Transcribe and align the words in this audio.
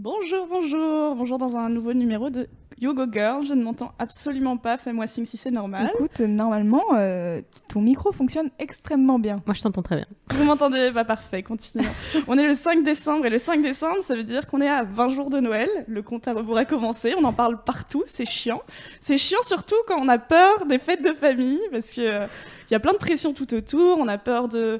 Bonjour, 0.00 0.46
bonjour, 0.46 1.16
bonjour 1.16 1.38
dans 1.38 1.56
un 1.56 1.68
nouveau 1.68 1.92
numéro 1.92 2.30
de 2.30 2.46
Yogo 2.80 3.06
Girl. 3.10 3.44
Je 3.44 3.52
ne 3.52 3.64
m'entends 3.64 3.90
absolument 3.98 4.56
pas, 4.56 4.78
fais-moi 4.78 5.08
signe 5.08 5.24
si 5.24 5.36
c'est 5.36 5.50
normal. 5.50 5.90
Écoute, 5.92 6.20
normalement, 6.20 6.84
euh, 6.94 7.42
ton 7.66 7.80
micro 7.80 8.12
fonctionne 8.12 8.48
extrêmement 8.60 9.18
bien. 9.18 9.42
Moi, 9.44 9.54
je 9.54 9.60
t'entends 9.62 9.82
très 9.82 9.96
bien. 9.96 10.06
Vous 10.30 10.44
m'entendez? 10.44 10.92
Pas 10.92 11.04
parfait, 11.04 11.42
continuons. 11.42 11.90
on 12.28 12.38
est 12.38 12.46
le 12.46 12.54
5 12.54 12.84
décembre 12.84 13.26
et 13.26 13.30
le 13.30 13.38
5 13.38 13.60
décembre, 13.60 14.00
ça 14.02 14.14
veut 14.14 14.22
dire 14.22 14.46
qu'on 14.46 14.60
est 14.60 14.70
à 14.70 14.84
20 14.84 15.08
jours 15.08 15.30
de 15.30 15.40
Noël. 15.40 15.68
Le 15.88 16.00
compte 16.02 16.28
à 16.28 16.32
rebours 16.32 16.58
a 16.58 16.64
commencé, 16.64 17.14
on 17.18 17.24
en 17.24 17.32
parle 17.32 17.60
partout, 17.64 18.04
c'est 18.06 18.24
chiant. 18.24 18.62
C'est 19.00 19.18
chiant 19.18 19.42
surtout 19.42 19.74
quand 19.88 20.00
on 20.00 20.06
a 20.06 20.18
peur 20.18 20.64
des 20.66 20.78
fêtes 20.78 21.02
de 21.02 21.12
famille 21.12 21.58
parce 21.72 21.92
que 21.92 22.02
euh, 22.02 22.26
il 22.70 22.72
y 22.72 22.76
a 22.76 22.80
plein 22.80 22.92
de 22.92 22.98
pression 22.98 23.34
tout 23.34 23.52
autour, 23.52 23.98
on 23.98 24.06
a 24.06 24.18
peur 24.18 24.46
de 24.46 24.78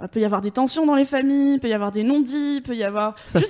il 0.00 0.08
peut 0.08 0.20
y 0.20 0.24
avoir 0.24 0.40
des 0.40 0.50
tensions 0.50 0.86
dans 0.86 0.94
les 0.94 1.04
familles, 1.04 1.54
il 1.54 1.60
peut 1.60 1.68
y 1.68 1.74
avoir 1.74 1.92
des 1.92 2.02
non-dits, 2.02 2.56
il 2.56 2.62
peut 2.62 2.74
y 2.74 2.82
avoir 2.82 3.14
Ça 3.26 3.40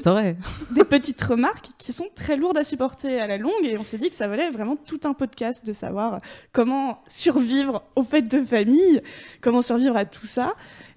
des 0.72 0.84
petites 0.84 1.22
remarques 1.22 1.70
qui 1.78 1.92
sont 1.92 2.08
très 2.14 2.36
lourdes 2.36 2.58
à 2.58 2.64
supporter 2.64 3.20
à 3.20 3.28
la 3.28 3.38
longue 3.38 3.64
et 3.64 3.78
on 3.78 3.84
s'est 3.84 3.98
dit 3.98 4.10
que 4.10 4.16
ça 4.16 4.26
valait 4.26 4.50
vraiment 4.50 4.76
tout 4.76 5.00
un 5.04 5.14
podcast 5.14 5.64
de 5.64 5.72
savoir 5.72 6.20
comment 6.52 7.02
survivre 7.06 7.84
aux 7.94 8.02
fêtes 8.02 8.28
de 8.28 8.44
famille, 8.44 9.00
comment 9.40 9.62
survivre 9.62 9.96
à 9.96 10.04
tout 10.04 10.26
ça. 10.26 10.54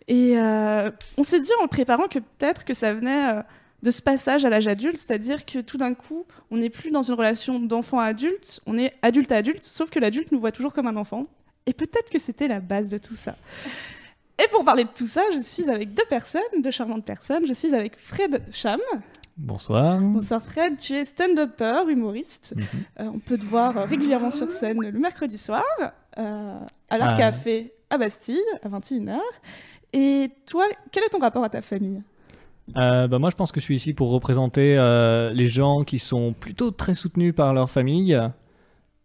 Et 0.07 0.37
euh, 0.37 0.89
on 1.17 1.23
s'est 1.23 1.39
dit 1.39 1.52
en 1.59 1.63
le 1.63 1.69
préparant 1.69 2.07
que 2.07 2.19
peut-être 2.19 2.63
que 2.63 2.73
ça 2.73 2.93
venait 2.93 3.35
euh, 3.35 3.41
de 3.83 3.91
ce 3.91 4.02
passage 4.02 4.45
à 4.45 4.49
l'âge 4.49 4.67
adulte, 4.67 4.97
c'est-à-dire 4.97 5.45
que 5.45 5.59
tout 5.59 5.77
d'un 5.77 5.93
coup, 5.93 6.25
on 6.49 6.57
n'est 6.57 6.71
plus 6.71 6.89
dans 6.89 7.03
une 7.03 7.13
relation 7.13 7.59
d'enfant 7.59 7.99
à 7.99 8.05
adulte, 8.05 8.61
on 8.65 8.80
est 8.80 8.93
adulte 9.03 9.31
à 9.31 9.37
adulte, 9.37 9.61
sauf 9.61 9.91
que 9.91 9.99
l'adulte 9.99 10.31
nous 10.31 10.39
voit 10.39 10.52
toujours 10.52 10.73
comme 10.73 10.87
un 10.87 10.95
enfant. 10.95 11.27
Et 11.67 11.73
peut-être 11.73 12.09
que 12.09 12.19
c'était 12.19 12.47
la 12.47 12.59
base 12.59 12.87
de 12.87 12.97
tout 12.97 13.15
ça. 13.15 13.35
Et 14.44 14.47
pour 14.52 14.66
parler 14.66 14.83
de 14.83 14.89
tout 14.89 15.05
ça, 15.05 15.22
je 15.33 15.39
suis 15.39 15.69
avec 15.69 15.94
deux 15.94 16.03
personnes, 16.09 16.41
deux 16.61 16.72
charmantes 16.72 17.05
personnes. 17.05 17.45
Je 17.45 17.53
suis 17.53 17.73
avec 17.73 17.97
Fred 17.97 18.42
Cham. 18.52 18.80
Bonsoir. 19.38 20.00
Bonsoir 20.00 20.42
Fred, 20.42 20.77
tu 20.77 20.94
es 20.94 21.03
stand-upper, 21.05 21.89
humoriste. 21.89 22.53
Mhm. 22.55 22.64
Euh, 23.00 23.11
on 23.16 23.19
peut 23.19 23.38
te 23.38 23.45
voir 23.45 23.77
euh, 23.77 23.83
régulièrement 23.86 24.30
sur 24.30 24.50
scène 24.50 24.81
le 24.81 24.97
mercredi 24.97 25.38
soir, 25.38 25.64
euh, 26.17 26.59
à 26.89 26.97
l'Art 26.97 27.16
Ah. 27.16 27.17
Café 27.17 27.73
à 27.89 27.97
Bastille, 27.97 28.39
à 28.64 28.69
21h. 28.69 29.19
Et 29.94 30.30
toi, 30.45 30.66
quel 30.92 31.03
est 31.03 31.09
ton 31.09 31.20
rapport 31.20 31.44
à 31.44 31.49
ta 31.49 31.61
famille? 31.61 32.02
Euh, 32.77 33.08
bah, 33.08 33.20
moi, 33.20 33.30
je 33.30 33.36
pense 33.36 33.52
que 33.52 33.59
je 33.59 33.66
suis 33.66 33.75
ici 33.75 33.94
pour 33.94 34.09
représenter 34.09 34.75
les 35.33 35.47
gens 35.47 35.83
qui 35.83 35.99
sont 35.99 36.33
plutôt 36.33 36.72
très 36.72 36.94
soutenus 36.94 37.33
par 37.36 37.53
leur 37.53 37.70
famille, 37.70 38.17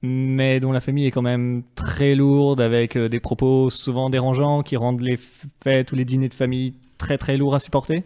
mais 0.02 0.60
dont 0.60 0.72
la 0.72 0.80
famille 0.80 1.06
est 1.06 1.10
quand 1.10 1.22
même 1.22 1.62
très 1.74 2.14
lourde, 2.14 2.60
avec 2.60 2.96
euh, 2.96 3.08
des 3.08 3.20
propos 3.20 3.70
souvent 3.70 4.10
dérangeants 4.10 4.62
qui 4.62 4.76
rendent 4.76 5.02
les 5.02 5.18
fêtes 5.62 5.92
ou 5.92 5.96
les 5.96 6.04
dîners 6.04 6.28
de 6.28 6.34
famille 6.34 6.74
très 6.98 7.18
très 7.18 7.36
lourds 7.36 7.54
à 7.54 7.60
supporter. 7.60 8.04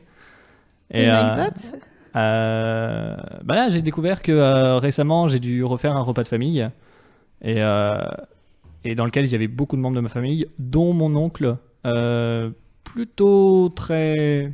Une 0.92 1.00
euh, 1.11 1.50
euh, 2.17 3.17
bah 3.42 3.55
là, 3.55 3.70
j'ai 3.70 3.83
découvert 3.83 4.22
que 4.22 4.33
euh, 4.33 4.78
récemment, 4.78 5.28
j'ai 5.28 5.41
dû 5.41 5.65
refaire 5.65 5.97
un 5.97 6.03
repas 6.03 6.22
de 6.22 6.28
famille, 6.28 6.69
et, 7.42 7.61
et 8.84 8.94
dans 8.94 9.04
lequel 9.04 9.27
il 9.27 9.33
y 9.33 9.34
avait 9.34 9.49
beaucoup 9.49 9.77
de 9.77 9.81
membres 9.83 9.97
de 9.97 10.00
ma 10.00 10.09
famille, 10.09 10.47
dont 10.59 10.93
mon 10.93 11.15
oncle, 11.16 11.56
plutôt 12.84 13.69
très 13.71 14.53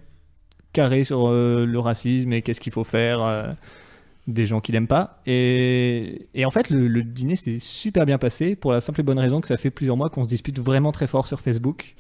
carré 0.73 1.05
sur 1.05 1.31
le 1.31 1.79
racisme 1.79 2.33
et 2.33 2.43
qu'est-ce 2.43 2.61
qu'il 2.61 2.73
faut 2.73 2.85
faire 2.85 3.55
des 4.27 4.47
gens 4.47 4.61
qui 4.61 4.73
l'aiment 4.73 4.87
pas. 4.87 5.21
Et, 5.27 6.29
et 6.35 6.45
en 6.45 6.51
fait, 6.51 6.71
le, 6.71 6.89
le 6.89 7.03
dîner 7.03 7.37
s'est 7.37 7.59
super 7.59 8.07
bien 8.07 8.19
passé 8.19 8.55
pour 8.57 8.73
la 8.73 8.81
simple 8.81 9.01
et 9.01 9.03
bonne 9.03 9.19
raison 9.19 9.41
que 9.41 9.49
ça 9.49 9.57
fait 9.57 9.71
plusieurs 9.71 9.97
mois 9.97 10.11
qu'on 10.11 10.25
se 10.25 10.29
dispute 10.29 10.59
vraiment 10.59 10.93
très 10.93 11.07
fort 11.07 11.27
sur 11.27 11.41
Facebook. 11.41 11.95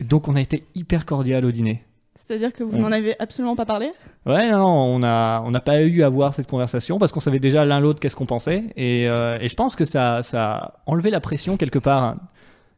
Donc 0.00 0.28
on 0.28 0.34
a 0.34 0.40
été 0.40 0.64
hyper 0.74 1.04
cordial 1.04 1.44
au 1.44 1.50
dîner. 1.50 1.84
C'est-à-dire 2.16 2.52
que 2.52 2.62
vous 2.62 2.78
n'en 2.78 2.92
avez 2.92 3.18
absolument 3.18 3.56
pas 3.56 3.66
parlé? 3.66 3.90
Ouais, 4.24 4.50
non, 4.50 4.64
on 4.64 5.00
n'a 5.00 5.42
on 5.44 5.52
pas 5.52 5.82
eu 5.82 6.02
à 6.02 6.06
avoir 6.06 6.32
cette 6.32 6.46
conversation 6.46 6.98
parce 7.00 7.10
qu'on 7.10 7.18
savait 7.18 7.40
déjà 7.40 7.64
l'un 7.64 7.80
l'autre 7.80 7.98
qu'est-ce 7.98 8.14
qu'on 8.14 8.26
pensait. 8.26 8.64
Et, 8.76 9.08
euh, 9.08 9.36
et 9.40 9.48
je 9.48 9.56
pense 9.56 9.74
que 9.74 9.84
ça, 9.84 10.22
ça 10.22 10.54
a 10.54 10.74
enlevé 10.86 11.10
la 11.10 11.20
pression 11.20 11.56
quelque 11.56 11.80
part 11.80 12.04
hein, 12.04 12.20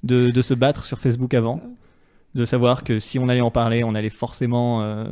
de, 0.05 0.31
de 0.31 0.43
se 0.43 0.55
battre 0.55 0.87
sur 0.87 1.01
Facebook 1.01 1.35
avant. 1.35 1.61
De 2.35 2.47
savoir 2.47 2.83
que 2.83 2.99
si 2.99 3.19
on 3.19 3.29
allait 3.29 3.43
en 3.43 3.51
parler, 3.51 3.85
on 3.85 3.95
allait 3.95 4.09
forcément 4.09 4.83
euh, 4.83 5.05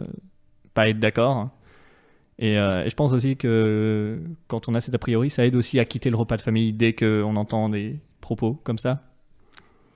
pas 0.72 0.88
être 0.88 0.98
d'accord. 0.98 1.50
Et, 2.40 2.58
euh, 2.58 2.84
et 2.84 2.90
je 2.90 2.96
pense 2.96 3.12
aussi 3.12 3.36
que 3.36 4.18
quand 4.48 4.68
on 4.68 4.74
a 4.74 4.80
cet 4.80 4.94
a 4.94 4.98
priori, 4.98 5.28
ça 5.30 5.44
aide 5.46 5.54
aussi 5.56 5.78
à 5.78 5.84
quitter 5.84 6.08
le 6.10 6.16
repas 6.16 6.36
de 6.38 6.42
famille 6.42 6.72
dès 6.72 6.94
qu'on 6.94 7.36
entend 7.36 7.68
des 7.68 8.00
propos 8.22 8.58
comme 8.64 8.78
ça. 8.78 9.02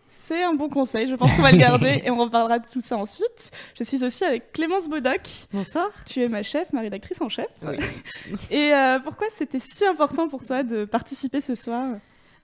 C'est 0.06 0.42
un 0.44 0.54
bon 0.54 0.68
conseil, 0.68 1.06
je 1.08 1.14
pense 1.14 1.34
qu'on 1.34 1.42
va 1.42 1.50
le 1.52 1.58
garder 1.58 2.00
et 2.04 2.10
on 2.10 2.16
reparlera 2.16 2.58
de 2.58 2.66
tout 2.70 2.80
ça 2.80 2.96
ensuite. 2.96 3.50
Je 3.78 3.82
suis 3.84 4.04
aussi 4.04 4.24
avec 4.24 4.52
Clémence 4.52 4.88
Bodoc. 4.88 5.20
Bonsoir. 5.52 5.88
Tu 6.06 6.20
es 6.20 6.28
ma 6.28 6.42
chef, 6.42 6.72
ma 6.72 6.82
rédactrice 6.82 7.20
en 7.20 7.28
chef. 7.28 7.46
Et 8.50 8.72
euh, 8.72 8.98
pourquoi 9.00 9.26
c'était 9.32 9.58
si 9.58 9.84
important 9.84 10.28
pour 10.28 10.44
toi 10.44 10.62
de 10.62 10.84
participer 10.84 11.40
ce 11.40 11.54
soir? 11.54 11.96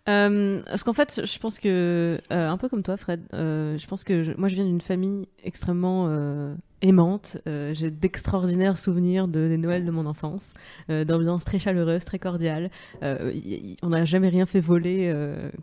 Euh, 0.08 0.60
parce 0.66 0.82
qu'en 0.82 0.92
fait, 0.94 1.20
je 1.24 1.38
pense 1.38 1.58
que, 1.58 2.18
euh, 2.32 2.48
un 2.48 2.56
peu 2.56 2.68
comme 2.68 2.82
toi, 2.82 2.96
Fred, 2.96 3.22
euh, 3.34 3.76
je 3.78 3.86
pense 3.86 4.02
que 4.02 4.22
je- 4.22 4.32
moi 4.32 4.48
je 4.48 4.54
viens 4.56 4.64
d'une 4.64 4.80
famille 4.80 5.28
extrêmement 5.44 6.06
euh, 6.08 6.54
aimante. 6.82 7.38
Euh, 7.46 7.72
J'ai 7.74 7.90
d'extraordinaires 7.90 8.76
souvenirs 8.78 9.28
de, 9.28 9.48
des 9.48 9.56
Noëls 9.56 9.84
de 9.84 9.90
mon 9.90 10.06
enfance, 10.06 10.54
euh, 10.90 11.04
d'ambiance 11.04 11.44
très 11.44 11.58
chaleureuse, 11.58 12.04
très 12.04 12.18
cordiale. 12.18 12.70
Euh, 13.02 13.32
y- 13.34 13.54
y- 13.72 13.76
on 13.82 13.90
n'a 13.90 14.04
jamais 14.04 14.28
rien 14.28 14.46
fait 14.46 14.60
voler 14.60 15.12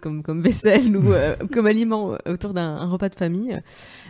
comme, 0.01 0.23
comme 0.23 0.41
vaisselle 0.41 0.95
ou 0.95 1.03
comme 1.51 1.65
aliment 1.67 2.15
autour 2.27 2.53
d'un 2.53 2.75
un 2.77 2.87
repas 2.87 3.09
de 3.09 3.15
famille. 3.15 3.59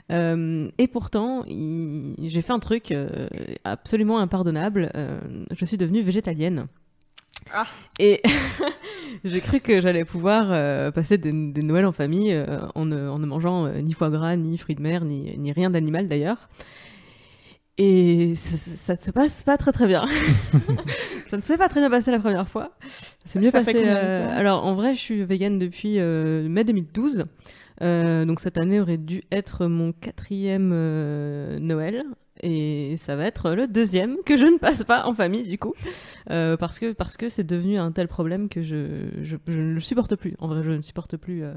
Et 0.09 0.87
pourtant, 0.87 1.43
j'ai 1.47 2.41
fait 2.41 2.53
un 2.53 2.59
truc 2.59 2.93
absolument 3.63 4.19
impardonnable. 4.19 4.91
Je 5.51 5.65
suis 5.65 5.77
devenue 5.77 6.01
végétalienne. 6.01 6.67
Ah. 7.53 7.65
Et 7.99 8.21
j'ai 9.23 9.39
cru 9.39 9.61
que 9.61 9.79
j'allais 9.79 10.03
pouvoir 10.03 10.47
euh, 10.51 10.91
passer 10.91 11.17
des, 11.17 11.31
des 11.31 11.61
Noëls 11.61 11.85
en 11.85 11.93
famille 11.93 12.33
euh, 12.33 12.59
en, 12.75 12.85
ne, 12.85 13.07
en 13.07 13.19
ne 13.19 13.25
mangeant 13.25 13.67
euh, 13.67 13.79
ni 13.79 13.93
foie 13.93 14.09
gras, 14.09 14.35
ni 14.35 14.57
fruits 14.57 14.75
de 14.75 14.81
mer, 14.81 15.05
ni, 15.05 15.33
ni 15.37 15.53
rien 15.53 15.69
d'animal 15.69 16.07
d'ailleurs. 16.07 16.49
Et 17.77 18.33
ça, 18.35 18.95
ça 18.95 18.95
se 18.95 19.11
passe 19.11 19.43
pas 19.43 19.57
très 19.57 19.71
très 19.71 19.85
bien. 19.85 20.07
ça 21.29 21.37
ne 21.37 21.41
s'est 21.43 21.57
pas 21.57 21.69
très 21.69 21.79
bien 21.79 21.89
passé 21.89 22.09
la 22.09 22.19
première 22.19 22.47
fois. 22.47 22.71
C'est 23.25 23.39
mieux 23.39 23.51
Ça 23.51 23.59
passé. 23.59 23.83
euh, 23.85 24.35
alors 24.35 24.65
en 24.65 24.73
vrai, 24.73 24.95
je 24.95 24.99
suis 24.99 25.23
végane 25.23 25.59
depuis 25.59 25.99
euh, 25.99 26.47
mai 26.49 26.63
2012. 26.63 27.25
Euh, 27.83 28.25
donc 28.25 28.39
cette 28.39 28.57
année 28.57 28.79
aurait 28.79 28.97
dû 28.97 29.23
être 29.31 29.67
mon 29.67 29.91
quatrième 29.91 30.71
euh, 30.73 31.59
Noël. 31.59 32.03
Et 32.43 32.95
ça 32.97 33.15
va 33.15 33.25
être 33.25 33.51
le 33.51 33.67
deuxième 33.67 34.17
que 34.25 34.37
je 34.37 34.45
ne 34.45 34.57
passe 34.57 34.83
pas 34.83 35.05
en 35.05 35.13
famille 35.13 35.43
du 35.43 35.57
coup. 35.57 35.73
Euh, 36.29 36.57
parce 36.57 36.79
que 36.79 36.93
parce 36.93 37.17
que 37.17 37.29
c'est 37.29 37.43
devenu 37.43 37.77
un 37.77 37.91
tel 37.91 38.07
problème 38.07 38.49
que 38.49 38.61
je, 38.61 39.09
je, 39.23 39.37
je 39.47 39.59
ne 39.59 39.73
le 39.73 39.79
supporte 39.79 40.15
plus. 40.15 40.35
En 40.39 40.47
vrai, 40.47 40.63
je 40.63 40.71
ne 40.71 40.81
supporte 40.81 41.17
plus 41.17 41.43
euh, 41.43 41.53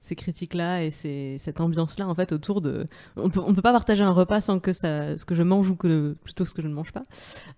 ces 0.00 0.14
critiques-là 0.14 0.84
et 0.84 0.90
ces, 0.90 1.36
cette 1.38 1.60
ambiance-là 1.60 2.06
en 2.06 2.14
fait 2.14 2.32
autour 2.32 2.60
de. 2.60 2.86
On 3.16 3.30
peut 3.30 3.40
on 3.44 3.54
peut 3.54 3.62
pas 3.62 3.72
partager 3.72 4.04
un 4.04 4.12
repas 4.12 4.40
sans 4.40 4.60
que 4.60 4.72
ça, 4.72 5.16
ce 5.16 5.24
que 5.24 5.34
je 5.34 5.42
mange 5.42 5.68
ou 5.68 5.76
que 5.76 6.16
plutôt 6.22 6.44
ce 6.44 6.54
que 6.54 6.62
je 6.62 6.68
ne 6.68 6.74
mange 6.74 6.92
pas 6.92 7.02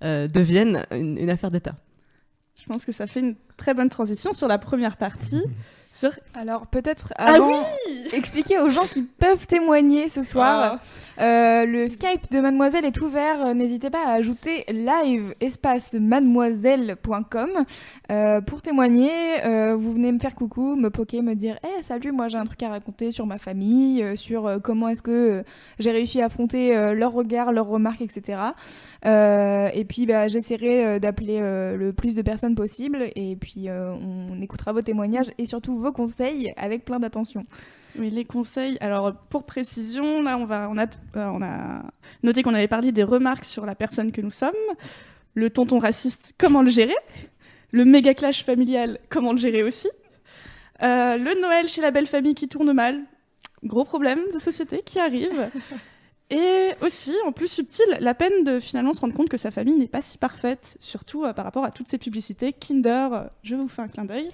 euh, 0.02 0.28
devienne 0.28 0.86
une, 0.90 1.18
une 1.18 1.30
affaire 1.30 1.50
d'État. 1.50 1.74
Je 2.60 2.66
pense 2.66 2.84
que 2.84 2.92
ça 2.92 3.06
fait 3.06 3.20
une 3.20 3.34
très 3.56 3.74
bonne 3.74 3.90
transition 3.90 4.32
sur 4.32 4.48
la 4.48 4.58
première 4.58 4.96
partie. 4.96 5.42
Sur... 5.92 6.10
Alors 6.34 6.66
peut-être 6.66 7.12
Ah 7.16 7.38
oui 7.40 7.54
expliquer 8.12 8.58
aux 8.58 8.68
gens 8.68 8.86
qui 8.86 9.02
peuvent 9.02 9.46
témoigner 9.46 10.08
ce 10.08 10.22
soir. 10.22 10.78
Euh, 11.20 11.66
le 11.66 11.88
Skype 11.88 12.30
de 12.30 12.40
Mademoiselle 12.40 12.84
est 12.84 13.00
ouvert. 13.00 13.46
Euh, 13.46 13.54
N'hésitez 13.54 13.90
pas 13.90 14.06
à 14.06 14.12
ajouter 14.12 14.64
live 14.68 15.34
espace 15.40 15.94
mademoiselle.com 15.94 17.50
euh, 18.10 18.40
pour 18.40 18.62
témoigner. 18.62 19.10
Euh, 19.44 19.76
vous 19.76 19.92
venez 19.92 20.10
me 20.12 20.18
faire 20.18 20.34
coucou, 20.34 20.74
me 20.76 20.90
poker, 20.90 21.22
me 21.22 21.34
dire 21.34 21.58
Eh 21.64 21.82
salut, 21.82 22.12
moi 22.12 22.28
j'ai 22.28 22.38
un 22.38 22.44
truc 22.44 22.62
à 22.62 22.70
raconter 22.70 23.10
sur 23.10 23.26
ma 23.26 23.38
famille, 23.38 24.04
sur 24.16 24.58
comment 24.62 24.88
est-ce 24.88 25.02
que 25.02 25.44
j'ai 25.78 25.90
réussi 25.90 26.22
à 26.22 26.26
affronter 26.26 26.94
leurs 26.94 27.12
regards, 27.12 27.52
leurs 27.52 27.66
remarques, 27.66 28.02
etc. 28.02 28.38
Et 29.04 29.84
puis 29.84 30.06
bah, 30.06 30.28
j'essaierai 30.28 30.98
d'appeler 31.00 31.40
le 31.40 31.92
plus 31.92 32.14
de 32.14 32.22
personnes 32.22 32.54
possible 32.54 33.10
et 33.14 33.36
puis 33.36 33.68
on 33.70 34.40
écoutera 34.40 34.72
vos 34.72 34.82
témoignages 34.82 35.32
et 35.38 35.46
surtout 35.46 35.76
vos 35.82 35.92
conseils 35.92 36.52
avec 36.56 36.84
plein 36.84 37.00
d'attention. 37.00 37.44
Oui, 37.98 38.08
les 38.08 38.24
conseils. 38.24 38.78
Alors, 38.80 39.14
pour 39.28 39.44
précision, 39.44 40.22
là, 40.22 40.38
on, 40.38 40.46
va, 40.46 40.68
on, 40.70 40.78
a, 40.78 40.86
euh, 40.86 41.26
on 41.26 41.42
a 41.42 41.82
noté 42.22 42.42
qu'on 42.42 42.54
avait 42.54 42.68
parlé 42.68 42.90
des 42.90 43.02
remarques 43.02 43.44
sur 43.44 43.66
la 43.66 43.74
personne 43.74 44.12
que 44.12 44.22
nous 44.22 44.30
sommes, 44.30 44.52
le 45.34 45.50
tonton 45.50 45.78
raciste, 45.78 46.34
comment 46.38 46.62
le 46.62 46.70
gérer, 46.70 46.96
le 47.70 47.84
méga 47.84 48.14
clash 48.14 48.44
familial, 48.44 48.98
comment 49.10 49.32
le 49.32 49.38
gérer 49.38 49.62
aussi, 49.62 49.88
euh, 50.82 51.16
le 51.16 51.40
Noël 51.40 51.68
chez 51.68 51.80
la 51.80 51.90
belle 51.90 52.06
famille 52.06 52.34
qui 52.34 52.48
tourne 52.48 52.72
mal, 52.72 53.00
gros 53.62 53.84
problème 53.84 54.20
de 54.32 54.38
société 54.38 54.82
qui 54.84 54.98
arrive. 54.98 55.50
Et 56.30 56.70
aussi, 56.80 57.14
en 57.26 57.32
plus 57.32 57.48
subtil, 57.48 57.84
la 58.00 58.14
peine 58.14 58.42
de 58.42 58.58
finalement 58.58 58.94
se 58.94 59.00
rendre 59.00 59.12
compte 59.12 59.28
que 59.28 59.36
sa 59.36 59.50
famille 59.50 59.74
n'est 59.74 59.86
pas 59.86 60.00
si 60.00 60.16
parfaite, 60.16 60.78
surtout 60.80 61.24
euh, 61.24 61.34
par 61.34 61.44
rapport 61.44 61.64
à 61.64 61.70
toutes 61.70 61.88
ces 61.88 61.98
publicités. 61.98 62.54
Kinder, 62.54 63.08
euh, 63.12 63.24
je 63.42 63.54
vous 63.54 63.68
fais 63.68 63.82
un 63.82 63.88
clin 63.88 64.06
d'œil. 64.06 64.30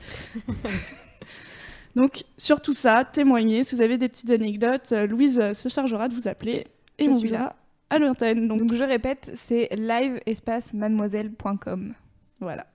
Donc, 1.97 2.23
sur 2.37 2.61
tout 2.61 2.75
ça, 2.75 3.05
témoignez. 3.05 3.65
Si 3.65 3.75
vous 3.75 3.83
avez 3.83 3.99
des 3.99 4.09
petites 4.09 4.31
anecdotes, 4.31 4.93
euh, 4.93 5.07
Louise 5.07 5.41
euh, 5.41 5.55
se 5.55 5.69
chargera 5.69 6.09
de 6.09 6.15
vous 6.15 6.29
appeler 6.29 6.65
et 6.99 7.05
Je 7.07 7.11
on 7.11 7.15
vous 7.15 7.25
là. 7.33 7.57
à 7.91 7.99
l'antenne. 7.99 8.47
Donc, 8.47 8.61
Donc 8.61 8.75
je 8.75 8.85
répète, 8.85 9.33
c'est 9.35 9.69
live-mademoiselle.com. 9.75 11.95
voilà. 12.41 12.67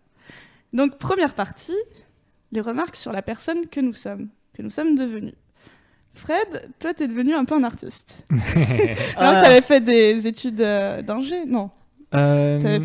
Donc, 0.74 0.98
première 0.98 1.36
partie, 1.36 1.76
les 2.52 2.62
remarques 2.62 2.96
sur 2.96 3.12
la 3.12 3.22
personne 3.22 3.68
que 3.68 3.80
nous 3.80 3.94
sommes, 3.94 4.30
que 4.54 4.62
nous 4.62 4.70
sommes 4.72 4.96
devenus. 4.96 5.36
Fred, 6.16 6.70
toi, 6.80 6.94
t'es 6.94 7.08
devenu 7.08 7.34
un 7.34 7.46
peu 7.46 7.56
un 7.56 7.64
artiste. 7.64 8.26
Alors 9.16 9.34
Ah. 9.38 9.42
t'avais 9.42 9.62
fait 9.62 9.82
des 9.82 10.28
études 10.28 10.62
euh, 10.62 11.02
d'ingé 11.02 11.46
Non? 11.46 11.72
Euh, 12.14 12.60
fait- 12.60 12.82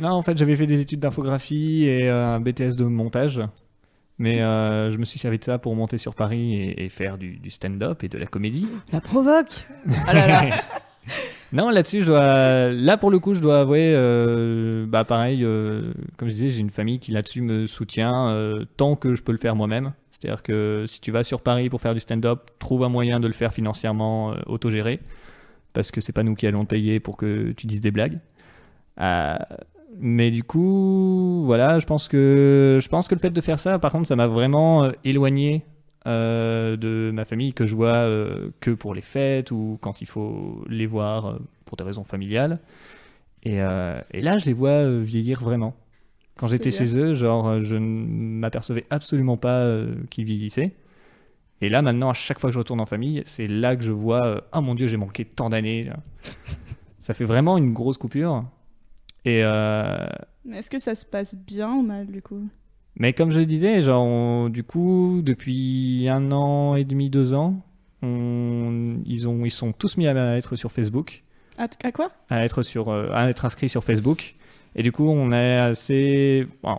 Non, 0.00 0.10
en 0.10 0.22
fait, 0.22 0.36
j'avais 0.36 0.56
fait 0.56 0.66
des 0.66 0.80
études 0.80 1.00
d'infographie 1.00 1.84
et 1.84 2.08
un 2.08 2.40
BTS 2.40 2.74
de 2.74 2.84
montage. 2.84 3.40
Mais 4.18 4.42
euh, 4.42 4.90
je 4.90 4.98
me 4.98 5.04
suis 5.04 5.18
servi 5.18 5.38
de 5.38 5.44
ça 5.44 5.58
pour 5.58 5.76
monter 5.76 5.96
sur 5.96 6.14
Paris 6.14 6.54
et, 6.54 6.84
et 6.84 6.88
faire 6.88 7.18
du, 7.18 7.38
du 7.38 7.50
stand-up 7.50 8.02
et 8.02 8.08
de 8.08 8.18
la 8.18 8.26
comédie. 8.26 8.66
La 8.92 9.00
provoque 9.00 9.66
Ah 10.06 10.14
là 10.14 10.26
là 10.26 10.56
non, 11.52 11.70
là-dessus, 11.70 12.02
je 12.02 12.06
dois... 12.06 12.70
là 12.70 12.96
pour 12.96 13.10
le 13.10 13.18
coup, 13.18 13.34
je 13.34 13.40
dois 13.40 13.60
avouer, 13.60 13.92
euh, 13.94 14.86
bah 14.86 15.04
pareil, 15.04 15.44
euh, 15.44 15.92
comme 16.16 16.28
je 16.28 16.34
disais, 16.34 16.48
j'ai 16.48 16.60
une 16.60 16.70
famille 16.70 16.98
qui 16.98 17.12
là-dessus 17.12 17.40
me 17.42 17.66
soutient 17.66 18.30
euh, 18.30 18.64
tant 18.76 18.96
que 18.96 19.14
je 19.14 19.22
peux 19.22 19.32
le 19.32 19.38
faire 19.38 19.56
moi-même. 19.56 19.92
C'est-à-dire 20.10 20.42
que 20.42 20.84
si 20.88 21.00
tu 21.00 21.12
vas 21.12 21.22
sur 21.22 21.40
Paris 21.40 21.70
pour 21.70 21.80
faire 21.80 21.94
du 21.94 22.00
stand-up, 22.00 22.50
trouve 22.58 22.82
un 22.82 22.88
moyen 22.88 23.20
de 23.20 23.26
le 23.26 23.32
faire 23.32 23.52
financièrement, 23.52 24.32
euh, 24.32 24.36
autogéré, 24.46 25.00
parce 25.72 25.90
que 25.90 26.00
c'est 26.00 26.12
pas 26.12 26.24
nous 26.24 26.34
qui 26.34 26.46
allons 26.46 26.64
te 26.64 26.70
payer 26.70 26.98
pour 27.00 27.16
que 27.16 27.52
tu 27.52 27.66
dises 27.66 27.80
des 27.80 27.90
blagues. 27.92 28.18
Mais 30.00 30.30
du 30.30 30.44
coup, 30.44 31.42
voilà, 31.44 31.78
je 31.78 31.86
pense 31.86 32.08
que 32.08 32.78
je 32.80 32.88
pense 32.88 33.08
que 33.08 33.14
le 33.14 33.20
fait 33.20 33.30
de 33.30 33.40
faire 33.40 33.58
ça, 33.58 33.78
par 33.78 33.92
contre, 33.92 34.06
ça 34.06 34.16
m'a 34.16 34.26
vraiment 34.26 34.84
euh, 34.84 34.92
éloigné 35.04 35.64
euh, 36.06 36.76
de 36.76 37.10
ma 37.12 37.24
famille 37.24 37.52
que 37.52 37.66
je 37.66 37.74
vois 37.74 37.96
euh, 37.96 38.50
que 38.60 38.70
pour 38.70 38.94
les 38.94 39.02
fêtes 39.02 39.50
ou 39.50 39.78
quand 39.80 40.00
il 40.00 40.06
faut 40.06 40.64
les 40.68 40.86
voir 40.86 41.26
euh, 41.26 41.38
pour 41.64 41.76
des 41.76 41.84
raisons 41.84 42.04
familiales. 42.04 42.60
Et, 43.44 43.58
et 43.58 44.20
là, 44.20 44.36
je 44.36 44.46
les 44.46 44.52
vois 44.52 44.90
vieillir 44.90 45.40
vraiment. 45.40 45.74
Quand 46.36 46.48
j'étais 46.48 46.70
chez 46.72 46.98
eux, 46.98 47.14
genre, 47.14 47.62
je 47.62 47.76
ne 47.76 47.80
m'apercevais 47.80 48.84
absolument 48.90 49.36
pas 49.36 49.64
qu'ils 50.10 50.24
vieillissaient. 50.24 50.74
Et 51.60 51.68
là, 51.68 51.82
maintenant, 51.82 52.10
à 52.10 52.14
chaque 52.14 52.38
fois 52.38 52.50
que 52.50 52.54
je 52.54 52.58
retourne 52.58 52.80
en 52.80 52.86
famille, 52.86 53.22
c'est 53.26 53.48
là 53.48 53.74
que 53.74 53.82
je 53.82 53.92
vois, 53.92 54.26
euh, 54.26 54.40
oh 54.54 54.60
mon 54.60 54.74
dieu, 54.74 54.86
j'ai 54.86 54.96
manqué 54.96 55.24
tant 55.24 55.50
d'années. 55.50 55.90
Ça 57.00 57.14
fait 57.14 57.24
vraiment 57.24 57.58
une 57.58 57.72
grosse 57.72 57.98
coupure. 57.98 58.44
Et 59.28 59.42
euh, 59.44 60.06
est-ce 60.52 60.70
que 60.70 60.78
ça 60.78 60.94
se 60.94 61.04
passe 61.04 61.34
bien 61.36 61.70
ou 61.74 61.82
mal, 61.82 62.06
du 62.06 62.22
coup? 62.22 62.48
mais 63.00 63.12
comme 63.12 63.30
je 63.30 63.38
le 63.40 63.46
disais, 63.46 63.82
genre, 63.82 64.04
on- 64.04 64.48
du 64.48 64.64
coup, 64.64 65.20
depuis 65.22 66.08
un 66.08 66.32
an 66.32 66.74
et 66.74 66.84
demi, 66.84 67.10
deux 67.10 67.34
ans, 67.34 67.60
on- 68.02 68.96
ils, 69.04 69.28
ont, 69.28 69.44
ils 69.44 69.50
sont 69.50 69.72
tous 69.72 69.96
mis 69.98 70.06
à 70.08 70.36
être 70.36 70.56
sur 70.56 70.72
Facebook, 70.72 71.22
à, 71.58 71.66
à 71.84 71.92
quoi? 71.92 72.10
À 72.30 72.44
être, 72.44 72.62
sur, 72.62 72.88
euh, 72.88 73.10
à 73.12 73.28
être 73.28 73.44
inscrits 73.44 73.68
sur 73.68 73.84
Facebook. 73.84 74.34
Et 74.74 74.82
du 74.82 74.92
coup, 74.92 75.06
on 75.08 75.30
est 75.32 75.58
assez. 75.58 76.46
bon, 76.62 76.78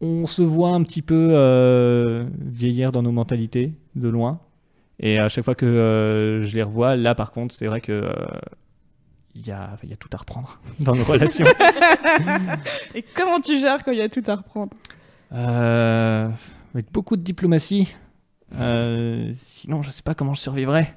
on 0.00 0.26
se 0.26 0.42
voit 0.42 0.70
un 0.70 0.82
petit 0.82 1.02
peu 1.02 1.28
euh, 1.32 2.24
vieillir 2.40 2.90
dans 2.92 3.02
nos 3.02 3.12
mentalités, 3.12 3.72
de 3.94 4.08
loin. 4.08 4.40
Et 5.00 5.18
à 5.18 5.28
chaque 5.28 5.44
fois 5.44 5.54
que 5.54 5.66
euh, 5.66 6.42
je 6.42 6.54
les 6.56 6.62
revois, 6.62 6.96
là, 6.96 7.14
par 7.14 7.30
contre, 7.32 7.54
c'est 7.54 7.66
vrai 7.66 7.80
que. 7.80 8.10
Il 9.34 9.46
y, 9.46 9.50
a, 9.50 9.76
il 9.82 9.90
y 9.90 9.92
a 9.92 9.96
tout 9.96 10.08
à 10.12 10.16
reprendre 10.18 10.60
dans 10.80 10.94
nos 10.94 11.04
relations. 11.04 11.46
Et 12.94 13.02
comment 13.14 13.40
tu 13.40 13.58
gères 13.58 13.82
quand 13.84 13.92
il 13.92 13.98
y 13.98 14.02
a 14.02 14.08
tout 14.08 14.22
à 14.26 14.36
reprendre? 14.36 14.72
Euh, 15.32 16.28
avec 16.74 16.92
beaucoup 16.92 17.16
de 17.16 17.22
diplomatie. 17.22 17.94
Euh, 18.58 19.32
sinon, 19.44 19.82
je 19.82 19.90
sais 19.90 20.02
pas 20.02 20.14
comment 20.14 20.34
je 20.34 20.40
survivrais. 20.40 20.94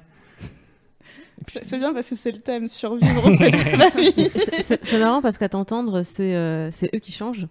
Puis- 1.46 1.60
C'est 1.62 1.78
bien 1.78 1.92
parce 1.94 2.10
que 2.10 2.16
c'est 2.16 2.32
le 2.32 2.38
thème, 2.38 2.68
survivre 2.68 3.24
au 3.30 3.36
fait 3.36 3.50
de 3.50 3.76
la 3.78 3.88
vie. 3.90 4.30
C'est- 4.62 4.98
marrant 4.98 5.22
parce 5.22 5.38
qu'à 5.38 5.48
t'entendre, 5.48 6.02
c'est 6.02 6.34
euh, 6.34 6.70
c'est 6.70 6.90
eux 6.94 6.98
qui 6.98 7.12
changent. 7.12 7.46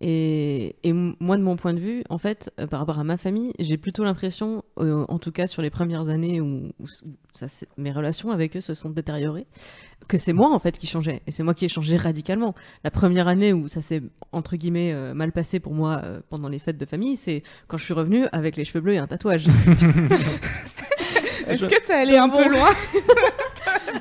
Et, 0.00 0.76
et 0.82 0.92
moi, 0.92 1.36
de 1.36 1.42
mon 1.42 1.56
point 1.56 1.74
de 1.74 1.78
vue, 1.78 2.02
en 2.08 2.16
fait, 2.16 2.50
euh, 2.58 2.66
par 2.66 2.80
rapport 2.80 2.98
à 2.98 3.04
ma 3.04 3.18
famille, 3.18 3.52
j'ai 3.58 3.76
plutôt 3.76 4.02
l'impression, 4.02 4.62
euh, 4.78 5.04
en 5.08 5.18
tout 5.18 5.30
cas 5.30 5.46
sur 5.46 5.60
les 5.60 5.70
premières 5.70 6.08
années 6.08 6.40
où, 6.40 6.70
où 6.78 6.86
ça, 7.34 7.46
mes 7.76 7.92
relations 7.92 8.30
avec 8.30 8.56
eux 8.56 8.60
se 8.60 8.72
sont 8.72 8.88
détériorées, 8.88 9.46
que 10.08 10.16
c'est 10.16 10.32
moi 10.32 10.52
en 10.52 10.58
fait 10.58 10.78
qui 10.78 10.86
changeais. 10.86 11.20
Et 11.26 11.30
c'est 11.30 11.42
moi 11.42 11.54
qui 11.54 11.64
ai 11.64 11.68
changé 11.68 11.96
radicalement. 11.96 12.54
La 12.84 12.90
première 12.90 13.28
année 13.28 13.52
où 13.52 13.68
ça 13.68 13.80
s'est 13.80 14.02
entre 14.32 14.56
guillemets 14.56 14.92
euh, 14.92 15.14
mal 15.14 15.32
passé 15.32 15.60
pour 15.60 15.74
moi 15.74 16.00
euh, 16.02 16.20
pendant 16.30 16.48
les 16.48 16.58
fêtes 16.58 16.78
de 16.78 16.84
famille, 16.84 17.16
c'est 17.16 17.42
quand 17.68 17.76
je 17.76 17.84
suis 17.84 17.94
revenue 17.94 18.26
avec 18.32 18.56
les 18.56 18.64
cheveux 18.64 18.80
bleus 18.80 18.94
et 18.94 18.98
un 18.98 19.06
tatouage. 19.06 19.46
Est-ce 21.46 21.64
que 21.64 21.86
t'es 21.86 21.92
allé 21.92 22.16
un 22.16 22.28
peu 22.28 22.48
loin? 22.48 22.70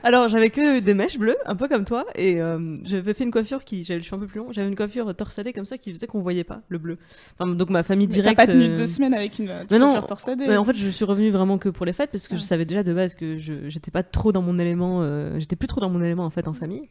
Alors, 0.04 0.28
j'avais 0.30 0.50
que 0.50 0.80
des 0.80 0.94
mèches 0.94 1.18
bleues, 1.18 1.38
un 1.46 1.56
peu 1.56 1.68
comme 1.68 1.86
toi, 1.86 2.06
et 2.16 2.42
euh, 2.42 2.78
j'avais 2.84 3.14
fait 3.14 3.24
une 3.24 3.32
coiffure 3.32 3.64
qui, 3.64 3.84
j'avais 3.84 4.00
le 4.00 4.04
cheveu 4.04 4.18
un 4.18 4.20
peu 4.20 4.28
plus 4.28 4.40
long, 4.40 4.48
j'avais 4.52 4.68
une 4.68 4.76
coiffure 4.76 5.14
torsadée 5.16 5.54
comme 5.54 5.66
ça 5.66 5.78
qui 5.78 5.92
faisait 5.92 6.08
qu'on 6.08 6.20
voyait 6.20 6.44
pas 6.44 6.62
le 6.70 6.78
bleu. 6.78 6.98
Enfin, 7.38 7.52
donc 7.52 7.70
ma 7.70 7.84
famille 7.84 8.08
Mais 8.08 8.16
T'as 8.16 8.22
directe. 8.22 8.38
pas 8.38 8.48
tenu 8.48 8.66
euh, 8.66 8.76
deux 8.76 8.86
semaines 8.86 9.14
avec 9.14 9.40
une 9.40 9.52
Mais 9.72 9.80
non, 9.80 9.88
coiffure 9.88 10.08
torsadée. 10.08 10.48
mais 10.48 10.58
en 10.58 10.64
fait, 10.66 10.76
je 10.76 10.90
suis 10.90 11.06
revenue 11.06 11.32
vraiment 11.32 11.58
que 11.58 11.70
pour 11.70 11.86
les 11.86 11.94
fêtes 11.94 12.12
parce 12.12 12.28
que 12.28 12.36
je 12.36 12.42
savais 12.42 12.66
déjà 12.66 12.84
de 12.84 12.94
base 12.94 13.16
que 13.16 13.38
je 13.38 13.54
j'étais 13.68 13.92
pas 13.92 14.04
trop 14.04 14.32
dans 14.32 14.42
mon 14.42 14.58
élément, 14.60 15.00
euh, 15.02 15.38
j'étais 15.40 15.56
plus 15.56 15.68
trop 15.68 15.82
dans 15.82 15.90
mon 15.90 16.02
élément 16.02 16.26
en 16.26 16.30
fait 16.30 16.48
en 16.48 16.54
famille. 16.54 16.88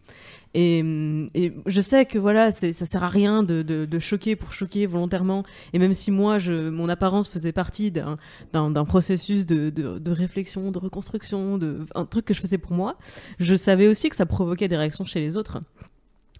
Et, 0.55 0.81
hum, 0.81 1.31
et 1.35 1.53
je 1.67 1.81
sais 1.81 2.07
que 2.07 2.19
voilà, 2.19 2.51
ça 2.51 2.73
sert 2.73 3.03
à 3.03 3.09
rien 3.09 3.43
de, 3.43 3.63
de, 3.63 3.99
choquer 3.99 4.37
pour 4.37 4.53
choquer 4.53 4.87
volontairement. 4.87 5.45
Et 5.73 5.79
même 5.79 5.93
si 5.93 6.11
moi, 6.11 6.39
je, 6.39 6.69
mon 6.69 6.89
apparence 6.89 7.29
faisait 7.29 7.53
partie 7.53 7.91
d'un 7.91 8.85
processus 8.85 9.47
de, 9.47 9.71
de, 9.71 9.99
de 9.99 10.11
réflexion, 10.11 10.71
de 10.71 10.79
reconstruction, 10.79 11.59
de 11.59 11.87
un 11.95 12.05
truc 12.05 12.25
que 12.25 12.35
je 12.35 12.41
faisais 12.41 12.59
pour 12.59 12.73
moi, 12.73 12.97
je 13.39 13.55
savais 13.55 13.89
aussi 13.89 14.09
que 14.09 14.17
ça 14.17 14.27
provoquait 14.27 14.69
des 14.69 14.77
réactions 14.77 15.05
chez 15.05 15.21
les 15.21 15.37
autres. 15.37 15.61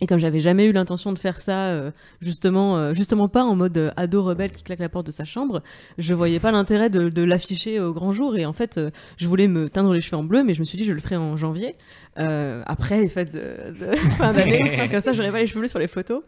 Et 0.01 0.07
comme 0.07 0.19
j'avais 0.19 0.41
jamais 0.41 0.65
eu 0.67 0.73
l'intention 0.73 1.13
de 1.13 1.19
faire 1.19 1.41
ça, 1.41 1.69
euh, 1.71 1.91
justement, 2.21 2.77
euh, 2.79 2.95
justement 2.95 3.29
pas 3.29 3.43
en 3.43 3.57
mode 3.57 3.77
euh, 3.77 3.91
ado 3.97 4.23
rebelle 4.23 4.53
qui 4.53 4.63
claque 4.63 4.79
la 4.79 4.89
porte 4.89 5.07
de 5.07 5.11
sa 5.13 5.25
chambre, 5.25 5.63
je 5.99 6.15
voyais 6.15 6.39
pas 6.39 6.53
l'intérêt 6.53 6.89
de, 6.89 7.09
de 7.09 7.23
l'afficher 7.23 7.81
au 7.81 7.93
grand 7.93 8.13
jour. 8.13 8.37
Et 8.37 8.47
en 8.47 8.53
fait, 8.53 8.79
euh, 8.79 8.91
je 9.17 9.27
voulais 9.27 9.49
me 9.49 9.69
teindre 9.69 9.93
les 9.93 10.01
cheveux 10.01 10.17
en 10.17 10.23
bleu, 10.25 10.45
mais 10.45 10.55
je 10.55 10.61
me 10.61 10.65
suis 10.65 10.79
dit 10.79 10.85
je 10.85 10.93
le 10.93 11.01
ferai 11.01 11.17
en 11.17 11.37
janvier, 11.37 11.75
euh, 12.19 12.63
après 12.67 13.01
les 13.01 13.09
fêtes 13.09 13.33
de, 13.33 13.41
de 13.81 13.97
fin 14.19 14.33
d'année. 14.33 14.89
Comme 14.91 15.01
ça, 15.01 15.13
j'aurais 15.13 15.33
pas 15.33 15.41
les 15.41 15.47
cheveux 15.49 15.61
bleus 15.61 15.69
sur 15.69 15.81
les 15.81 15.89
photos. 15.89 16.23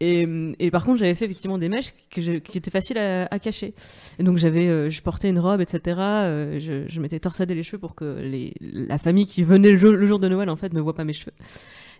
Et, 0.00 0.26
et 0.60 0.70
par 0.70 0.84
contre, 0.84 0.98
j'avais 0.98 1.14
fait 1.16 1.24
effectivement 1.24 1.58
des 1.58 1.68
mèches 1.68 1.92
que 2.10 2.20
je- 2.20 2.32
qui 2.38 2.58
étaient 2.58 2.70
faciles 2.70 2.98
à, 2.98 3.26
à 3.30 3.38
cacher. 3.40 3.74
Et 4.18 4.22
donc 4.22 4.38
j'avais, 4.38 4.68
euh, 4.68 4.88
je 4.88 5.02
portais 5.02 5.28
une 5.30 5.40
robe, 5.40 5.60
etc. 5.60 5.80
euh, 5.98 6.58
je, 6.60 6.84
je 6.88 7.00
m'étais 7.00 7.18
torsadé 7.18 7.54
les 7.54 7.62
cheveux 7.64 7.78
pour 7.78 7.94
que 7.96 8.20
les, 8.20 8.54
la 8.60 8.98
famille 8.98 9.26
qui 9.26 9.42
venait 9.42 9.70
le 9.72 9.76
jour, 9.76 9.92
le 9.92 10.06
jour 10.06 10.18
de 10.20 10.28
Noël 10.28 10.48
en 10.48 10.56
fait 10.56 10.72
ne 10.72 10.80
voit 10.80 10.94
pas 10.94 11.04
mes 11.04 11.12
cheveux. 11.12 11.32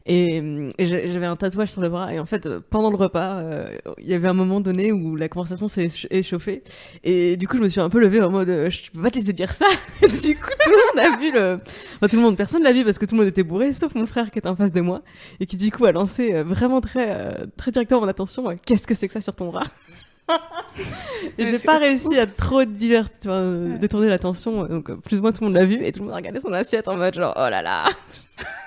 Et, 0.05 0.69
j'avais 0.79 1.27
un 1.27 1.35
tatouage 1.37 1.71
sur 1.73 1.81
le 1.81 1.89
bras. 1.89 2.13
Et 2.15 2.21
en 2.21 2.27
fait, 2.27 2.49
pendant 2.71 2.91
le 2.91 2.97
repas, 2.97 3.39
euh, 3.39 3.77
il 3.99 4.07
y 4.09 4.15
avait 4.15 4.29
un 4.29 4.35
moment 4.35 4.61
donné 4.61 4.93
où 4.93 5.17
la 5.17 5.29
conversation 5.29 5.67
s'est 5.69 5.87
éch- 5.87 6.07
échauffée. 6.11 6.63
Et 7.03 7.37
du 7.37 7.49
coup, 7.49 7.57
je 7.57 7.63
me 7.63 7.69
suis 7.69 7.81
un 7.81 7.89
peu 7.91 7.99
levée 7.99 8.21
en 8.23 8.31
mode, 8.31 8.49
euh, 8.49 8.71
je 8.71 8.91
peux 8.93 9.03
pas 9.03 9.11
te 9.11 9.17
laisser 9.17 9.33
dire 9.33 9.53
ça. 9.53 9.67
du 10.01 10.07
coup, 10.37 10.51
tout 10.65 10.71
le 10.71 11.01
monde 11.03 11.13
a 11.15 11.19
vu 11.19 11.33
le, 11.33 11.59
enfin, 11.97 12.09
tout 12.09 12.17
le 12.17 12.23
monde, 12.23 12.37
personne 12.37 12.63
l'a 12.63 12.73
vu 12.73 12.85
parce 12.85 12.99
que 12.99 13.07
tout 13.07 13.15
le 13.17 13.21
monde 13.23 13.29
était 13.29 13.43
bourré, 13.43 13.73
sauf 13.73 13.95
mon 13.95 14.07
frère 14.07 14.31
qui 14.31 14.39
est 14.39 14.47
en 14.47 14.55
face 14.55 14.73
de 14.73 14.81
moi 14.81 15.03
et 15.41 15.47
qui 15.47 15.57
du 15.57 15.71
coup 15.73 15.85
a 15.87 15.93
lancé 15.93 16.33
euh, 16.33 16.45
vraiment 16.45 16.81
très, 16.81 17.35
très 17.57 17.73
directement 17.73 18.01
mon 18.03 18.09
attention. 18.09 18.57
Qu'est-ce 18.65 18.87
que 18.87 18.95
c'est 18.95 19.09
que 19.09 19.15
ça 19.15 19.21
sur 19.21 19.35
ton 19.35 19.51
bras? 19.51 19.65
Et 21.39 21.45
Ouais, 21.45 21.51
j'ai 21.53 21.59
pas 21.61 21.79
réussi 21.79 22.19
à 22.19 22.27
trop 22.27 22.65
divert... 22.65 23.09
enfin, 23.25 23.53
Ouais. 23.73 23.79
détourner 23.79 24.09
l'attention. 24.09 24.65
Donc, 24.67 24.91
plus 25.03 25.19
ou 25.19 25.23
moins 25.23 25.33
tout 25.33 25.43
le 25.43 25.47
monde 25.49 25.57
l'a 25.57 25.65
vu 25.65 25.85
et 25.85 25.93
tout 25.93 26.01
le 26.01 26.07
monde 26.07 26.15
a 26.15 26.17
regardé 26.17 26.41
son 26.41 26.53
assiette 26.53 26.89
en 26.89 26.97
mode 26.97 27.15
genre, 27.15 27.33
oh 27.37 27.49
là 27.49 27.63
là. 27.63 27.87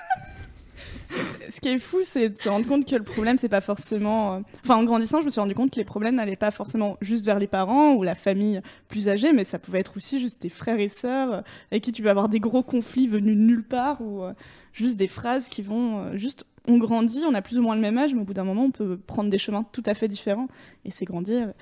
Ce 1.48 1.60
qui 1.60 1.68
est 1.68 1.78
fou, 1.78 1.98
c'est 2.02 2.28
de 2.28 2.38
se 2.38 2.48
rendre 2.48 2.66
compte 2.66 2.86
que 2.86 2.94
le 2.94 3.02
problème, 3.02 3.36
c'est 3.38 3.48
pas 3.48 3.60
forcément. 3.60 4.34
euh, 4.36 4.40
Enfin, 4.64 4.76
en 4.76 4.84
grandissant, 4.84 5.20
je 5.20 5.26
me 5.26 5.30
suis 5.30 5.40
rendu 5.40 5.54
compte 5.54 5.70
que 5.72 5.76
les 5.76 5.84
problèmes 5.84 6.14
n'allaient 6.14 6.36
pas 6.36 6.50
forcément 6.50 6.96
juste 7.00 7.24
vers 7.24 7.38
les 7.38 7.46
parents 7.48 7.94
ou 7.94 8.02
la 8.02 8.14
famille 8.14 8.60
plus 8.88 9.08
âgée, 9.08 9.32
mais 9.32 9.44
ça 9.44 9.58
pouvait 9.58 9.80
être 9.80 9.96
aussi 9.96 10.20
juste 10.20 10.40
des 10.42 10.48
frères 10.48 10.78
et 10.78 10.88
sœurs 10.88 11.32
euh, 11.32 11.40
avec 11.72 11.82
qui 11.82 11.92
tu 11.92 12.02
peux 12.02 12.10
avoir 12.10 12.28
des 12.28 12.40
gros 12.40 12.62
conflits 12.62 13.08
venus 13.08 13.36
de 13.36 13.40
nulle 13.40 13.64
part 13.64 14.00
ou 14.00 14.22
euh, 14.22 14.32
juste 14.72 14.96
des 14.96 15.08
phrases 15.08 15.48
qui 15.48 15.62
vont 15.62 16.16
juste. 16.16 16.44
On 16.68 16.76
grandit, 16.76 17.22
on 17.26 17.32
a 17.34 17.40
plus 17.40 17.58
ou 17.58 17.62
moins 17.62 17.74
le 17.74 17.80
même 17.80 17.96
âge, 17.96 18.14
mais 18.14 18.20
au 18.20 18.24
bout 18.24 18.34
d'un 18.34 18.44
moment, 18.44 18.64
on 18.64 18.70
peut 18.70 18.98
prendre 18.98 19.30
des 19.30 19.38
chemins 19.38 19.64
tout 19.72 19.82
à 19.86 19.94
fait 19.94 20.08
différents 20.08 20.46
et 20.84 20.90
c'est 20.90 21.06
grandir. 21.06 21.52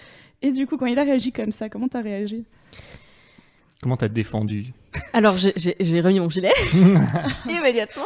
Et 0.42 0.50
du 0.50 0.66
coup, 0.66 0.76
quand 0.76 0.86
il 0.86 0.98
a 0.98 1.04
réagi 1.04 1.30
comme 1.30 1.52
ça, 1.52 1.68
comment 1.68 1.88
t'as 1.88 2.02
réagi? 2.02 2.44
Comment 3.82 3.96
t'as 3.96 4.08
défendu 4.08 4.72
Alors 5.12 5.36
j'ai- 5.36 6.00
remis 6.00 6.18
mon 6.18 6.28
gilet 6.28 6.50
immédiatement 7.48 8.02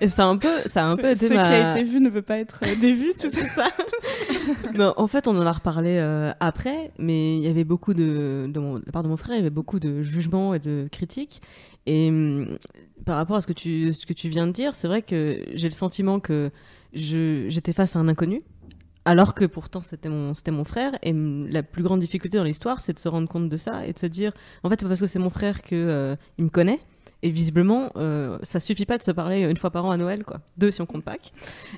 et 0.00 0.08
ça 0.08 0.24
a 0.24 0.26
un 0.26 0.38
peu, 0.38 0.48
ça 0.66 0.84
a 0.84 0.88
un 0.88 0.96
peu 0.96 1.14
Ce 1.14 1.26
qui 1.26 1.36
a 1.36 1.72
été 1.72 1.82
vu 1.82 2.00
ne 2.00 2.08
veut 2.08 2.22
pas 2.22 2.38
être 2.38 2.60
euh, 2.66 2.74
dévu, 2.76 3.12
tu 3.18 3.28
sais. 3.28 3.46
Ça. 3.46 3.68
Ben, 4.74 4.94
en 4.96 5.06
fait, 5.06 5.28
on 5.28 5.36
en 5.36 5.44
a 5.46 5.52
reparlé 5.52 5.98
euh, 5.98 6.32
après, 6.40 6.90
mais 6.98 7.36
il 7.36 7.42
y 7.42 7.48
avait 7.48 7.64
beaucoup 7.64 7.92
de, 7.94 8.46
de, 8.48 8.58
mon, 8.58 8.78
de 8.78 8.82
la 8.86 8.92
part 8.92 9.02
de 9.02 9.08
mon 9.08 9.16
frère, 9.18 9.34
il 9.34 9.38
y 9.38 9.40
avait 9.40 9.50
beaucoup 9.50 9.78
de 9.78 10.02
jugements 10.02 10.54
et 10.54 10.58
de 10.58 10.88
critiques. 10.90 11.42
Et 11.86 12.08
hum, 12.08 12.56
par 13.04 13.16
rapport 13.16 13.36
à 13.36 13.40
ce 13.40 13.46
que 13.46 13.52
tu, 13.52 13.92
ce 13.92 14.06
que 14.06 14.12
tu 14.14 14.28
viens 14.28 14.46
de 14.46 14.52
dire, 14.52 14.74
c'est 14.74 14.88
vrai 14.88 15.02
que 15.02 15.44
j'ai 15.52 15.68
le 15.68 15.74
sentiment 15.74 16.20
que 16.20 16.50
je, 16.94 17.46
j'étais 17.48 17.72
face 17.72 17.96
à 17.96 17.98
un 17.98 18.08
inconnu. 18.08 18.40
Alors 19.04 19.34
que 19.34 19.44
pourtant 19.44 19.82
c'était 19.82 20.08
mon, 20.08 20.32
mon 20.48 20.64
frère, 20.64 20.92
et 21.02 21.12
la 21.12 21.62
plus 21.62 21.82
grande 21.82 22.00
difficulté 22.00 22.38
dans 22.38 22.44
l'histoire, 22.44 22.80
c'est 22.80 22.92
de 22.92 22.98
se 22.98 23.08
rendre 23.08 23.28
compte 23.28 23.48
de 23.48 23.56
ça 23.56 23.84
et 23.86 23.92
de 23.92 23.98
se 23.98 24.06
dire, 24.06 24.32
en 24.62 24.70
fait, 24.70 24.80
c'est 24.80 24.86
parce 24.86 25.00
que 25.00 25.06
c'est 25.06 25.18
mon 25.18 25.30
frère 25.30 25.62
que 25.62 25.74
euh, 25.74 26.16
il 26.38 26.44
me 26.44 26.50
connaît, 26.50 26.78
et 27.24 27.30
visiblement, 27.30 27.90
euh, 27.96 28.38
ça 28.42 28.60
suffit 28.60 28.86
pas 28.86 28.98
de 28.98 29.02
se 29.02 29.10
parler 29.10 29.40
une 29.40 29.56
fois 29.56 29.70
par 29.70 29.84
an 29.84 29.90
à 29.90 29.96
Noël, 29.96 30.24
quoi. 30.24 30.40
Deux 30.56 30.70
si 30.70 30.80
on 30.82 30.86
compte 30.86 31.04
Pâques. 31.04 31.32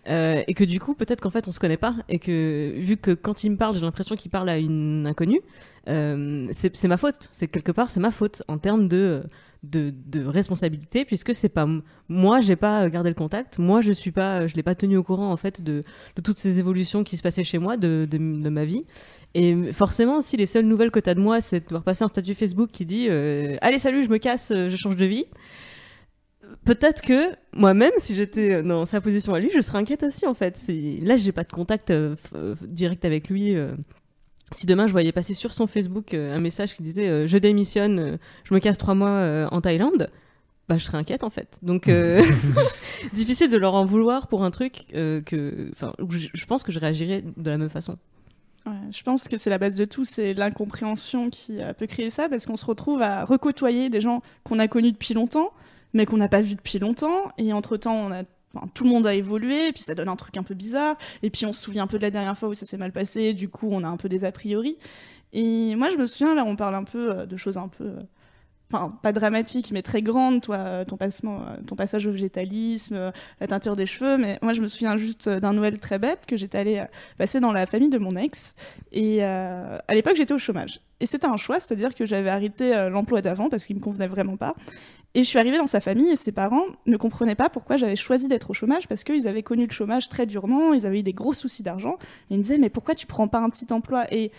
Euh, 0.09 0.43
et 0.47 0.55
que 0.55 0.65
du 0.65 0.81
coup, 0.81 0.95
peut-être 0.95 1.21
qu'en 1.21 1.31
fait, 1.31 1.49
on 1.49 1.53
se 1.53 1.61
connaît 1.61 1.77
pas. 1.77 1.95
Et 2.09 2.19
que 2.19 2.75
vu 2.79 2.97
que 2.97 3.11
quand 3.11 3.45
il 3.45 3.51
me 3.51 3.57
parle, 3.57 3.75
j'ai 3.75 3.83
l'impression 3.83 4.17
qu'il 4.17 4.31
parle 4.31 4.49
à 4.49 4.57
une 4.57 5.07
inconnue, 5.07 5.41
c'est 5.87 6.85
ma 6.85 6.97
faute. 6.97 7.29
C'est 7.31 7.47
quelque 7.47 7.73
part, 7.73 7.91
c'est 7.91 8.01
ma 8.01 8.11
faute 8.11 8.43
en 8.49 8.57
termes 8.57 8.89
de, 8.89 9.23
de, 9.65 10.25
responsabilité, 10.27 11.05
puisque 11.05 11.35
c'est 11.35 11.49
pas 11.49 11.67
moi, 12.09 12.41
j'ai 12.41 12.57
pas 12.57 12.89
gardé 12.89 13.09
le 13.09 13.15
contact. 13.15 13.59
Moi, 13.59 13.81
je 13.81 13.93
suis 13.93 14.13
pas, 14.13 14.47
je 14.47 14.55
l'ai 14.55 14.63
pas 14.63 14.75
tenu 14.75 14.97
au 14.97 15.03
courant 15.03 15.31
en 15.31 15.37
fait 15.37 15.63
de, 15.63 15.83
toutes 16.23 16.39
ces 16.39 16.59
évolutions 16.59 17.05
qui 17.05 17.17
se 17.17 17.23
passaient 17.23 17.45
chez 17.45 17.59
moi, 17.59 17.77
de, 17.77 18.07
ma 18.19 18.65
vie. 18.65 18.85
Et 19.35 19.73
forcément, 19.73 20.21
si 20.21 20.37
les 20.37 20.47
seules 20.47 20.67
nouvelles 20.67 20.91
que 20.91 21.01
tu 21.01 21.11
as 21.11 21.15
de 21.15 21.21
moi, 21.21 21.41
c'est 21.41 21.61
de 21.61 21.65
devoir 21.65 21.83
passer 21.83 22.05
un 22.05 22.09
statut 22.09 22.35
Facebook 22.35 22.71
qui 22.71 22.87
dit 22.87 23.09
euh, 23.09 23.57
Allez, 23.61 23.79
salut, 23.79 24.05
je 24.05 24.09
me 24.09 24.19
casse, 24.19 24.53
euh, 24.53 24.69
je 24.69 24.77
change 24.77 24.97
de 24.97 25.07
vie. 25.07 25.25
Peut-être 26.65 27.03
que 27.03 27.35
moi-même, 27.53 27.93
si 27.99 28.15
j'étais 28.15 28.63
dans 28.63 28.87
sa 28.87 29.01
position 29.01 29.35
à 29.35 29.41
lui, 29.41 29.51
je 29.55 29.61
serais 29.61 29.79
inquiète 29.79 30.03
aussi 30.03 30.27
en 30.27 30.35
fait. 30.35 30.59
Là, 31.03 31.17
j'ai 31.17 31.33
pas 31.33 31.45
de 31.45 31.53
contact 31.53 31.91
euh, 31.91 32.17
euh, 32.35 32.55
direct 32.63 33.05
avec 33.05 33.29
lui. 33.29 33.55
euh. 33.55 33.75
Si 34.53 34.67
demain 34.67 34.87
je 34.87 34.93
voyais 34.93 35.13
passer 35.13 35.35
sur 35.35 35.53
son 35.53 35.67
Facebook 35.67 36.15
euh, 36.15 36.31
un 36.31 36.41
message 36.41 36.75
qui 36.77 36.83
disait 36.83 37.09
euh, 37.09 37.27
Je 37.27 37.39
démissionne, 37.39 37.99
euh, 37.99 38.17
je 38.45 38.55
me 38.55 38.61
casse 38.61 38.79
trois 38.79 38.95
mois 38.95 39.09
euh, 39.09 39.49
en 39.51 39.61
Thaïlande, 39.61 40.09
bah 40.69 40.79
je 40.79 40.85
serais 40.85 40.99
inquiète 40.99 41.25
en 41.25 41.31
fait. 41.31 41.59
Donc 41.63 41.89
euh, 41.89 42.23
difficile 43.13 43.51
de 43.51 43.57
leur 43.57 43.75
en 43.75 43.85
vouloir 43.85 44.29
pour 44.29 44.45
un 44.45 44.51
truc 44.51 44.87
euh, 44.95 45.21
que, 45.23 45.71
enfin, 45.73 45.93
je, 46.11 46.47
pense 46.47 46.63
que 46.63 46.73
je 46.73 46.79
réagirais 46.79 47.23
de 47.37 47.51
la 47.51 47.59
même 47.59 47.69
façon. 47.69 47.97
Ouais, 48.67 48.73
je 48.91 49.03
pense 49.03 49.29
que 49.29 49.37
c'est 49.37 49.51
la 49.51 49.59
base 49.59 49.77
de 49.77 49.85
tout, 49.85 50.05
c'est 50.05 50.33
l'incompréhension 50.33 51.29
qui 51.29 51.59
peut 51.77 51.87
créer 51.87 52.09
ça, 52.09 52.31
parce 52.31 52.47
qu'on 52.47 52.57
se 52.57 52.65
retrouve 52.65 53.03
à 53.03 53.27
recôtoyer 53.27 53.91
des 53.91 54.01
gens 54.01 54.23
qu'on 54.43 54.59
a 54.59 54.69
connus 54.69 54.93
depuis 54.93 55.13
longtemps, 55.13 55.53
mais 55.93 56.07
qu'on 56.07 56.17
n'a 56.17 56.29
pas 56.29 56.41
vus 56.41 56.55
depuis 56.55 56.79
longtemps, 56.79 57.31
et 57.37 57.53
entre-temps, 57.53 57.95
on 57.95 58.11
a... 58.11 58.23
enfin, 58.55 58.67
tout 58.75 58.85
le 58.85 58.91
monde 58.91 59.07
a 59.07 59.15
évolué, 59.15 59.73
puis 59.73 59.83
ça 59.83 59.95
donne 59.95 60.09
un 60.09 60.17
truc 60.17 60.37
un 60.37 60.43
peu 60.43 60.55
bizarre, 60.55 60.97
et 61.23 61.31
puis 61.31 61.47
on 61.47 61.53
se 61.53 61.61
souvient 61.63 61.85
un 61.85 61.89
peu 61.89 61.99
de 61.99 62.03
la 62.03 62.11
dernière 62.11 62.37
fois 62.39 62.49
où 62.49 62.55
ça 62.55 62.67
s'est 62.67 62.79
mal 62.79 62.93
passé, 62.93 63.35
du 63.35 63.49
coup 63.49 63.69
on 63.71 63.83
a 63.85 63.89
un 63.89 63.97
peu 63.97 64.09
des 64.09 64.25
a 64.25 64.33
priori. 64.33 64.77
Et 65.33 65.75
moi 65.75 65.89
je 65.91 65.97
me 65.97 66.07
souviens, 66.07 66.35
là 66.35 66.45
on 66.47 66.57
parle 66.57 66.75
un 66.77 66.85
peu 66.85 67.11
euh, 67.11 67.27
de 67.27 67.37
choses 67.37 67.59
un 67.59 67.69
peu... 67.69 67.85
euh, 67.85 68.03
Enfin, 68.73 68.99
pas 69.03 69.13
dramatiques, 69.13 69.71
mais 69.73 69.83
très 69.83 70.01
grandes, 70.01 70.41
toi, 70.41 70.57
euh, 70.57 70.85
ton, 70.85 70.97
ton 70.97 71.77
passage 71.77 72.07
au 72.07 72.11
végétalisme, 72.11 73.13
la 73.39 73.47
teinture 73.47 73.77
des 73.77 73.87
cheveux, 73.87 74.17
mais 74.17 74.39
moi 74.43 74.53
je 74.53 74.63
me 74.63 74.69
souviens 74.69 74.97
juste 74.97 75.29
d'un 75.29 75.53
Noël 75.53 75.79
très 75.79 75.99
bête 75.99 76.25
que 76.27 76.37
j'étais 76.37 76.59
allée 76.59 76.85
passer 77.19 77.41
dans 77.41 77.53
la 77.53 77.67
famille 77.67 77.91
de 77.91 77.99
mon 77.99 78.17
ex, 78.17 78.55
et 78.91 79.23
à 79.23 79.83
l'époque, 79.91 80.17
j'étais 80.17 80.33
au 80.35 80.39
chômage. 80.39 80.81
Et 80.99 81.07
c'était 81.07 81.27
un 81.27 81.37
choix, 81.37 81.61
c'est-à-dire 81.61 81.95
que 81.95 82.07
j'avais 82.07 82.31
arrêté 82.31 82.89
l'emploi 82.91 83.21
d'avant 83.21 83.49
parce 83.49 83.65
qu'il 83.65 83.77
me 83.77 83.83
convenait 83.83 84.09
vraiment 84.09 84.39
pas. 84.39 84.55
Et 85.15 85.23
je 85.23 85.29
suis 85.29 85.39
arrivée 85.39 85.59
dans 85.59 85.69
sa 85.69 85.81
famille 85.81 86.11
et 86.11 86.17
ses 86.17 86.33
parents 86.33 86.65
ne 86.87 86.97
comprenaient 86.97 87.37
pas 87.37 87.49
pourquoi 87.49 87.77
j'avais 87.77 87.97
choisi 87.97 88.27
d'être 88.27 88.51
au 88.51 88.55
chômage 88.55 88.89
parce 88.89 89.05
qu'ils 89.05 89.29
avaient 89.29 89.45
connu 89.45 89.67
le 89.67 89.73
chômage 89.73 90.09
très 90.09 90.27
durement, 90.27 90.73
ils 90.75 90.87
avaient 90.87 91.01
eu 91.01 91.05
des 91.05 91.13
gros 91.13 91.35
soucis 91.35 91.63
d'argent. 91.63 91.99
Et 92.31 92.35
ils 92.35 92.39
me 92.39 92.43
disaient, 92.43 92.59
mais 92.59 92.71
pourquoi 92.71 92.97
tu 92.97 93.07
prends 93.07 93.29
pas 93.29 93.39
un 93.39 93.49
petit 93.49 93.73
emploi? 93.73 94.13
Et 94.13 94.33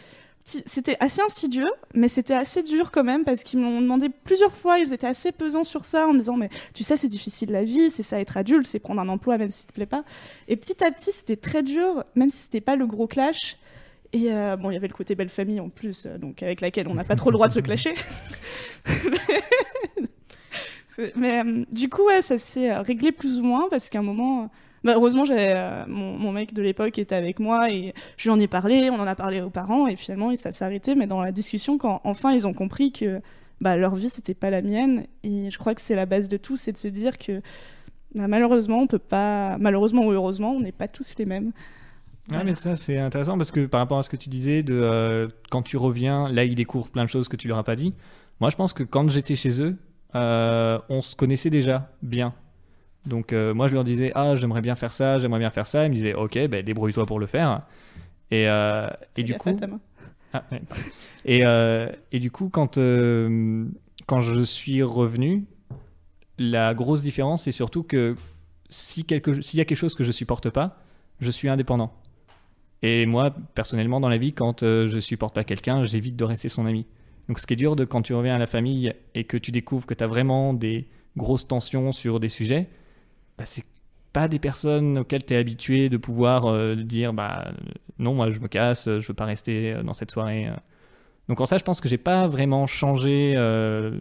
c'était 0.43 0.97
assez 0.99 1.21
insidieux, 1.21 1.71
mais 1.93 2.07
c'était 2.07 2.35
assez 2.35 2.61
dur 2.61 2.91
quand 2.91 3.03
même 3.03 3.23
parce 3.23 3.43
qu'ils 3.43 3.59
m'ont 3.59 3.81
demandé 3.81 4.09
plusieurs 4.09 4.53
fois, 4.53 4.77
ils 4.77 4.93
étaient 4.93 5.07
assez 5.07 5.31
pesants 5.31 5.63
sur 5.63 5.85
ça 5.85 6.07
en 6.07 6.13
me 6.13 6.19
disant, 6.19 6.37
mais 6.37 6.49
tu 6.73 6.83
sais, 6.83 6.97
c'est 6.97 7.07
difficile 7.07 7.51
la 7.51 7.63
vie, 7.63 7.89
c'est 7.89 8.03
ça 8.03 8.19
être 8.19 8.37
adulte, 8.37 8.67
c'est 8.67 8.79
prendre 8.79 9.01
un 9.01 9.09
emploi 9.09 9.37
même 9.37 9.49
s'il 9.49 9.67
te 9.67 9.73
plaît 9.73 9.87
pas. 9.87 10.03
Et 10.47 10.55
petit 10.55 10.83
à 10.83 10.91
petit, 10.91 11.11
c'était 11.11 11.37
très 11.37 11.63
dur, 11.63 12.03
même 12.15 12.29
si 12.29 12.37
c'était 12.43 12.61
pas 12.61 12.75
le 12.75 12.85
gros 12.85 13.07
clash. 13.07 13.57
Et 14.13 14.31
euh, 14.31 14.55
bon, 14.55 14.69
il 14.69 14.75
y 14.75 14.77
avait 14.77 14.87
le 14.87 14.93
côté 14.93 15.15
belle 15.15 15.29
famille 15.29 15.59
en 15.59 15.69
plus, 15.69 16.05
euh, 16.05 16.17
donc 16.17 16.43
avec 16.43 16.61
laquelle 16.61 16.87
on 16.87 16.93
n'a 16.93 17.03
pas 17.03 17.15
trop 17.15 17.31
le 17.31 17.35
droit 17.35 17.47
de 17.47 17.53
se 17.53 17.59
clasher. 17.59 17.95
Mais 21.15 21.43
euh, 21.43 21.65
du 21.71 21.89
coup, 21.89 22.05
ouais, 22.05 22.21
ça 22.21 22.37
s'est 22.37 22.71
euh, 22.71 22.81
réglé 22.81 23.11
plus 23.11 23.39
ou 23.39 23.43
moins 23.43 23.67
parce 23.69 23.89
qu'à 23.89 23.99
un 23.99 24.03
moment, 24.03 24.43
euh, 24.43 24.47
bah, 24.83 24.93
heureusement, 24.95 25.25
j'avais 25.25 25.53
euh, 25.55 25.85
mon, 25.87 26.17
mon 26.17 26.31
mec 26.31 26.53
de 26.53 26.61
l'époque 26.61 26.97
était 26.99 27.15
avec 27.15 27.39
moi 27.39 27.71
et 27.71 27.93
je 28.17 28.29
lui 28.29 28.35
en 28.35 28.39
ai 28.39 28.47
parlé, 28.47 28.89
on 28.89 28.99
en 28.99 29.07
a 29.07 29.15
parlé 29.15 29.41
aux 29.41 29.49
parents 29.49 29.87
et 29.87 29.95
finalement, 29.95 30.33
ça 30.35 30.51
s'est 30.51 30.63
arrêté. 30.63 30.95
Mais 30.95 31.07
dans 31.07 31.21
la 31.21 31.31
discussion, 31.31 31.77
quand 31.77 32.01
enfin 32.03 32.31
ils 32.31 32.45
ont 32.47 32.53
compris 32.53 32.91
que 32.91 33.21
bah, 33.61 33.75
leur 33.75 33.95
vie 33.95 34.09
c'était 34.09 34.33
pas 34.33 34.49
la 34.49 34.61
mienne 34.61 35.05
et 35.23 35.49
je 35.49 35.57
crois 35.57 35.75
que 35.75 35.81
c'est 35.81 35.95
la 35.95 36.05
base 36.05 36.29
de 36.29 36.37
tout, 36.37 36.57
c'est 36.57 36.71
de 36.71 36.77
se 36.77 36.87
dire 36.87 37.17
que 37.17 37.41
bah, 38.13 38.27
malheureusement, 38.27 38.79
on 38.79 38.87
peut 38.87 38.99
pas, 38.99 39.57
malheureusement 39.57 40.05
ou 40.05 40.11
heureusement, 40.11 40.51
on 40.51 40.61
n'est 40.61 40.71
pas 40.71 40.87
tous 40.87 41.15
les 41.17 41.25
mêmes. 41.25 41.51
Ouais, 42.29 42.43
mais 42.43 42.55
ça, 42.55 42.75
c'est 42.75 42.97
intéressant 42.97 43.37
parce 43.37 43.51
que 43.51 43.65
par 43.65 43.81
rapport 43.81 43.99
à 43.99 44.03
ce 44.03 44.09
que 44.09 44.17
tu 44.17 44.29
disais, 44.29 44.63
de 44.63 44.73
euh, 44.73 45.27
quand 45.51 45.61
tu 45.61 45.77
reviens, 45.77 46.27
là, 46.29 46.43
ils 46.43 46.55
découvrent 46.55 46.89
plein 46.89 47.03
de 47.03 47.09
choses 47.09 47.27
que 47.27 47.35
tu 47.35 47.47
leur 47.47 47.57
as 47.57 47.63
pas 47.63 47.75
dit. 47.75 47.93
Moi, 48.39 48.49
je 48.49 48.55
pense 48.55 48.73
que 48.73 48.83
quand 48.83 49.07
j'étais 49.09 49.35
chez 49.35 49.61
eux, 49.61 49.75
euh, 50.15 50.79
on 50.89 51.01
se 51.01 51.15
connaissait 51.15 51.49
déjà 51.49 51.89
bien. 52.01 52.33
Donc, 53.05 53.33
euh, 53.33 53.53
moi, 53.53 53.67
je 53.67 53.75
leur 53.75 53.83
disais, 53.83 54.11
ah, 54.15 54.35
j'aimerais 54.35 54.61
bien 54.61 54.75
faire 54.75 54.91
ça, 54.91 55.19
j'aimerais 55.19 55.39
bien 55.39 55.51
faire 55.51 55.67
ça. 55.67 55.85
Ils 55.85 55.89
me 55.89 55.95
disaient, 55.95 56.13
ok, 56.13 56.47
ben, 56.47 56.63
débrouille-toi 56.63 57.05
pour 57.05 57.19
le 57.19 57.27
faire. 57.27 57.61
Et, 58.31 58.47
euh, 58.47 58.87
et 59.15 59.23
du 59.23 59.35
coup, 59.35 59.55
ah, 60.33 60.43
ouais. 60.51 60.61
et, 61.25 61.43
et 62.11 62.19
du 62.19 62.31
coup, 62.31 62.49
quand, 62.49 62.79
quand 64.07 64.19
je 64.19 64.43
suis 64.43 64.81
revenu, 64.81 65.45
la 66.37 66.73
grosse 66.73 67.01
différence, 67.01 67.43
c'est 67.43 67.51
surtout 67.51 67.83
que 67.83 68.15
si 68.69 69.05
quelque, 69.05 69.41
s'il 69.41 69.59
y 69.59 69.61
a 69.61 69.65
quelque 69.65 69.77
chose 69.77 69.95
que 69.95 70.03
je 70.03 70.11
supporte 70.11 70.49
pas, 70.49 70.79
je 71.19 71.29
suis 71.29 71.47
indépendant. 71.47 71.93
Et 72.81 73.05
moi, 73.05 73.33
personnellement, 73.53 73.99
dans 73.99 74.09
la 74.09 74.17
vie, 74.17 74.33
quand 74.33 74.61
je 74.61 74.99
supporte 74.99 75.35
pas 75.35 75.43
quelqu'un, 75.43 75.85
j'évite 75.85 76.15
de 76.15 76.23
rester 76.23 76.49
son 76.49 76.65
ami. 76.65 76.87
Donc, 77.27 77.39
ce 77.39 77.47
qui 77.47 77.53
est 77.53 77.57
dur 77.57 77.75
de 77.75 77.85
quand 77.85 78.01
tu 78.01 78.13
reviens 78.13 78.35
à 78.35 78.37
la 78.37 78.47
famille 78.47 78.93
et 79.15 79.23
que 79.23 79.37
tu 79.37 79.51
découvres 79.51 79.85
que 79.85 79.93
tu 79.93 80.03
as 80.03 80.07
vraiment 80.07 80.53
des 80.53 80.87
grosses 81.17 81.47
tensions 81.47 81.91
sur 81.91 82.19
des 82.19 82.29
sujets, 82.29 82.67
bah, 83.37 83.45
c'est 83.45 83.63
pas 84.13 84.27
des 84.27 84.39
personnes 84.39 84.99
auxquelles 84.99 85.25
tu 85.25 85.33
es 85.33 85.37
habitué 85.37 85.89
de 85.89 85.97
pouvoir 85.97 86.45
euh, 86.45 86.75
dire 86.75 87.11
bah 87.11 87.51
non, 87.99 88.13
moi 88.13 88.29
je 88.29 88.39
me 88.39 88.47
casse, 88.47 88.85
je 88.85 89.05
veux 89.05 89.13
pas 89.13 89.25
rester 89.25 89.73
euh, 89.73 89.83
dans 89.83 89.91
cette 89.91 90.11
soirée. 90.11 90.47
euh. 90.47 90.55
Donc 91.27 91.41
en 91.41 91.45
ça, 91.45 91.57
je 91.57 91.63
pense 91.63 91.81
que 91.81 91.89
j'ai 91.89 91.97
pas 91.97 92.25
vraiment 92.27 92.65
changé 92.65 93.33
euh, 93.35 93.99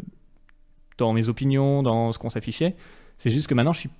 dans 0.98 1.12
mes 1.12 1.28
opinions, 1.28 1.82
dans 1.82 2.12
ce 2.12 2.18
qu'on 2.20 2.30
s'affichait. 2.30 2.76
C'est 3.18 3.30
juste 3.30 3.48
que 3.48 3.54
maintenant 3.54 3.72
je 3.72 3.80
suis 3.80 3.90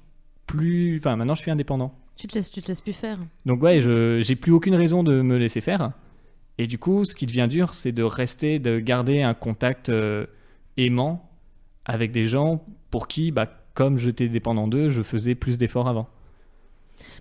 plus, 0.47 0.99
enfin 0.99 1.17
maintenant 1.17 1.35
je 1.35 1.41
suis 1.43 1.51
indépendant. 1.51 1.93
Tu 2.17 2.29
te 2.29 2.35
laisses, 2.37 2.51
tu 2.53 2.63
te 2.63 2.69
laisses 2.69 2.81
plus 2.81 2.93
faire. 2.93 3.19
Donc 3.45 3.61
ouais, 3.63 3.81
je 3.81 4.21
j'ai 4.23 4.37
plus 4.37 4.53
aucune 4.53 4.77
raison 4.77 5.03
de 5.03 5.21
me 5.21 5.37
laisser 5.37 5.61
faire. 5.61 5.91
Et 6.59 6.67
du 6.67 6.79
coup, 6.79 7.05
ce 7.05 7.15
qui 7.15 7.27
devient 7.27 7.49
dur, 7.51 7.75
c'est 7.75 7.93
de 7.93 8.03
rester, 8.03 8.59
de 8.59 8.79
garder 8.79 9.23
un 9.23 9.35
contact 9.35 9.89
euh, 9.89 10.27
aimant 10.77 11.29
avec 11.85 12.13
des 12.13 12.27
gens 12.29 12.65
pour 12.91 13.09
qui, 13.09 13.31
bah, 13.33 13.47
comme 13.75 13.99
j'étais 13.99 14.29
dépendant 14.29 14.69
d'eux, 14.69 14.89
je 14.89 15.03
faisais 15.03 15.35
plus 15.35 15.59
d'efforts 15.59 15.89
avant. 15.89 16.09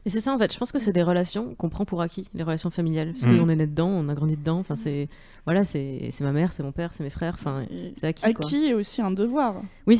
Mais 0.05 0.11
c'est 0.11 0.19
ça 0.21 0.31
en 0.33 0.37
fait, 0.37 0.53
je 0.53 0.57
pense 0.59 0.71
que 0.71 0.79
c'est 0.79 0.93
des 0.93 1.01
relations 1.01 1.55
qu'on 1.55 1.67
prend 1.69 1.83
pour 1.83 2.01
acquis, 2.01 2.29
les 2.35 2.43
relations 2.43 2.69
familiales, 2.69 3.11
parce 3.13 3.25
Mm. 3.25 3.37
qu'on 3.39 3.49
est 3.49 3.55
né 3.55 3.67
dedans, 3.67 3.87
on 3.89 4.07
a 4.07 4.13
grandi 4.13 4.37
dedans, 4.37 4.59
enfin 4.59 4.75
c'est 4.75 5.07
voilà, 5.45 5.63
c'est 5.63 6.09
c'est 6.11 6.23
ma 6.23 6.31
mère, 6.31 6.51
c'est 6.51 6.61
mon 6.63 6.71
père, 6.71 6.93
c'est 6.93 7.03
mes 7.03 7.09
frères, 7.09 7.33
enfin 7.33 7.65
c'est 7.97 8.07
acquis 8.07 8.33
quoi. 8.33 8.45
acquis 8.45 8.65
est 8.67 8.73
aussi 8.75 9.01
un 9.01 9.11
devoir. 9.11 9.61
Oui, 9.87 9.99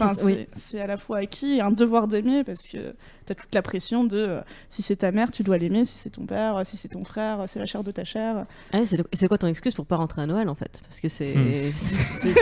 c'est 0.56 0.80
à 0.80 0.88
la 0.88 0.98
fois 0.98 1.18
acquis 1.20 1.54
et 1.54 1.62
un 1.62 1.72
devoir 1.72 2.08
d'aimer 2.08 2.44
parce 2.44 2.68
que 2.68 2.96
tu 3.26 3.32
as 3.32 3.36
toute 3.36 3.54
la 3.54 3.62
pression 3.62 4.04
de 4.04 4.18
euh, 4.18 4.42
si 4.70 4.82
c'est 4.82 4.98
ta 4.98 5.12
mère, 5.12 5.32
tu 5.32 5.44
dois 5.44 5.58
l'aimer, 5.58 5.86
si 5.86 5.98
c'est 5.98 6.10
ton 6.10 6.26
père, 6.26 6.62
si 6.66 6.78
c'est 6.78 6.90
ton 6.90 7.04
frère, 7.04 7.44
c'est 7.48 7.60
la 7.60 7.66
chair 7.66 7.84
de 7.84 7.92
ta 7.92 8.04
chair. 8.04 8.46
Ah 8.72 8.80
c'est 9.14 9.28
quoi 9.28 9.38
ton 9.38 9.48
excuse 9.48 9.74
pour 9.74 9.86
pas 9.86 9.96
rentrer 9.96 10.22
à 10.22 10.26
Noël 10.26 10.50
en 10.50 10.56
fait? 10.56 10.82
Parce 10.88 11.00
que 11.00 11.08
c'est 11.08 11.34
Mm. 11.36 11.72
c'est- 11.74 12.34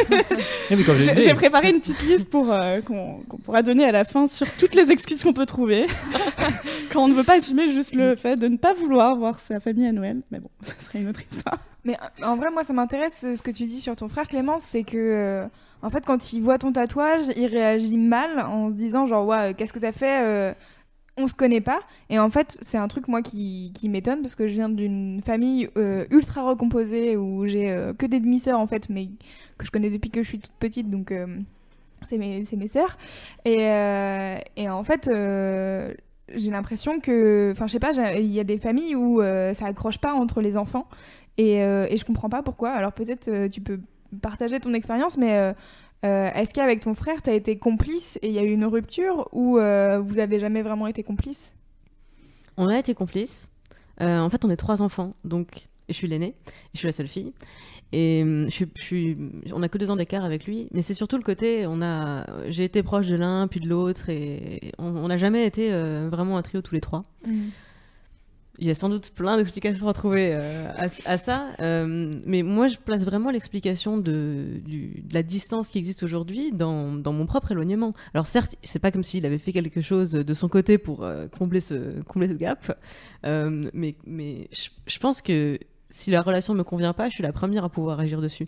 Eh, 0.72 1.22
J'ai 1.22 1.34
préparé 1.34 1.70
une 1.72 1.80
petite 1.80 2.02
liste 2.04 2.30
pour 2.30 2.52
euh, 2.52 2.82
qu'on 2.82 3.22
pourra 3.44 3.62
donner 3.62 3.86
à 3.86 3.92
la 3.92 4.04
fin 4.06 4.28
sur 4.28 4.48
toutes 4.58 4.76
les 4.76 4.90
excuses 4.92 5.24
qu'on 5.24 5.34
peut 5.34 5.46
trouver 5.46 5.86
quand 6.92 7.04
on 7.04 7.08
ne 7.08 7.14
veut 7.14 7.24
pas 7.24 7.38
assumer 7.38 7.68
juste 7.70 7.94
le 7.96 8.16
fait 8.16 8.38
de 8.38 8.48
ne 8.48 8.58
pas 8.58 8.74
vouloir 8.74 9.16
voir 9.16 9.40
sa 9.40 9.60
famille 9.60 9.88
à 9.88 9.92
Noël. 9.92 10.22
Mais 10.32 10.40
bon, 10.40 10.50
ça 10.62 10.74
serait 10.80 11.00
une 11.00 11.10
autre 11.10 11.22
histoire. 11.30 11.58
Mais 11.84 11.96
euh, 12.22 12.26
en 12.26 12.36
vrai, 12.38 12.52
moi, 12.52 12.64
ça 12.64 12.74
m'intéresse 12.74 13.22
ce 13.36 13.42
que 13.42 13.52
tu 13.52 13.66
dis 13.66 13.80
sur 13.80 13.96
ton 13.96 14.08
frère 14.08 14.28
Clémence, 14.28 14.64
c'est 14.64 14.84
que, 14.84 14.98
euh, 14.98 15.46
en 15.82 15.90
fait, 15.90 16.06
quand 16.06 16.32
il 16.34 16.42
voit 16.42 16.58
ton 16.58 16.72
tatouage, 16.72 17.24
il 17.36 17.48
réagit 17.48 17.98
mal 17.98 18.40
en 18.40 18.70
se 18.70 18.76
disant 18.76 19.06
genre, 19.08 19.26
ouais, 19.26 19.54
qu'est-ce 19.58 19.74
que 19.74 19.80
t'as 19.80 19.92
fait 19.92 20.22
euh, 20.24 20.54
on 21.22 21.28
se 21.28 21.36
connaît 21.36 21.62
pas. 21.62 21.80
Et 22.10 22.20
en 22.20 22.30
fait, 22.30 22.58
c'est 22.62 22.78
un 22.78 22.88
truc, 22.88 23.08
moi, 23.08 23.22
qui, 23.22 23.72
qui 23.74 23.90
m'étonne 23.90 24.22
parce 24.22 24.36
que 24.36 24.48
je 24.48 24.54
viens 24.54 24.70
d'une 24.70 25.22
famille 25.24 25.70
euh, 25.78 26.06
ultra 26.12 26.44
recomposée 26.44 27.16
où 27.18 27.46
j'ai 27.46 27.70
euh, 27.70 27.94
que 27.94 28.06
des 28.06 28.20
demi-sœurs, 28.20 28.60
en 28.60 28.68
fait, 28.68 28.90
mais 28.90 29.10
que 29.58 29.66
je 29.66 29.72
connais 29.72 29.90
depuis 29.90 30.10
que 30.10 30.24
je 30.24 30.28
suis 30.28 30.40
toute 30.40 30.54
petite. 30.60 30.90
Donc, 30.90 31.12
euh, 31.12 31.28
c'est 32.08 32.18
mes, 32.18 32.44
mes 32.58 32.68
sœurs. 32.68 32.98
Et, 33.46 33.62
et 34.58 34.70
en 34.70 34.84
fait, 34.84 35.10
j'ai 36.34 36.52
l'impression 36.52 37.00
que. 37.00 37.52
Enfin, 37.52 37.68
je 37.68 37.74
sais 37.74 37.80
pas, 37.80 37.92
il 38.18 38.32
y 38.32 38.40
a 38.40 38.44
des 38.44 38.58
familles 38.58 38.96
où 38.96 39.22
ça 39.22 39.66
accroche 39.66 40.00
pas 40.00 40.14
entre 40.14 40.42
les 40.42 40.58
enfants. 40.58 40.88
Et, 41.38 41.58
et 41.58 41.98
je 41.98 42.04
comprends 42.04 42.30
pas 42.30 42.42
pourquoi. 42.42 42.72
Alors, 42.72 42.92
peut-être 42.92 43.48
tu 43.50 43.62
peux 43.62 43.80
partager 44.20 44.60
ton 44.60 44.74
expérience, 44.74 45.16
mais. 45.16 45.54
Euh, 46.06 46.30
Est-ce 46.34 46.54
qu'avec 46.54 46.80
ton 46.82 46.94
frère, 46.94 47.22
t'as 47.22 47.34
été 47.34 47.58
complice 47.58 48.18
et 48.22 48.28
il 48.28 48.34
y 48.34 48.40
a 48.40 48.44
eu 48.44 48.52
une 48.52 48.66
rupture 48.66 49.28
ou 49.32 49.58
euh, 49.58 50.00
vous 50.00 50.20
avez 50.20 50.40
jamais 50.40 50.62
vraiment 50.62 50.88
été 50.88 51.04
complice? 51.04 51.56
On 52.58 52.68
a 52.68 52.78
été 52.78 52.94
complices. 52.94 53.50
Euh, 54.02 54.20
en 54.20 54.30
fait, 54.30 54.44
on 54.46 54.50
est 54.50 54.58
trois 54.58 54.82
enfants, 54.82 55.14
donc 55.24 55.68
je 55.90 55.94
suis 55.94 56.08
l'aînée, 56.08 56.36
et 56.48 56.52
je 56.74 56.80
suis 56.80 56.88
la 56.88 56.92
seule 56.92 57.08
fille. 57.08 57.34
Et 57.94 58.24
je 58.26 58.50
suis, 58.50 58.68
je 58.76 58.82
suis- 58.82 59.18
on 59.54 59.62
a 59.62 59.68
que 59.70 59.78
deux 59.78 59.92
ans 59.92 59.98
d'écart 59.98 60.24
avec 60.24 60.46
lui, 60.46 60.70
mais 60.72 60.82
c'est 60.82 60.94
surtout 60.94 61.18
le 61.18 61.24
côté, 61.24 61.66
on 61.68 61.82
a, 61.82 62.26
j'ai 62.50 62.64
été 62.64 62.84
proche 62.84 63.08
de 63.08 63.16
l'un 63.16 63.48
puis 63.48 63.60
de 63.60 63.68
l'autre, 63.68 64.10
et 64.10 64.72
on 64.78 65.08
n'a 65.08 65.18
jamais 65.18 65.46
été 65.46 65.70
vraiment 66.10 66.38
un 66.38 66.42
trio 66.42 66.62
tous 66.62 66.74
les 66.74 66.80
trois. 66.82 67.04
Il 68.60 68.68
y 68.68 68.70
a 68.70 68.76
sans 68.76 68.90
doute 68.90 69.12
plein 69.16 69.38
d'explications 69.38 69.88
à 69.88 69.94
trouver 69.94 70.32
euh, 70.34 70.68
à, 71.06 71.18
ça, 71.18 71.48
euh, 71.62 72.14
mais 72.26 72.44
moi 72.44 72.68
je 72.68 72.76
place 72.76 73.06
vraiment 73.06 73.32
l'explication 73.32 73.98
de, 73.98 74.62
la 75.14 75.24
distance 75.24 75.70
qui 75.70 75.78
existe 75.78 76.04
aujourd'hui 76.04 76.52
dans, 76.52 77.02
mon 77.06 77.26
propre 77.26 77.52
éloignement. 77.54 77.94
Alors 78.14 78.28
certes, 78.28 78.56
c'est 78.64 78.80
pas 78.80 78.92
comme 78.92 79.04
s'il 79.04 79.26
avait 79.26 79.38
fait 79.38 79.54
quelque 79.54 79.82
chose 79.82 80.12
de 80.12 80.34
son 80.34 80.50
côté 80.50 80.78
pour 80.78 81.04
euh, 81.04 81.28
combler 81.28 81.62
ce 81.62 82.02
gap, 82.34 82.78
mais 83.24 83.96
je, 84.52 84.70
je 84.86 85.00
pense 85.00 85.22
que 85.22 85.58
si 85.90 86.12
la 86.12 86.22
relation 86.22 86.54
me 86.54 86.64
convient 86.64 86.94
pas, 86.94 87.08
je 87.08 87.16
suis 87.16 87.24
la 87.24 87.34
première 87.34 87.64
à 87.64 87.70
pouvoir 87.70 88.00
agir 88.00 88.22
dessus. 88.22 88.48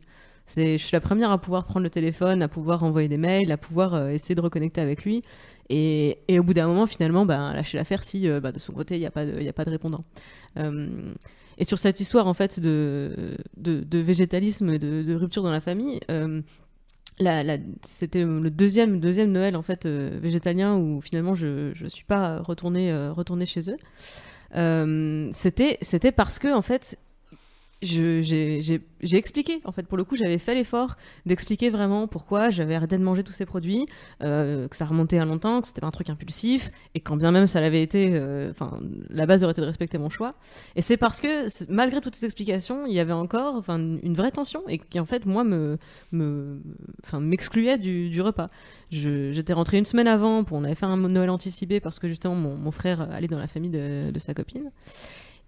Je 0.55 0.75
suis 0.77 0.93
la 0.93 0.99
première 0.99 1.31
à 1.31 1.37
pouvoir 1.37 1.63
prendre 1.63 1.83
le 1.83 1.89
téléphone, 1.89 2.41
à 2.41 2.49
pouvoir 2.49 2.83
envoyer 2.83 3.07
des 3.07 3.17
mails, 3.17 3.51
à 3.51 3.57
pouvoir 3.57 4.09
essayer 4.09 4.35
de 4.35 4.41
reconnecter 4.41 4.81
avec 4.81 5.05
lui. 5.05 5.23
Et, 5.69 6.17
au 6.37 6.43
bout 6.43 6.53
d'un 6.53 6.67
moment, 6.67 6.85
finalement, 6.87 7.25
ben, 7.25 7.53
lâcher 7.53 7.77
l'affaire 7.77 8.03
si 8.03 8.27
euh, 8.27 8.39
bah, 8.39 8.51
de 8.51 8.59
son 8.59 8.73
côté, 8.73 8.95
il 8.95 8.99
n'y 8.99 9.05
a, 9.05 9.11
pas 9.11 9.25
de- 9.25 9.69
répondant. 9.69 10.03
Euh, 10.57 11.13
et 11.57 11.63
sur 11.63 11.79
cette 11.79 11.99
histoire, 11.99 12.27
en 12.27 12.33
fait, 12.33 12.59
de, 12.59 13.37
végétalisme, 13.91 14.77
de, 14.77 15.03
de 15.03 15.15
rupture 15.15 15.43
dans 15.43 15.51
la 15.51 15.61
famille, 15.61 15.99
euh, 16.11 16.41
c'était 17.83 18.23
le 18.23 18.49
deuxième, 18.49 18.99
deuxième 18.99 19.31
Noël, 19.31 19.55
en 19.55 19.61
fait, 19.61 19.85
végétalien, 19.85 20.75
où 20.75 20.99
finalement, 20.99 21.35
je 21.35 21.83
ne 21.83 21.89
suis 21.89 22.05
pas 22.05 22.39
retournée, 22.39 22.91
euh, 22.91 23.13
chez 23.45 23.69
eux. 23.69 25.31
C'était, 25.33 25.77
c'était 25.81 26.11
parce 26.11 26.39
que, 26.39 26.53
en 26.53 26.61
fait, 26.61 26.97
j'ai 27.83 29.17
expliqué, 29.17 29.59
en 29.65 29.71
fait, 29.71 29.83
pour 29.83 29.97
le 29.97 30.03
coup, 30.03 30.15
j'avais 30.15 30.37
fait 30.37 30.55
l'effort 30.55 30.95
d'expliquer 31.25 31.69
vraiment 31.69 32.07
pourquoi 32.07 32.49
j'avais 32.49 32.75
arrêté 32.75 32.97
de 32.97 33.03
manger 33.03 33.23
tous 33.23 33.33
ces 33.33 33.45
produits, 33.45 33.85
euh, 34.21 34.67
que 34.67 34.75
ça 34.75 34.85
remontait 34.85 35.19
à 35.19 35.25
longtemps, 35.25 35.61
que 35.61 35.67
c'était 35.67 35.81
pas 35.81 35.87
un 35.87 35.91
truc 35.91 36.09
impulsif, 36.09 36.71
et 36.95 36.99
quand 36.99 37.15
bien 37.15 37.31
même 37.31 37.47
ça 37.47 37.61
l'avait 37.61 37.83
été, 37.83 38.11
euh, 38.13 38.51
enfin, 38.51 38.79
la 39.09 39.25
base 39.25 39.43
aurait 39.43 39.51
été 39.51 39.61
de 39.61 39.65
respecter 39.65 39.97
mon 39.97 40.09
choix. 40.09 40.35
Et 40.75 40.81
c'est 40.81 40.97
parce 40.97 41.19
que, 41.19 41.47
malgré 41.71 42.01
toutes 42.01 42.15
ces 42.15 42.25
explications, 42.25 42.85
il 42.85 42.93
y 42.93 42.99
avait 42.99 43.13
encore, 43.13 43.63
une 43.69 44.13
vraie 44.13 44.31
tension, 44.31 44.61
et 44.67 44.77
qui, 44.77 44.99
en 44.99 45.05
fait, 45.05 45.25
moi, 45.25 45.43
m'excluait 47.13 47.77
du, 47.77 48.09
du 48.09 48.21
repas. 48.21 48.49
J'étais 48.89 49.53
rentrée 49.53 49.77
une 49.77 49.85
semaine 49.85 50.07
avant, 50.07 50.43
pour, 50.43 50.57
on 50.57 50.63
avait 50.63 50.75
fait 50.75 50.85
un 50.85 50.97
Noël 50.97 51.29
anticipé, 51.29 51.79
parce 51.79 51.99
que 51.99 52.07
justement, 52.07 52.35
mon, 52.35 52.55
mon 52.55 52.71
frère 52.71 53.01
allait 53.11 53.27
dans 53.27 53.39
la 53.39 53.47
famille 53.47 53.71
de, 53.71 54.11
de 54.11 54.19
sa 54.19 54.33
copine. 54.33 54.71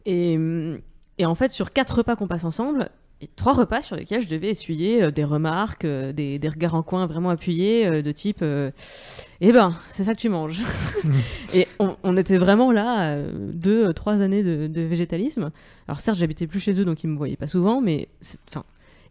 Et, 0.05 0.35
hum, 0.37 0.79
et 1.17 1.25
en 1.25 1.36
fait, 1.36 1.51
sur 1.51 1.74
quatre 1.74 1.98
repas 1.98 2.15
qu'on 2.15 2.27
passe 2.27 2.43
ensemble, 2.43 2.89
et 3.22 3.27
trois 3.27 3.53
repas 3.53 3.81
sur 3.81 3.95
lesquels 3.95 4.22
je 4.22 4.27
devais 4.27 4.50
essuyer 4.50 5.03
euh, 5.03 5.12
des 5.12 5.24
remarques, 5.24 5.86
euh, 5.86 6.12
des, 6.12 6.38
des 6.38 6.50
regards 6.50 6.75
en 6.75 6.84
coin 6.84 7.07
vraiment 7.07 7.29
appuyés, 7.29 7.88
euh, 7.88 8.01
de 8.01 8.12
type 8.12 8.43
Eh 9.41 9.51
ben, 9.53 9.74
c'est 9.93 10.03
ça 10.03 10.13
que 10.13 10.19
tu 10.19 10.27
manges. 10.27 10.62
et 11.53 11.67
on, 11.79 11.95
on 12.03 12.17
était 12.17 12.38
vraiment 12.38 12.72
là, 12.72 13.17
deux, 13.53 13.93
trois 13.93 14.22
années 14.22 14.43
de, 14.43 14.67
de 14.67 14.81
végétalisme. 14.81 15.50
Alors 15.88 16.01
certes, 16.01 16.18
j'habitais 16.18 16.48
plus 16.48 16.59
chez 16.59 16.79
eux, 16.79 16.85
donc 16.85 17.03
ils 17.03 17.07
me 17.07 17.18
voyaient 17.18 17.37
pas 17.37 17.48
souvent, 17.48 17.81
mais 17.81 18.09
enfin. 18.50 18.63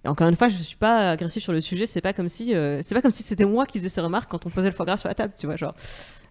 Et 0.04 0.08
encore 0.08 0.28
une 0.28 0.36
fois, 0.36 0.48
je 0.48 0.56
suis 0.56 0.76
pas 0.76 1.12
agressif 1.12 1.42
sur 1.42 1.54
le 1.54 1.62
sujet. 1.62 1.86
C'est 1.86 2.02
pas 2.02 2.12
comme 2.12 2.28
si, 2.28 2.52
c'est 2.82 2.94
pas 2.94 3.00
comme 3.00 3.10
si 3.10 3.22
c'était 3.22 3.46
moi 3.46 3.64
qui 3.64 3.78
faisais 3.78 3.88
ces 3.88 4.02
remarques 4.02 4.30
quand 4.30 4.44
on 4.44 4.50
posait 4.50 4.68
le 4.68 4.74
foie 4.74 4.84
gras 4.84 4.98
sur 4.98 5.08
la 5.08 5.14
table, 5.14 5.32
tu 5.38 5.46
vois, 5.46 5.56
genre. 5.56 5.72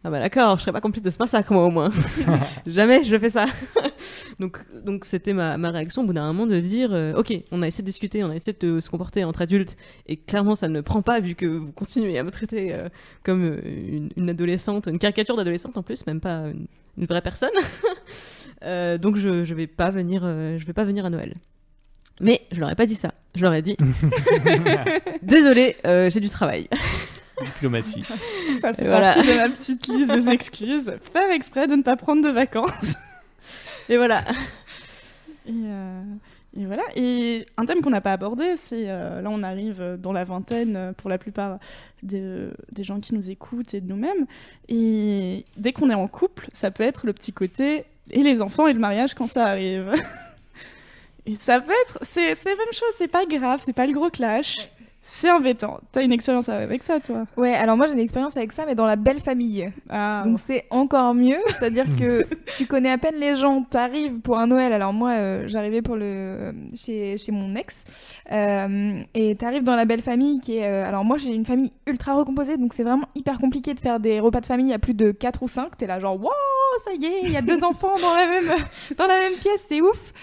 Ah 0.06 0.10
bah 0.10 0.20
d'accord, 0.20 0.58
je 0.58 0.63
serais 0.63 0.74
pas 0.74 0.82
complice 0.82 1.02
de 1.02 1.10
ce 1.10 1.16
massacre 1.18 1.54
moi 1.54 1.66
au 1.66 1.72
moins. 1.72 1.89
Jamais 2.68 3.06
je 3.06 3.18
fais 3.18 3.30
ça. 3.30 3.46
donc 4.39 4.60
donc 4.84 5.06
c'était 5.06 5.32
ma, 5.32 5.58
ma 5.58 5.70
réaction 5.72 6.02
au 6.02 6.06
bout 6.06 6.12
d'un 6.12 6.28
moment 6.28 6.46
de 6.46 6.60
dire 6.60 6.89
euh, 6.92 7.13
ok, 7.16 7.34
on 7.52 7.62
a 7.62 7.68
essayé 7.68 7.84
de 7.84 7.86
discuter, 7.88 8.22
on 8.22 8.30
a 8.30 8.36
essayé 8.36 8.56
de 8.60 8.82
se 8.82 8.89
comporter 8.89 9.24
entre 9.24 9.42
adultes 9.42 9.78
et 10.08 10.18
clairement 10.18 10.56
ça 10.56 10.68
ne 10.68 10.82
prend 10.82 11.02
pas 11.02 11.22
vu 11.22 11.36
que 11.36 11.46
vous 11.46 11.72
continuez 11.72 12.20
à 12.20 12.24
me 12.24 12.32
traiter 12.32 12.74
euh, 12.74 12.89
comme 13.24 13.46
euh, 13.46 13.62
une, 13.63 14.10
une 14.18 14.30
adolescente, 14.30 14.88
une 14.88 15.00
caricature 15.00 15.38
d'adolescente 15.38 15.78
en 15.78 15.84
plus, 15.84 16.06
même 16.06 16.20
pas 16.20 16.48
une, 16.48 16.68
une 16.98 17.06
vraie 17.06 17.22
personne. 17.22 17.52
Euh, 18.62 18.98
donc 18.98 19.18
je 19.18 19.44
je 19.44 19.54
vais 19.54 19.68
pas 19.68 19.89
venir 19.89 20.22
je 20.24 20.66
vais 20.66 20.72
pas 20.72 20.86
venir 20.86 21.06
à 21.06 21.10
Noël. 21.10 21.36
Mais 22.22 22.44
je 22.52 22.62
leur 22.62 22.70
ai 22.70 22.76
pas 22.76 22.86
dit 22.86 22.96
ça. 22.96 23.13
Je 23.36 23.42
leur 23.42 23.54
ai 23.54 23.62
dit 23.62 23.76
désolé, 25.22 25.76
j'ai 25.84 26.22
du 26.22 26.30
travail. 26.30 26.70
Diplomatie. 27.41 28.04
Ça 28.62 28.74
fait 28.74 28.86
voilà. 28.88 29.13
partie 29.13 29.28
de 29.28 29.34
ma 29.34 29.50
petite 29.50 29.88
liste 29.88 30.12
des 30.12 30.30
excuses. 30.32 30.93
Faire 31.12 31.32
exprès 31.32 31.67
de 31.67 31.76
ne 31.76 31.84
pas 31.84 31.96
prendre 31.96 32.24
de 32.24 32.30
vacances. 32.30 32.96
Et 33.89 33.98
voilà. 33.98 34.24
Et, 35.46 35.52
euh, 35.52 36.02
et 36.58 36.65
voilà. 36.65 36.84
Et 36.96 37.46
un 37.58 37.65
thème 37.65 37.82
qu'on 37.82 37.89
n'a 37.89 38.00
pas 38.00 38.13
abordé, 38.13 38.56
c'est 38.56 38.86
euh, 38.88 39.22
là 39.22 39.30
on 39.30 39.43
arrive 39.43 39.98
dans 40.00 40.13
la 40.13 40.24
vingtaine 40.24 40.76
euh, 40.78 40.93
pour 40.93 41.10
la 41.10 41.17
plupart 41.17 41.60
des, 42.02 42.48
des 42.72 42.84
gens 42.86 43.02
qui 43.02 43.13
nous 43.13 43.30
écoutent 43.30 43.74
et 43.74 43.82
de 43.82 43.89
nous-mêmes. 43.89 44.26
Et 44.69 45.46
dès 45.58 45.74
qu'on 45.74 45.89
est 45.89 45.96
en 45.96 46.08
couple, 46.08 46.48
ça 46.54 46.72
peut 46.72 46.84
être 46.84 47.06
le 47.06 47.12
petit 47.12 47.34
côté 47.34 47.84
et 48.12 48.24
les 48.24 48.41
enfants 48.41 48.67
et 48.67 48.74
le 48.74 48.80
mariage 48.80 49.15
quand 49.15 49.28
ça 49.28 49.48
arrive. 49.48 49.91
et 51.26 51.36
ça 51.36 51.60
peut 51.60 51.74
être, 51.86 52.00
c'est 52.04 52.36
c'est 52.36 52.52
la 52.52 52.56
même 52.56 52.74
chose, 52.74 52.93
c'est 52.98 53.10
pas 53.10 53.26
grave, 53.26 53.60
c'est 53.62 53.74
pas 53.74 53.86
le 53.86 53.93
gros 53.93 54.10
clash. 54.10 54.69
C'est 55.06 55.30
embêtant. 55.30 55.82
T'as 55.92 56.02
une 56.02 56.13
expérience 56.13 56.48
avec 56.48 56.82
ça, 56.82 57.02
toi 57.02 57.26
Ouais, 57.36 57.54
alors 57.54 57.76
moi 57.76 57.88
j'ai 57.88 57.94
une 57.94 58.00
expérience 58.00 58.38
avec 58.38 58.54
ça, 58.54 58.66
mais 58.66 58.74
dans 58.74 58.86
la 58.86 58.96
belle 58.96 59.20
famille. 59.20 59.70
Ah, 59.89 60.24
Donc 60.26 60.39
c'est 60.48 60.66
encore 60.70 61.13
mieux, 61.13 61.39
c'est-à-dire 61.50 61.84
que 62.00 62.26
tu 62.58 62.66
connais 62.68 62.89
à 62.89 62.98
peine 62.98 63.16
les 63.16 63.36
gens, 63.36 63.63
t'arrives 63.63 64.22
pour 64.22 64.39
un 64.39 64.48
Noël. 64.48 64.72
Alors 64.72 64.94
moi, 64.94 65.12
euh, 65.12 65.44
j'arrivais 65.48 65.82
pour 65.82 65.98
le 65.98 66.54
chez, 66.74 67.18
chez 67.18 67.34
mon 67.34 67.54
ex, 67.56 67.84
euh, 68.32 69.02
et 69.13 69.36
t'arrives 69.36 69.63
dans 69.63 69.76
la 69.76 69.84
belle 69.84 70.02
famille 70.02 70.39
qui 70.39 70.58
est. 70.58 70.68
euh, 70.70 70.88
alors 70.88 71.04
moi 71.04 71.18
j'ai 71.18 71.34
une 71.34 71.46
famille 71.46 71.74
ultra 71.86 72.13
recomposée, 72.13 72.56
donc 72.56 72.74
c'est 72.74 72.84
vraiment 72.84 73.08
hyper 73.13 73.39
compliqué 73.39 73.74
de 73.74 73.82
faire 73.82 74.00
des 74.00 74.22
repas 74.22 74.39
de 74.39 74.46
famille 74.46 74.72
à 74.74 74.80
plus 74.80 74.94
de 74.94 75.12
4 75.12 75.44
ou 75.44 75.50
5 75.50 75.76
T'es 75.78 75.86
là 75.86 76.00
genre 76.00 76.18
wow, 76.18 76.30
ça 76.86 76.92
y 76.94 77.06
est, 77.06 77.20
il 77.24 77.32
y 77.32 77.36
a 77.38 77.42
deux 77.42 77.62
enfants 77.66 77.94
dans 78.02 78.13
la 78.16 78.26
même 78.28 78.58
dans 78.98 79.08
la 79.08 79.20
même 79.20 79.34
pièce, 79.34 79.66
c'est 79.68 79.82
ouf. 79.82 80.13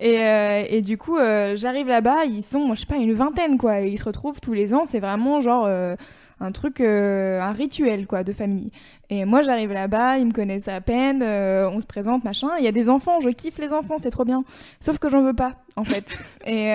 Et, 0.00 0.18
euh, 0.18 0.64
et 0.68 0.80
du 0.80 0.96
coup, 0.96 1.18
euh, 1.18 1.56
j'arrive 1.56 1.86
là-bas, 1.86 2.24
ils 2.24 2.42
sont, 2.42 2.74
je 2.74 2.80
sais 2.80 2.86
pas, 2.86 2.96
une 2.96 3.12
vingtaine 3.12 3.58
quoi, 3.58 3.82
et 3.82 3.88
ils 3.88 3.98
se 3.98 4.04
retrouvent 4.04 4.40
tous 4.40 4.54
les 4.54 4.72
ans. 4.74 4.84
C'est 4.86 4.98
vraiment 5.00 5.40
genre 5.40 5.64
euh, 5.66 5.94
un 6.40 6.52
truc, 6.52 6.80
un 6.80 7.52
rituel 7.52 8.06
quoi 8.06 8.24
de 8.24 8.32
famille. 8.32 8.70
Et 9.10 9.24
moi, 9.24 9.42
j'arrive 9.42 9.72
là-bas, 9.72 10.18
ils 10.18 10.26
me 10.26 10.32
connaissent 10.32 10.68
à 10.68 10.80
peine, 10.80 11.22
on 11.22 11.80
se 11.80 11.86
présente, 11.86 12.24
machin. 12.24 12.48
Il 12.58 12.64
y 12.64 12.68
a 12.68 12.72
des 12.72 12.88
enfants, 12.88 13.20
je 13.20 13.28
kiffe 13.28 13.58
les 13.58 13.72
enfants, 13.72 13.96
c'est 13.98 14.10
trop 14.10 14.24
bien. 14.24 14.42
Sauf 14.80 14.98
que 14.98 15.08
j'en 15.08 15.20
veux 15.22 15.34
pas, 15.34 15.56
en 15.76 15.84
fait. 15.84 16.16
et 16.46 16.70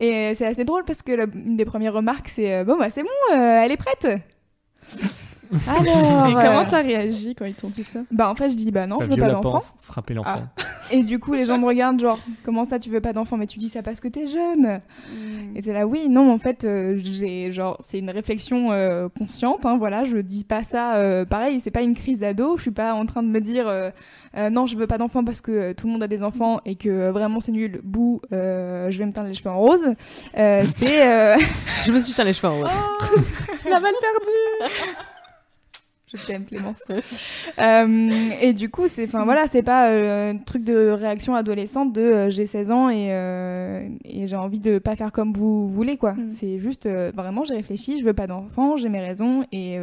et 0.00 0.34
c'est 0.34 0.46
assez 0.46 0.64
drôle 0.64 0.84
parce 0.84 1.02
que 1.02 1.12
la- 1.12 1.26
une 1.32 1.56
des 1.56 1.64
premières 1.64 1.92
remarques, 1.92 2.28
c'est 2.28 2.64
bon, 2.64 2.76
bah 2.78 2.90
c'est 2.90 3.04
bon, 3.04 3.36
elle 3.36 3.70
est 3.70 3.76
prête. 3.76 4.08
Alors, 5.66 6.26
Et 6.28 6.32
comment 6.32 6.60
euh, 6.60 6.64
t'as 6.68 6.82
réagi 6.82 7.34
quand 7.34 7.44
ils 7.44 7.54
t'ont 7.54 7.68
dit 7.68 7.84
ça? 7.84 8.00
Bah 8.10 8.30
en 8.30 8.34
fait, 8.34 8.50
je 8.50 8.56
dis 8.56 8.70
bah 8.70 8.86
non, 8.86 8.98
je 9.00 9.06
veux 9.06 9.16
pas 9.16 9.28
d'enfant. 9.28 9.62
Frapper 9.80 10.14
l'enfant. 10.14 10.42
Et 10.90 11.02
du 11.02 11.18
coup, 11.18 11.34
les 11.34 11.44
gens 11.44 11.58
me 11.58 11.66
regardent 11.66 12.00
genre 12.00 12.18
comment 12.44 12.64
ça, 12.64 12.78
tu 12.78 12.90
veux 12.90 13.00
pas 13.00 13.12
d'enfant? 13.12 13.36
Mais 13.36 13.46
tu 13.46 13.58
dis 13.58 13.68
ça 13.68 13.82
parce 13.82 14.00
que 14.00 14.08
t'es 14.08 14.26
jeune. 14.26 14.80
Et 15.54 15.62
c'est 15.62 15.72
là, 15.72 15.86
oui, 15.86 16.08
non, 16.08 16.32
en 16.32 16.38
fait, 16.38 16.64
euh, 16.64 16.94
j'ai 16.96 17.52
genre, 17.52 17.76
c'est 17.80 17.98
une 17.98 18.10
réflexion 18.10 18.72
euh, 18.72 19.08
consciente, 19.18 19.66
hein, 19.66 19.76
voilà, 19.76 20.04
je 20.04 20.16
dis 20.16 20.44
pas 20.44 20.64
ça, 20.64 20.94
euh, 20.96 21.26
pareil, 21.26 21.60
c'est 21.60 21.70
pas 21.70 21.82
une 21.82 21.94
crise 21.94 22.18
d'ado, 22.18 22.56
je 22.56 22.62
suis 22.62 22.70
pas 22.70 22.94
en 22.94 23.04
train 23.04 23.22
de 23.22 23.28
me 23.28 23.40
dire, 23.40 23.68
euh, 23.68 23.90
euh, 24.36 24.48
non, 24.48 24.66
je 24.66 24.76
veux 24.76 24.86
pas 24.86 24.96
d'enfants 24.96 25.24
parce 25.24 25.42
que 25.42 25.72
tout 25.72 25.86
le 25.86 25.92
monde 25.92 26.02
a 26.02 26.08
des 26.08 26.22
enfants 26.22 26.60
et 26.64 26.76
que 26.76 27.10
vraiment 27.10 27.40
c'est 27.40 27.52
nul, 27.52 27.80
bouh, 27.84 28.22
euh, 28.32 28.90
je 28.90 28.98
vais 28.98 29.06
me 29.06 29.12
teindre 29.12 29.28
les 29.28 29.34
cheveux 29.34 29.50
en 29.50 29.58
rose. 29.58 29.84
Euh, 30.38 30.64
c'est, 30.76 31.06
euh, 31.06 31.36
Je 31.86 31.92
me 31.92 32.00
suis 32.00 32.14
teint 32.14 32.24
les 32.24 32.32
cheveux 32.32 32.48
en 32.48 32.58
rose. 32.60 32.70
La 33.64 33.80
balle 33.80 33.94
perdue 34.00 34.70
Je 36.14 36.26
t'aime, 36.26 36.44
Clémence. 36.44 36.82
Euh, 37.58 38.10
et 38.40 38.52
du 38.52 38.68
coup, 38.68 38.88
c'est, 38.88 39.04
enfin 39.04 39.24
voilà, 39.24 39.46
c'est 39.48 39.62
pas 39.62 39.88
euh, 39.88 40.32
un 40.32 40.38
truc 40.38 40.64
de 40.64 40.88
réaction 40.90 41.34
adolescente 41.34 41.92
de 41.92 42.00
euh, 42.00 42.30
j'ai 42.30 42.46
16 42.46 42.70
ans 42.70 42.88
et, 42.88 43.08
euh, 43.10 43.86
et 44.04 44.26
j'ai 44.26 44.36
envie 44.36 44.58
de 44.58 44.78
pas 44.78 44.96
faire 44.96 45.12
comme 45.12 45.32
vous 45.32 45.68
voulez, 45.68 45.96
quoi. 45.96 46.12
Mm. 46.12 46.30
C'est 46.30 46.58
juste 46.58 46.88
vraiment, 46.88 47.44
j'ai 47.44 47.54
réfléchi, 47.54 47.98
je 47.98 48.04
veux 48.04 48.14
pas 48.14 48.26
d'enfant, 48.26 48.76
j'ai 48.76 48.88
mes 48.88 49.00
raisons. 49.00 49.44
Et, 49.52 49.78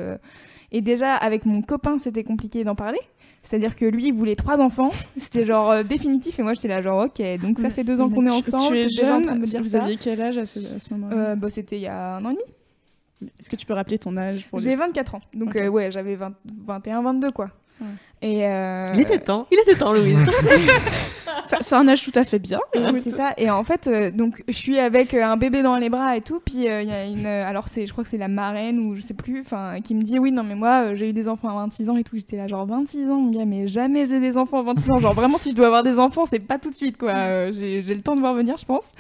et 0.72 0.82
déjà, 0.82 1.14
avec 1.16 1.46
mon 1.46 1.62
copain, 1.62 1.98
c'était 2.00 2.24
compliqué 2.24 2.64
d'en 2.64 2.76
parler. 2.76 3.00
C'est-à-dire 3.44 3.76
que 3.76 3.86
lui, 3.86 4.08
il 4.08 4.14
voulait 4.14 4.36
trois 4.36 4.60
enfants. 4.60 4.92
C'était 5.18 5.46
genre 5.46 5.72
euh, 5.72 5.84
définitif. 5.84 6.40
Et 6.40 6.44
moi, 6.44 6.54
j'étais 6.54 6.68
là, 6.68 6.82
genre, 6.82 7.06
ok, 7.06 7.22
donc 7.42 7.60
ça 7.60 7.70
fait 7.70 7.84
deux 7.84 8.02
ans 8.02 8.10
qu'on 8.10 8.26
est 8.26 8.32
ensemble. 8.32 8.76
Tu 8.76 8.80
es 8.80 9.10
en 9.10 9.22
jeune. 9.24 9.40
me 9.40 9.46
dire 9.46 9.62
Vous 9.62 9.70
ça. 9.70 9.84
aviez 9.84 9.98
quel 9.98 10.22
âge 10.22 10.38
à 10.38 10.46
ce, 10.46 10.60
moment-là? 10.92 11.16
Euh, 11.16 11.36
bah, 11.36 11.50
C'était 11.50 11.78
il 11.78 11.82
y 11.82 11.88
a 11.88 12.18
un 12.18 12.26
an 12.26 12.32
et 12.32 12.34
demi. 12.34 12.44
Est-ce 13.40 13.50
que 13.50 13.56
tu 13.56 13.66
peux 13.66 13.74
rappeler 13.74 14.00
ton 14.00 14.16
âge 14.18 14.48
pour 14.50 14.60
J'ai 14.60 14.70
les- 14.72 14.76
24 14.76 15.16
ans. 15.16 15.22
Donc, 15.34 15.56
euh, 15.56 15.68
ouais, 15.68 15.92
j'avais 15.92 16.16
20 16.16 16.34
21, 16.66 17.02
22, 17.02 17.32
quoi. 17.32 17.50
Ouais. 17.82 17.88
Et 18.22 18.46
euh, 18.46 18.92
Il 18.94 19.00
était 19.02 19.20
temps, 19.20 19.48
il 19.52 19.58
était 19.60 19.76
temps, 19.76 19.94
Louise. 19.94 20.18
Ça- 21.48 21.58
C'est 21.62 21.76
un 21.76 21.88
âge 21.88 22.04
tout 22.04 22.12
à 22.16 22.24
fait 22.26 22.38
bien. 22.40 22.60
Ouais, 22.76 23.00
c'est 23.02 23.10
ça. 23.12 23.34
Et 23.38 23.50
en 23.50 23.64
fait, 23.64 23.88
euh, 23.88 24.12
donc, 24.12 24.44
je 24.48 24.54
suis 24.54 24.78
avec 24.80 25.14
un 25.14 25.38
bébé 25.38 25.64
dans 25.64 25.78
les 25.78 25.90
bras 25.90 26.16
et 26.18 26.22
tout. 26.22 26.40
Puis 26.44 26.68
euh, 26.70 26.82
il 26.82 26.90
y 26.90 26.92
a 26.92 27.06
une. 27.06 27.26
alors, 27.26 27.68
c'est, 27.70 27.86
je 27.86 27.92
crois 27.92 28.04
que 28.04 28.10
c'est 28.10 28.18
la 28.18 28.28
marraine 28.28 28.80
ou 28.80 28.96
je 28.96 29.02
sais 29.02 29.14
plus. 29.14 29.40
Enfin, 29.42 29.80
qui 29.82 29.96
me 29.96 30.04
dit 30.04 30.20
oui, 30.20 30.32
non, 30.32 30.44
mais 30.44 30.56
moi, 30.56 30.94
j'ai 30.96 31.10
eu 31.10 31.14
des 31.14 31.28
enfants 31.30 31.50
à 31.50 31.54
26 31.64 31.90
ans 31.90 31.98
et 31.98 32.04
tout. 32.04 32.18
J'étais 32.18 32.36
là, 32.38 32.48
genre 32.48 32.66
26 32.66 33.10
ans, 33.10 33.16
mon 33.22 33.32
gars, 33.32 33.46
mais 33.46 33.68
jamais 33.68 34.06
j'ai 34.06 34.20
des 34.20 34.38
enfants 34.38 34.60
à 34.60 34.64
26 34.64 34.92
ans. 34.92 34.98
Genre 35.00 35.14
vraiment, 35.14 35.38
si 35.38 35.52
je 35.52 35.56
dois 35.56 35.68
avoir 35.68 35.84
des 35.84 35.98
enfants, 35.98 36.26
c'est 36.26 36.40
pas 36.40 36.60
tout 36.60 36.70
de 36.70 36.76
suite, 36.76 36.98
quoi. 36.98 37.12
Euh, 37.12 37.52
j'ai, 37.54 37.82
j'ai 37.84 37.96
le 37.96 38.02
temps 38.02 38.16
de 38.16 38.20
voir 38.20 38.34
venir, 38.34 38.58
je 38.58 38.66
pense. 38.66 38.92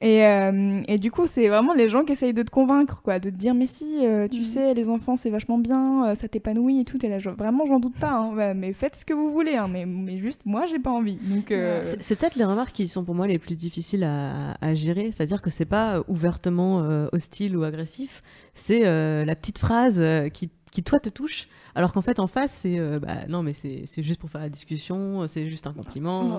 Et, 0.00 0.24
euh, 0.26 0.82
et 0.88 0.98
du 0.98 1.10
coup, 1.10 1.26
c'est 1.26 1.48
vraiment 1.48 1.74
les 1.74 1.88
gens 1.88 2.04
qui 2.04 2.12
essayent 2.12 2.32
de 2.34 2.42
te 2.42 2.50
convaincre, 2.50 3.02
quoi, 3.02 3.18
de 3.18 3.30
te 3.30 3.34
dire, 3.36 3.54
mais 3.54 3.66
si, 3.66 4.04
euh, 4.06 4.28
tu 4.28 4.38
Mhm. 4.40 4.44
sais, 4.44 4.74
les 4.74 4.88
enfants, 4.88 5.16
c'est 5.16 5.30
vachement 5.30 5.58
bien, 5.58 6.06
euh, 6.06 6.14
ça 6.14 6.28
t'épanouit 6.28 6.80
et 6.80 6.84
tout. 6.84 7.04
Et 7.04 7.08
là, 7.08 7.18
vraiment, 7.18 7.66
j'en 7.66 7.80
doute 7.80 7.96
pas, 7.96 8.12
hein, 8.12 8.54
mais 8.54 8.72
faites 8.72 8.96
ce 8.96 9.04
que 9.04 9.12
vous 9.14 9.30
voulez, 9.32 9.56
hein, 9.56 9.68
mais, 9.68 9.86
mais 9.86 10.16
juste, 10.18 10.42
moi, 10.44 10.66
j'ai 10.66 10.78
pas 10.78 10.90
envie. 10.90 11.16
Donc, 11.16 11.50
euh, 11.50 11.80
C'est 11.84 12.02
c'est 12.02 12.16
peut-être 12.16 12.36
les 12.36 12.44
remarques 12.44 12.72
qui 12.72 12.88
sont 12.88 13.04
pour 13.04 13.14
moi 13.14 13.26
les 13.26 13.38
plus 13.38 13.56
difficiles 13.56 14.04
à, 14.04 14.56
à 14.60 14.74
gérer, 14.74 15.12
c'est-à-dire 15.12 15.42
que 15.42 15.50
c'est 15.50 15.64
pas 15.64 16.02
ouvertement 16.08 16.82
euh, 16.82 17.06
hostile 17.12 17.56
ou 17.56 17.62
agressif, 17.64 18.22
c'est 18.54 18.86
euh, 18.86 19.24
la 19.24 19.34
petite 19.36 19.58
phrase 19.58 20.00
euh, 20.00 20.28
qui, 20.28 20.50
qui 20.72 20.82
toi 20.82 21.00
te 21.00 21.08
touche, 21.08 21.48
alors 21.74 21.92
qu'en 21.92 22.02
fait 22.02 22.18
en 22.18 22.26
face 22.26 22.50
c'est 22.62 22.78
euh, 22.78 22.98
bah, 22.98 23.26
non 23.28 23.42
mais 23.42 23.52
c'est 23.52 23.82
c'est 23.86 24.02
juste 24.02 24.20
pour 24.20 24.30
faire 24.30 24.40
la 24.40 24.48
discussion, 24.48 25.26
c'est 25.28 25.48
juste 25.48 25.66
un 25.66 25.72
compliment. 25.72 26.24
Non, 26.24 26.38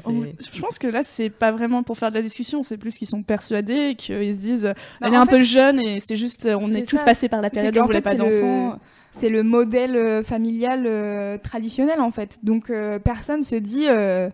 Je 0.54 0.62
pense 0.62 0.78
que 0.80 0.88
là, 0.88 1.02
c'est 1.04 1.30
pas 1.30 1.52
vraiment 1.52 1.84
pour 1.84 1.98
faire 1.98 2.10
de 2.12 2.16
la 2.16 2.22
discussion, 2.22 2.64
c'est 2.64 2.78
plus 2.78 2.98
qu'ils 2.98 3.08
sont 3.08 3.24
persuadés, 3.24 3.96
qu'ils 3.98 4.36
se 4.36 4.40
disent 4.42 4.64
Bah, 5.00 5.08
elle 5.08 5.14
est 5.14 5.18
un 5.18 5.26
fait, 5.26 5.38
peu 5.38 5.42
jeune 5.42 5.80
et 5.80 6.00
c'est 6.00 6.16
juste, 6.16 6.48
on 6.48 6.68
c'est 6.68 6.80
est 6.80 6.86
tous 6.88 6.98
ça. 6.98 7.04
passés 7.04 7.30
par 7.30 7.42
la 7.42 7.50
période 7.50 7.76
où 7.78 7.82
on 7.82 7.86
voulait 7.86 8.02
pas 8.02 8.12
c'est 8.12 8.18
le- 8.18 8.42
d'enfants. 8.42 8.80
c'est 9.14 9.30
le 9.30 9.44
modèle 9.44 9.96
euh, 9.96 10.24
familial 10.24 10.84
euh, 10.86 11.38
traditionnel 11.38 12.00
en 12.02 12.12
fait. 12.12 12.40
Donc 12.44 12.70
euh, 12.70 13.00
personne 13.00 13.44
se 13.44 13.56
dit, 13.56 13.88
euh, 13.88 14.30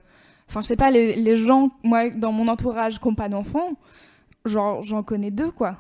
enfin 0.49 0.61
je 0.61 0.67
sais 0.67 0.75
pas, 0.75 0.89
les, 0.91 1.15
les 1.15 1.35
gens, 1.35 1.69
moi 1.83 2.09
dans 2.09 2.31
mon 2.31 2.47
entourage 2.47 2.99
qui 2.99 3.07
n'ont 3.07 3.15
pas 3.15 3.29
d'enfants, 3.29 3.71
genre 4.45 4.83
j'en 4.83 5.03
connais 5.03 5.31
deux 5.31 5.51
quoi. 5.51 5.77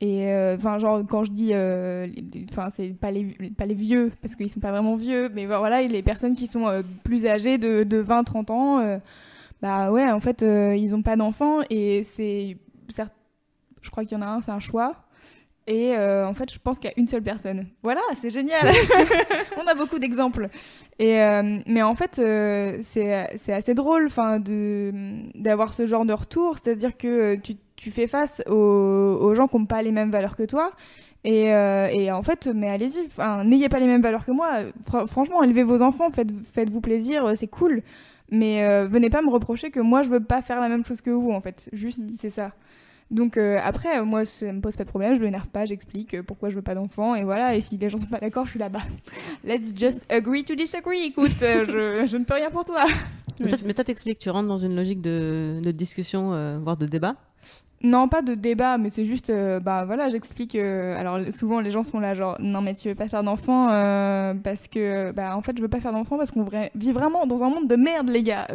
Et 0.00 0.32
euh, 0.32 0.54
enfin 0.54 0.78
genre 0.78 1.02
quand 1.08 1.24
je 1.24 1.32
dis, 1.32 1.50
euh, 1.52 2.06
enfin 2.52 2.68
c'est 2.76 2.90
pas 2.90 3.10
les 3.10 3.24
pas 3.56 3.66
les 3.66 3.74
vieux 3.74 4.12
parce 4.22 4.36
qu'ils 4.36 4.48
sont 4.48 4.60
pas 4.60 4.70
vraiment 4.70 4.94
vieux, 4.94 5.28
mais 5.34 5.46
voilà 5.46 5.82
les 5.82 6.02
personnes 6.02 6.34
qui 6.36 6.46
sont 6.46 6.68
euh, 6.68 6.82
plus 7.02 7.26
âgées 7.26 7.58
de, 7.58 7.82
de 7.82 8.00
20-30 8.00 8.52
ans, 8.52 8.78
euh, 8.78 8.98
bah 9.60 9.90
ouais 9.90 10.08
en 10.08 10.20
fait 10.20 10.44
euh, 10.44 10.76
ils 10.76 10.94
ont 10.94 11.02
pas 11.02 11.16
d'enfants 11.16 11.62
et 11.68 12.04
c'est 12.04 12.56
certes, 12.88 13.12
je 13.82 13.90
crois 13.90 14.04
qu'il 14.04 14.16
y 14.16 14.20
en 14.20 14.24
a 14.24 14.28
un, 14.28 14.40
c'est 14.40 14.52
un 14.52 14.60
choix. 14.60 14.94
Et 15.68 15.94
euh, 15.94 16.26
en 16.26 16.32
fait, 16.32 16.50
je 16.50 16.58
pense 16.58 16.78
qu'il 16.78 16.88
y 16.88 16.92
a 16.94 16.98
une 16.98 17.06
seule 17.06 17.22
personne. 17.22 17.66
Voilà, 17.82 18.00
c'est 18.18 18.30
génial. 18.30 18.66
On 19.62 19.66
a 19.66 19.74
beaucoup 19.74 19.98
d'exemples. 19.98 20.48
Et 20.98 21.20
euh, 21.20 21.58
mais 21.66 21.82
en 21.82 21.94
fait, 21.94 22.18
euh, 22.18 22.78
c'est 22.80 23.52
assez 23.52 23.74
drôle, 23.74 24.08
d'avoir 25.34 25.74
ce 25.74 25.86
genre 25.86 26.06
de 26.06 26.14
retour. 26.14 26.56
C'est-à-dire 26.56 26.96
que 26.96 27.36
tu, 27.36 27.56
tu 27.78 27.90
fais 27.90 28.06
face 28.06 28.42
aux, 28.48 28.52
aux 28.54 29.34
gens 29.34 29.46
qui 29.48 29.56
n'ont 29.56 29.64
pas 29.66 29.80
les 29.82 29.92
mêmes 29.92 30.10
valeurs 30.10 30.36
que 30.36 30.42
toi. 30.42 30.72
Et, 31.24 31.52
euh, 31.54 31.88
et 31.88 32.12
en 32.12 32.22
fait, 32.22 32.46
mais 32.54 32.68
allez-y, 32.68 33.08
n'ayez 33.44 33.68
pas 33.68 33.78
les 33.80 33.86
mêmes 33.86 34.02
valeurs 34.02 34.24
que 34.24 34.30
moi. 34.32 34.50
Fr- 34.90 35.06
franchement, 35.06 35.42
élevez 35.42 35.62
vos 35.64 35.80
enfants, 35.82 36.10
faites, 36.10 36.30
faites-vous 36.52 36.80
plaisir, 36.80 37.24
euh, 37.26 37.32
c'est 37.34 37.48
cool. 37.48 37.82
Mais 38.30 38.62
euh, 38.62 38.86
venez 38.86 39.08
pas 39.10 39.22
me 39.22 39.30
reprocher 39.30 39.70
que 39.70 39.80
moi, 39.80 40.02
je 40.02 40.08
veux 40.10 40.20
pas 40.20 40.42
faire 40.42 40.60
la 40.60 40.68
même 40.68 40.84
chose 40.84 41.00
que 41.00 41.10
vous, 41.10 41.30
en 41.32 41.40
fait. 41.40 41.68
Juste, 41.72 42.00
Mm. 42.00 42.08
c'est 42.20 42.30
ça. 42.30 42.52
Donc 43.10 43.38
euh, 43.38 43.56
après, 43.64 44.02
moi, 44.04 44.26
ça 44.26 44.52
me 44.52 44.60
pose 44.60 44.76
pas 44.76 44.84
de 44.84 44.90
problème, 44.90 45.14
je 45.14 45.20
m'énerve 45.22 45.48
pas, 45.48 45.64
j'explique 45.64 46.20
pourquoi 46.22 46.50
je 46.50 46.56
veux 46.56 46.62
pas 46.62 46.74
d'enfant, 46.74 47.14
et 47.14 47.24
voilà, 47.24 47.54
et 47.56 47.62
si 47.62 47.78
les 47.78 47.88
gens 47.88 47.96
sont 47.96 48.06
pas 48.06 48.18
d'accord, 48.20 48.44
je 48.44 48.50
suis 48.50 48.58
là-bas. 48.58 48.82
Let's 49.44 49.72
just 49.74 50.04
agree 50.12 50.44
to 50.44 50.54
disagree, 50.54 51.04
écoute, 51.06 51.30
je, 51.40 52.04
je 52.06 52.16
ne 52.18 52.24
peux 52.24 52.34
rien 52.34 52.50
pour 52.50 52.66
toi. 52.66 52.84
Mais 53.40 53.48
toi- 53.48 53.58
mais 53.64 53.72
toi 53.72 53.82
t'expliques, 53.84 54.18
tu 54.18 54.28
rentres 54.28 54.48
dans 54.48 54.58
une 54.58 54.76
logique 54.76 55.00
de, 55.00 55.58
de 55.62 55.70
discussion, 55.70 56.34
euh, 56.34 56.58
voire 56.62 56.76
de 56.76 56.84
débat. 56.84 57.16
Non, 57.80 58.08
pas 58.08 58.22
de 58.22 58.34
débat, 58.34 58.76
mais 58.76 58.90
c'est 58.90 59.04
juste, 59.04 59.30
euh, 59.30 59.60
bah 59.60 59.84
voilà, 59.84 60.08
j'explique. 60.08 60.56
euh, 60.56 60.98
alors 60.98 61.20
souvent 61.32 61.60
les 61.60 61.70
gens 61.70 61.84
sont 61.84 62.00
là, 62.00 62.12
genre, 62.12 62.36
non 62.40 62.60
mais 62.60 62.74
tu 62.74 62.88
veux 62.88 62.96
pas 62.96 63.06
faire 63.08 63.22
d'enfant 63.22 63.68
euh, 63.70 64.34
parce 64.34 64.66
que, 64.66 65.12
bah 65.12 65.36
en 65.36 65.42
fait, 65.42 65.56
je 65.56 65.62
veux 65.62 65.68
pas 65.68 65.80
faire 65.80 65.92
d'enfant 65.92 66.16
parce 66.18 66.32
qu'on 66.32 66.44
vit 66.74 66.92
vraiment 66.92 67.24
dans 67.26 67.44
un 67.44 67.50
monde 67.50 67.68
de 67.68 67.76
merde, 67.76 68.08
les 68.08 68.24
gars. 68.24 68.48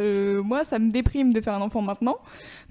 Moi, 0.43 0.65
ça 0.65 0.77
me 0.77 0.91
déprime 0.91 1.31
de 1.31 1.39
faire 1.39 1.53
un 1.53 1.61
enfant 1.61 1.81
maintenant. 1.81 2.17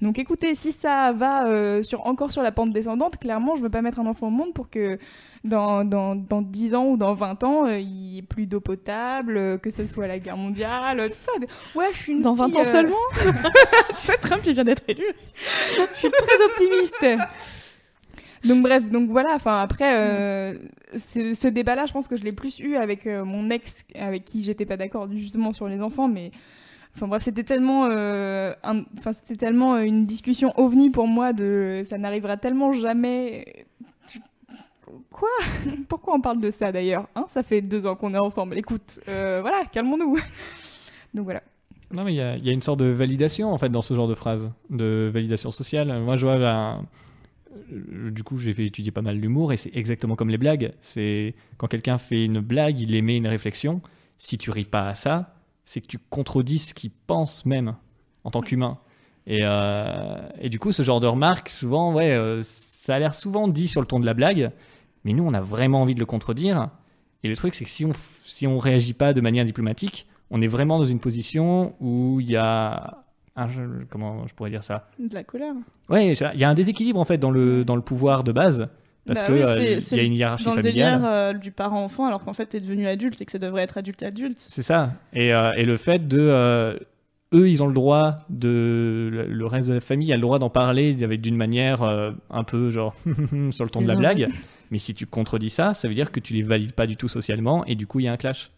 Donc 0.03 0.19
écoutez, 0.19 0.55
si 0.55 0.73
ça 0.73 1.13
va 1.13 1.83
sur 1.83 2.07
encore 2.07 2.33
sur 2.33 2.43
la 2.43 2.53
pente 2.53 2.73
descendante, 2.73 3.17
clairement, 3.17 3.55
je 3.57 3.63
veux 3.63 3.71
pas 3.71 3.81
mettre 3.81 4.01
un 4.01 4.07
enfant 4.07 4.27
au 4.27 4.31
monde 4.31 4.53
pour 4.53 4.69
que 4.69 4.99
dans, 5.45 5.85
dans, 5.85 6.15
dans 6.15 6.41
10 6.43 6.75
ans 6.75 6.87
ou 6.87 6.97
dans 6.97 7.15
20 7.15 7.43
ans, 7.45 7.67
euh, 7.67 7.79
il 7.79 7.89
n'y 7.89 8.19
ait 8.19 8.23
plus 8.23 8.47
d'eau 8.47 8.61
potable, 8.61 9.37
euh, 9.37 9.59
que 9.59 9.71
ce 9.71 9.87
soit 9.87 10.07
la 10.07 10.19
guerre 10.19 10.37
mondiale, 10.37 11.01
euh, 11.01 11.09
tout 11.09 11.15
ça. 11.19 11.33
Ouais, 11.75 11.87
je 11.93 11.99
suis 11.99 12.13
une 12.13 12.23
Dans 12.23 12.35
20 12.35 12.49
fille, 12.49 12.59
ans 12.59 12.65
seulement 12.65 12.97
Tu 13.91 13.97
sais, 13.97 14.17
Trump, 14.19 14.43
il 14.47 14.53
vient 14.55 14.65
d'être 14.65 14.85
élu. 14.89 15.05
je 15.77 15.99
suis 15.99 16.11
très 16.11 16.45
optimiste. 16.45 17.07
Donc 18.45 18.63
bref, 18.63 18.85
donc 18.91 19.09
voilà, 19.09 19.35
enfin 19.35 19.61
après, 19.63 19.95
euh, 19.95 20.55
ce, 20.97 21.33
ce 21.33 21.47
débat-là, 21.47 21.87
je 21.87 21.93
pense 21.93 22.09
que 22.09 22.17
je 22.17 22.25
l'ai 22.25 22.33
plus 22.33 22.59
eu 22.59 22.75
avec 22.75 23.07
euh, 23.07 23.25
mon 23.25 23.51
ex, 23.51 23.85
avec 23.95 24.25
qui 24.25 24.43
j'étais 24.43 24.67
pas 24.67 24.77
d'accord 24.77 25.09
justement 25.13 25.53
sur 25.53 25.69
les 25.69 25.81
enfants, 25.81 26.09
mais 26.09 26.33
enfin 26.97 27.07
bref, 27.07 27.23
c'était 27.23 27.45
tellement, 27.45 27.87
euh, 27.89 28.53
un- 28.65 28.83
enfin 28.99 29.13
c'était 29.13 29.37
tellement 29.37 29.79
une 29.79 30.07
discussion 30.07 30.53
ovni 30.57 30.91
pour 30.91 31.07
moi 31.07 31.33
de, 31.33 31.83
ça 31.89 31.99
n'arrivera 31.99 32.37
tellement 32.37 32.73
jamais. 32.73 33.65
Quoi? 35.11 35.29
Pourquoi 35.89 36.15
on 36.15 36.21
parle 36.21 36.41
de 36.41 36.51
ça 36.51 36.73
d'ailleurs 36.73 37.07
hein? 37.15 37.27
Ça 37.29 37.43
fait 37.43 37.63
deux 37.63 37.87
ans 37.87 37.95
qu'on 37.97 38.15
est 38.15 38.19
ensemble. 38.21 38.59
Écoute, 38.59 39.01
euh, 39.09 39.39
voilà, 39.41 39.65
calmons-nous. 39.71 40.19
Donc 41.15 41.25
voilà. 41.25 41.43
Non, 41.93 42.05
mais 42.05 42.15
il 42.15 42.17
y, 42.17 42.21
a- 42.23 42.53
une 42.53 42.63
sorte 42.63 42.81
de 42.81 42.87
validation 42.87 43.53
en 43.53 43.59
fait 43.59 43.69
dans 43.69 43.83
ce 43.83 43.93
genre 43.95 44.09
de 44.09 44.15
phrase, 44.15 44.51
de 44.71 45.11
validation 45.13 45.51
sociale. 45.51 46.01
Moi, 46.01 46.17
je 46.17 46.25
vois, 46.27 46.39
ben, 46.39 46.87
euh, 47.73 48.11
du 48.11 48.25
coup, 48.25 48.39
j'ai 48.39 48.55
fait 48.55 48.65
étudier 48.65 48.91
pas 48.91 49.03
mal 49.03 49.17
l'humour 49.19 49.53
et 49.53 49.57
c'est 49.59 49.75
exactement 49.75 50.17
comme 50.17 50.31
les 50.31 50.39
blagues. 50.39 50.73
C'est 50.81 51.35
quand 51.59 51.67
quelqu'un 51.67 51.99
fait 51.99 52.25
une 52.25 52.41
blague, 52.41 52.81
il 52.81 52.95
émet 52.95 53.17
une 53.19 53.27
réflexion. 53.27 53.83
Si 54.17 54.39
tu 54.39 54.51
ris 54.51 54.65
pas 54.65 54.89
à 54.89 54.95
ça, 54.95 55.35
c'est 55.65 55.81
que 55.81 55.87
tu 55.87 55.99
contredis 56.11 56.59
ce 56.61 56.75
qu'il 56.75 56.91
pense 57.07 57.45
même 57.45 57.75
en 58.25 58.31
tant 58.31 58.41
qu'humain. 58.41 58.79
Et, 59.27 59.41
euh, 59.43 60.17
et 60.41 60.49
du 60.49 60.59
coup, 60.59 60.73
ce 60.73 60.83
genre 60.83 61.01
de 61.01 61.07
remarque, 61.07 61.49
souvent, 61.51 61.93
ouais, 61.93 62.41
ça 62.43 62.95
a 62.95 62.99
l'air 62.99 63.15
souvent 63.15 63.49
dit 63.49 63.69
sur 63.69 63.81
le 63.81 63.87
ton 63.87 64.01
de 64.01 64.07
la 64.07 64.15
blague, 64.15 64.51
mais 65.05 65.13
nous, 65.13 65.25
on 65.25 65.35
a 65.35 65.41
vraiment 65.41 65.83
envie 65.83 65.95
de 65.95 66.01
le 66.01 66.07
contredire. 66.07 66.69
Et 67.25 67.29
le 67.29 67.37
truc, 67.37 67.55
c'est 67.55 67.65
que 67.65 67.71
si 67.71 67.85
on, 67.85 67.93
si 68.25 68.47
on 68.47 68.59
réagit 68.59 68.95
pas 68.95 69.13
de 69.13 69.21
manière 69.21 69.45
diplomatique, 69.45 70.07
on 70.31 70.43
est 70.43 70.47
vraiment 70.49 70.79
dans 70.79 70.85
une 70.85 70.99
position 71.01 71.75
où 71.81 72.19
il 72.21 72.31
y 72.31 72.37
a 72.37 73.05
un, 73.37 73.49
comment 73.91 74.27
je 74.27 74.35
pourrais 74.35 74.51
dire 74.51 74.65
ça? 74.65 74.89
De 74.99 75.15
la 75.15 75.25
colère. 75.25 75.55
Ouais, 75.89 76.13
il 76.15 76.41
y 76.41 76.45
a 76.45 76.49
un 76.49 76.55
déséquilibre 76.55 76.99
en 76.99 77.05
fait 77.05 77.19
dans 77.19 77.31
le 77.31 77.65
dans 77.65 77.77
le 77.77 77.83
pouvoir 77.83 78.25
de 78.25 78.33
base 78.33 78.69
parce 79.07 79.21
Bah 79.21 79.27
oui, 79.31 79.43
euh, 79.43 79.79
y 79.93 79.99
a 79.99 80.03
une 80.03 80.13
hiérarchie 80.15 80.45
Dans 80.45 80.55
le 80.55 80.63
familiale. 80.63 80.93
délire 81.01 81.11
euh, 81.11 81.33
du 81.33 81.51
parent-enfant, 81.51 82.07
alors 82.07 82.23
qu'en 82.25 82.35
fait, 82.35 82.47
t'es 82.47 82.61
devenu 82.61 82.87
adulte 82.87 83.21
et 83.21 83.25
que 83.25 83.33
ça 83.33 83.39
devrait 83.41 83.63
être 83.63 83.79
adulte-adulte. 83.79 84.39
C'est 84.39 84.63
ça. 84.63 84.93
Et, 85.13 85.35
euh, 85.35 85.53
et 85.57 85.65
le 85.65 85.77
fait 85.77 86.07
de 86.07 86.79
eux, 87.35 87.49
ils 87.49 87.63
ont 87.63 87.67
le 87.67 87.73
droit 87.75 88.19
de 88.31 89.09
le, 89.11 89.27
le 89.27 89.47
reste 89.47 89.69
de 89.69 89.75
la 89.75 89.81
famille 89.81 90.13
a 90.13 90.17
le 90.17 90.23
droit 90.23 90.39
d'en 90.39 90.51
parler 90.51 90.95
d'une 90.95 91.37
manière 91.37 91.83
un 92.31 92.45
peu 92.45 92.71
genre 92.71 92.95
sur 93.51 93.65
le 93.65 93.71
ton 93.71 93.81
de 93.83 93.89
la 93.89 93.97
blague. 93.97 94.29
Mais 94.73 94.79
si 94.79 94.93
tu 94.95 95.07
contredis 95.07 95.51
ça, 95.51 95.73
ça 95.75 95.87
veut 95.87 95.95
dire 95.95 96.11
que 96.11 96.19
tu 96.19 96.33
les 96.33 96.43
valides 96.43 96.73
pas 96.73 96.89
du 96.89 96.97
tout 96.97 97.07
socialement 97.07 97.65
et 97.67 97.77
du 97.77 97.87
coup 97.87 98.01
il 98.01 98.05
y 98.05 98.09
a 98.09 98.13
un 98.13 98.17
clash. 98.17 98.51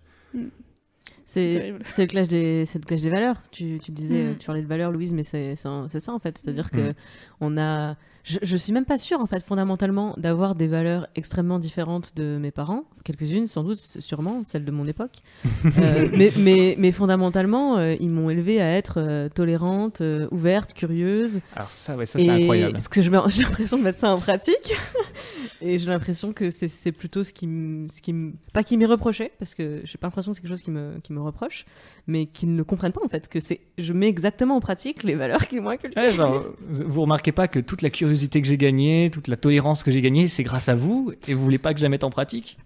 C'est 1.26 1.74
C'est 1.86 2.02
le 2.02 2.06
clash 2.08 2.28
des 2.28 2.64
c'est 2.66 2.78
le 2.78 2.84
clash 2.86 3.02
des 3.02 3.10
valeurs. 3.10 3.36
Tu, 3.50 3.78
tu 3.82 3.90
disais 3.92 4.32
Mm. 4.32 4.38
tu 4.38 4.46
parlais 4.46 4.62
de 4.62 4.66
valeurs 4.66 4.92
Louise 4.92 5.12
mais 5.12 5.22
c'est 5.22 5.56
ça 5.56 5.70
en 5.70 6.18
fait, 6.18 6.38
c'est-à-dire 6.38 6.70
que 6.70 6.90
Mm. 6.90 6.94
on 7.40 7.58
a 7.58 7.96
je, 8.24 8.38
je 8.42 8.56
suis 8.56 8.72
même 8.72 8.86
pas 8.86 8.96
sûre 8.96 9.20
en 9.20 9.26
fait 9.26 9.42
fondamentalement 9.42 10.14
d'avoir 10.16 10.54
des 10.54 10.66
valeurs 10.66 11.06
extrêmement 11.14 11.58
différentes 11.58 12.16
de 12.16 12.38
mes 12.40 12.50
parents, 12.50 12.84
quelques-unes 13.04 13.46
sans 13.46 13.62
doute 13.62 13.78
sûrement 13.78 14.42
celles 14.44 14.64
de 14.64 14.70
mon 14.70 14.86
époque. 14.86 15.12
Euh, 15.78 16.08
mais, 16.12 16.30
mais 16.38 16.76
mais 16.78 16.92
fondamentalement 16.92 17.78
euh, 17.78 17.96
ils 17.98 18.10
m'ont 18.10 18.30
élevée 18.30 18.60
à 18.60 18.76
être 18.76 18.98
euh, 18.98 19.28
tolérante, 19.28 20.02
ouverte, 20.30 20.72
curieuse 20.72 21.40
Alors 21.56 21.70
ça, 21.70 21.96
ouais, 21.96 22.06
ça 22.06 22.18
c'est 22.18 22.28
incroyable. 22.28 22.72
Parce 22.72 22.86
que 22.86 23.02
j'ai 23.28 23.42
l'impression 23.42 23.78
de 23.78 23.82
mettre 23.82 23.98
ça 23.98 24.14
en 24.14 24.20
pratique. 24.20 24.72
et 25.60 25.78
j'ai 25.78 25.86
l'impression 25.86 26.32
que 26.32 26.50
c'est 26.50 26.68
c'est 26.68 26.92
plutôt 26.92 27.24
ce 27.24 27.32
qui 27.32 27.46
me. 27.46 27.88
Qui 27.88 28.14
pas 28.52 28.62
qui 28.62 28.76
m'est 28.76 28.86
reproché, 28.86 29.32
parce 29.38 29.54
que 29.54 29.80
j'ai 29.84 29.98
pas 29.98 30.06
l'impression 30.06 30.30
que 30.30 30.36
c'est 30.36 30.42
quelque 30.42 30.50
chose 30.50 30.62
qui 30.62 30.70
me, 30.70 31.00
qui 31.02 31.12
me 31.12 31.20
reproche, 31.20 31.64
mais 32.06 32.26
qu'ils 32.26 32.54
ne 32.54 32.62
comprennent 32.62 32.92
pas 32.92 33.04
en 33.04 33.08
fait. 33.08 33.28
Que 33.28 33.40
c'est 33.40 33.60
je 33.78 33.92
mets 33.92 34.08
exactement 34.08 34.56
en 34.56 34.60
pratique 34.60 35.02
les 35.02 35.14
valeurs 35.14 35.48
qu'ils 35.48 35.60
m'ont 35.60 35.70
inculquées. 35.70 35.98
Ouais, 35.98 36.12
genre, 36.12 36.44
vous 36.68 37.02
remarquez 37.02 37.32
pas 37.32 37.48
que 37.48 37.58
toute 37.58 37.82
la 37.82 37.90
curiosité 37.90 38.13
que 38.16 38.44
j'ai 38.44 38.56
gagnée, 38.56 39.10
toute 39.12 39.28
la 39.28 39.36
tolérance 39.36 39.84
que 39.84 39.90
j'ai 39.90 40.00
gagnée, 40.00 40.28
c'est 40.28 40.42
grâce 40.42 40.68
à 40.68 40.74
vous 40.74 41.12
et 41.28 41.34
vous 41.34 41.42
voulez 41.44 41.58
pas 41.58 41.72
que 41.72 41.78
je 41.78 41.84
la 41.84 41.88
mette 41.88 42.04
en 42.04 42.10
pratique? 42.10 42.58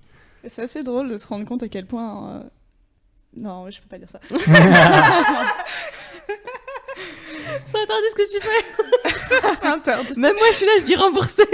C'est 0.50 0.62
assez 0.62 0.82
drôle 0.82 1.08
de 1.10 1.16
se 1.16 1.26
rendre 1.26 1.44
compte 1.44 1.62
à 1.62 1.68
quel 1.68 1.86
point. 1.86 2.36
euh, 2.36 2.42
Non, 3.36 3.68
je 3.70 3.80
peux 3.80 3.88
pas 3.88 3.98
dire 3.98 4.08
ça. 4.10 4.20
C'est 7.64 7.78
interdit 7.78 8.08
ce 8.10 8.14
que 8.14 8.38
tu 8.38 8.46
fais. 8.46 9.66
Interdit. 9.68 10.12
Même 10.18 10.34
moi 10.34 10.46
je 10.50 10.56
suis 10.56 10.66
là, 10.66 10.72
je 10.78 10.84
dis 10.84 10.96
remboursé. 10.96 11.42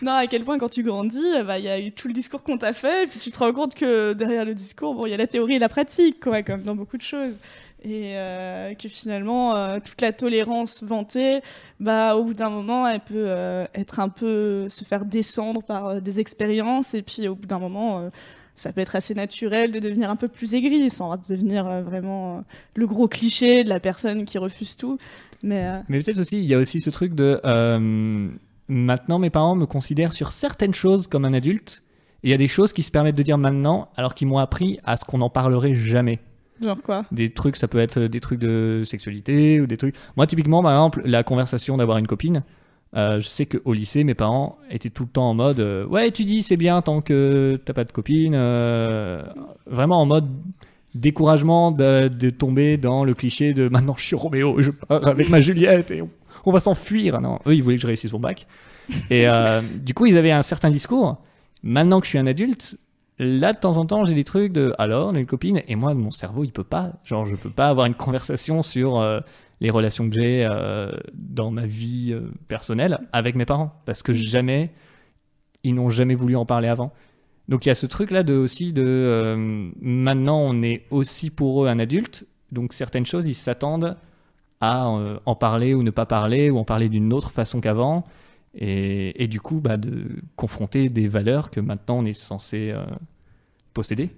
Non, 0.00 0.12
à 0.12 0.28
quel 0.28 0.44
point 0.44 0.58
quand 0.58 0.68
tu 0.68 0.84
grandis, 0.84 1.20
bah, 1.44 1.58
il 1.58 1.64
y 1.64 1.68
a 1.68 1.76
eu 1.80 1.90
tout 1.90 2.06
le 2.06 2.14
discours 2.14 2.44
qu'on 2.44 2.56
t'a 2.56 2.72
fait, 2.72 3.02
et 3.04 3.06
puis 3.08 3.18
tu 3.18 3.32
te 3.32 3.38
rends 3.40 3.52
compte 3.52 3.74
que 3.74 4.12
derrière 4.12 4.44
le 4.44 4.54
discours, 4.54 4.94
bon, 4.94 5.06
il 5.06 5.10
y 5.10 5.14
a 5.14 5.16
la 5.16 5.26
théorie 5.26 5.54
et 5.56 5.58
la 5.58 5.68
pratique, 5.68 6.20
quoi, 6.22 6.44
comme 6.44 6.62
dans 6.62 6.76
beaucoup 6.76 6.96
de 6.96 7.02
choses. 7.02 7.38
Et 7.84 8.16
euh, 8.16 8.74
que 8.74 8.88
finalement, 8.88 9.54
euh, 9.54 9.78
toute 9.84 10.00
la 10.00 10.12
tolérance 10.12 10.82
vantée, 10.82 11.40
bah, 11.78 12.16
au 12.16 12.24
bout 12.24 12.34
d'un 12.34 12.50
moment, 12.50 12.88
elle 12.88 13.00
peut 13.00 13.26
euh, 13.28 13.66
être 13.74 14.00
un 14.00 14.08
peu 14.08 14.68
se 14.68 14.84
faire 14.84 15.04
descendre 15.04 15.62
par 15.62 16.02
des 16.02 16.18
expériences, 16.18 16.94
et 16.94 17.02
puis 17.02 17.28
au 17.28 17.36
bout 17.36 17.46
d'un 17.46 17.60
moment, 17.60 18.10
ça 18.56 18.72
peut 18.72 18.80
être 18.80 18.96
assez 18.96 19.14
naturel 19.14 19.70
de 19.70 19.78
devenir 19.78 20.10
un 20.10 20.16
peu 20.16 20.26
plus 20.26 20.54
aigri, 20.54 20.90
sans 20.90 21.16
devenir 21.28 21.82
vraiment 21.82 22.44
le 22.74 22.86
gros 22.86 23.06
cliché 23.06 23.62
de 23.62 23.68
la 23.68 23.78
personne 23.78 24.24
qui 24.24 24.38
refuse 24.38 24.76
tout. 24.76 24.98
Mais 25.44 25.80
Mais 25.88 26.00
peut-être 26.00 26.18
aussi, 26.18 26.38
il 26.38 26.46
y 26.46 26.54
a 26.54 26.58
aussi 26.58 26.80
ce 26.80 26.90
truc 26.90 27.14
de. 27.14 27.40
maintenant, 28.66 29.20
mes 29.20 29.30
parents 29.30 29.54
me 29.54 29.66
considèrent 29.66 30.14
sur 30.14 30.32
certaines 30.32 30.74
choses 30.74 31.06
comme 31.06 31.24
un 31.24 31.32
adulte. 31.32 31.84
Et 32.24 32.28
il 32.28 32.30
y 32.32 32.34
a 32.34 32.38
des 32.38 32.48
choses 32.48 32.72
qui 32.72 32.82
se 32.82 32.90
permettent 32.90 33.14
de 33.14 33.22
dire 33.22 33.38
maintenant, 33.38 33.90
alors 33.96 34.16
qu'ils 34.16 34.26
m'ont 34.26 34.38
appris 34.38 34.80
à 34.82 34.96
ce 34.96 35.04
qu'on 35.04 35.18
n'en 35.18 35.30
parlerait 35.30 35.76
jamais. 35.76 36.18
Genre 36.62 36.80
quoi? 36.82 37.04
Des 37.12 37.30
trucs, 37.30 37.56
ça 37.56 37.68
peut 37.68 37.78
être 37.78 38.00
des 38.00 38.20
trucs 38.20 38.40
de 38.40 38.82
sexualité 38.84 39.60
ou 39.60 39.66
des 39.66 39.76
trucs. 39.76 39.94
Moi, 40.16 40.26
typiquement, 40.26 40.62
par 40.62 40.72
exemple, 40.72 41.02
la 41.04 41.22
conversation 41.22 41.76
d'avoir 41.76 41.98
une 41.98 42.06
copine. 42.06 42.42
euh, 42.96 43.20
je 43.20 43.28
sais 43.28 43.46
qu'au 43.46 43.72
lycée, 43.72 44.04
mes 44.04 44.14
parents 44.14 44.58
étaient 44.70 44.90
tout 44.90 45.04
le 45.04 45.10
temps 45.10 45.30
en 45.30 45.34
mode 45.34 45.60
euh, 45.60 45.86
Ouais, 45.86 46.10
tu 46.10 46.24
dis 46.24 46.42
c'est 46.42 46.56
bien 46.56 46.80
tant 46.82 47.00
que 47.00 47.60
t'as 47.64 47.72
pas 47.74 47.84
de 47.84 47.92
copine. 47.92 48.34
euh, 48.34 49.22
vraiment 49.66 50.00
en 50.00 50.06
mode 50.06 50.26
découragement 50.94 51.70
de, 51.70 52.08
tomber 52.30 52.76
dans 52.76 53.04
le 53.04 53.14
cliché 53.14 53.52
de 53.52 53.68
maintenant 53.68 53.94
je 53.96 54.04
suis 54.04 54.16
Roméo, 54.16 54.60
je 54.62 54.70
pars 54.70 55.06
avec 55.06 55.28
ma 55.28 55.40
Juliette 55.40 55.90
et 55.90 56.02
on, 56.02 56.08
on 56.44 56.52
va 56.52 56.60
s'enfuir. 56.60 57.20
Non, 57.20 57.38
eux, 57.46 57.54
ils 57.54 57.62
voulaient 57.62 57.76
que 57.76 57.82
je 57.82 57.86
réussisse 57.86 58.12
mon 58.12 58.20
bac. 58.20 58.46
Et 59.10 59.28
euh, 59.28 59.60
du 59.82 59.92
coup, 59.94 60.06
ils 60.06 60.16
avaient 60.16 60.32
un 60.32 60.42
certain 60.42 60.70
discours. 60.70 61.18
Maintenant 61.62 62.00
que 62.00 62.06
je 62.06 62.10
suis 62.10 62.18
un 62.18 62.26
adulte, 62.26 62.78
là, 63.18 63.52
de 63.52 63.58
temps 63.58 63.78
en 63.78 63.86
temps, 63.86 64.04
j'ai 64.04 64.14
des 64.14 64.24
trucs 64.24 64.52
de 64.52 64.74
alors, 64.78 65.08
on 65.08 65.14
a 65.14 65.18
une 65.18 65.26
copine, 65.26 65.62
et 65.66 65.76
moi, 65.76 65.94
mon 65.94 66.10
cerveau, 66.10 66.44
il 66.44 66.52
peut 66.52 66.64
pas. 66.64 66.92
Genre, 67.04 67.26
je 67.26 67.36
peux 67.36 67.50
pas 67.50 67.68
avoir 67.68 67.86
une 67.86 67.94
conversation 67.94 68.62
sur 68.62 69.00
euh, 69.00 69.20
les 69.60 69.70
relations 69.70 70.08
que 70.08 70.14
j'ai 70.20 70.44
euh, 70.44 70.92
dans 71.14 71.50
ma 71.50 71.66
vie 71.66 72.12
euh, 72.12 72.30
personnelle 72.46 72.98
avec 73.12 73.34
mes 73.34 73.44
parents. 73.44 73.72
Parce 73.86 74.02
que 74.02 74.12
jamais, 74.12 74.72
ils 75.64 75.74
n'ont 75.74 75.90
jamais 75.90 76.14
voulu 76.14 76.36
en 76.36 76.46
parler 76.46 76.68
avant. 76.68 76.92
Donc, 77.48 77.66
il 77.66 77.70
y 77.70 77.72
a 77.72 77.74
ce 77.74 77.86
truc-là 77.86 78.22
de 78.22 78.34
aussi 78.34 78.72
de 78.72 79.72
maintenant, 79.80 80.38
on 80.38 80.62
est 80.62 80.84
aussi 80.90 81.30
pour 81.30 81.64
eux 81.64 81.68
un 81.68 81.78
adulte. 81.78 82.26
Donc, 82.52 82.72
certaines 82.74 83.06
choses, 83.06 83.26
ils 83.26 83.34
s'attendent 83.34 83.96
à 84.60 84.88
en 85.24 85.34
parler 85.34 85.72
ou 85.72 85.82
ne 85.82 85.90
pas 85.90 86.04
parler, 86.04 86.50
ou 86.50 86.58
en 86.58 86.64
parler 86.64 86.90
d'une 86.90 87.12
autre 87.12 87.30
façon 87.30 87.60
qu'avant. 87.62 88.04
Et, 88.54 89.22
et 89.22 89.28
du 89.28 89.40
coup, 89.40 89.60
bah, 89.60 89.76
de 89.76 90.08
confronter 90.36 90.88
des 90.88 91.08
valeurs 91.08 91.50
que 91.50 91.60
maintenant 91.60 91.98
on 91.98 92.04
est 92.04 92.12
censé 92.12 92.70
euh, 92.70 92.84
posséder. 93.74 94.10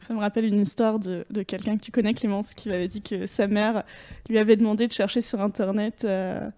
Ça 0.00 0.14
me 0.14 0.20
rappelle 0.20 0.44
une 0.44 0.60
histoire 0.60 0.98
de, 0.98 1.26
de 1.30 1.42
quelqu'un 1.42 1.76
que 1.76 1.82
tu 1.82 1.90
connais, 1.90 2.14
Clémence, 2.14 2.54
qui 2.54 2.68
m'avait 2.68 2.86
dit 2.88 3.02
que 3.02 3.26
sa 3.26 3.48
mère 3.48 3.82
lui 4.28 4.38
avait 4.38 4.56
demandé 4.56 4.86
de 4.86 4.92
chercher 4.92 5.20
sur 5.20 5.40
Internet 5.40 6.04
euh, 6.04 6.48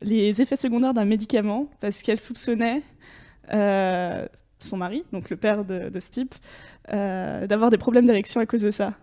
les 0.00 0.40
effets 0.40 0.56
secondaires 0.56 0.94
d'un 0.94 1.04
médicament 1.04 1.68
parce 1.80 2.00
qu'elle 2.02 2.18
soupçonnait 2.18 2.82
euh, 3.52 4.26
son 4.60 4.78
mari, 4.78 5.04
donc 5.12 5.28
le 5.28 5.36
père 5.36 5.64
de, 5.64 5.90
de 5.90 6.00
ce 6.00 6.10
type, 6.10 6.34
euh, 6.92 7.46
d'avoir 7.46 7.70
des 7.70 7.78
problèmes 7.78 8.06
d'érection 8.06 8.40
à 8.40 8.46
cause 8.46 8.62
de 8.62 8.70
ça. 8.70 8.94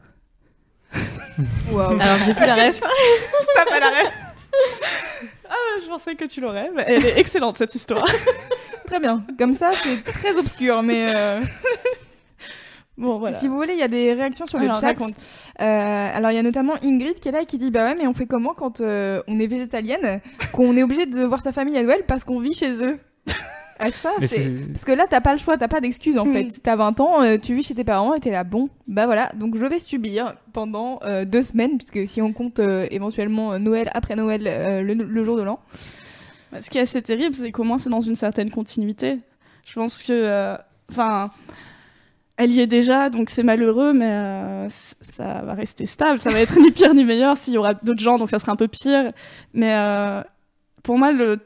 Waouh. 1.72 2.00
Alors 2.00 2.18
j'ai 2.26 2.34
plus 2.34 2.46
la 2.46 2.56
ref. 2.56 2.80
T'as 3.56 3.66
pas 3.66 3.80
la 3.80 3.90
rêve 3.90 4.12
Je 5.94 5.98
pensais 6.00 6.16
que 6.16 6.26
tu 6.26 6.42
l'aurais. 6.42 6.72
mais 6.74 6.86
elle 6.88 7.06
est 7.06 7.20
excellente 7.20 7.56
cette 7.56 7.76
histoire. 7.76 8.08
Très 8.88 9.00
bien. 9.00 9.24
Comme 9.38 9.54
ça, 9.54 9.72
c'est 9.76 10.04
très 10.04 10.36
obscur, 10.36 10.82
mais 10.82 11.06
euh, 11.16 11.40
Bon, 12.98 13.20
voilà. 13.20 13.38
si 13.38 13.48
vous 13.48 13.56
voulez, 13.56 13.74
il 13.74 13.80
y 13.80 13.84
a 13.84 13.88
des 13.88 14.14
réactions 14.14 14.48
sur 14.48 14.58
le 14.58 14.68
chat. 14.70 14.96
Euh, 15.00 15.04
alors 15.62 16.32
il 16.32 16.36
y 16.36 16.40
a 16.40 16.44
notamment 16.44 16.74
Ingrid 16.84 17.20
qui 17.20 17.30
est 17.30 17.32
là 17.32 17.44
et 17.44 17.46
qui 17.46 17.60
dit 17.60 17.70
bah 17.70 17.86
ouais 17.86 17.96
mais 17.96 18.08
on 18.08 18.14
fait 18.14 18.26
comment 18.26 18.56
quand 18.56 18.82
euh, 18.82 19.22
on 19.28 19.40
est 19.40 19.46
végétalienne 19.46 20.20
qu'on 20.52 20.76
est 20.76 20.82
obligé 20.82 21.06
de 21.06 21.24
voir 21.24 21.44
sa 21.44 21.52
famille 21.52 21.78
à 21.78 21.84
Noël 21.84 22.04
parce 22.08 22.24
qu'on 22.24 22.40
vit 22.40 22.56
chez 22.56 22.84
eux? 22.84 22.98
Ah 23.84 23.92
ça 23.92 24.12
c'est 24.26 24.56
parce 24.72 24.86
que 24.86 24.92
là 24.92 25.06
t'as 25.10 25.22
pas 25.22 25.34
le 25.34 25.40
choix 25.40 25.58
t'as 25.58 25.68
pas 25.68 25.82
d'excuse 25.82 26.18
en 26.18 26.26
Mm. 26.26 26.34
fait 26.34 26.48
t'as 26.64 26.76
20 26.76 27.00
ans 27.00 27.22
euh, 27.24 27.38
tu 27.38 27.54
vis 27.56 27.64
chez 27.64 27.76
tes 27.76 27.84
parents 27.84 28.14
et 28.14 28.20
t'es 28.20 28.32
là 28.32 28.44
bon 28.44 28.70
bah 28.88 29.06
voilà 29.06 29.32
donc 29.36 29.56
je 29.58 29.66
vais 29.66 29.80
subir 29.80 30.36
pendant 30.54 31.00
euh, 31.04 31.26
deux 31.26 31.44
semaines 31.44 31.78
puisque 31.78 32.08
si 32.08 32.22
on 32.22 32.34
compte 32.34 32.60
euh, 32.60 32.88
éventuellement 32.92 33.60
Noël 33.60 33.90
après 33.94 34.16
Noël 34.16 34.44
euh, 34.48 34.82
le, 34.82 34.94
le 34.94 35.24
jour 35.24 35.38
de 35.38 35.44
l'an 35.44 35.60
Bah, 36.52 36.62
Ce 36.62 36.70
qui 36.70 36.78
est 36.78 36.82
assez 36.82 37.02
terrible, 37.02 37.36
c'est 37.36 37.52
comment 37.52 37.78
c'est 37.78 37.90
dans 37.90 38.02
une 38.02 38.16
certaine 38.16 38.50
continuité. 38.52 39.20
Je 39.66 39.74
pense 39.74 40.04
que, 40.04 40.12
euh, 40.14 40.56
enfin, 40.92 41.32
elle 42.38 42.52
y 42.52 42.60
est 42.62 42.68
déjà, 42.68 43.10
donc 43.10 43.30
c'est 43.30 43.44
malheureux, 43.44 43.94
mais 43.94 44.10
euh, 44.10 44.68
ça 44.70 45.42
va 45.44 45.54
rester 45.54 45.86
stable. 45.86 46.20
Ça 46.20 46.32
va 46.32 46.40
être 46.42 46.60
ni 46.60 46.70
pire 46.72 46.94
ni 46.94 47.06
meilleur 47.06 47.38
s'il 47.38 47.54
y 47.54 47.58
aura 47.58 47.74
d'autres 47.76 48.04
gens, 48.04 48.18
donc 48.18 48.30
ça 48.30 48.40
sera 48.40 48.52
un 48.52 48.56
peu 48.56 48.68
pire. 48.68 49.14
Mais 49.54 49.74
euh, 49.74 50.22
pour 50.84 50.98
moi, 50.98 51.12
le, 51.12 51.40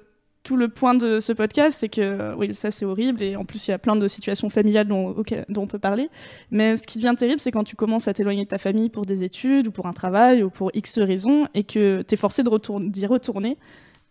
tout 0.48 0.56
le 0.56 0.70
point 0.70 0.94
de 0.94 1.20
ce 1.20 1.34
podcast, 1.34 1.76
c'est 1.78 1.90
que, 1.90 2.00
euh, 2.00 2.36
oui, 2.38 2.56
ça 2.56 2.72
c'est 2.72 2.86
horrible, 2.86 3.22
et 3.22 3.36
en 3.36 3.44
plus 3.44 3.68
il 3.68 3.72
y 3.72 3.74
a 3.74 3.78
plein 3.78 3.98
de 3.98 4.08
situations 4.08 4.50
familiales 4.50 4.88
dont, 4.88 5.14
on 5.58 5.68
peut 5.68 5.78
parler. 5.78 6.10
Mais 6.52 6.78
ce 6.78 6.88
qui 6.88 7.00
devient 7.00 7.16
terrible, 7.18 7.42
c'est 7.42 7.52
quand 7.52 7.66
tu 7.66 7.76
commences 7.76 8.08
à 8.08 8.14
t'éloigner 8.14 8.46
de 8.46 8.48
ta 8.48 8.58
famille 8.58 8.90
pour 8.90 9.06
des 9.06 9.26
études, 9.26 9.68
ou 9.68 9.72
pour 9.72 9.88
un 9.88 9.94
travail, 9.94 10.44
ou 10.44 10.50
pour 10.50 10.72
X 10.74 11.00
raisons, 11.00 11.50
et 11.54 11.66
que 11.66 12.02
tu 12.08 12.14
es 12.14 12.18
forcé 12.18 12.44
d'y 12.44 13.06
retourner 13.06 13.58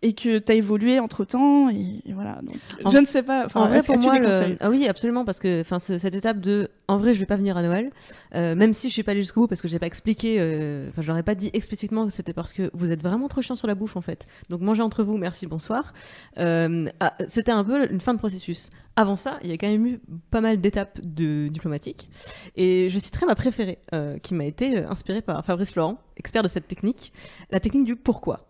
et 0.03 0.13
que 0.13 0.37
tu 0.37 0.51
as 0.51 0.55
évolué 0.55 0.99
entre 0.99 1.25
temps 1.25 1.69
et, 1.69 2.01
et 2.05 2.13
voilà 2.13 2.39
donc 2.43 2.55
En- 2.85 2.91
je 2.91 2.97
ne 2.99 3.05
sais 3.07 3.23
pas 3.23 3.47
en 3.61 3.67
vrai, 3.67 3.81
pour 3.87 3.95
moi, 4.05 4.13
le- 4.19 4.57
ah 4.59 4.69
oui, 4.69 4.87
absolument, 4.87 5.25
parce 5.25 5.39
que 5.39 5.61
enfin, 5.61 5.79
ce- 5.79 5.97
cette 5.97 6.13
étape 6.13 6.39
de, 6.39 6.69
en 6.87 6.97
vrai, 6.97 7.13
je 7.15 7.19
vais 7.19 7.25
pas 7.25 7.35
venir 7.35 7.57
à 7.57 7.63
Noël, 7.63 7.91
euh, 8.35 8.53
même 8.53 8.73
si 8.73 8.89
je 8.89 8.93
suis 8.93 9.01
pas 9.01 9.11
allée 9.13 9.21
jusqu'au 9.21 9.41
bout 9.41 9.47
parce 9.47 9.61
que 9.61 9.67
j'ai 9.67 9.79
pas 9.79 9.87
expliqué, 9.87 10.37
euh, 10.39 10.89
enfin, 10.89 11.01
j'aurais 11.01 11.23
pas 11.23 11.33
dit 11.33 11.49
explicitement 11.53 12.05
que 12.05 12.13
c'était 12.13 12.33
parce 12.33 12.53
que 12.53 12.69
vous 12.73 12.91
êtes 12.91 13.01
vraiment 13.01 13.27
trop 13.27 13.41
chiant 13.41 13.55
sur 13.55 13.67
la 13.67 13.73
bouffe 13.75 13.95
en 13.97 14.01
fait. 14.01 14.27
Donc 14.49 14.61
mangez 14.61 14.83
entre 14.83 15.03
vous, 15.03 15.17
merci, 15.17 15.47
bonsoir. 15.47 15.93
Euh, 16.37 16.85
ah, 16.99 17.13
c'était 17.27 17.51
un 17.51 17.63
peu 17.63 17.91
une 17.91 17.99
fin 18.01 18.13
de 18.13 18.19
processus. 18.19 18.69
Avant 18.95 19.15
ça, 19.15 19.39
il 19.43 19.49
y 19.49 19.53
a 19.53 19.57
quand 19.57 19.67
même 19.67 19.85
eu 19.85 19.99
pas 20.31 20.41
mal 20.41 20.59
d'étapes 20.59 20.99
de 21.03 21.47
diplomatiques, 21.49 22.09
et 22.55 22.89
je 22.89 22.97
citerai 22.99 23.25
ma 23.27 23.35
préférée, 23.35 23.77
euh, 23.93 24.17
qui 24.19 24.33
m'a 24.33 24.45
été 24.45 24.77
euh, 24.77 24.89
inspirée 24.89 25.21
par 25.21 25.43
Fabrice 25.45 25.75
Laurent, 25.75 25.97
expert 26.17 26.41
de 26.43 26.47
cette 26.47 26.67
technique, 26.67 27.13
la 27.51 27.59
technique 27.59 27.83
du 27.85 27.95
pourquoi. 27.95 28.47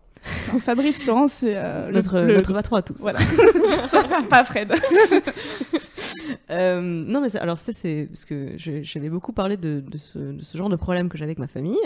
Non, 0.52 0.58
Fabrice 0.60 1.02
Florence 1.02 1.32
c'est 1.34 1.54
euh, 1.56 1.88
le- 1.88 1.92
Notre, 1.94 2.20
le, 2.20 2.34
notre 2.36 2.52
patron 2.52 2.76
à 2.76 2.82
tous. 2.82 2.98
voilà 3.00 3.18
pas 4.30 4.44
Fred 4.44 4.72
Euh, 6.50 6.80
non, 6.80 7.20
mais 7.20 7.28
ça- 7.28 7.40
alors 7.40 7.58
ça, 7.58 7.72
c'est 7.74 8.06
parce 8.10 8.24
que 8.24 8.52
j'avais 8.56 9.10
beaucoup 9.10 9.32
parlé 9.32 9.56
de, 9.56 9.80
de 9.80 9.98
ce, 9.98 10.18
de 10.18 10.42
ce 10.42 10.56
genre 10.56 10.68
de 10.70 10.76
problème 10.76 11.08
que 11.08 11.18
j'avais 11.18 11.30
avec 11.30 11.38
ma 11.38 11.46
famille. 11.46 11.76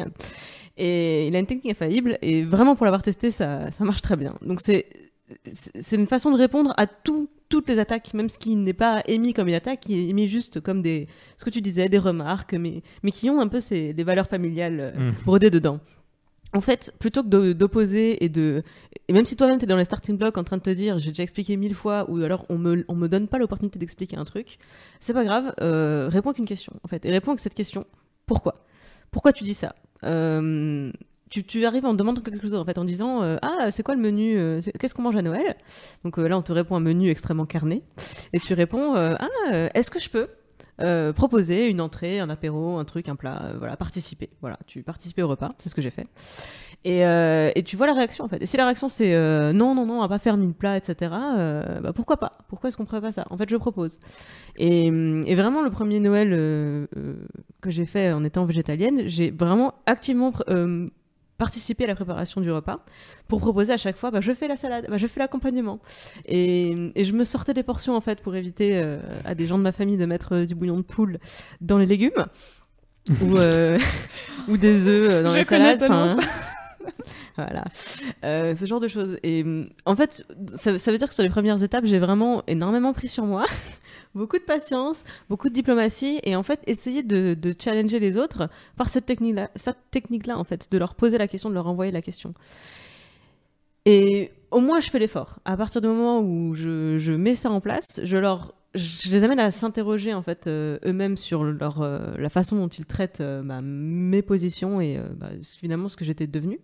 Et 0.77 1.27
il 1.27 1.35
a 1.37 1.39
une 1.39 1.47
technique 1.47 1.73
infaillible, 1.73 2.19
et 2.23 2.43
vraiment 2.45 2.77
pour 2.77 2.85
l'avoir 2.87 3.03
testé, 3.03 3.31
ça, 3.31 3.71
ça 3.71 3.85
marche 3.85 4.03
très 4.03 4.17
bien. 4.17 4.35
Donc 4.43 4.61
c'est 4.61 4.87
une 5.93 6.07
façon 6.07 6.31
de 6.31 6.37
répondre 6.37 6.73
à 6.77 6.87
tout, 6.87 7.29
toutes 7.49 7.69
les 7.69 7.79
attaques, 7.79 8.15
même 8.15 8.29
ce 8.29 8.39
qui 8.39 8.55
n'est 8.57 8.73
pas 8.73 9.03
émis 9.07 9.33
comme 9.35 9.49
une 9.49 9.55
attaque, 9.55 9.81
qui 9.81 9.99
est 9.99 10.09
émis 10.09 10.29
juste 10.29 10.61
comme 10.61 10.81
des, 10.83 11.09
ce 11.39 11.45
que 11.45 11.51
tu 11.51 11.61
disais, 11.61 11.89
des 11.89 11.99
remarques, 11.99 12.55
mais, 12.55 12.83
mais 13.03 13.11
qui 13.11 13.31
ont 13.31 13.41
un 13.41 13.49
peu 13.49 13.61
ces, 13.61 13.93
des 13.93 14.05
valeurs 14.05 14.29
familiales 14.29 14.79
euh, 14.81 15.11
Mm. 15.11 15.15
brodées 15.25 15.51
dedans. 15.51 15.81
En 16.55 16.61
fait, 16.61 16.95
plutôt 16.99 17.23
que 17.23 17.53
d'opposer 17.53 18.23
et 18.25 18.29
de. 18.29 18.63
Et 19.09 19.13
même 19.13 19.25
si 19.25 19.37
toi-même 19.37 19.59
t'es 19.59 19.67
dans 19.67 19.77
les 19.77 19.85
starting 19.85 20.19
blocks 20.19 20.37
en 20.37 20.45
train 20.45 20.59
de 20.59 20.63
te 20.63 20.71
dire, 20.71 20.99
j'ai 20.99 21.11
déjà 21.11 21.23
expliqué 21.23 21.57
mille 21.57 21.75
fois, 21.75 22.09
ou 22.11 22.23
alors 22.23 22.45
on 22.49 22.59
me, 22.59 22.85
me 22.89 23.09
donne 23.09 23.27
pas 23.27 23.39
l'opportunité 23.39 23.79
d'expliquer 23.79 24.17
un 24.17 24.25
truc, 24.25 24.59
c'est 25.01 25.15
pas 25.15 25.25
grave, 25.25 25.55
euh, 25.61 26.09
réponds 26.11 26.33
qu'une 26.33 26.47
question, 26.47 26.73
en 26.83 26.89
fait. 26.89 27.05
Et 27.05 27.11
réponds 27.11 27.33
avec 27.33 27.41
cette 27.41 27.55
question, 27.55 27.87
pourquoi? 28.27 28.55
Pourquoi 29.11 29.33
tu 29.33 29.45
dis 29.45 29.55
ça? 29.55 29.75
Euh, 30.05 30.91
tu, 31.31 31.45
tu 31.45 31.65
arrives 31.65 31.87
en 31.87 31.95
demandant 31.95 32.21
quelque 32.21 32.43
chose, 32.43 32.55
en 32.55 32.65
fait, 32.65 32.77
en 32.77 32.85
disant, 32.85 33.23
euh, 33.23 33.37
ah, 33.41 33.71
c'est 33.71 33.83
quoi 33.83 33.95
le 33.95 34.01
menu 34.03 34.61
Qu'est-ce 34.79 34.95
qu'on 34.95 35.03
mange 35.03 35.17
à 35.17 35.23
Noël? 35.23 35.57
Donc 36.05 36.19
là, 36.19 36.37
on 36.37 36.43
te 36.43 36.53
répond 36.53 36.77
un 36.77 36.81
menu 36.81 37.09
extrêmement 37.09 37.47
carné. 37.47 37.83
Et 38.35 38.41
tu 38.41 38.53
réponds, 38.53 38.95
ah, 38.95 39.69
est-ce 39.75 39.91
que 39.91 40.01
je 40.01 40.11
peux? 40.11 40.29
Euh, 40.81 41.13
proposer 41.13 41.69
une 41.69 41.81
entrée, 41.81 42.19
un 42.19 42.31
apéro, 42.31 42.79
un 42.79 42.85
truc, 42.85 43.09
un 43.09 43.17
plat, 43.17 43.43
euh, 43.45 43.55
voilà, 43.59 43.77
participer. 43.77 44.31
Voilà, 44.41 44.59
tu 44.67 44.83
participes 44.83 45.19
au 45.19 45.29
repas, 45.29 45.53
c'est 45.59 45.69
ce 45.69 45.75
que 45.75 45.83
j'ai 45.83 45.91
fait. 45.91 46.07
Et, 46.85 47.07
euh, 47.07 47.53
et 47.55 47.63
tu 47.63 47.77
vois 47.77 47.87
la 47.87 47.93
réaction 47.93 48.25
en 48.25 48.29
fait. 48.29 48.43
Et 48.43 48.47
si 48.47 48.57
la 48.57 48.65
réaction 48.65 48.89
c'est 48.89 49.13
non, 49.53 49.75
non, 49.75 49.87
non, 49.87 49.99
on 49.99 50.01
va 50.01 50.09
pas 50.09 50.19
faire 50.19 50.37
mille 50.37 50.55
plats, 50.55 50.77
etc. 50.77 50.97
bah 51.83 51.93
pourquoi 51.95 52.17
pas? 52.17 52.33
Pourquoi 52.49 52.69
est-ce 52.69 52.77
qu'on 52.77 52.87
ferait 52.87 53.01
pas 53.01 53.13
ça? 53.13 53.27
En 53.31 53.37
fait, 53.37 53.49
je 53.49 53.57
propose. 53.57 54.01
Et, 54.57 54.89
hum, 54.89 55.23
vraiment, 55.23 55.63
le 55.63 55.71
premier 55.71 56.01
Noël 56.01 56.31
que 57.61 57.71
j'ai 57.71 57.87
fait 57.87 58.13
en 58.13 58.25
étant 58.25 58.45
végétalienne, 58.47 59.03
j'ai 59.07 59.31
vraiment 59.31 59.75
activement 59.87 60.33
participé 61.39 61.85
à 61.85 61.87
la 61.89 61.95
préparation 61.95 62.41
du 62.41 62.51
repas 62.51 62.85
pour 63.29 63.41
proposer 63.41 63.73
à 63.73 63.77
chaque 63.77 63.97
fois, 63.97 64.11
bah, 64.11 64.21
je 64.21 64.33
fais 64.33 64.49
la 64.49 64.57
salade, 64.57 64.87
bah, 64.89 64.97
je 64.97 65.07
fais 65.07 65.21
l'accompagnement. 65.21 65.81
Et, 66.27 66.93
et 66.95 67.05
je 67.05 67.13
me 67.13 67.25
sortais 67.25 67.55
des 67.55 67.63
portions 67.63 67.97
en 67.97 68.01
fait 68.01 68.21
pour 68.21 68.35
éviter 68.37 68.77
euh, 68.77 69.01
à 69.25 69.35
des 69.35 69.47
gens 69.47 69.59
de 69.59 69.63
ma 69.63 69.73
famille 69.73 69.97
de 69.97 70.07
mettre 70.07 70.37
euh, 70.37 70.47
du 70.47 70.55
bouillon 70.55 70.77
de 70.77 70.83
poule 70.83 71.19
dans 71.61 71.79
les 71.79 71.87
légumes. 71.87 72.27
ou, 73.21 73.37
euh, 73.37 73.81
ou 74.47 74.57
des 74.57 74.87
œufs 74.87 75.25
dans 75.25 75.31
Je 75.31 75.39
la 75.39 75.45
connais 75.45 75.77
salade. 75.77 75.79
tellement 75.81 76.05
enfin, 76.05 76.23
voilà, 77.37 77.65
ce 78.55 78.65
genre 78.65 78.79
de 78.79 78.87
choses. 78.87 79.19
Et 79.25 79.45
en 79.87 79.97
fait, 79.97 80.25
ça, 80.55 80.79
ça 80.79 80.93
veut 80.93 80.99
dire 80.99 81.09
que 81.09 81.15
sur 81.15 81.25
les 81.25 81.29
premières 81.29 81.61
étapes, 81.65 81.85
j'ai 81.85 81.99
vraiment 81.99 82.45
énormément 82.47 82.93
pris 82.93 83.09
sur 83.09 83.27
moi, 83.27 83.45
beaucoup 84.15 84.39
de 84.39 84.45
patience, 84.45 85.03
beaucoup 85.29 85.49
de 85.49 85.55
diplomatie, 85.55 86.21
et 86.23 86.37
en 86.37 86.43
fait, 86.43 86.61
essayer 86.67 87.03
de, 87.03 87.37
challenger 87.59 87.99
les 87.99 88.19
autres 88.19 88.47
par 88.77 88.89
cette 88.89 89.07
technique-là, 89.07 89.51
cette 89.57 89.79
technique-là, 89.91 90.39
en 90.39 90.45
fait, 90.45 90.71
de 90.71 90.79
leur 90.79 90.95
poser 90.95 91.19
la 91.19 91.29
question, 91.29 91.51
de 91.51 91.55
leur 91.55 91.67
envoyer 91.67 91.93
la 91.93 92.03
question. 92.03 92.33
Et 93.85 94.31
au 94.51 94.61
moins, 94.61 94.81
je 94.81 94.91
fais 94.91 94.99
l'effort. 94.99 95.39
À 95.45 95.57
partir 95.57 95.81
du 95.81 95.89
moment 95.89 96.21
où 96.21 96.55
je, 96.55 97.13
mets 97.13 97.35
ça 97.35 97.51
en 97.51 97.61
place, 97.61 98.01
je 98.03 98.17
leur 98.17 98.55
je 98.75 99.11
les 99.11 99.23
amène 99.23 99.39
à 99.39 99.51
s'interroger 99.51 100.15
en 100.15 100.23
fait 100.23 100.47
euh, 100.47 100.79
eux-mêmes 100.87 101.19
sur 101.19 101.45
leur 101.45 101.83
euh, 101.83 102.15
la 102.17 102.31
façon 102.31 102.57
dont 102.57 102.69
ils 102.69 102.87
traitent 102.87 103.21
euh, 103.21 103.43
mes 103.63 104.23
positions 104.23 104.81
et 104.81 104.99
bah, 105.19 105.29
finalement 105.43 105.89
ce 105.89 105.97
que 105.99 106.07
j'étais 106.07 106.27
devenue. 106.27 106.59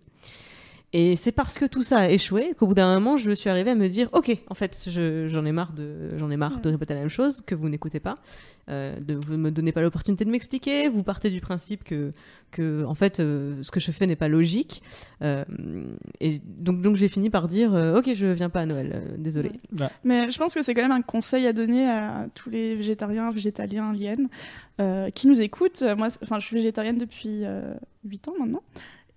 Et 0.91 1.15
c'est 1.15 1.31
parce 1.31 1.59
que 1.59 1.65
tout 1.65 1.83
ça 1.83 1.97
a 1.99 2.09
échoué 2.09 2.55
qu'au 2.57 2.65
bout 2.65 2.73
d'un 2.73 2.93
moment, 2.95 3.15
je 3.17 3.29
suis 3.31 3.49
arrivée 3.49 3.69
à 3.71 3.75
me 3.75 3.87
dire, 3.87 4.09
ok, 4.11 4.35
en 4.47 4.55
fait, 4.55 4.87
je- 4.89 5.27
j'en 5.27 5.45
ai 5.45 5.51
marre 5.51 5.71
de, 5.73 6.17
j'en 6.17 6.31
ai 6.31 6.37
marre 6.37 6.61
de 6.61 6.69
répéter 6.71 6.95
la 6.95 7.01
même 7.01 7.09
chose, 7.09 7.41
que 7.45 7.53
vous 7.53 7.69
n'écoutez 7.69 7.99
pas, 7.99 8.15
euh, 8.69 8.99
de 8.99 9.13
vous 9.13 9.37
me 9.37 9.51
donnez 9.51 9.71
pas 9.71 9.81
l'opportunité 9.81 10.25
de 10.25 10.31
m'expliquer, 10.31 10.89
vous 10.89 11.03
partez 11.03 11.29
du 11.29 11.41
principe 11.41 11.83
que, 11.83 12.09
que 12.49 12.83
en 12.85 12.95
fait, 12.95 13.19
euh, 13.19 13.61
ce 13.61 13.69
que 13.69 13.79
je 13.79 13.91
fais 13.91 14.07
n'est 14.07 14.15
pas 14.15 14.27
logique. 14.29 14.81
Euh, 15.21 15.45
et 16.21 16.41
donc, 16.43 16.81
donc 16.81 16.95
j'ai 16.95 17.07
fini 17.07 17.29
par 17.29 17.47
dire, 17.47 17.75
euh, 17.75 17.99
ok, 17.99 18.11
je 18.15 18.25
viens 18.25 18.49
pas 18.49 18.61
à 18.61 18.65
Noël, 18.65 18.91
euh, 18.95 19.15
désolé. 19.15 19.51
Mais 20.03 20.31
je 20.31 20.39
pense 20.39 20.55
que 20.55 20.63
c'est 20.63 20.73
quand 20.73 20.81
même 20.81 20.91
un 20.91 21.03
conseil 21.03 21.45
à 21.45 21.53
donner 21.53 21.87
à 21.87 22.27
tous 22.33 22.49
les 22.49 22.73
végétariens, 22.75 23.29
végétaliens, 23.29 23.93
liennes 23.93 24.27
euh, 24.81 25.11
qui 25.11 25.27
nous 25.27 25.39
écoutent. 25.39 25.83
Moi, 25.97 26.07
enfin, 26.23 26.39
je 26.39 26.45
suis 26.47 26.55
végétarienne 26.55 26.97
depuis 26.97 27.41
euh, 27.45 27.75
8 28.05 28.27
ans 28.29 28.33
maintenant. 28.39 28.63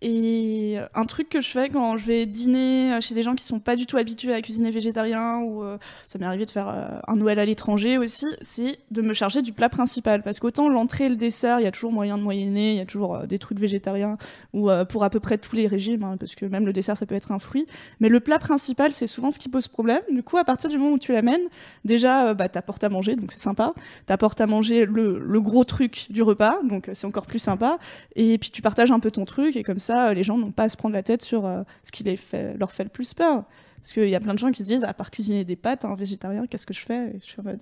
Et 0.05 0.79
un 0.95 1.07
truc 1.07 1.29
que 1.29 1.41
je 1.41 1.49
fais 1.49 1.69
quand 1.69 1.97
je 1.97 2.05
vais 2.05 2.27
dîner 2.27 3.01
chez 3.01 3.15
des 3.15 3.23
gens 3.23 3.37
qui 3.37 3.45
sont 3.45 3.61
pas 3.61 3.77
du 3.77 3.87
tout 3.87 3.99
habitués 3.99 4.35
à 4.35 4.43
cuisiner 4.43 4.73
végétarien, 4.73 5.39
ou 5.39 5.63
euh, 5.63 5.79
ça 6.09 6.19
m'est 6.19 6.27
arrivé 6.27 6.45
de 6.45 6.51
faire 6.51 6.69
euh, 6.69 6.99
un 7.07 7.15
Noël 7.15 7.39
à 7.39 7.45
l'étranger 7.45 7.99
aussi, 7.99 8.27
c'est 8.41 8.79
de 8.91 9.01
me 9.01 9.15
charger 9.15 9.43
du 9.43 9.53
plat 9.53 9.69
principal. 9.69 10.23
Parce 10.23 10.41
qu'autant 10.41 10.69
l'entrée 10.69 11.05
et 11.05 11.09
le 11.09 11.15
dessert, 11.15 11.61
il 11.61 11.63
y 11.63 11.67
a 11.67 11.71
toujours 11.71 11.93
moyen 11.93 12.19
de 12.19 12.23
moyenner, 12.25 12.73
il 12.73 12.77
y 12.79 12.81
a 12.81 12.85
toujours 12.85 13.15
euh, 13.15 13.27
des 13.27 13.39
trucs 13.39 13.61
végétariens, 13.61 14.17
ou 14.53 14.69
pour 14.89 15.05
à 15.05 15.11
peu 15.11 15.21
près 15.21 15.39
tous 15.39 15.55
les 15.55 15.69
régimes, 15.69 16.03
hein, 16.03 16.17
parce 16.19 16.35
que 16.35 16.47
même 16.47 16.67
le 16.67 16.73
dessert, 16.73 16.97
ça 16.97 17.07
peut 17.07 17.15
être 17.15 17.31
un 17.31 17.39
fruit. 17.39 17.67
Mais 18.01 18.09
le 18.09 18.19
plat 18.19 18.41
principal, 18.41 18.93
c'est 18.93 19.07
souvent 19.07 19.31
ce 19.31 19.39
qui 19.39 19.49
pose 19.49 19.69
problème. 19.69 20.03
Du 20.11 20.25
coup, 20.25 20.37
à 20.37 20.45
partir 20.45 20.69
du 20.69 20.79
moment 20.79 20.93
où 20.93 20.99
tu 20.99 21.13
l'amènes, 21.13 21.49
déjà, 21.85 22.35
bah, 22.35 22.49
t'apportes 22.49 22.83
à 22.85 22.89
manger, 22.89 23.15
donc 23.15 23.31
c'est 23.33 23.41
sympa. 23.41 23.73
T'apportes 24.07 24.41
à 24.41 24.47
manger 24.47 24.85
le, 24.85 25.41
gros 25.41 25.65
truc 25.65 26.07
du 26.11 26.23
repas, 26.23 26.59
donc 26.65 26.91
c'est 26.93 27.07
encore 27.07 27.27
plus 27.27 27.39
sympa. 27.39 27.79
Et 28.17 28.39
puis 28.39 28.51
tu 28.51 28.63
partages 28.63 28.91
un 28.91 29.01
peu 29.01 29.11
ton 29.11 29.25
truc, 29.25 29.57
et 29.57 29.63
comme 29.63 29.79
ça, 29.79 29.92
euh, 29.97 30.15
les 30.15 30.23
gens 30.25 30.39
n'ont 30.39 30.51
pas 30.53 30.65
à 30.65 30.69
se 30.69 30.77
prendre 30.77 30.95
la 30.95 31.03
tête 31.03 31.23
sur 31.23 31.47
euh, 31.47 31.63
ce 31.83 31.91
qui 31.93 32.03
les 32.05 32.17
fait, 32.17 32.55
leur 32.59 32.73
fait 32.73 32.85
le 32.85 32.91
plus 32.91 33.15
peur. 33.15 33.45
Parce 33.77 33.93
qu'il 33.93 34.09
y 34.09 34.15
a 34.15 34.21
plein 34.21 34.35
de 34.35 34.39
gens 34.39 34.51
qui 34.53 34.63
se 34.63 34.69
disent, 34.69 34.85
à 34.85 34.95
part 34.95 35.11
cuisiner 35.11 35.45
des 35.45 35.57
pâtes, 35.57 35.85
un 35.85 35.95
végétarien, 35.95 36.47
qu'est-ce 36.47 36.67
que 36.67 36.75
je 36.75 36.81
fais? 36.81 37.09
Et 37.09 37.19
je 37.21 37.25
suis 37.25 37.41
en 37.41 37.45
mode. 37.45 37.59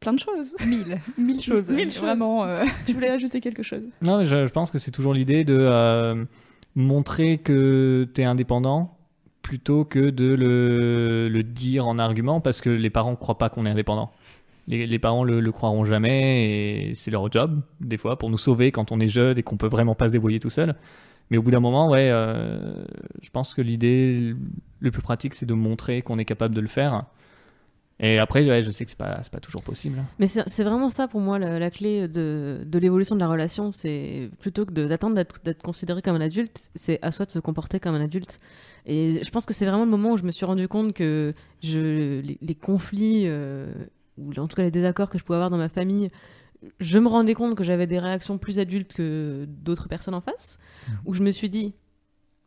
Plein 0.00 0.12
de 0.14 0.18
choses. 0.18 0.56
Mille, 0.66 0.98
mille 1.18 1.42
choses. 1.42 1.70
Mille 1.70 1.90
choses. 1.90 2.02
Vraiment. 2.02 2.44
euh, 2.44 2.64
tu 2.86 2.92
voulais 2.94 3.10
ajouter 3.10 3.40
quelque 3.40 3.62
chose? 3.62 3.82
Non, 4.02 4.24
je, 4.24 4.46
je 4.46 4.52
pense 4.52 4.70
que 4.70 4.78
c'est 4.78 4.90
toujours 4.90 5.12
l'idée 5.14 5.44
de 5.44 5.56
euh, 5.58 6.24
montrer 6.74 7.38
que 7.38 8.08
tu 8.14 8.20
es 8.22 8.24
indépendant 8.24 8.96
plutôt 9.42 9.84
que 9.84 10.10
de 10.10 10.34
le, 10.34 11.28
le 11.28 11.42
dire 11.42 11.86
en 11.86 11.98
argument 11.98 12.40
parce 12.40 12.60
que 12.60 12.70
les 12.70 12.90
parents 12.90 13.16
croient 13.16 13.38
pas 13.38 13.48
qu'on 13.48 13.64
est 13.66 13.70
indépendant. 13.70 14.10
Les, 14.68 14.98
parents 14.98 15.24
le, 15.24 15.40
le 15.40 15.52
croiront 15.52 15.84
jamais 15.84 16.90
et 16.90 16.94
c'est 16.94 17.10
leur 17.10 17.30
job, 17.32 17.60
des 17.80 17.96
fois, 17.96 18.18
pour 18.18 18.30
nous 18.30 18.38
sauver 18.38 18.70
quand 18.70 18.92
on 18.92 19.00
est 19.00 19.08
jeune 19.08 19.36
et 19.36 19.42
qu'on 19.42 19.56
peut 19.56 19.66
vraiment 19.66 19.94
pas 19.96 20.08
se 20.08 20.12
débrouiller 20.12 20.38
tout 20.38 20.50
seul. 20.50 20.76
Mais 21.30 21.36
au 21.36 21.42
bout 21.42 21.50
d'un 21.50 21.60
moment, 21.60 21.88
ouais, 21.88 22.10
euh, 22.10 22.84
je 23.22 23.30
pense 23.30 23.54
que 23.54 23.62
l'idée 23.62 24.34
le 24.80 24.90
plus 24.90 25.02
pratique, 25.02 25.34
c'est 25.34 25.46
de 25.46 25.54
montrer 25.54 26.02
qu'on 26.02 26.18
est 26.18 26.24
capable 26.24 26.54
de 26.54 26.60
le 26.60 26.66
faire. 26.66 27.04
Et 28.02 28.18
après, 28.18 28.48
ouais, 28.48 28.62
je 28.62 28.70
sais 28.70 28.84
que 28.84 28.90
c'est 28.90 28.98
pas, 28.98 29.20
pas 29.30 29.40
toujours 29.40 29.62
possible. 29.62 30.02
Mais 30.18 30.26
c'est 30.26 30.64
vraiment 30.64 30.88
ça 30.88 31.06
pour 31.06 31.20
moi 31.20 31.38
la, 31.38 31.70
clé 31.70 32.08
de, 32.08 32.66
l'évolution 32.72 33.14
de 33.14 33.20
la 33.20 33.28
relation. 33.28 33.70
C'est 33.70 34.30
plutôt 34.40 34.64
que 34.64 34.72
d'attendre 34.72 35.14
d'être 35.14 35.62
considéré 35.62 36.00
comme 36.00 36.16
un 36.16 36.20
adulte, 36.22 36.70
c'est 36.74 36.98
à 37.02 37.10
soi 37.10 37.26
de 37.26 37.30
se 37.30 37.38
comporter 37.38 37.78
comme 37.78 37.94
un 37.94 38.00
adulte. 38.00 38.38
Et 38.86 39.22
je 39.22 39.30
pense 39.30 39.44
que 39.44 39.52
c'est 39.52 39.66
vraiment 39.66 39.84
le 39.84 39.90
moment 39.90 40.12
où 40.12 40.16
je 40.16 40.24
me 40.24 40.30
suis 40.30 40.46
rendu 40.46 40.66
compte 40.66 40.94
que 40.94 41.34
les 41.62 42.58
conflits, 42.60 43.24
euh, 43.26 43.70
ou 44.20 44.30
en 44.40 44.46
tout 44.46 44.56
cas 44.56 44.62
les 44.62 44.70
désaccords 44.70 45.10
que 45.10 45.18
je 45.18 45.24
pouvais 45.24 45.36
avoir 45.36 45.50
dans 45.50 45.58
ma 45.58 45.68
famille, 45.68 46.10
je 46.78 46.98
me 46.98 47.08
rendais 47.08 47.34
compte 47.34 47.56
que 47.56 47.64
j'avais 47.64 47.86
des 47.86 47.98
réactions 47.98 48.38
plus 48.38 48.58
adultes 48.58 48.92
que 48.92 49.46
d'autres 49.48 49.88
personnes 49.88 50.14
en 50.14 50.20
face, 50.20 50.58
où 51.04 51.14
je 51.14 51.22
me 51.22 51.30
suis 51.30 51.48
dit 51.48 51.74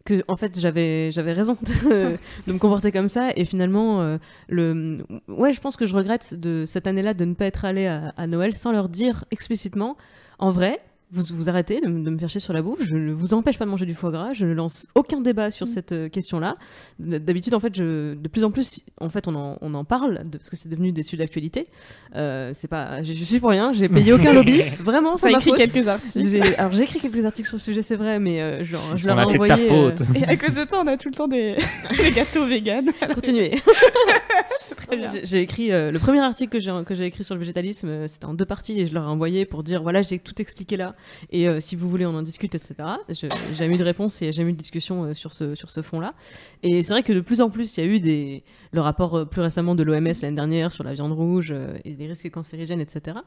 que 0.06 0.22
en 0.28 0.36
fait 0.36 0.60
j'avais 0.60 1.12
j'avais 1.12 1.34
raison 1.34 1.58
de, 1.62 2.18
de 2.48 2.54
me 2.54 2.60
comporter 2.60 2.92
comme 2.92 3.08
ça. 3.08 3.32
Et 3.36 3.46
finalement 3.46 4.02
euh, 4.02 4.18
le 4.50 5.06
ouais 5.28 5.54
je 5.54 5.62
pense 5.62 5.78
que 5.78 5.86
je 5.86 5.96
regrette 5.96 6.34
de 6.34 6.66
cette 6.66 6.88
année-là 6.88 7.14
de 7.14 7.26
ne 7.26 7.34
pas 7.34 7.46
être 7.46 7.66
allée 7.66 7.88
à, 7.88 8.14
à 8.18 8.28
Noël 8.28 8.54
sans 8.56 8.72
leur 8.72 8.90
dire 8.90 9.26
explicitement 9.32 9.98
en 10.40 10.52
vrai 10.52 10.78
vous 11.14 11.24
vous 11.36 11.50
arrêtez 11.50 11.80
de, 11.80 11.88
me- 11.88 12.04
de 12.04 12.10
me 12.10 12.18
faire 12.18 12.28
chier 12.30 12.40
sur 12.42 12.54
la 12.54 12.62
bouffe 12.62 12.82
je 12.84 12.96
ne 12.96 13.14
vous 13.14 13.34
empêche 13.34 13.58
pas 13.58 13.66
de 13.66 13.70
manger 13.70 13.86
du 13.86 13.94
foie 13.94 14.12
gras 14.12 14.34
je 14.34 14.46
ne 14.46 14.54
lance 14.54 14.88
aucun 14.96 15.22
débat 15.22 15.52
sur 15.52 15.68
cette 15.68 15.92
euh, 15.92 16.10
question-là 16.10 16.56
d'habitude 17.00 17.54
en 17.54 17.60
fait 17.60 17.74
je 17.76 18.16
de 18.16 18.28
plus 18.28 18.44
en 18.44 18.52
plus 18.52 18.82
en 19.00 19.10
fait 19.10 19.28
on 19.28 19.36
en, 19.36 19.58
on 19.62 19.74
en 19.76 19.84
parle 19.86 20.24
de, 20.30 20.38
parce 20.38 20.50
que 20.50 20.56
c'est 20.56 20.70
devenu 20.70 20.92
des 20.92 21.04
sujets 21.04 21.24
d'actualité 21.24 21.68
euh, 22.16 22.52
c'est 22.54 22.68
pas 22.68 23.04
je, 23.04 23.14
je 23.14 23.24
suis 23.24 23.40
pour 23.40 23.52
rien 23.52 23.72
j'ai 23.74 23.88
payé 23.90 24.12
aucun 24.12 24.34
lobby 24.34 24.62
vraiment 24.80 25.16
c'est 25.18 25.32
ma 25.32 25.38
écrit 25.38 25.52
faute. 25.52 25.58
quelques 25.60 25.88
articles. 25.88 26.54
Alors 26.58 26.74
j'ai 26.74 26.84
écrit 26.84 27.00
quelques 27.00 27.24
articles 27.26 27.48
sur 27.48 27.58
le 27.58 27.62
sujet 27.62 27.82
c'est 27.82 27.96
vrai 27.96 28.20
mais 28.20 28.42
euh, 28.42 28.64
genre 28.64 28.98
je 28.98 29.08
leur 29.08 29.20
ai 29.22 29.26
c'est 29.26 29.38
ta 29.38 29.44
envoyé 29.44 29.72
euh, 29.72 29.92
faute. 29.92 30.08
Et 30.16 30.24
à 30.26 30.36
cause 30.36 30.54
de 30.56 30.64
toi, 30.64 30.82
on 30.84 30.88
a 30.88 30.98
tout 30.98 31.10
le 31.10 31.16
temps 31.16 31.28
des, 31.28 31.56
des 31.98 32.12
gâteaux 32.12 32.46
véganes. 32.46 32.90
Continuez. 33.14 33.62
C'est 34.62 34.76
très 34.76 34.98
bien. 34.98 35.12
J'ai- 35.24 35.42
écrit 35.42 35.72
euh, 35.72 35.92
le 35.92 36.00
premier 36.00 36.20
article 36.22 36.52
que 36.54 36.60
j'ai 36.60 36.72
que 36.86 36.96
j'ai 36.96 37.06
écrit 37.06 37.24
sur 37.24 37.36
le 37.36 37.40
végétalisme, 37.40 38.08
c'était 38.08 38.26
en 38.26 38.34
deux 38.34 38.46
parties 38.46 38.80
et 38.80 38.86
je 38.86 38.94
leur 38.94 39.04
ai 39.04 39.08
envoyé 39.08 39.46
pour 39.46 39.62
dire 39.64 39.82
voilà 39.84 40.02
j'ai 40.02 40.20
tout 40.20 40.42
expliqué 40.42 40.78
là 40.78 40.92
et 41.32 41.48
euh, 41.48 41.60
si 41.60 41.76
vous 41.76 41.90
voulez 41.90 42.06
on 42.06 42.16
en 42.16 42.22
discute 42.22 42.56
etc. 42.56 42.76
J'ai 43.10 43.30
jamais 43.54 43.76
eu 43.76 43.78
de 43.78 43.84
réponse 43.84 44.22
et 44.22 44.32
jamais 44.32 44.50
eu 44.50 44.54
de 44.54 44.58
discussion 44.58 45.06
euh, 45.06 45.14
sur 45.14 45.34
ce 45.34 45.56
sur 45.56 45.70
ce 45.70 45.82
fond 45.82 46.00
là. 46.00 46.14
Et 46.62 46.82
c'est 46.82 46.94
vrai 46.94 47.04
que 47.04 47.14
de 47.14 47.22
plus 47.22 47.42
en 47.42 47.50
plus 47.50 47.78
il 47.78 47.84
y 47.84 47.88
a 47.88 47.90
eu 47.90 48.00
des 48.00 48.44
le 48.72 48.82
rapport 48.82 49.16
euh, 49.16 49.26
plus 49.26 49.42
récemment 49.42 49.76
de 49.76 49.84
l'OMS 49.84 50.14
l'année 50.22 50.36
dernière 50.36 50.72
sur 50.72 50.84
la 50.84 50.94
viande 50.94 51.14
rouge 51.14 51.54
et 51.86 51.94
les 51.94 52.08
risques 52.08 52.30
cancérigènes 52.30 52.82
etc. 52.82 53.18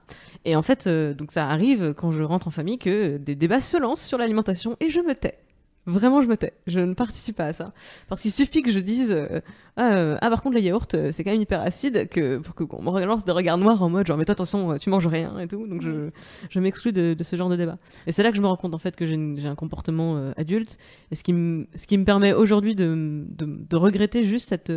Et 0.45 0.57
en 0.57 0.63
fait 0.63 0.89
donc 0.89 1.31
ça 1.31 1.49
arrive 1.49 1.95
quand 1.95 2.13
je 2.13 2.23
rentre 2.23 2.49
en 2.49 2.51
famille 2.51 2.79
que 2.79 3.17
des 3.17 3.35
débats 3.35 3.61
se 3.61 3.77
lancent 3.77 4.05
sur 4.05 4.19
l'alimentation 4.19 4.77
et 4.81 4.91
je 4.91 5.01
me 5.01 5.15
tais. 5.15 5.39
Vraiment, 5.87 6.21
je 6.21 6.27
me 6.27 6.37
tais. 6.37 6.53
Je 6.67 6.81
ne 6.81 6.95
participe 6.95 7.37
pas 7.37 7.47
à 7.47 7.53
ça. 7.53 7.73
Parce 8.09 8.21
qu'il 8.21 8.33
suffit 8.33 8.63
que 8.63 8.73
je 8.73 8.81
dise 8.81 9.13
euh, 9.13 9.41
ah, 9.77 9.93
euh, 9.95 10.19
ah, 10.21 10.31
par 10.31 10.43
contre, 10.43 10.57
le 10.57 10.61
yaourt, 10.63 10.95
euh, 10.95 11.11
c'est 11.13 11.23
quand 11.23 11.31
même 11.31 11.41
hyper 11.41 11.61
acide 11.61 12.09
que, 12.09 12.39
pour 12.39 12.55
qu'on 12.57 12.83
me 12.83 12.89
relance 12.89 13.25
des 13.25 13.31
regards 13.31 13.57
noirs 13.59 13.83
en 13.83 13.89
mode 13.91 14.07
genre, 14.07 14.17
mais 14.17 14.25
toi, 14.25 14.33
attention, 14.33 14.79
tu 14.79 14.91
manges 14.91 15.07
rien 15.07 15.39
et 15.39 15.47
tout. 15.47 15.65
Donc, 15.69 15.83
je, 15.83 16.11
je 16.51 16.59
m'exclus 16.61 16.93
de, 16.93 17.15
de 17.15 17.23
ce 17.23 17.37
genre 17.37 17.49
de 17.49 17.55
débat. 17.57 17.77
Et 18.09 18.13
c'est 18.13 18.23
là 18.25 18.31
que 18.31 18.37
je 18.37 18.43
me 18.43 18.49
rends 18.49 18.57
compte, 18.57 18.75
en 18.75 18.79
fait, 18.79 18.97
que 18.97 19.07
j'ai 19.07 19.47
un 19.47 19.55
comportement 19.55 20.17
euh, 20.17 20.33
adulte. 20.37 20.77
Et 21.13 21.15
ce 21.15 21.23
qui, 21.23 21.33
me- 21.33 21.67
ce 21.75 21.87
qui 21.87 21.97
me 21.99 22.05
permet 22.05 22.33
aujourd'hui 22.33 22.75
de, 22.75 23.25
de, 23.29 23.47
de 23.47 23.77
regretter 23.77 24.25
juste 24.25 24.49
cette, 24.49 24.73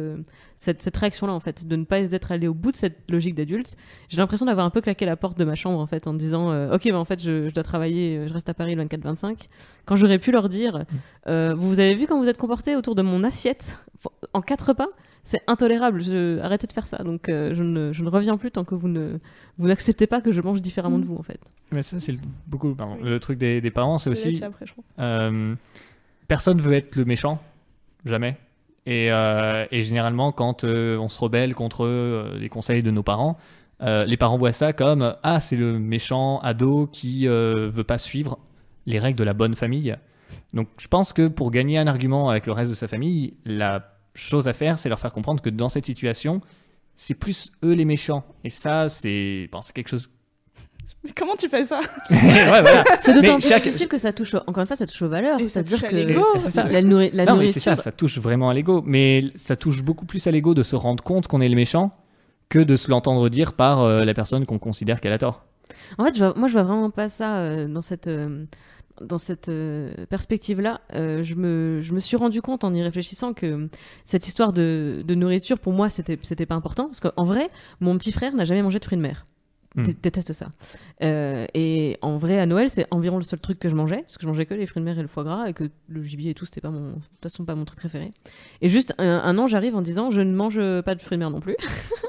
cette, 0.56 0.82
cette 0.84 0.98
réaction-là, 0.98 1.34
en 1.34 1.40
fait, 1.40 1.66
de 1.66 1.76
ne 1.76 1.86
pas 1.86 2.00
être 2.02 2.32
allé 2.32 2.48
au 2.48 2.54
bout 2.54 2.72
de 2.72 2.78
cette 2.78 3.10
logique 3.10 3.34
d'adulte. 3.34 3.78
J'ai 4.10 4.18
l'impression 4.18 4.46
d'avoir 4.46 4.66
un 4.66 4.70
peu 4.70 4.82
claqué 4.82 5.06
la 5.08 5.16
porte 5.16 5.40
de 5.40 5.44
ma 5.46 5.56
chambre, 5.56 5.80
en 5.80 5.88
fait, 5.88 6.06
en 6.06 6.14
disant, 6.14 6.72
ok, 6.72 6.92
bah, 6.92 7.00
en 7.00 7.06
fait, 7.06 7.20
je, 7.24 7.48
je 7.50 7.54
dois 7.54 7.64
travailler, 7.64 8.28
je 8.28 8.34
reste 8.34 8.50
à 8.50 8.54
Paris 8.54 8.76
le 8.76 8.84
24-25. 8.84 9.48
Quand 9.86 9.96
j'aurais 9.96 10.20
pu 10.20 10.32
leur 10.32 10.50
dire, 10.50 10.86
Euh, 11.28 11.54
vous 11.56 11.80
avez 11.80 11.96
vu 11.96 12.08
quand 12.08 12.20
vous 12.20 12.30
êtes 12.30 12.38
comporté 12.38 12.76
autour 12.76 12.96
de 12.96 13.02
mon 13.02 13.24
assiette 13.24 13.78
en 14.34 14.42
quatre 14.42 14.74
pas? 14.74 14.88
C'est 15.24 15.42
intolérable. 15.48 16.02
Je... 16.02 16.40
Arrêtez 16.40 16.66
de 16.66 16.72
faire 16.72 16.88
ça. 16.88 17.04
Donc, 17.04 17.30
euh, 17.30 17.54
je, 17.54 17.62
ne, 17.62 17.94
je, 17.94 18.04
ne, 18.04 18.10
reviens 18.10 18.38
plus 18.38 18.52
tant 18.52 18.64
que 18.64 18.76
vous 18.76 18.88
ne 18.88 19.20
vous 19.58 19.68
n'acceptez 19.68 20.08
pas 20.08 20.22
que 20.22 20.32
je 20.32 20.42
mange 20.42 20.62
différemment 20.62 20.98
de 20.98 21.06
vous, 21.06 21.18
en 21.18 21.24
fait. 21.24 21.40
Mais 21.72 21.84
ça, 21.84 22.00
c'est 22.00 22.16
beaucoup. 22.48 22.74
Pardon, 22.74 22.98
Le 23.04 23.20
truc 23.20 23.38
des, 23.38 23.62
des 23.62 23.72
parents, 23.72 23.98
c'est 23.98 24.10
aussi. 24.10 24.44
Après, 24.44 24.66
euh, 25.00 25.56
personne 26.28 26.62
veut 26.62 26.74
être 26.74 26.96
le 26.96 27.06
méchant, 27.06 27.40
jamais. 28.06 28.38
Et, 28.86 29.12
euh, 29.12 29.66
et 29.72 29.84
généralement, 29.84 30.32
quand 30.32 30.64
on 30.64 31.10
se 31.10 31.20
rebelle 31.20 31.54
contre 31.54 32.36
les 32.40 32.50
conseils 32.50 32.82
de 32.82 32.90
nos 32.90 33.04
parents, 33.04 33.38
les 33.82 34.18
parents 34.18 34.38
voient 34.38 34.52
ça 34.52 34.74
comme 34.74 35.16
ah, 35.22 35.42
c'est 35.42 35.58
le 35.58 35.78
méchant 35.78 36.40
ado 36.40 36.88
qui 36.92 37.28
veut 37.28 37.84
pas 37.86 38.00
suivre 38.00 38.40
les 38.88 38.98
règles 38.98 39.20
de 39.20 39.24
la 39.24 39.34
bonne 39.34 39.56
famille. 39.56 39.96
Donc, 40.54 40.68
je 40.80 40.88
pense 40.88 41.14
que 41.14 41.28
pour 41.28 41.52
gagner 41.52 41.78
un 41.78 41.88
argument 41.88 42.30
avec 42.30 42.46
le 42.46 42.54
reste 42.54 42.72
de 42.72 42.76
sa 42.76 42.88
famille, 42.88 43.36
la 43.46 43.96
chose 44.16 44.48
à 44.48 44.54
faire, 44.54 44.80
c'est 44.80 44.90
leur 44.90 45.00
faire 45.00 45.14
comprendre 45.14 45.42
que 45.42 45.50
dans 45.50 45.70
cette 45.70 45.86
situation, 45.86 46.42
c'est 46.96 47.14
plus 47.14 47.52
eux 47.64 47.74
les 47.74 47.86
méchants. 47.86 48.24
Et 48.44 48.50
ça, 48.50 48.90
c'est 48.90 49.50
bon, 49.52 49.62
quelque 49.74 49.90
chose. 49.90 50.10
Mais 51.04 51.12
comment 51.16 51.36
tu 51.36 51.48
fais 51.48 51.66
ça 51.66 51.80
C'est 53.00 53.14
d'autant 53.14 53.38
plus 53.40 53.54
difficile 53.54 53.88
que 53.88 53.98
ça 53.98 54.12
touche, 54.12 54.34
encore 54.36 54.60
une 54.62 54.68
fois, 54.68 54.76
ça 54.76 54.86
touche 54.86 55.02
aux 55.02 55.08
valeurs. 55.08 55.40
C'est-à-dire 55.48 55.88
que 55.88 55.96
la, 57.16 57.26
non, 57.26 57.38
mais 57.38 57.48
c'est 57.48 57.60
ça, 57.60 57.76
ça 57.76 57.92
touche 57.92 58.18
vraiment 58.18 58.50
à 58.50 58.54
l'ego. 58.54 58.84
Mais 58.86 59.26
ça 59.36 59.56
touche 59.56 59.84
beaucoup 59.84 60.06
plus 60.06 60.26
à 60.28 60.32
l'ego 60.32 60.54
de 60.54 60.64
se 60.64 60.76
rendre 60.76 61.04
compte 61.04 61.28
qu'on 61.28 61.42
est 61.42 61.50
le 61.50 61.56
méchant 61.56 61.92
que 62.50 62.60
de 62.60 62.76
se 62.76 62.90
l'entendre 62.90 63.30
dire 63.30 63.54
par 63.54 63.82
euh, 63.82 64.04
la 64.04 64.14
personne 64.14 64.46
qu'on 64.46 64.60
considère 64.60 65.00
qu'elle 65.00 65.14
a 65.14 65.20
tort. 65.20 65.46
En 65.98 66.06
fait, 66.06 66.20
moi, 66.36 66.48
je 66.48 66.54
vois 66.54 66.64
vraiment 66.64 66.90
pas 66.90 67.10
ça 67.10 67.38
euh, 67.38 67.68
dans 67.68 67.82
cette. 67.82 68.08
Euh, 68.08 68.46
dans 69.02 69.18
cette 69.18 69.50
euh, 69.50 70.06
perspective-là, 70.10 70.82
euh, 70.94 71.24
je, 71.24 71.36
me, 71.36 71.80
je 71.82 71.94
me 71.94 72.00
suis 72.00 72.18
rendu 72.18 72.42
compte 72.42 72.64
en 72.64 72.74
y 72.74 72.82
réfléchissant 72.82 73.34
que 73.34 73.70
cette 74.04 74.28
histoire 74.28 74.54
de, 74.54 75.04
de 75.06 75.16
nourriture, 75.16 75.60
pour 75.60 75.74
moi, 75.74 75.90
c'était, 75.90 76.20
c'était 76.22 76.46
pas 76.46 76.56
important. 76.56 76.86
Parce 76.86 77.00
qu'en 77.00 77.24
vrai, 77.24 77.48
mon 77.80 77.98
petit 77.98 78.12
frère 78.12 78.34
n'a 78.34 78.46
jamais 78.46 78.62
mangé 78.62 78.80
de 78.80 78.86
fruits 78.86 78.98
de 78.98 79.04
mer. 79.04 79.26
Hmm. 79.76 79.84
Déteste 79.84 80.34
ça. 80.34 80.50
Euh, 81.04 81.46
et 81.54 81.98
en 82.02 82.18
vrai, 82.18 82.40
à 82.40 82.48
Noël, 82.48 82.70
c'est 82.70 82.88
environ 82.92 83.18
le 83.18 83.24
seul 83.24 83.40
truc 83.40 83.60
que 83.60 83.70
je 83.70 83.76
mangeais, 83.76 84.02
parce 84.02 84.18
que 84.18 84.24
je 84.24 84.28
mangeais 84.28 84.48
que 84.48 84.56
les 84.56 84.66
fruits 84.66 84.82
de 84.82 84.86
mer 84.86 84.98
et 84.98 85.02
le 85.04 85.08
foie 85.08 85.24
gras, 85.24 85.48
et 85.48 85.54
que 85.54 85.70
le 85.88 86.02
gibier 86.02 86.32
et 86.32 86.34
tout, 86.34 86.46
c'était 86.46 86.62
pas 86.62 86.72
mon, 86.72 86.94
de 86.94 86.96
toute 86.96 87.24
façon 87.24 87.46
pas 87.46 87.54
mon 87.54 87.66
truc 87.66 87.80
préféré. 87.80 88.12
Et 88.62 88.70
juste 88.70 88.96
un, 88.98 89.38
an, 89.38 89.46
j'arrive 89.46 89.76
en 89.76 89.82
disant, 89.82 90.10
je 90.10 90.22
ne 90.22 90.34
mange 90.34 90.60
pas 90.82 90.96
de 90.96 91.02
fruits 91.02 91.18
de 91.18 91.20
mer 91.20 91.30
non 91.30 91.40
plus. 91.40 91.56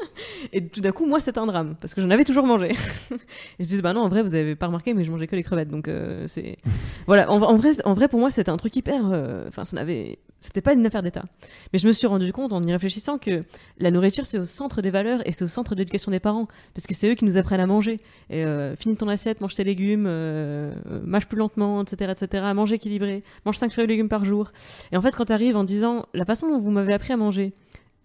et 0.52 0.66
tout 0.66 0.80
d'un 0.80 0.92
coup, 0.92 1.06
moi, 1.06 1.20
c'est 1.20 1.38
un 1.38 1.46
drame, 1.46 1.76
parce 1.80 1.94
que 1.94 2.00
j'en 2.00 2.10
avais 2.10 2.24
toujours 2.24 2.46
mangé. 2.46 2.70
et 3.10 3.14
je 3.60 3.64
disais, 3.64 3.82
bah 3.82 3.92
non, 3.92 4.02
en 4.02 4.08
vrai, 4.08 4.22
vous 4.22 4.34
avez 4.34 4.54
pas 4.56 4.66
remarqué, 4.66 4.94
mais 4.94 5.04
je 5.04 5.10
mangeais 5.10 5.26
que 5.26 5.36
les 5.36 5.42
crevettes, 5.42 5.70
donc 5.70 5.88
euh, 5.88 6.26
c'est, 6.26 6.56
voilà. 7.06 7.30
En, 7.30 7.38
vrai, 7.56 7.70
en 7.84 7.94
vrai, 7.94 8.08
pour 8.08 8.20
moi, 8.20 8.30
c'était 8.30 8.50
un 8.50 8.56
truc 8.56 8.74
hyper, 8.76 9.10
euh, 9.12 9.48
enfin, 9.48 9.64
ça 9.64 9.76
n'avait, 9.76 10.18
c'était 10.40 10.62
pas 10.62 10.72
une 10.72 10.84
affaire 10.86 11.02
d'État. 11.02 11.24
Mais 11.72 11.78
je 11.78 11.86
me 11.86 11.92
suis 11.92 12.06
rendu 12.06 12.32
compte 12.32 12.52
en 12.52 12.62
y 12.62 12.72
réfléchissant 12.72 13.18
que 13.18 13.42
la 13.78 13.90
nourriture, 13.90 14.24
c'est 14.26 14.38
au 14.38 14.44
centre 14.44 14.80
des 14.82 14.90
valeurs 14.90 15.26
et 15.26 15.32
c'est 15.32 15.44
au 15.44 15.48
centre 15.48 15.74
de 15.74 15.80
l'éducation 15.80 16.10
des 16.10 16.20
parents, 16.20 16.48
parce 16.74 16.86
que 16.86 16.94
c'est 16.94 17.10
eux 17.10 17.14
qui 17.14 17.24
nous 17.24 17.36
apprennent 17.36 17.60
à 17.60 17.66
manger. 17.66 18.00
Et 18.30 18.44
euh, 18.44 18.74
finis 18.76 18.96
ton 18.96 19.08
assiette, 19.08 19.40
mange 19.40 19.54
tes 19.54 19.64
légumes, 19.64 20.04
euh, 20.06 20.72
mange 21.04 21.26
plus 21.26 21.36
lentement, 21.36 21.82
etc., 21.82 22.12
etc. 22.12 22.44
Mange 22.54 22.72
équilibré, 22.72 23.22
mange 23.44 23.56
5 23.56 23.70
fruits 23.70 23.84
et 23.84 23.86
légumes 23.86 24.08
par 24.08 24.24
jour. 24.24 24.52
Et 24.92 24.96
en 24.96 25.02
fait, 25.02 25.14
quand 25.14 25.26
tu 25.26 25.32
arrives 25.32 25.56
en 25.56 25.64
disant 25.64 26.06
la 26.14 26.24
façon 26.24 26.48
dont 26.48 26.58
vous 26.58 26.70
m'avez 26.70 26.94
appris 26.94 27.12
à 27.12 27.16
manger, 27.16 27.52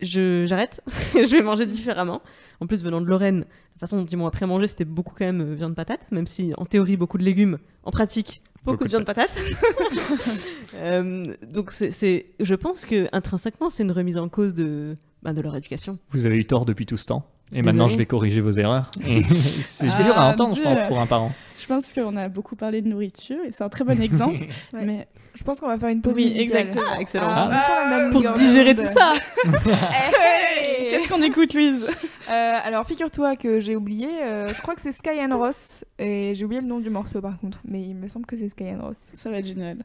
j'arrête, 0.01 0.81
je 1.13 1.31
vais 1.35 1.41
manger 1.41 1.65
différemment. 1.65 2.21
En 2.59 2.67
plus, 2.67 2.83
venant 2.83 3.01
de 3.01 3.05
Lorraine, 3.05 3.39
la 3.75 3.79
façon 3.79 3.97
dont 3.97 4.05
ils 4.05 4.17
m'ont 4.17 4.27
appris 4.27 4.43
à 4.43 4.47
manger, 4.47 4.67
c'était 4.67 4.85
beaucoup 4.85 5.13
quand 5.17 5.25
même 5.25 5.41
euh, 5.41 5.55
viande 5.55 5.75
patate, 5.75 6.11
même 6.11 6.27
si 6.27 6.53
en 6.57 6.65
théorie 6.65 6.97
beaucoup 6.97 7.17
de 7.17 7.23
légumes, 7.23 7.57
en 7.83 7.91
pratique 7.91 8.41
beaucoup, 8.63 8.83
de 8.85 8.89
viande 8.89 9.05
patate. 9.05 9.37
euh, 10.75 11.33
donc 11.47 11.71
c'est, 11.71 12.25
je 12.39 12.55
pense 12.55 12.85
que 12.85 13.07
intrinsèquement, 13.11 13.69
c'est 13.69 13.83
une 13.83 13.91
remise 13.91 14.17
en 14.17 14.29
cause 14.29 14.53
de, 14.53 14.95
bah, 15.23 15.33
de 15.33 15.41
leur 15.41 15.55
éducation. 15.55 15.97
Vous 16.09 16.25
avez 16.25 16.37
eu 16.37 16.45
tort 16.45 16.65
depuis 16.65 16.85
tout 16.85 16.97
ce 16.97 17.05
temps. 17.05 17.27
Et 17.53 17.61
maintenant, 17.61 17.87
je 17.87 17.95
vais 17.95 18.07
corriger 18.07 18.41
vos 18.41 18.51
erreurs. 18.51 18.91
c'est 19.63 19.85
dur 19.85 20.17
à 20.17 20.31
entendre, 20.31 20.55
je 20.55 20.63
pense, 20.63 20.81
pour 20.87 20.99
un 20.99 21.05
parent. 21.05 21.31
Je 21.55 21.65
pense 21.67 21.93
qu'on 21.93 22.17
a 22.17 22.27
beaucoup 22.27 22.55
parlé 22.55 22.81
de 22.81 22.87
nourriture 22.87 23.37
et 23.47 23.51
c'est 23.51 23.63
un 23.63 23.69
très 23.69 23.83
bon 23.83 24.01
exemple. 24.01 24.45
mais 24.73 25.07
je 25.35 25.43
pense 25.43 25.59
qu'on 25.59 25.67
va 25.67 25.77
faire 25.77 25.89
une 25.89 26.01
pause. 26.01 26.13
Oui, 26.15 26.33
exactement. 26.37 26.83
Ah, 26.87 27.01
excellent. 27.01 27.27
Ah. 27.29 28.09
Pour 28.11 28.21
digérer 28.33 28.75
tout 28.75 28.85
ça. 28.85 29.13
Qu'est-ce 30.89 31.07
qu'on 31.07 31.21
écoute, 31.21 31.53
Louise? 31.53 31.87
Euh, 32.29 32.59
Alors, 32.63 32.85
figure-toi 32.87 33.35
que 33.35 33.59
j'ai 33.59 33.75
oublié. 33.75 34.07
Euh, 34.23 34.47
je 34.47 34.61
crois 34.61 34.75
que 34.75 34.81
c'est 34.81 34.91
Sky 34.91 35.21
and 35.21 35.37
Ross 35.37 35.83
et 35.99 36.33
j'ai 36.35 36.45
oublié 36.45 36.61
le 36.61 36.67
nom 36.67 36.79
du 36.79 36.89
morceau 36.89 37.21
par 37.21 37.37
contre, 37.39 37.59
mais 37.65 37.81
il 37.81 37.95
me 37.95 38.07
semble 38.07 38.25
que 38.25 38.35
c'est 38.35 38.49
Sky 38.49 38.71
and 38.71 38.81
Ross. 38.81 39.11
Ça 39.15 39.29
va 39.29 39.37
être 39.37 39.47
génial. 39.47 39.79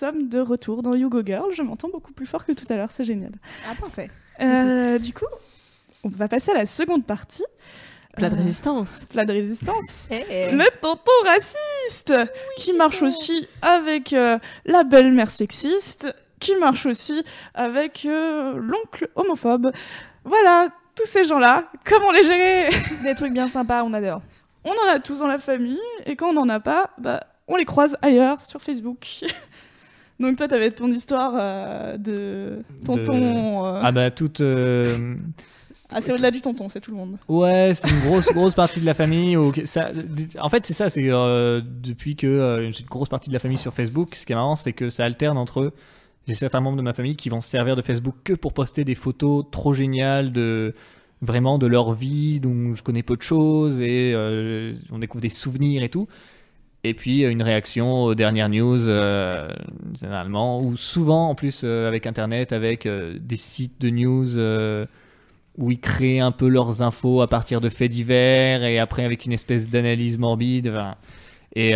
Sommes 0.00 0.28
de 0.28 0.40
retour 0.40 0.82
dans 0.82 0.94
You 0.94 1.08
Go 1.10 1.22
Girl. 1.24 1.52
Je 1.52 1.62
m'entends 1.62 1.88
beaucoup 1.90 2.12
plus 2.12 2.26
fort 2.26 2.44
que 2.44 2.52
tout 2.52 2.64
à 2.70 2.76
l'heure, 2.76 2.90
c'est 2.90 3.04
génial. 3.04 3.32
Ah, 3.68 3.74
parfait. 3.78 4.10
Euh, 4.40 4.98
du 4.98 5.12
coup, 5.12 5.26
on 6.04 6.08
va 6.08 6.26
passer 6.28 6.50
à 6.52 6.54
la 6.54 6.66
seconde 6.66 7.04
partie. 7.04 7.44
Plat 8.16 8.28
de 8.30 8.34
Euh, 8.34 8.38
résistance. 8.38 9.04
plat 9.10 9.24
de 9.24 9.32
résistance. 9.32 10.08
Eh, 10.10 10.50
Le 10.50 10.64
tonton 10.80 11.12
raciste 11.24 12.14
qui 12.56 12.72
marche 12.74 13.02
aussi 13.02 13.46
avec 13.62 14.12
euh, 14.12 14.38
la 14.64 14.82
belle-mère 14.84 15.30
sexiste, 15.30 16.12
qui 16.40 16.56
marche 16.56 16.86
aussi 16.86 17.22
avec 17.54 18.04
euh, 18.06 18.54
l'oncle 18.56 19.08
homophobe. 19.14 19.70
Voilà, 20.24 20.68
tous 20.96 21.06
ces 21.06 21.24
gens-là, 21.24 21.70
comment 21.84 22.10
les 22.10 22.24
gérer? 22.24 22.70
Des 23.04 23.14
trucs 23.14 23.32
bien 23.32 23.46
sympas, 23.48 23.84
on 23.84 23.92
adore. 23.92 24.22
On 24.64 24.70
en 24.72 24.88
a 24.90 24.98
tous 24.98 25.18
dans 25.20 25.26
la 25.28 25.38
famille, 25.38 25.78
et 26.06 26.16
quand 26.16 26.30
on 26.30 26.32
n'en 26.34 26.48
a 26.48 26.60
pas, 26.60 26.90
bah, 26.98 27.24
on 27.46 27.56
les 27.56 27.64
croise 27.64 27.96
ailleurs 28.02 28.40
sur 28.40 28.60
Facebook. 28.60 29.06
Donc 30.20 30.36
toi, 30.36 30.46
t'avais 30.46 30.70
ton 30.70 30.88
histoire 30.92 31.32
euh, 31.36 31.96
de 31.96 32.62
tonton. 32.84 33.64
euh, 33.66 33.80
Ah 33.82 33.90
bah 33.90 34.10
toute... 34.10 34.40
euh, 34.42 35.14
Ah, 35.90 36.00
c'est 36.00 36.12
au-delà 36.12 36.30
du 36.30 36.40
tonton, 36.40 36.68
c'est 36.68 36.80
tout 36.80 36.90
le 36.92 36.96
monde. 36.98 37.16
Ouais, 37.28 37.72
c'est 37.74 37.88
une 37.88 38.00
grosse 38.00 38.26
grosse 38.32 38.54
partie 38.54 38.80
de 38.80 38.86
la 38.86 38.94
famille. 38.94 39.36
où- 39.36 39.52
ça, 39.64 39.90
en 40.40 40.48
fait, 40.50 40.66
c'est 40.66 40.74
ça. 40.74 40.88
C'est 40.90 41.10
euh, 41.10 41.60
depuis 41.64 42.14
que 42.16 42.26
euh, 42.26 42.70
j'ai 42.70 42.80
une 42.82 42.86
grosse 42.86 43.08
partie 43.08 43.28
de 43.30 43.34
la 43.34 43.40
famille 43.40 43.58
sur 43.58 43.72
Facebook. 43.74 44.14
Ce 44.14 44.24
qui 44.26 44.32
est 44.32 44.36
marrant, 44.36 44.56
c'est 44.56 44.72
que 44.74 44.88
ça 44.90 45.04
alterne 45.04 45.38
entre 45.38 45.62
eux. 45.62 45.72
J'ai 46.28 46.34
certains 46.34 46.60
membres 46.60 46.76
de 46.76 46.82
ma 46.82 46.92
famille 46.92 47.16
qui 47.16 47.28
vont 47.30 47.40
se 47.40 47.48
servir 47.48 47.74
de 47.74 47.82
Facebook 47.82 48.14
que 48.22 48.34
pour 48.34 48.52
poster 48.52 48.84
des 48.84 48.94
photos 48.94 49.46
trop 49.50 49.72
géniales 49.74 50.32
de 50.32 50.74
vraiment 51.22 51.58
de 51.58 51.66
leur 51.66 51.92
vie, 51.92 52.40
dont 52.40 52.74
je 52.74 52.82
connais 52.82 53.02
peu 53.02 53.16
de 53.16 53.22
choses 53.22 53.80
et 53.80 54.12
euh, 54.14 54.74
on 54.92 54.98
découvre 54.98 55.22
des 55.22 55.28
souvenirs 55.30 55.82
et 55.82 55.88
tout. 55.88 56.06
Et 56.82 56.94
puis 56.94 57.24
euh, 57.24 57.30
une 57.30 57.42
réaction 57.42 58.04
aux 58.04 58.14
dernières 58.14 58.48
news, 58.48 58.88
euh, 58.88 59.48
généralement, 59.98 60.60
ou 60.60 60.76
souvent 60.76 61.28
en 61.28 61.34
plus 61.34 61.62
euh, 61.64 61.88
avec 61.88 62.06
Internet, 62.06 62.52
avec 62.52 62.88
des 62.88 63.36
sites 63.36 63.80
de 63.80 63.90
news. 63.90 64.38
où 65.58 65.70
ils 65.70 65.80
créent 65.80 66.20
un 66.20 66.32
peu 66.32 66.48
leurs 66.48 66.80
infos 66.80 67.20
à 67.20 67.28
partir 67.28 67.60
de 67.60 67.68
faits 67.68 67.90
divers 67.90 68.64
et 68.64 68.78
après 68.78 69.04
avec 69.04 69.26
une 69.26 69.32
espèce 69.32 69.68
d'analyse 69.68 70.18
morbide. 70.18 70.72
Et, 71.54 71.74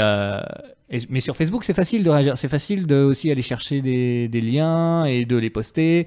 mais 1.11 1.21
sur 1.21 1.37
Facebook, 1.37 1.65
c'est 1.65 1.75
facile 1.75 2.03
de 2.05 2.11
réagir. 2.11 2.39
C'est 2.39 2.49
facile 2.49 2.87
de 2.87 2.97
aussi 2.97 3.31
aller 3.31 3.43
chercher 3.43 3.83
des 3.83 4.41
liens 4.41 5.05
et 5.05 5.25
de 5.27 5.37
les 5.37 5.51
poster. 5.51 6.07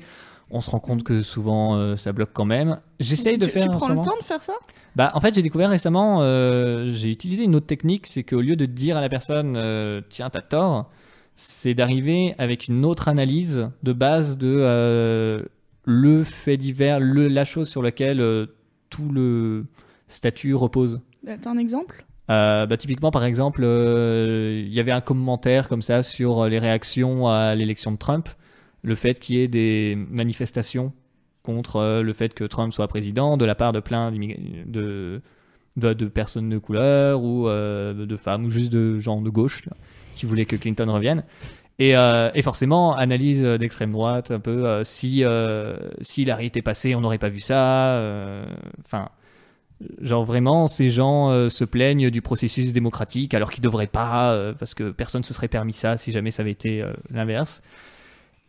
On 0.49 0.61
se 0.61 0.69
rend 0.69 0.79
compte 0.79 1.03
que 1.03 1.23
souvent 1.23 1.75
euh, 1.75 1.95
ça 1.95 2.13
bloque 2.13 2.31
quand 2.33 2.45
même. 2.45 2.79
J'essaye 2.99 3.37
de 3.37 3.45
tu, 3.45 3.51
faire. 3.51 3.63
Tu 3.63 3.69
prends 3.69 3.89
le 3.89 4.01
temps 4.01 4.17
de 4.19 4.23
faire 4.23 4.41
ça? 4.41 4.53
Bah, 4.95 5.11
en 5.13 5.19
fait, 5.19 5.35
j'ai 5.35 5.41
découvert 5.41 5.69
récemment, 5.69 6.19
euh, 6.21 6.89
j'ai 6.91 7.11
utilisé 7.11 7.43
une 7.43 7.55
autre 7.55 7.67
technique, 7.67 8.07
c'est 8.07 8.23
qu'au 8.23 8.41
lieu 8.41 8.55
de 8.55 8.65
dire 8.65 8.97
à 8.97 9.01
la 9.01 9.09
personne, 9.09 9.55
euh, 9.55 10.01
tiens, 10.09 10.29
t'as 10.29 10.41
tort, 10.41 10.89
c'est 11.35 11.73
d'arriver 11.73 12.33
avec 12.37 12.67
une 12.67 12.83
autre 12.85 13.07
analyse 13.07 13.69
de 13.83 13.93
base 13.93 14.37
de 14.37 15.45
le 15.85 16.23
fait 16.23 16.57
divers, 16.57 16.99
le, 16.99 17.27
la 17.27 17.45
chose 17.45 17.69
sur 17.69 17.81
laquelle 17.81 18.47
tout 18.89 19.09
le 19.09 19.63
statut 20.07 20.55
repose. 20.55 21.01
Euh, 21.27 21.37
T'as 21.41 21.51
un 21.51 21.57
exemple? 21.57 22.05
Euh, 22.29 22.65
bah, 22.65 22.77
typiquement, 22.77 23.11
par 23.11 23.23
exemple, 23.23 23.61
euh, 23.63 24.63
il 24.65 24.73
y 24.73 24.79
avait 24.79 24.91
un 24.91 25.01
commentaire 25.01 25.69
comme 25.69 25.81
ça 25.81 26.03
sur 26.03 26.45
les 26.45 26.59
réactions 26.59 27.27
à 27.27 27.55
l'élection 27.55 27.91
de 27.91 27.97
Trump, 27.97 28.29
le 28.87 28.95
fait 28.95 29.19
qu'il 29.19 29.35
y 29.35 29.41
ait 29.41 29.47
des 29.49 29.97
manifestations 30.09 30.93
contre 31.43 31.77
euh, 31.77 32.01
le 32.01 32.13
fait 32.13 32.33
que 32.33 32.45
Trump 32.45 32.73
soit 32.73 32.87
président 32.87 33.37
de 33.37 33.45
la 33.45 33.53
part 33.53 33.73
de 33.73 33.81
plein 33.81 34.11
de, 34.11 35.21
de, 35.75 36.05
personnes 36.05 36.49
de 36.49 36.57
couleur 36.57 37.21
ou 37.21 37.47
euh, 37.47 38.05
de 38.05 38.17
femmes 38.17 38.45
ou 38.45 38.49
juste 38.49 38.71
de 38.71 38.97
gens 38.97 39.21
de 39.21 39.29
gauche 39.29 39.67
qui 40.15 40.25
voulaient 40.25 40.45
que 40.45 40.55
Clinton 40.55 40.91
revienne. 40.91 41.23
Et, 41.79 41.95
euh, 41.95 42.31
et 42.33 42.41
forcément, 42.41 42.95
analyse 42.95 43.43
d'extrême 43.43 43.91
droite, 43.91 44.31
un 44.31 44.39
peu, 44.39 44.83
si, 44.83 45.23
si 46.01 46.21
Hillary 46.23 46.47
était 46.47 46.63
passé, 46.63 46.95
on 46.95 47.01
n'aurait 47.01 47.19
pas 47.19 47.29
vu 47.29 47.39
ça. 47.39 48.01
Enfin, 48.83 49.09
genre 50.01 50.25
vraiment, 50.25 50.65
ces 50.65 50.89
gens 50.89 51.49
se 51.49 51.63
plaignent 51.63 52.09
du 52.09 52.23
processus 52.23 52.73
démocratique 52.73 53.35
alors 53.35 53.51
qu'ils 53.51 53.61
devraient 53.61 53.85
pas, 53.85 54.53
parce 54.57 54.73
que 54.73 54.89
personne 54.89 55.23
se 55.23 55.35
serait 55.35 55.49
permis 55.49 55.73
ça 55.73 55.97
si 55.97 56.11
jamais 56.11 56.31
ça 56.31 56.41
avait 56.41 56.51
été 56.51 56.83
l'inverse. 57.11 57.61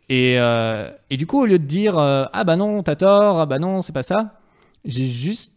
Et, 0.09 0.39
euh, 0.39 0.89
et 1.11 1.17
du 1.17 1.27
coup, 1.27 1.41
au 1.41 1.45
lieu 1.45 1.59
de 1.59 1.65
dire 1.65 1.97
euh, 1.99 2.25
ah 2.33 2.43
bah 2.43 2.55
non, 2.55 2.81
t'as 2.81 2.95
tort, 2.95 3.39
ah 3.39 3.45
bah 3.45 3.59
non, 3.59 3.83
c'est 3.83 3.93
pas 3.93 4.03
ça, 4.03 4.39
j'ai 4.83 5.05
juste 5.05 5.53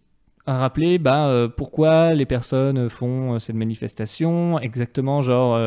rappelé 0.46 0.98
bah, 0.98 1.28
euh, 1.28 1.48
pourquoi 1.48 2.12
les 2.12 2.26
personnes 2.26 2.90
font 2.90 3.38
cette 3.38 3.56
manifestation, 3.56 4.58
exactement 4.60 5.22
genre 5.22 5.58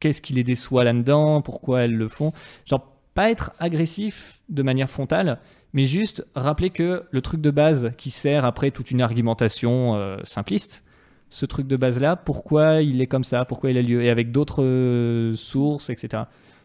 qu'est-ce 0.00 0.20
qui 0.20 0.34
les 0.34 0.44
déçoit 0.44 0.84
là-dedans, 0.84 1.40
pourquoi 1.40 1.82
elles 1.82 1.96
le 1.96 2.08
font. 2.08 2.32
Genre 2.66 2.92
pas 3.14 3.30
être 3.30 3.52
agressif 3.58 4.40
de 4.50 4.62
manière 4.62 4.90
frontale, 4.90 5.38
mais 5.72 5.84
juste 5.84 6.26
rappeler 6.34 6.68
que 6.68 7.04
le 7.10 7.22
truc 7.22 7.40
de 7.40 7.50
base 7.50 7.92
qui 7.96 8.10
sert 8.10 8.44
après 8.44 8.70
toute 8.70 8.90
une 8.90 9.00
argumentation 9.00 10.18
simpliste, 10.24 10.84
ce 11.30 11.46
truc 11.46 11.66
de 11.68 11.76
base-là, 11.76 12.16
pourquoi 12.16 12.82
il 12.82 13.00
est 13.00 13.06
comme 13.06 13.24
ça, 13.24 13.46
pourquoi 13.46 13.70
il 13.70 13.78
a 13.78 13.82
lieu, 13.82 14.02
et 14.02 14.10
avec 14.10 14.30
d'autres 14.30 15.32
sources, 15.36 15.88
etc. 15.88 16.24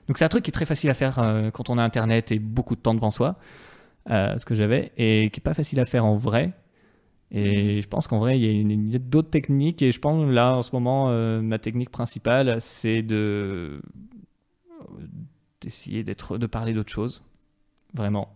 Donc 0.10 0.18
c'est 0.18 0.26
un 0.26 0.30
truc 0.30 0.43
qui 0.43 0.49
est 0.49 0.51
très 0.51 0.66
facile 0.66 0.89
à 0.89 0.95
faire 0.95 1.20
euh, 1.20 1.51
quand 1.51 1.70
on 1.70 1.78
a 1.78 1.84
Internet 1.84 2.32
et 2.32 2.39
beaucoup 2.39 2.76
de 2.76 2.82
temps 2.82 2.95
devant 2.95 3.12
soi, 3.12 3.38
euh, 4.10 4.36
ce 4.39 4.43
que 4.43 4.55
j'avais, 4.55 4.91
et 4.97 5.30
qui 5.32 5.39
est 5.39 5.43
pas 5.43 5.53
facile 5.53 5.80
à 5.80 5.86
faire 5.86 6.03
en 6.03 6.16
vrai. 6.16 6.51
Et 7.30 7.80
je 7.84 7.88
pense 7.88 8.07
qu'en 8.07 8.18
vrai, 8.18 8.39
il 8.39 8.91
y 8.91 8.95
a, 8.95 8.99
d'autres 8.99 9.30
techniques, 9.30 9.84
et 9.84 9.91
je 9.91 9.99
pense 9.99 10.28
là, 10.28 10.55
en 10.55 10.64
ce 10.64 10.72
moment, 10.74 11.10
euh, 11.10 11.41
ma 11.41 11.60
technique 11.60 11.91
principale, 11.91 12.60
c'est 12.60 13.03
de 13.03 13.82
d'essayer 15.62 16.03
de 16.03 16.47
parler 16.47 16.74
d'autre 16.74 16.91
chose, 16.91 17.24
vraiment. 17.93 18.34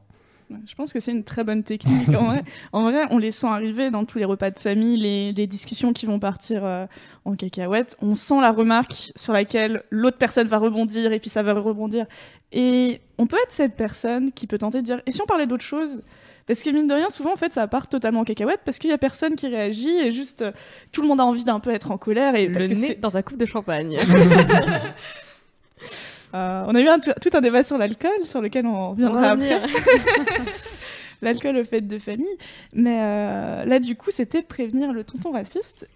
Je 0.65 0.75
pense 0.75 0.93
que 0.93 0.99
c'est 0.99 1.11
une 1.11 1.23
très 1.23 1.43
bonne 1.43 1.63
technique. 1.63 2.09
En 2.09 2.25
vrai, 2.25 2.43
en 2.73 2.83
vrai, 2.83 3.05
on 3.09 3.17
les 3.17 3.31
sent 3.31 3.47
arriver 3.47 3.91
dans 3.91 4.05
tous 4.05 4.17
les 4.17 4.25
repas 4.25 4.51
de 4.51 4.59
famille, 4.59 4.97
les, 4.97 5.33
les 5.33 5.47
discussions 5.47 5.93
qui 5.93 6.05
vont 6.05 6.19
partir 6.19 6.63
euh, 6.65 6.85
en 7.25 7.35
cacahuète. 7.35 7.95
On 8.01 8.15
sent 8.15 8.39
la 8.41 8.51
remarque 8.51 9.11
sur 9.15 9.33
laquelle 9.33 9.83
l'autre 9.89 10.17
personne 10.17 10.47
va 10.47 10.57
rebondir 10.57 11.11
et 11.13 11.19
puis 11.19 11.29
ça 11.29 11.43
va 11.43 11.53
rebondir. 11.53 12.05
Et 12.51 13.01
on 13.17 13.27
peut 13.27 13.37
être 13.43 13.51
cette 13.51 13.75
personne 13.75 14.31
qui 14.31 14.47
peut 14.47 14.57
tenter 14.57 14.81
de 14.81 14.85
dire 14.85 15.01
et 15.05 15.11
si 15.11 15.21
on 15.21 15.25
parlait 15.25 15.47
d'autre 15.47 15.63
chose? 15.63 16.01
Parce 16.45 16.61
que 16.61 16.69
mine 16.71 16.87
de 16.87 16.93
rien, 16.93 17.09
souvent 17.09 17.31
en 17.31 17.35
fait, 17.37 17.53
ça 17.53 17.65
part 17.67 17.87
totalement 17.87 18.19
en 18.19 18.23
cacahuète 18.25 18.59
parce 18.65 18.77
qu'il 18.77 18.89
y 18.89 18.93
a 18.93 18.97
personne 18.97 19.35
qui 19.37 19.47
réagit 19.47 19.97
et 19.97 20.11
juste 20.11 20.41
euh, 20.41 20.51
tout 20.91 21.01
le 21.01 21.07
monde 21.07 21.21
a 21.21 21.25
envie 21.25 21.45
d'un 21.45 21.61
peu 21.61 21.69
être 21.69 21.89
en 21.91 21.97
colère 21.97 22.35
et 22.35 22.49
parce 22.49 22.67
Le 22.67 22.73
que 22.75 22.79
nez 22.79 22.87
c'est- 22.89 22.99
dans 22.99 23.11
ta 23.11 23.23
coupe 23.23 23.37
de 23.37 23.45
champagne. 23.45 23.97
euh, 26.33 26.63
on 26.67 26.75
a 26.75 26.81
eu 26.81 26.87
un- 26.87 26.99
tout 26.99 27.29
un 27.33 27.41
débat 27.41 27.63
sur 27.63 27.77
l'alcool 27.77 28.25
sur 28.25 28.41
lequel 28.41 28.65
on 28.65 28.91
reviendra 28.91 29.29
après. 29.31 29.61
l'alcool 31.21 31.57
aux 31.57 31.63
fêtes 31.63 31.87
de 31.87 31.99
famille. 31.99 32.37
Mais 32.73 32.99
euh, 33.01 33.65
là, 33.65 33.79
du 33.79 33.95
coup, 33.95 34.11
c'était 34.11 34.41
prévenir 34.41 34.91
le 34.93 35.03
tonton 35.03 35.31
raciste. 35.31 35.87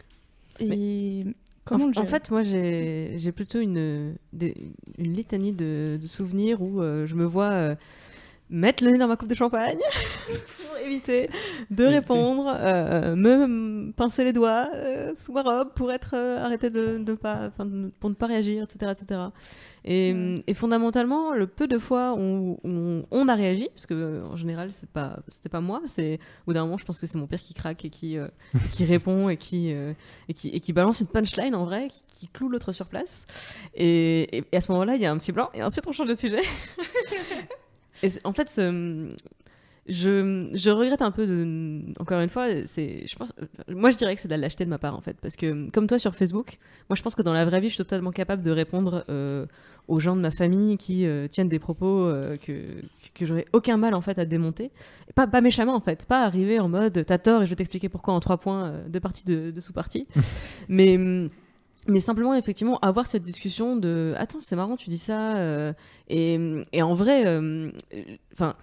Et 0.59 1.23
comment 1.65 1.85
en, 1.85 1.87
le 1.89 1.97
en 1.99 2.05
fait, 2.05 2.31
moi, 2.31 2.43
j'ai 2.43 3.13
j'ai 3.17 3.31
plutôt 3.31 3.59
une, 3.59 4.15
une 4.39 5.13
litanie 5.13 5.51
de, 5.53 5.99
de 6.01 6.07
souvenirs 6.07 6.61
où 6.61 6.81
euh, 6.81 7.05
je 7.05 7.15
me 7.15 7.25
vois 7.25 7.75
mettre 8.49 8.83
le 8.83 8.91
nez 8.91 8.97
dans 8.97 9.07
ma 9.07 9.15
coupe 9.17 9.27
de 9.29 9.35
champagne 9.35 9.77
pour 10.27 10.77
éviter 10.77 11.29
de 11.69 11.83
répondre, 11.85 12.55
euh, 12.59 13.15
me, 13.15 13.91
pincer 13.91 14.23
les 14.23 14.33
doigts 14.33 14.69
euh, 14.73 15.11
sous 15.15 15.33
ma 15.33 15.41
robe 15.41 15.73
pour 15.75 15.91
être 15.91 16.11
euh, 16.13 16.43
arrêté 16.43 16.69
de, 16.69 16.97
de 16.97 17.13
pas, 17.13 17.49
de- 17.59 17.91
pour 17.99 18.09
ne 18.09 18.15
pas 18.15 18.27
réagir, 18.27 18.63
etc., 18.63 18.91
etc. 18.97 19.21
Et, 19.85 20.13
Ouais. 20.13 20.35
et 20.47 20.53
fondamentalement, 20.53 21.33
le 21.33 21.47
peu 21.47 21.65
de 21.67 21.77
fois 21.77 22.13
où 22.17 22.59
on, 22.65 23.03
on 23.09 23.27
a 23.29 23.35
réagi, 23.35 23.69
parce 23.73 23.85
que 23.85 23.93
euh, 23.93 24.25
en 24.25 24.35
général, 24.35 24.71
c'est 24.71 24.89
pas, 24.89 25.19
c'était 25.29 25.47
pas 25.49 25.61
moi, 25.61 25.81
c'est 25.85 26.15
au 26.15 26.47
bout 26.47 26.53
d'un 26.53 26.65
moment, 26.65 26.77
je 26.77 26.83
pense 26.85 26.99
que 26.99 27.07
c'est 27.07 27.17
mon 27.17 27.27
père 27.27 27.39
qui 27.39 27.53
craque 27.53 27.85
et 27.85 27.89
qui, 27.89 28.17
euh, 28.17 28.27
qui 28.73 28.83
répond 28.85 29.29
et 29.29 29.37
qui, 29.37 29.71
euh, 29.73 29.93
et 30.27 30.33
qui, 30.33 30.49
et 30.49 30.59
qui 30.59 30.73
balance 30.73 30.99
une 31.01 31.07
punchline 31.07 31.55
en 31.55 31.63
vrai, 31.65 31.87
qui, 31.89 32.03
qui 32.07 32.27
cloue 32.27 32.49
l'autre 32.49 32.71
sur 32.73 32.87
place. 32.87 33.25
Et, 33.75 34.37
et- 34.37 34.43
et 34.51 34.57
à 34.57 34.61
ce 34.61 34.71
moment-là, 34.73 34.95
il 34.95 35.01
y 35.01 35.05
a 35.05 35.11
un 35.11 35.17
petit 35.17 35.31
blanc, 35.31 35.49
et 35.53 35.63
ensuite 35.63 35.85
on 35.87 35.91
change 35.93 36.07
de 36.09 36.15
sujet. 36.15 36.41
et 38.03 38.09
en 38.23 38.33
fait, 38.33 38.49
ce- 38.49 39.09
je, 39.89 40.49
je 40.53 40.69
regrette 40.69 41.01
un 41.01 41.11
peu 41.11 41.25
de. 41.25 41.79
Encore 41.99 42.19
une 42.19 42.27
fois, 42.29 42.47
c'est, 42.65 43.05
je 43.07 43.15
pense, 43.15 43.31
moi 43.69 43.89
je 43.89 43.95
dirais 43.95 44.15
que 44.15 44.21
c'est 44.21 44.27
de 44.27 44.33
la 44.33 44.37
lâcheté 44.37 44.65
de 44.65 44.69
ma 44.69 44.77
part 44.77 44.97
en 44.97 45.01
fait, 45.01 45.15
parce 45.21 45.37
que 45.37 45.69
comme 45.71 45.87
toi 45.87 45.97
sur 45.97 46.13
Facebook, 46.13 46.57
moi 46.89 46.95
je 46.97 47.01
pense 47.01 47.15
que 47.15 47.21
dans 47.21 47.31
la 47.31 47.45
vraie 47.45 47.61
vie, 47.61 47.69
je 47.69 47.75
suis 47.75 47.83
totalement 47.85 48.11
capable 48.11 48.43
de 48.43 48.51
répondre 48.51 49.05
euh, 49.09 49.45
aux 49.87 50.01
gens 50.01 50.17
de 50.17 50.21
ma 50.21 50.31
famille 50.31 50.75
qui 50.77 51.05
euh, 51.05 51.29
tiennent 51.29 51.47
des 51.47 51.59
propos 51.59 52.03
euh, 52.05 52.35
que, 52.35 52.81
que 53.15 53.25
j'aurais 53.25 53.45
aucun 53.53 53.77
mal 53.77 53.93
en 53.93 54.01
fait 54.01 54.19
à 54.19 54.25
démonter. 54.25 54.71
Et 55.09 55.13
pas, 55.13 55.25
pas 55.25 55.39
méchamment 55.39 55.75
en 55.75 55.79
fait, 55.79 56.03
pas 56.05 56.25
arriver 56.25 56.59
en 56.59 56.67
mode 56.67 57.05
t'as 57.05 57.17
tort 57.17 57.43
et 57.43 57.45
je 57.45 57.51
vais 57.51 57.55
t'expliquer 57.55 57.87
pourquoi 57.87 58.13
en 58.13 58.19
trois 58.19 58.37
points, 58.39 58.73
deux 58.89 58.99
parties 58.99 59.23
de, 59.23 59.51
de 59.51 59.61
sous-parties. 59.61 60.05
mais, 60.67 60.97
mais 61.87 61.99
simplement 61.99 62.35
effectivement 62.35 62.77
avoir 62.79 63.07
cette 63.07 63.23
discussion 63.23 63.75
de 63.75 64.13
attends, 64.17 64.39
c'est 64.39 64.55
marrant, 64.55 64.77
tu 64.77 64.89
dis 64.89 64.97
ça. 64.97 65.37
euh, 65.37 65.73
et, 66.09 66.81
en 66.81 66.93
vrai, 66.93 67.25
euh, 67.25 67.69
enfin. 68.33 68.53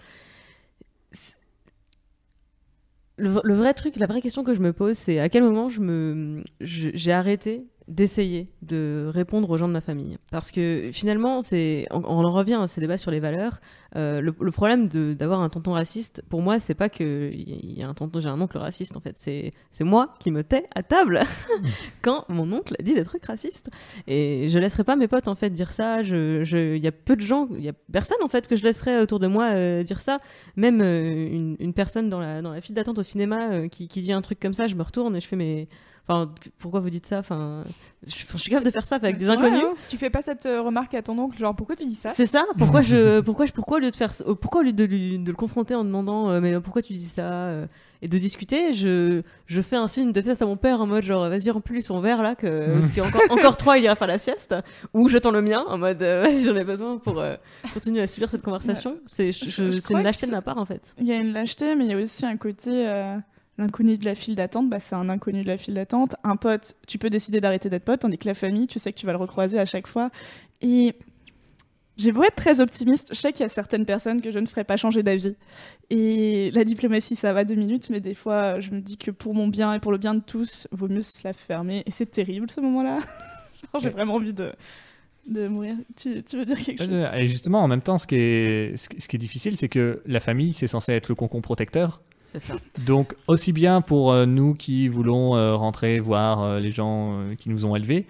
le, 3.16 3.54
vrai 3.54 3.74
truc, 3.74 3.96
la 3.96 4.06
vraie 4.06 4.20
question 4.20 4.44
que 4.44 4.54
je 4.54 4.60
me 4.60 4.72
pose, 4.72 4.96
c'est 4.96 5.18
à 5.18 5.28
quel 5.28 5.42
moment 5.42 5.68
je 5.68 5.80
me, 5.80 6.44
j'ai 6.60 7.12
arrêté 7.12 7.66
d'essayer 7.86 8.48
de 8.62 9.10
répondre 9.12 9.50
aux 9.50 9.58
gens 9.58 9.68
de 9.68 9.72
ma 9.74 9.82
famille. 9.82 10.16
Parce 10.30 10.50
que 10.50 10.88
finalement, 10.92 11.42
c'est, 11.42 11.84
on, 11.90 12.02
on 12.04 12.24
en 12.24 12.30
revient 12.30 12.54
à 12.62 12.66
ce 12.66 12.80
débat 12.80 12.96
sur 12.96 13.10
les 13.10 13.20
valeurs. 13.20 13.60
Euh, 13.96 14.20
le, 14.20 14.34
le 14.40 14.50
problème 14.50 14.88
de- 14.88 15.12
d'avoir 15.14 15.40
un 15.40 15.48
tonton 15.50 15.72
raciste, 15.72 16.22
pour 16.30 16.40
moi, 16.40 16.58
c'est 16.58 16.74
pas 16.74 16.88
que 16.88 17.30
y 17.34 17.82
a 17.82 17.88
un 17.88 17.94
tonton, 17.94 18.20
j'ai 18.20 18.28
un 18.28 18.40
oncle 18.40 18.56
raciste 18.58 18.96
en 18.96 19.00
fait. 19.00 19.16
C'est, 19.16 19.52
c'est 19.70 19.84
moi 19.84 20.14
qui 20.18 20.30
me 20.30 20.42
tais 20.42 20.64
à 20.74 20.82
table 20.82 21.20
quand 22.02 22.24
mon 22.28 22.50
oncle 22.52 22.74
dit 22.82 22.94
des 22.94 23.04
trucs 23.04 23.24
racistes. 23.26 23.70
Et 24.06 24.48
je 24.48 24.58
laisserai 24.58 24.84
pas 24.84 24.96
mes 24.96 25.06
potes 25.08 25.28
en 25.28 25.34
fait 25.34 25.50
dire 25.50 25.70
ça. 25.72 26.02
Je, 26.02 26.42
je, 26.42 26.76
il 26.76 26.82
y 26.82 26.88
a 26.88 26.92
peu 26.92 27.16
de 27.16 27.20
gens, 27.20 27.48
il 27.54 27.64
y 27.64 27.68
a 27.68 27.74
personne 27.92 28.18
en 28.22 28.28
fait 28.28 28.48
que 28.48 28.56
je 28.56 28.64
laisserai 28.64 28.98
autour 29.00 29.18
de 29.18 29.26
moi 29.26 29.50
euh, 29.52 29.82
dire 29.82 30.00
ça. 30.00 30.16
Même 30.56 30.80
euh, 30.80 31.28
une, 31.30 31.56
une 31.60 31.74
personne 31.74 32.08
dans 32.08 32.20
la 32.20 32.40
dans 32.40 32.52
la 32.52 32.60
file 32.60 32.74
d'attente 32.74 32.98
au 32.98 33.02
cinéma 33.02 33.68
qui, 33.68 33.88
qui 33.88 34.00
dit 34.00 34.12
un 34.12 34.22
truc 34.22 34.40
comme 34.40 34.54
ça, 34.54 34.66
je 34.66 34.74
me 34.74 34.82
retourne 34.82 35.14
et 35.16 35.20
je 35.20 35.26
fais 35.26 35.36
mais 35.36 35.68
Enfin, 36.06 36.30
pourquoi 36.58 36.80
vous 36.80 36.90
dites 36.90 37.06
ça? 37.06 37.18
Enfin, 37.20 37.64
je, 38.06 38.12
suis 38.36 38.50
capable 38.50 38.66
de 38.66 38.70
faire 38.70 38.84
ça 38.84 38.96
avec 38.96 39.16
des 39.16 39.26
Ouais, 39.28 39.36
inconnus. 39.36 39.64
hein. 39.64 39.74
Tu 39.88 39.96
fais 39.96 40.10
pas 40.10 40.20
cette 40.20 40.44
euh, 40.44 40.60
remarque 40.60 40.92
à 40.92 41.00
ton 41.00 41.18
oncle, 41.18 41.38
genre 41.38 41.56
pourquoi 41.56 41.76
tu 41.76 41.84
dis 41.84 41.94
ça? 41.94 42.10
C'est 42.10 42.26
ça. 42.26 42.44
Pourquoi 42.58 42.82
je, 42.82 43.20
pourquoi 43.22 43.46
je, 43.46 43.52
pourquoi 43.52 43.78
au 43.78 43.80
lieu 43.80 43.90
de 43.90 43.96
faire, 43.96 44.12
euh, 44.26 44.34
pourquoi 44.34 44.60
au 44.60 44.64
lieu 44.64 44.74
de, 44.74 44.84
le 44.84 45.32
confronter 45.32 45.74
en 45.74 45.82
demandant, 45.84 46.28
euh, 46.28 46.40
mais 46.42 46.60
pourquoi 46.60 46.82
tu 46.82 46.92
dis 46.92 47.06
ça 47.06 47.22
euh, 47.32 47.66
et 48.02 48.08
de 48.08 48.18
discuter, 48.18 48.74
je, 48.74 49.22
je 49.46 49.62
fais 49.62 49.76
un 49.76 49.88
signe 49.88 50.12
de 50.12 50.20
tête 50.20 50.42
à 50.42 50.44
mon 50.46 50.58
père 50.58 50.82
en 50.82 50.86
mode 50.86 51.04
genre 51.04 51.26
vas-y 51.30 51.48
remplis 51.50 51.80
son 51.82 52.00
verre 52.00 52.20
là 52.20 52.34
que 52.34 52.74
parce 52.78 52.88
qu'il 52.88 52.98
y 52.98 53.00
a 53.00 53.04
encore, 53.06 53.22
encore 53.30 53.56
trois 53.56 53.78
il 53.78 53.84
ira 53.84 53.94
faire 53.94 54.08
la 54.08 54.18
sieste 54.18 54.54
ou 54.92 55.08
je 55.08 55.16
tends 55.16 55.30
le 55.30 55.40
mien 55.40 55.64
en 55.68 55.78
mode 55.78 56.02
euh, 56.02 56.20
vas-y 56.22 56.44
j'en 56.44 56.54
ai 56.54 56.64
besoin 56.64 56.98
pour 56.98 57.18
euh, 57.18 57.36
continuer 57.72 58.02
à 58.02 58.06
subir 58.06 58.28
cette 58.28 58.42
conversation. 58.42 58.98
C'est, 59.06 59.32
je- 59.32 59.46
Je- 59.46 59.70
je 59.70 59.70
c'est 59.70 59.82
crois 59.84 60.00
une 60.00 60.04
lâcheté 60.04 60.26
de 60.26 60.32
ma 60.32 60.42
part 60.42 60.58
en 60.58 60.66
fait. 60.66 60.94
Il 61.00 61.06
y 61.06 61.12
a 61.12 61.16
une 61.16 61.32
lâcheté, 61.32 61.74
mais 61.76 61.86
il 61.86 61.90
y 61.92 61.94
a 61.94 61.96
aussi 61.96 62.26
un 62.26 62.36
côté. 62.36 62.86
euh, 62.86 63.16
L'inconnu 63.56 63.96
de 63.96 64.04
la 64.04 64.14
file 64.14 64.34
d'attente, 64.34 64.68
bah, 64.68 64.80
c'est 64.80 64.96
un 64.96 65.08
inconnu 65.08 65.42
de 65.42 65.48
la 65.48 65.56
file 65.56 65.74
d'attente. 65.74 66.16
Un 66.24 66.36
pote, 66.36 66.74
tu 66.88 66.98
peux 66.98 67.10
décider 67.10 67.40
d'arrêter 67.40 67.70
d'être 67.70 67.84
pote, 67.84 68.00
tandis 68.00 68.18
que 68.18 68.26
la 68.26 68.34
famille, 68.34 68.66
tu 68.66 68.78
sais 68.78 68.92
que 68.92 68.98
tu 68.98 69.06
vas 69.06 69.12
le 69.12 69.18
recroiser 69.18 69.58
à 69.60 69.64
chaque 69.64 69.86
fois. 69.86 70.10
Et 70.60 70.96
j'ai 71.96 72.10
beau 72.10 72.24
être 72.24 72.34
très 72.34 72.60
optimiste, 72.60 73.08
je 73.12 73.20
sais 73.20 73.32
qu'il 73.32 73.42
y 73.42 73.46
a 73.46 73.48
certaines 73.48 73.84
personnes 73.84 74.20
que 74.20 74.32
je 74.32 74.38
ne 74.40 74.46
ferai 74.46 74.64
pas 74.64 74.76
changer 74.76 75.02
d'avis. 75.04 75.36
Et 75.90 76.50
la 76.52 76.64
diplomatie, 76.64 77.14
ça 77.14 77.32
va 77.32 77.44
deux 77.44 77.54
minutes, 77.54 77.90
mais 77.90 78.00
des 78.00 78.14
fois, 78.14 78.58
je 78.58 78.70
me 78.70 78.80
dis 78.80 78.96
que 78.96 79.12
pour 79.12 79.34
mon 79.34 79.46
bien 79.46 79.74
et 79.74 79.78
pour 79.78 79.92
le 79.92 79.98
bien 79.98 80.14
de 80.14 80.20
tous, 80.20 80.66
vaut 80.72 80.88
mieux 80.88 81.02
se 81.02 81.20
la 81.22 81.32
fermer. 81.32 81.84
Et 81.86 81.92
c'est 81.92 82.10
terrible 82.10 82.50
ce 82.50 82.60
moment-là. 82.60 82.98
J'ai 83.80 83.90
vraiment 83.90 84.14
envie 84.14 84.34
de, 84.34 84.52
de 85.28 85.46
mourir. 85.46 85.76
Tu, 85.96 86.22
tu 86.24 86.36
veux 86.36 86.44
dire 86.44 86.60
quelque 86.60 86.84
chose? 86.84 87.06
Et 87.14 87.26
justement, 87.28 87.60
en 87.60 87.68
même 87.68 87.82
temps, 87.82 87.98
ce 87.98 88.08
qui 88.08 88.16
est, 88.16 88.76
ce 88.76 88.88
qui 88.88 89.00
ce 89.00 89.06
qui 89.06 89.14
est 89.14 89.18
difficile, 89.18 89.56
c'est 89.56 89.68
que 89.68 90.02
la 90.06 90.18
famille, 90.18 90.52
c'est 90.52 90.66
censé 90.66 90.92
être 90.92 91.08
le 91.08 91.14
concon 91.14 91.40
protecteur. 91.40 92.02
Donc, 92.86 93.14
aussi 93.26 93.52
bien 93.52 93.80
pour 93.80 94.12
euh, 94.12 94.26
nous 94.26 94.54
qui 94.54 94.88
voulons 94.88 95.36
euh, 95.36 95.54
rentrer 95.54 96.00
voir 96.00 96.42
euh, 96.42 96.60
les 96.60 96.70
gens 96.70 97.18
qui 97.38 97.48
nous 97.48 97.64
ont 97.64 97.76
élevés, 97.76 98.06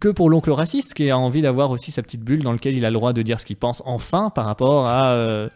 que 0.00 0.08
pour 0.08 0.28
l'oncle 0.30 0.50
raciste 0.50 0.94
qui 0.94 1.10
a 1.10 1.18
envie 1.18 1.42
d'avoir 1.42 1.70
aussi 1.70 1.90
sa 1.90 2.02
petite 2.02 2.22
bulle 2.22 2.42
dans 2.42 2.52
laquelle 2.52 2.76
il 2.76 2.84
a 2.84 2.90
le 2.90 2.94
droit 2.94 3.12
de 3.12 3.22
dire 3.22 3.40
ce 3.40 3.46
qu'il 3.46 3.56
pense 3.56 3.82
enfin 3.86 4.30
par 4.30 4.44
rapport 4.44 4.86
à 4.86 5.48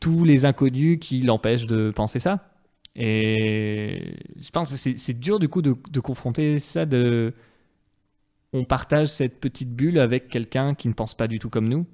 tous 0.00 0.24
les 0.24 0.44
inconnus 0.44 0.98
qui 1.00 1.20
l'empêchent 1.22 1.66
de 1.66 1.90
penser 1.90 2.18
ça. 2.18 2.48
Et 2.96 4.14
je 4.40 4.50
pense 4.50 4.72
que 4.72 4.76
c'est 4.76 4.98
c'est 4.98 5.18
dur 5.18 5.38
du 5.38 5.48
coup 5.48 5.62
de, 5.62 5.76
de 5.90 6.00
confronter 6.00 6.58
ça 6.58 6.86
de... 6.86 7.34
On 8.52 8.64
partage 8.64 9.08
cette 9.08 9.38
petite 9.38 9.70
bulle 9.70 10.00
avec 10.00 10.28
quelqu'un 10.28 10.74
qui 10.74 10.88
ne 10.88 10.94
pense 10.94 11.14
pas 11.14 11.28
du 11.28 11.38
tout 11.38 11.50
comme 11.50 11.68
nous. 11.68 11.86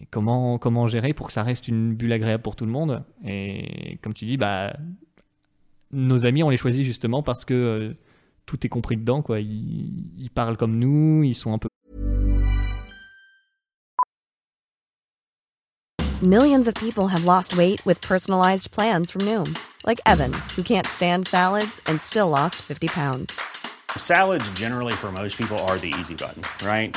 Et 0.00 0.06
comment, 0.10 0.58
comment 0.58 0.86
gérer 0.86 1.12
pour 1.12 1.28
que 1.28 1.32
ça 1.32 1.42
reste 1.42 1.68
une 1.68 1.94
bulle 1.94 2.12
agréable 2.12 2.42
pour 2.42 2.56
tout 2.56 2.66
le 2.66 2.72
monde 2.72 3.04
Et 3.24 3.98
comme 4.02 4.14
tu 4.14 4.24
dis, 4.24 4.36
bah, 4.36 4.72
nos 5.92 6.26
amis, 6.26 6.42
on 6.42 6.50
les 6.50 6.56
choisit 6.56 6.84
justement 6.84 7.22
parce 7.22 7.44
que 7.44 7.54
euh, 7.54 7.94
tout 8.46 8.66
est 8.66 8.68
compris 8.68 8.96
dedans. 8.96 9.22
Quoi. 9.22 9.40
Ils, 9.40 10.04
ils 10.18 10.30
parlent 10.30 10.56
comme 10.56 10.78
nous, 10.78 11.22
ils 11.22 11.34
sont 11.34 11.52
un 11.52 11.58
peu 11.58 11.68
Millions 16.22 16.66
of 16.66 16.74
people 16.76 17.08
have 17.08 17.26
lost 17.26 17.54
weight 17.54 17.84
with 17.84 18.00
personalized 18.00 18.70
plans 18.70 19.10
from 19.10 19.20
Noom, 19.26 19.58
like 19.84 20.00
Evan, 20.06 20.32
who 20.56 20.62
can't 20.62 20.86
stand 20.86 21.26
salads 21.26 21.82
and 21.86 22.00
still 22.00 22.30
lost 22.30 22.62
50 22.62 22.86
pounds. 22.88 23.38
Salads, 23.98 24.50
generally, 24.52 24.94
for 24.94 25.12
most 25.12 25.36
people, 25.36 25.58
are 25.68 25.76
the 25.76 25.92
easy 26.00 26.14
button, 26.14 26.42
right? 26.66 26.96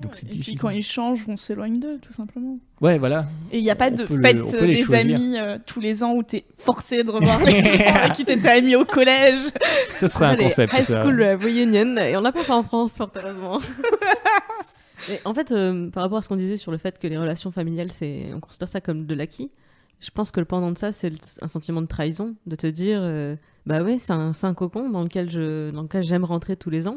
Donc 0.00 0.12
Et 0.22 0.38
puis 0.38 0.54
quand 0.54 0.68
ils 0.70 0.82
changent, 0.82 1.24
on 1.28 1.36
s'éloigne 1.36 1.78
d'eux, 1.80 1.98
tout 2.00 2.12
simplement. 2.12 2.58
Ouais, 2.80 2.98
voilà. 2.98 3.26
Et 3.50 3.58
il 3.58 3.64
n'y 3.64 3.70
a 3.70 3.74
pas 3.76 3.90
On 3.90 3.94
de 3.94 4.02
le- 4.14 4.22
fête 4.22 4.54
euh, 4.54 4.66
des 4.66 4.76
choisir. 4.76 5.16
amis 5.16 5.36
euh, 5.38 5.58
tous 5.66 5.80
les 5.80 6.02
ans 6.04 6.14
où 6.14 6.22
t'es 6.22 6.44
forcé 6.56 7.02
de 7.02 7.10
revoir 7.10 7.44
les 7.44 7.64
gens 7.64 7.84
avec 7.86 8.12
qui 8.12 8.24
t'étais 8.24 8.48
ami 8.48 8.76
au 8.76 8.84
collège. 8.84 9.40
Ce 9.98 10.06
serait 10.06 10.26
un 10.26 10.28
Allez, 10.30 10.44
concept. 10.44 10.72
High 10.72 10.82
ça. 10.84 11.02
School 11.02 11.20
Reunion, 11.42 11.96
et 11.96 12.16
on 12.16 12.20
n'a 12.20 12.32
pas 12.32 12.42
ça 12.44 12.54
en 12.56 12.62
France, 12.62 12.92
fort 12.92 13.10
heureusement. 13.16 13.58
Mais 15.08 15.20
en 15.24 15.32
fait, 15.32 15.52
euh, 15.52 15.90
par 15.90 16.02
rapport 16.02 16.18
à 16.18 16.22
ce 16.22 16.28
qu'on 16.28 16.36
disait 16.36 16.56
sur 16.56 16.72
le 16.72 16.78
fait 16.78 16.98
que 16.98 17.06
les 17.06 17.16
relations 17.16 17.50
familiales, 17.50 17.90
c'est, 17.92 18.26
on 18.34 18.40
considère 18.40 18.68
ça 18.68 18.80
comme 18.80 19.06
de 19.06 19.14
l'acquis, 19.14 19.50
je 20.00 20.10
pense 20.10 20.30
que 20.30 20.40
le 20.40 20.46
pendant 20.46 20.70
de 20.70 20.78
ça, 20.78 20.92
c'est 20.92 21.12
un 21.40 21.48
sentiment 21.48 21.80
de 21.82 21.86
trahison, 21.86 22.34
de 22.46 22.56
te 22.56 22.66
dire, 22.66 22.98
euh, 23.02 23.36
bah 23.66 23.82
ouais, 23.82 23.98
c'est 23.98 24.12
un, 24.12 24.32
c'est 24.32 24.46
un 24.46 24.54
cocon 24.54 24.90
dans 24.90 25.02
lequel, 25.02 25.30
je, 25.30 25.70
dans 25.70 25.82
lequel 25.82 26.02
j'aime 26.04 26.24
rentrer 26.24 26.56
tous 26.56 26.70
les 26.70 26.86
ans. 26.88 26.96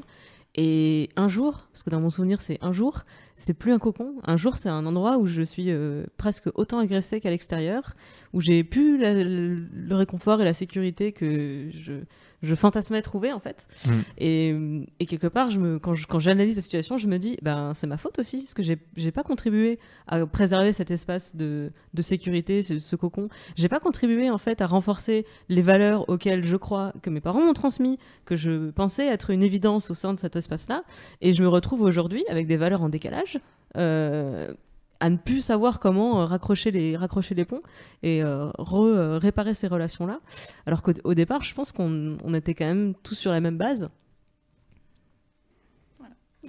Et 0.55 1.09
un 1.15 1.29
jour, 1.29 1.67
parce 1.71 1.83
que 1.83 1.89
dans 1.89 2.01
mon 2.01 2.09
souvenir, 2.09 2.41
c'est 2.41 2.57
un 2.61 2.73
jour, 2.73 3.03
c'est 3.35 3.53
plus 3.53 3.71
un 3.71 3.79
cocon. 3.79 4.15
Un 4.25 4.35
jour, 4.35 4.57
c'est 4.57 4.67
un 4.69 4.85
endroit 4.85 5.17
où 5.17 5.25
je 5.25 5.43
suis 5.43 5.71
euh, 5.71 6.03
presque 6.17 6.49
autant 6.55 6.79
agressée 6.79 7.21
qu'à 7.21 7.29
l'extérieur, 7.29 7.95
où 8.33 8.41
j'ai 8.41 8.61
le, 8.63 9.53
le 9.53 9.95
réconfort 9.95 10.41
et 10.41 10.45
la 10.45 10.53
sécurité 10.53 11.13
que 11.13 11.69
je, 11.71 11.93
je 12.41 12.55
fantasmais 12.55 13.01
trouver 13.01 13.31
en 13.31 13.39
fait. 13.39 13.67
Mm. 13.85 13.91
Et, 14.17 14.55
et 14.99 15.05
quelque 15.05 15.27
part, 15.27 15.51
je 15.51 15.59
me, 15.59 15.79
quand, 15.79 15.93
je- 15.93 16.07
quand 16.07 16.19
j'analyse 16.19 16.55
la 16.55 16.61
situation, 16.61 16.97
je 16.97 17.07
me 17.07 17.17
dis, 17.19 17.37
ben 17.41 17.73
c'est 17.75 17.87
ma 17.87 17.97
faute 17.97 18.17
aussi, 18.19 18.37
parce 18.41 18.53
que 18.53 18.63
j'ai, 18.63 18.77
j'ai 18.97 19.11
pas 19.11 19.23
contribué 19.23 19.77
à 20.07 20.25
préserver 20.25 20.73
cet 20.73 20.91
espace 20.91 21.35
de, 21.35 21.71
de 21.93 22.01
sécurité, 22.01 22.61
ce, 22.61 22.79
ce 22.79 22.95
cocon. 22.95 23.29
J'ai 23.55 23.69
pas 23.69 23.79
contribué 23.79 24.29
en 24.29 24.37
fait 24.37 24.61
à 24.61 24.67
renforcer 24.67 25.23
les 25.49 25.61
valeurs 25.61 26.09
auxquelles 26.09 26.45
je 26.45 26.55
crois 26.57 26.93
que 27.01 27.09
mes 27.09 27.21
parents 27.21 27.45
m'ont 27.45 27.53
transmis, 27.53 27.97
que 28.25 28.35
je 28.35 28.71
pensais 28.71 29.05
être 29.07 29.29
une 29.29 29.43
évidence 29.43 29.91
au 29.91 29.93
sein 29.93 30.13
de 30.13 30.19
cet 30.19 30.35
espace-là, 30.35 30.83
et 31.21 31.33
je 31.33 31.41
me 31.43 31.47
retrouve 31.47 31.81
aujourd'hui 31.81 32.23
avec 32.29 32.47
des 32.47 32.57
valeurs 32.57 32.83
en 32.83 32.89
décalage. 32.89 33.39
euh, 33.77 34.53
à 35.01 35.09
ne 35.09 35.17
plus 35.17 35.41
savoir 35.41 35.79
comment 35.81 36.21
euh, 36.21 36.25
raccrocher 36.25 36.71
les, 36.71 36.95
raccrocher 36.95 37.35
les 37.35 37.43
ponts 37.43 37.59
et 38.03 38.23
euh, 38.23 38.49
re- 38.57 38.85
euh, 38.85 39.17
réparer 39.17 39.53
ces 39.53 39.67
relations-là. 39.67 40.19
Alors 40.65 40.81
qu'au 40.81 40.93
au 41.03 41.13
départ, 41.13 41.43
je 41.43 41.53
pense 41.53 41.71
qu'on 41.73 42.17
on 42.23 42.33
était 42.33 42.53
quand 42.53 42.65
même 42.65 42.93
tous 43.03 43.15
sur 43.15 43.31
la 43.31 43.41
même 43.41 43.57
base. 43.57 43.89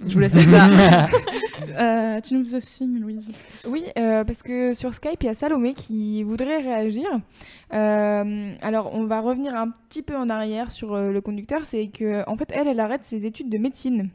Je 0.05 0.13
vous 0.13 0.19
laisse 0.19 0.33
avec 0.35 0.47
ça. 0.47 1.07
Euh, 1.79 2.19
tu 2.19 2.33
nous 2.33 2.43
faisais 2.43 2.59
signe, 2.59 2.99
Louise. 2.99 3.29
Oui, 3.67 3.85
euh, 3.97 4.23
parce 4.25 4.43
que 4.43 4.73
sur 4.73 4.93
Skype, 4.93 5.21
il 5.23 5.27
y 5.27 5.29
a 5.29 5.33
Salomé 5.33 5.73
qui 5.73 6.21
voudrait 6.23 6.57
réagir. 6.61 7.07
Euh, 7.73 8.53
alors, 8.61 8.93
on 8.93 9.05
va 9.05 9.21
revenir 9.21 9.55
un 9.55 9.69
petit 9.69 10.01
peu 10.01 10.15
en 10.17 10.27
arrière 10.29 10.71
sur 10.71 10.95
le 10.97 11.19
conducteur. 11.21 11.65
C'est 11.65 11.87
que, 11.87 12.27
en 12.29 12.35
fait, 12.35 12.49
elle, 12.53 12.67
elle 12.67 12.79
arrête 12.81 13.05
ses 13.05 13.25
études 13.25 13.49
de 13.49 13.57
médecine. 13.57 14.09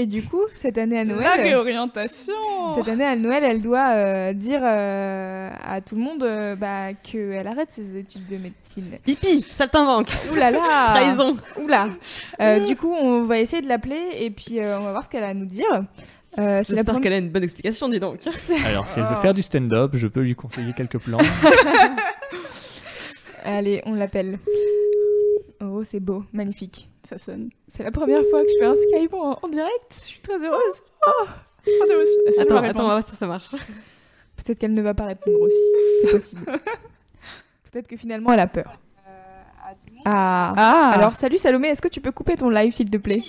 Et 0.00 0.06
du 0.06 0.22
coup, 0.22 0.42
cette 0.54 0.78
année 0.78 1.00
à 1.00 1.04
La 1.04 1.12
Noël, 1.12 1.40
réorientation. 1.40 2.32
cette 2.76 2.86
année 2.86 3.04
à 3.04 3.16
Noël, 3.16 3.42
elle 3.42 3.60
doit 3.60 3.96
euh, 3.96 4.32
dire 4.32 4.60
euh, 4.62 5.50
à 5.60 5.80
tout 5.80 5.96
le 5.96 6.00
monde 6.02 6.22
euh, 6.22 6.54
bah, 6.54 6.94
qu'elle 6.94 7.48
arrête 7.48 7.72
ses 7.72 7.96
études 7.98 8.24
de 8.28 8.36
médecine. 8.36 8.96
Pipi, 9.04 9.42
saltimbanque, 9.42 10.06
Ouh 10.30 10.36
là 10.36 10.52
là 10.52 10.60
trahison. 10.94 11.36
Oula 11.60 11.88
Euh, 12.40 12.60
Du 12.60 12.76
coup, 12.76 12.92
on 12.94 13.24
va 13.24 13.40
essayer 13.40 13.60
de 13.60 13.66
l'appeler 13.66 14.00
et 14.20 14.30
puis 14.30 14.60
euh, 14.60 14.78
on 14.78 14.82
va 14.84 14.92
voir 14.92 15.02
ce 15.04 15.08
qu'elle 15.08 15.24
a 15.24 15.28
à 15.30 15.34
nous 15.34 15.46
dire. 15.46 15.66
Euh, 16.38 16.62
J'espère 16.64 16.84
première- 16.84 17.00
qu'elle 17.00 17.12
a 17.14 17.18
une 17.18 17.30
bonne 17.30 17.42
explication, 17.42 17.88
dis 17.88 17.98
donc. 17.98 18.20
Alors, 18.66 18.86
si 18.86 19.00
elle 19.00 19.04
veut 19.06 19.14
Oh. 19.18 19.20
faire 19.20 19.34
du 19.34 19.42
stand-up, 19.42 19.90
je 19.94 20.06
peux 20.06 20.20
lui 20.20 20.36
conseiller 20.36 20.74
quelques 20.76 20.98
plans. 20.98 21.18
Allez, 23.44 23.82
on 23.84 23.94
l'appelle. 23.94 24.38
Oh, 25.60 25.82
c'est 25.82 25.98
beau, 26.00 26.22
magnifique. 26.32 26.88
Ça 27.08 27.16
sonne. 27.16 27.48
C'est 27.68 27.82
la 27.82 27.90
première 27.90 28.22
fois 28.28 28.42
que 28.42 28.48
je 28.50 28.58
fais 28.58 28.66
un 28.66 28.76
Skype 28.76 29.14
en, 29.14 29.38
en 29.40 29.48
direct. 29.48 29.92
Je 29.94 29.98
suis 29.98 30.20
très 30.20 30.36
heureuse. 30.36 30.82
Oh, 31.06 31.24
de 31.66 32.40
Attends, 32.40 32.60
va 32.60 32.68
attends, 32.68 32.84
on 32.84 32.88
va 32.88 32.94
voir 32.94 33.08
si 33.08 33.16
ça 33.16 33.26
marche. 33.26 33.50
Peut-être 34.36 34.58
qu'elle 34.58 34.74
ne 34.74 34.82
va 34.82 34.92
pas 34.92 35.06
répondre 35.06 35.40
aussi. 35.40 35.56
C'est 36.02 36.10
possible. 36.10 36.44
Peut-être 37.70 37.88
que 37.88 37.96
finalement 37.96 38.32
elle 38.32 38.40
a 38.40 38.46
peur. 38.46 38.78
Ah. 40.04 40.52
Ah, 40.56 40.90
Alors, 40.94 41.16
salut 41.16 41.38
Salomé, 41.38 41.68
est-ce 41.68 41.82
que 41.82 41.88
tu 41.88 42.00
peux 42.00 42.12
couper 42.12 42.36
ton 42.36 42.50
live 42.50 42.72
s'il 42.72 42.90
te 42.90 42.96
plaît? 42.98 43.20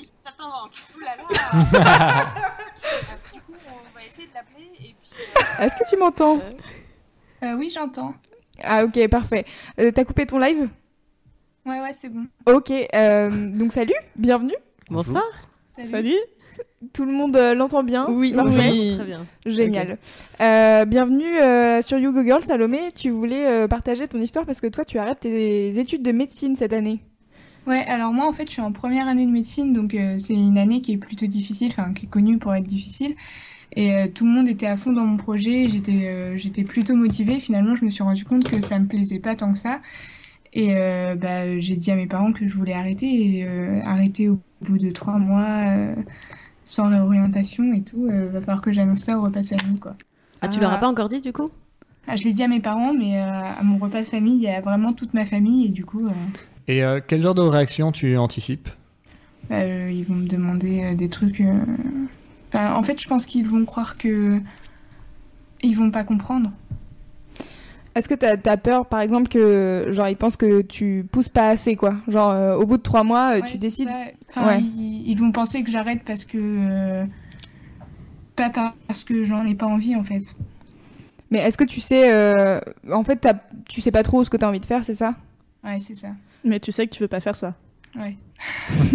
Est-ce 5.59 5.75
que 5.75 5.89
tu 5.89 5.97
m'entends? 5.97 6.39
Euh, 7.43 7.53
oui, 7.55 7.69
j'entends. 7.73 8.13
Ah 8.61 8.83
ok, 8.83 9.07
parfait. 9.07 9.45
Euh, 9.79 9.91
T'as 9.91 10.03
coupé 10.03 10.25
ton 10.25 10.39
live? 10.39 10.69
Ouais, 11.69 11.81
ouais, 11.81 11.93
c'est 11.93 12.09
bon. 12.09 12.25
Ok, 12.47 12.71
euh, 12.95 13.29
donc 13.55 13.73
salut, 13.73 13.93
bienvenue. 14.15 14.55
Bonsoir. 14.89 15.21
Salut. 15.67 15.89
Salut. 15.91 16.15
Tout 16.93 17.05
le 17.05 17.11
monde 17.11 17.35
euh, 17.35 17.53
l'entend 17.53 17.83
bien 17.83 18.07
Oui, 18.09 18.33
Parfait. 18.33 18.71
oui. 18.71 18.95
Très 18.95 19.05
bien. 19.05 19.25
Génial. 19.45 19.97
Euh, 20.41 20.85
bienvenue 20.85 21.37
euh, 21.37 21.83
sur 21.83 21.99
You 21.99 22.11
Go 22.11 22.23
Girl, 22.23 22.41
Salomé. 22.41 22.91
Tu 22.95 23.11
voulais 23.11 23.45
euh, 23.45 23.67
partager 23.67 24.07
ton 24.07 24.17
histoire 24.19 24.47
parce 24.47 24.61
que 24.61 24.65
toi, 24.67 24.83
tu 24.83 24.97
arrêtes 24.97 25.19
tes 25.19 25.77
études 25.77 26.01
de 26.01 26.11
médecine 26.11 26.55
cette 26.55 26.73
année. 26.73 27.01
Ouais, 27.67 27.85
alors 27.85 28.13
moi, 28.13 28.27
en 28.27 28.33
fait, 28.33 28.47
je 28.47 28.53
suis 28.53 28.61
en 28.63 28.71
première 28.71 29.07
année 29.07 29.27
de 29.27 29.31
médecine, 29.31 29.71
donc 29.71 29.93
euh, 29.93 30.17
c'est 30.17 30.33
une 30.33 30.57
année 30.57 30.81
qui 30.81 30.93
est 30.93 30.97
plutôt 30.97 31.27
difficile, 31.27 31.67
enfin, 31.67 31.93
qui 31.93 32.07
est 32.07 32.09
connue 32.09 32.39
pour 32.39 32.55
être 32.55 32.65
difficile. 32.65 33.13
Et 33.75 33.93
euh, 33.93 34.07
tout 34.07 34.25
le 34.25 34.31
monde 34.31 34.47
était 34.47 34.65
à 34.65 34.75
fond 34.75 34.91
dans 34.91 35.05
mon 35.05 35.17
projet, 35.17 35.65
et 35.65 35.69
j'étais 35.69 36.07
euh, 36.07 36.35
j'étais 36.35 36.63
plutôt 36.63 36.95
motivée. 36.95 37.39
Finalement, 37.39 37.75
je 37.75 37.85
me 37.85 37.91
suis 37.91 38.01
rendu 38.01 38.25
compte 38.25 38.49
que 38.49 38.59
ça 38.59 38.79
me 38.79 38.87
plaisait 38.87 39.19
pas 39.19 39.35
tant 39.35 39.51
que 39.53 39.59
ça. 39.59 39.81
Et 40.53 40.75
euh, 40.75 41.15
bah, 41.15 41.59
j'ai 41.59 41.75
dit 41.75 41.91
à 41.91 41.95
mes 41.95 42.07
parents 42.07 42.31
que 42.33 42.45
je 42.47 42.53
voulais 42.55 42.73
arrêter, 42.73 43.05
et 43.37 43.45
euh, 43.45 43.81
arrêter 43.83 44.29
au 44.29 44.39
bout 44.61 44.77
de 44.77 44.89
trois 44.91 45.17
mois, 45.17 45.75
euh, 45.77 45.95
sans 46.65 46.89
réorientation 46.89 47.71
et 47.73 47.81
tout. 47.83 48.05
euh, 48.07 48.29
va 48.29 48.41
falloir 48.41 48.61
que 48.61 48.71
j'annonce 48.71 49.01
ça 49.01 49.17
au 49.17 49.21
repas 49.23 49.41
de 49.41 49.47
famille, 49.47 49.79
quoi. 49.79 49.95
Ah, 50.41 50.47
tu 50.47 50.59
leur 50.59 50.71
as 50.73 50.77
pas 50.79 50.87
encore 50.87 51.09
dit 51.09 51.21
du 51.21 51.33
coup? 51.33 51.51
Ah, 52.07 52.15
je 52.15 52.23
l'ai 52.23 52.33
dit 52.33 52.41
à 52.43 52.47
mes 52.47 52.59
parents, 52.59 52.93
mais 52.93 53.19
euh, 53.19 53.23
à 53.23 53.61
mon 53.63 53.77
repas 53.77 54.01
de 54.01 54.07
famille, 54.07 54.35
il 54.37 54.41
y 54.43 54.47
a 54.47 54.61
vraiment 54.61 54.93
toute 54.93 55.13
ma 55.13 55.25
famille, 55.25 55.65
et 55.67 55.69
du 55.69 55.85
coup, 55.85 56.05
euh, 56.07 56.11
Et 56.67 56.83
euh, 56.83 56.99
quel 57.05 57.21
genre 57.21 57.35
de 57.35 57.41
réaction 57.41 57.91
tu 57.91 58.17
anticipes? 58.17 58.69
bah, 59.49 59.59
euh, 59.61 59.91
ils 59.91 60.03
vont 60.05 60.15
me 60.15 60.27
demander 60.27 60.83
euh, 60.83 60.95
des 60.95 61.09
trucs. 61.09 61.41
euh, 61.41 61.59
Enfin, 62.47 62.73
en 62.73 62.81
fait, 62.81 62.99
je 62.99 63.07
pense 63.07 63.25
qu'ils 63.27 63.47
vont 63.47 63.65
croire 63.65 63.97
que. 63.97 64.41
Ils 65.61 65.75
vont 65.75 65.91
pas 65.91 66.03
comprendre. 66.03 66.51
Est-ce 67.99 68.09
que 68.09 68.15
t'as 68.15 68.35
as 68.51 68.57
peur, 68.57 68.85
par 68.87 69.01
exemple, 69.01 69.27
que 69.27 69.87
genre 69.91 70.07
ils 70.07 70.15
pensent 70.15 70.37
que 70.37 70.61
tu 70.61 71.05
pousses 71.11 71.29
pas 71.29 71.49
assez, 71.49 71.75
quoi? 71.75 71.95
Genre 72.07 72.31
euh, 72.31 72.55
au 72.55 72.65
bout 72.65 72.77
de 72.77 72.81
trois 72.81 73.03
mois, 73.03 73.35
euh, 73.35 73.41
Ouais, 73.41 73.47
tu 73.47 73.57
décides. 73.57 73.89
ça. 73.89 73.95
Enfin, 74.29 74.47
Ouais. 74.47 74.61
ils, 74.61 75.03
ils 75.11 75.15
vont 75.19 75.31
penser 75.31 75.63
que 75.63 75.69
j'arrête 75.71 76.01
parce 76.05 76.25
que. 76.25 76.37
euh, 76.37 77.05
Pas 78.35 78.49
parce 78.87 79.03
que 79.03 79.25
j'en 79.25 79.45
ai 79.45 79.53
pas 79.55 79.65
envie, 79.65 79.95
en 79.95 80.03
fait. 80.03 80.21
Mais 81.31 81.39
est-ce 81.39 81.57
que 81.57 81.63
tu 81.65 81.79
sais, 81.81 82.11
euh, 82.11 82.59
en 82.91 83.03
fait, 83.03 83.27
tu 83.67 83.81
sais 83.81 83.91
pas 83.91 84.01
trop 84.01 84.23
ce 84.23 84.29
que 84.29 84.37
t'as 84.37 84.47
envie 84.47 84.59
de 84.61 84.65
faire, 84.65 84.83
c'est 84.83 84.93
ça? 84.93 85.15
Ouais, 85.63 85.77
c'est 85.79 85.93
ça. 85.93 86.07
Mais 86.43 86.59
tu 86.59 86.71
sais 86.71 86.87
que 86.87 86.91
tu 86.95 87.03
veux 87.03 87.07
pas 87.09 87.19
faire 87.19 87.35
ça. 87.35 87.53
Ouais. 87.99 88.15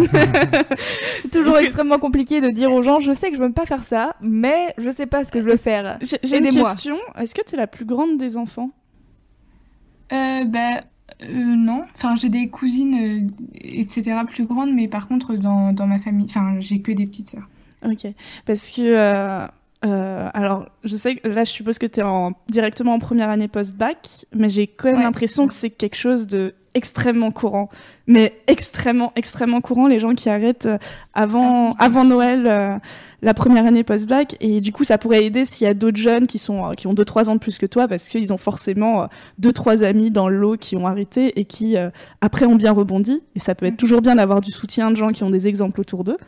C'est 1.20 1.30
toujours 1.30 1.59
extrêmement 1.59 1.98
compliqué 1.98 2.40
de 2.40 2.50
dire 2.50 2.72
aux 2.72 2.82
gens, 2.82 3.00
je 3.00 3.12
sais 3.12 3.30
que 3.30 3.36
je 3.36 3.42
veux 3.42 3.52
pas 3.52 3.66
faire 3.66 3.82
ça, 3.84 4.14
mais 4.20 4.72
je 4.78 4.90
sais 4.90 5.07
pas 5.07 5.24
ce 5.24 5.32
que 5.32 5.40
je 5.40 5.44
veux 5.44 5.57
faire. 5.57 5.98
J'ai 6.22 6.38
une 6.38 6.48
question. 6.50 6.96
Est-ce 7.18 7.34
que 7.34 7.42
tu 7.46 7.55
es 7.55 7.59
la 7.59 7.66
plus 7.66 7.84
grande 7.84 8.18
des 8.18 8.36
enfants? 8.36 8.70
Euh, 10.14 10.44
bah. 10.44 10.84
euh, 11.22 11.26
non. 11.56 11.84
Enfin, 11.94 12.14
j'ai 12.16 12.28
des 12.28 12.48
cousines, 12.48 12.94
euh, 12.94 13.56
etc., 13.62 14.16
plus 14.30 14.44
grandes, 14.44 14.72
mais 14.72 14.88
par 14.88 15.08
contre, 15.08 15.34
dans, 15.34 15.72
dans 15.72 15.86
ma 15.86 15.98
famille. 15.98 16.26
Enfin, 16.28 16.56
j'ai 16.60 16.80
que 16.80 16.92
des 16.92 17.06
petites 17.06 17.30
sœurs. 17.30 17.48
Ok. 17.84 18.06
Parce 18.46 18.70
que. 18.70 18.82
euh, 18.82 19.46
euh, 19.84 20.30
alors, 20.32 20.64
je 20.82 20.96
sais 20.96 21.16
que 21.16 21.28
là, 21.28 21.44
je 21.44 21.50
suppose 21.50 21.76
que 21.78 21.84
tu 21.84 22.00
es 22.00 22.02
en, 22.02 22.32
directement 22.48 22.94
en 22.94 22.98
première 22.98 23.28
année 23.28 23.48
post-bac, 23.48 24.24
mais 24.34 24.48
j'ai 24.48 24.66
quand 24.66 24.88
même 24.88 24.96
Ouais, 24.96 25.02
l'impression 25.02 25.46
que 25.46 25.52
c'est 25.52 25.68
quelque 25.68 25.96
chose 25.96 26.26
de 26.26 26.54
extrêmement 26.72 27.30
courant. 27.30 27.68
Mais 28.06 28.32
extrêmement, 28.46 29.12
extrêmement 29.14 29.60
courant, 29.60 29.86
les 29.86 29.98
gens 30.00 30.14
qui 30.14 30.30
arrêtent 30.30 30.64
euh, 30.64 30.78
avant, 31.12 31.72
Ah 31.72 31.76
oui. 31.80 31.86
avant 31.86 32.04
Noël 32.04 32.46
euh, 32.46 32.78
la 33.25 33.35
première 33.35 33.66
année 33.66 33.83
post-bac. 33.83 34.37
Et 34.41 34.61
du 34.61 34.70
coup, 34.70 34.85
ça 34.85 34.99
pourrait 34.99 35.25
aider 35.25 35.45
s'il 35.45 35.66
y 35.66 35.70
a 35.70 35.75
d'autres 35.75 35.97
jeunes 35.97 36.27
qui, 36.29 36.39
sont, 36.39 36.70
euh, 36.70 36.75
qui 36.75 36.87
ont 36.87 36.95
2-3 36.95 37.29
ans 37.29 37.35
de 37.35 37.41
plus 37.41 37.59
que 37.59 37.66
toi, 37.66 37.89
parce 37.89 38.07
qu'ils 38.07 38.33
ont 38.33 38.37
forcément 38.37 39.09
2-3 39.41 39.83
amis 39.83 40.11
dans 40.11 40.29
le 40.29 40.37
lot 40.37 40.57
qui 40.57 40.77
ont 40.77 40.87
arrêté 40.87 41.39
et 41.41 41.45
qui, 41.45 41.77
euh, 41.77 41.91
après, 42.20 42.47
ont 42.47 42.55
bien 42.57 42.72
rebondi. 42.72 43.22
Et 43.35 43.41
ça 43.41 43.55
peut 43.55 43.66
être 43.66 43.72
Mhm. 43.72 43.79
toujours 43.79 44.03
bien 44.03 44.14
d'avoir 44.16 44.41
du 44.41 44.53
soutien 44.53 44.91
de 44.91 44.97
gens 44.97 45.09
qui 45.09 45.25
ont 45.25 45.31
des 45.31 45.49
exemples 45.49 45.81
autour 45.81 46.05
d'eux. 46.05 46.18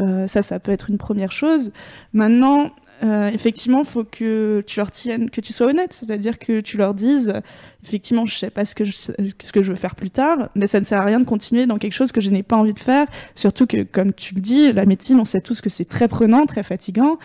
Euh, 0.00 0.26
ça, 0.26 0.40
ça 0.42 0.58
peut 0.58 0.72
être 0.72 0.88
une 0.88 0.98
première 0.98 1.30
chose. 1.32 1.72
Maintenant, 2.14 2.70
euh, 3.02 3.28
effectivement, 3.28 3.82
faut 3.84 4.04
que 4.04 4.62
tu 4.66 4.78
leur 4.78 4.90
tiennes, 4.90 5.30
que 5.30 5.40
tu 5.40 5.52
sois 5.52 5.68
honnête, 5.68 5.92
c'est-à-dire 5.92 6.38
que 6.38 6.60
tu 6.60 6.76
leur 6.76 6.92
dises, 6.94 7.32
euh, 7.34 7.40
effectivement, 7.84 8.26
je 8.26 8.36
sais 8.36 8.50
pas 8.50 8.64
ce 8.64 8.74
que 8.74 8.84
je, 8.84 8.92
ce 8.92 9.52
que 9.52 9.62
je 9.62 9.70
veux 9.70 9.76
faire 9.76 9.94
plus 9.94 10.10
tard, 10.10 10.50
mais 10.54 10.66
ça 10.66 10.80
ne 10.80 10.84
sert 10.84 11.00
à 11.00 11.04
rien 11.04 11.18
de 11.20 11.24
continuer 11.24 11.66
dans 11.66 11.78
quelque 11.78 11.94
chose 11.94 12.12
que 12.12 12.20
je 12.20 12.30
n'ai 12.30 12.42
pas 12.42 12.56
envie 12.56 12.74
de 12.74 12.80
faire. 12.80 13.06
Surtout 13.34 13.66
que, 13.66 13.82
comme 13.84 14.12
tu 14.12 14.34
le 14.34 14.40
dis, 14.40 14.72
la 14.72 14.84
médecine, 14.86 15.18
on 15.18 15.24
sait 15.24 15.40
tous 15.40 15.60
que 15.60 15.70
c'est 15.70 15.86
très 15.86 16.08
prenant, 16.08 16.44
très 16.46 16.62
fatigant, 16.62 17.18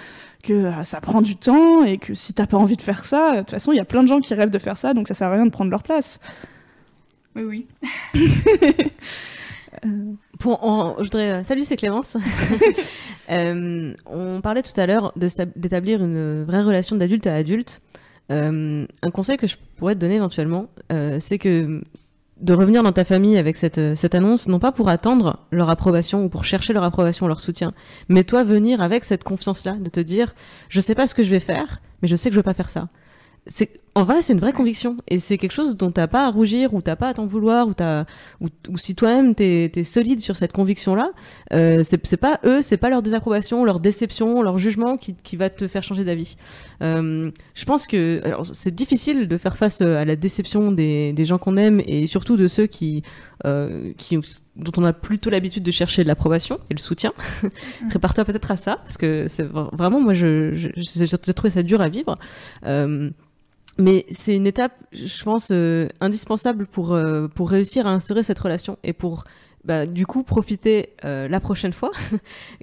que 0.43 0.53
euh, 0.53 0.83
ça 0.83 1.01
prend 1.01 1.21
du 1.21 1.35
temps 1.35 1.83
et 1.83 1.97
que 1.97 2.13
si 2.13 2.33
t'as 2.33 2.47
pas 2.47 2.57
envie 2.57 2.77
de 2.77 2.81
faire 2.81 3.03
ça, 3.03 3.33
de 3.33 3.37
toute 3.39 3.51
façon, 3.51 3.71
il 3.71 3.77
y 3.77 3.81
a 3.81 3.85
plein 3.85 4.03
de 4.03 4.07
gens 4.07 4.19
qui 4.21 4.33
rêvent 4.33 4.49
de 4.51 4.59
faire 4.59 4.77
ça, 4.77 4.93
donc 4.93 5.07
ça 5.07 5.13
sert 5.13 5.27
à 5.27 5.31
rien 5.33 5.45
de 5.45 5.51
prendre 5.51 5.71
leur 5.71 5.83
place. 5.83 6.19
Oui, 7.35 7.43
oui. 7.43 7.67
Pour, 10.39 10.63
en- 10.63 10.95
je 10.99 11.03
voudrais, 11.03 11.31
euh, 11.31 11.43
salut, 11.43 11.63
c'est 11.65 11.75
Clémence. 11.75 12.15
Euh, 13.29 13.93
on 14.05 14.41
parlait 14.41 14.63
tout 14.63 14.79
à 14.79 14.85
l'heure 14.85 15.13
d'établir 15.15 16.03
une 16.03 16.43
vraie 16.43 16.61
relation 16.61 16.95
d'adulte 16.95 17.27
à 17.27 17.35
adulte. 17.35 17.81
Euh, 18.31 18.85
un 19.01 19.11
conseil 19.11 19.37
que 19.37 19.47
je 19.47 19.55
pourrais 19.77 19.95
te 19.95 19.99
donner 19.99 20.15
éventuellement, 20.15 20.67
euh, 20.91 21.17
c'est 21.19 21.37
que 21.37 21.81
de 22.41 22.53
revenir 22.53 22.83
dans 22.83 22.91
ta 22.91 23.05
famille 23.05 23.37
avec 23.37 23.55
cette, 23.55 23.95
cette 23.95 24.13
annonce, 24.13 24.47
non 24.47 24.59
pas 24.59 24.71
pour 24.71 24.89
attendre 24.89 25.39
leur 25.51 25.69
approbation 25.69 26.25
ou 26.25 26.29
pour 26.29 26.43
chercher 26.43 26.73
leur 26.73 26.83
approbation, 26.83 27.27
leur 27.27 27.39
soutien, 27.39 27.73
mais 28.09 28.23
toi 28.25 28.43
venir 28.43 28.81
avec 28.81 29.05
cette 29.05 29.23
confiance-là, 29.23 29.73
de 29.73 29.89
te 29.89 30.01
dire, 30.01 30.35
je 30.67 30.81
sais 30.81 30.95
pas 30.95 31.07
ce 31.07 31.15
que 31.15 31.23
je 31.23 31.29
vais 31.29 31.39
faire, 31.39 31.81
mais 32.01 32.09
je 32.09 32.15
sais 32.15 32.29
que 32.29 32.33
je 32.33 32.39
veux 32.39 32.43
pas 32.43 32.53
faire 32.53 32.69
ça. 32.69 32.89
En 33.97 34.03
vrai, 34.03 34.21
c'est 34.21 34.33
une 34.33 34.39
vraie 34.41 34.51
conviction 34.51 34.97
et 35.07 35.19
c'est 35.19 35.37
quelque 35.37 35.53
chose 35.53 35.77
dont 35.77 35.89
t'as 35.89 36.07
pas 36.07 36.25
à 36.27 36.29
rougir 36.29 36.73
ou 36.73 36.81
t'as 36.81 36.97
pas 36.97 37.07
à 37.07 37.13
t'en 37.13 37.25
vouloir 37.25 37.67
ou 37.69 37.73
t'as, 37.73 38.03
ou, 38.41 38.47
ou 38.69 38.77
si 38.77 38.93
toi-même 38.93 39.35
t'es, 39.35 39.69
t'es 39.71 39.83
solide 39.83 40.19
sur 40.19 40.35
cette 40.35 40.51
conviction-là, 40.51 41.11
euh, 41.53 41.81
c'est, 41.81 42.17
pas 42.17 42.39
eux, 42.43 42.61
c'est 42.61 42.75
pas 42.75 42.89
leur 42.89 43.01
désapprobation, 43.01 43.63
leur 43.63 43.79
déception, 43.79 44.41
leur 44.41 44.57
jugement 44.57 44.97
qui, 44.97 45.15
qui 45.15 45.37
va 45.37 45.49
te 45.49 45.65
faire 45.69 45.81
changer 45.81 46.03
d'avis. 46.03 46.35
Euh, 46.81 47.31
je 47.53 47.63
pense 47.63 47.87
que 47.87 48.21
alors, 48.25 48.45
c'est 48.51 48.75
difficile 48.75 49.29
de 49.29 49.37
faire 49.37 49.55
face 49.55 49.79
euh, 49.81 49.95
à 49.95 50.03
la 50.03 50.17
déception 50.17 50.73
des, 50.73 51.13
des 51.13 51.23
gens 51.23 51.37
qu'on 51.37 51.55
aime 51.55 51.81
et 51.85 52.05
surtout 52.05 52.35
de 52.35 52.49
ceux 52.49 52.67
qui, 52.67 53.01
euh, 53.45 53.93
qui 53.97 54.19
dont 54.57 54.71
on 54.75 54.83
a 54.83 54.91
plutôt 54.91 55.29
l'habitude 55.29 55.63
de 55.63 55.71
chercher 55.71 56.03
de 56.03 56.09
l'approbation 56.09 56.59
et 56.69 56.73
le 56.73 56.79
soutien. 56.79 57.13
Prépare-toi 57.89 58.25
peut-être 58.25 58.51
à 58.51 58.57
ça 58.57 58.75
parce 58.83 58.97
que 58.97 59.27
c'est 59.29 59.43
vra- 59.43 59.73
vraiment 59.73 60.01
moi 60.01 60.13
je, 60.13 60.53
je, 60.55 60.67
je- 60.75 61.05
j'ai 61.05 61.33
trouvé 61.33 61.49
ça 61.49 61.63
dur 61.63 61.79
à 61.79 61.87
vivre. 61.87 62.13
Euh, 62.65 63.09
mais 63.77 64.05
c'est 64.09 64.35
une 64.35 64.47
étape, 64.47 64.73
je 64.91 65.23
pense, 65.23 65.49
euh, 65.51 65.87
indispensable 65.99 66.65
pour, 66.65 66.93
euh, 66.93 67.27
pour 67.27 67.49
réussir 67.49 67.87
à 67.87 67.91
instaurer 67.91 68.23
cette 68.23 68.39
relation 68.39 68.77
et 68.83 68.93
pour 68.93 69.25
bah, 69.65 69.87
du 69.87 70.05
coup 70.05 70.23
profiter 70.23 70.89
euh, 71.03 71.27
la 71.27 71.39
prochaine 71.39 71.73
fois. 71.73 71.91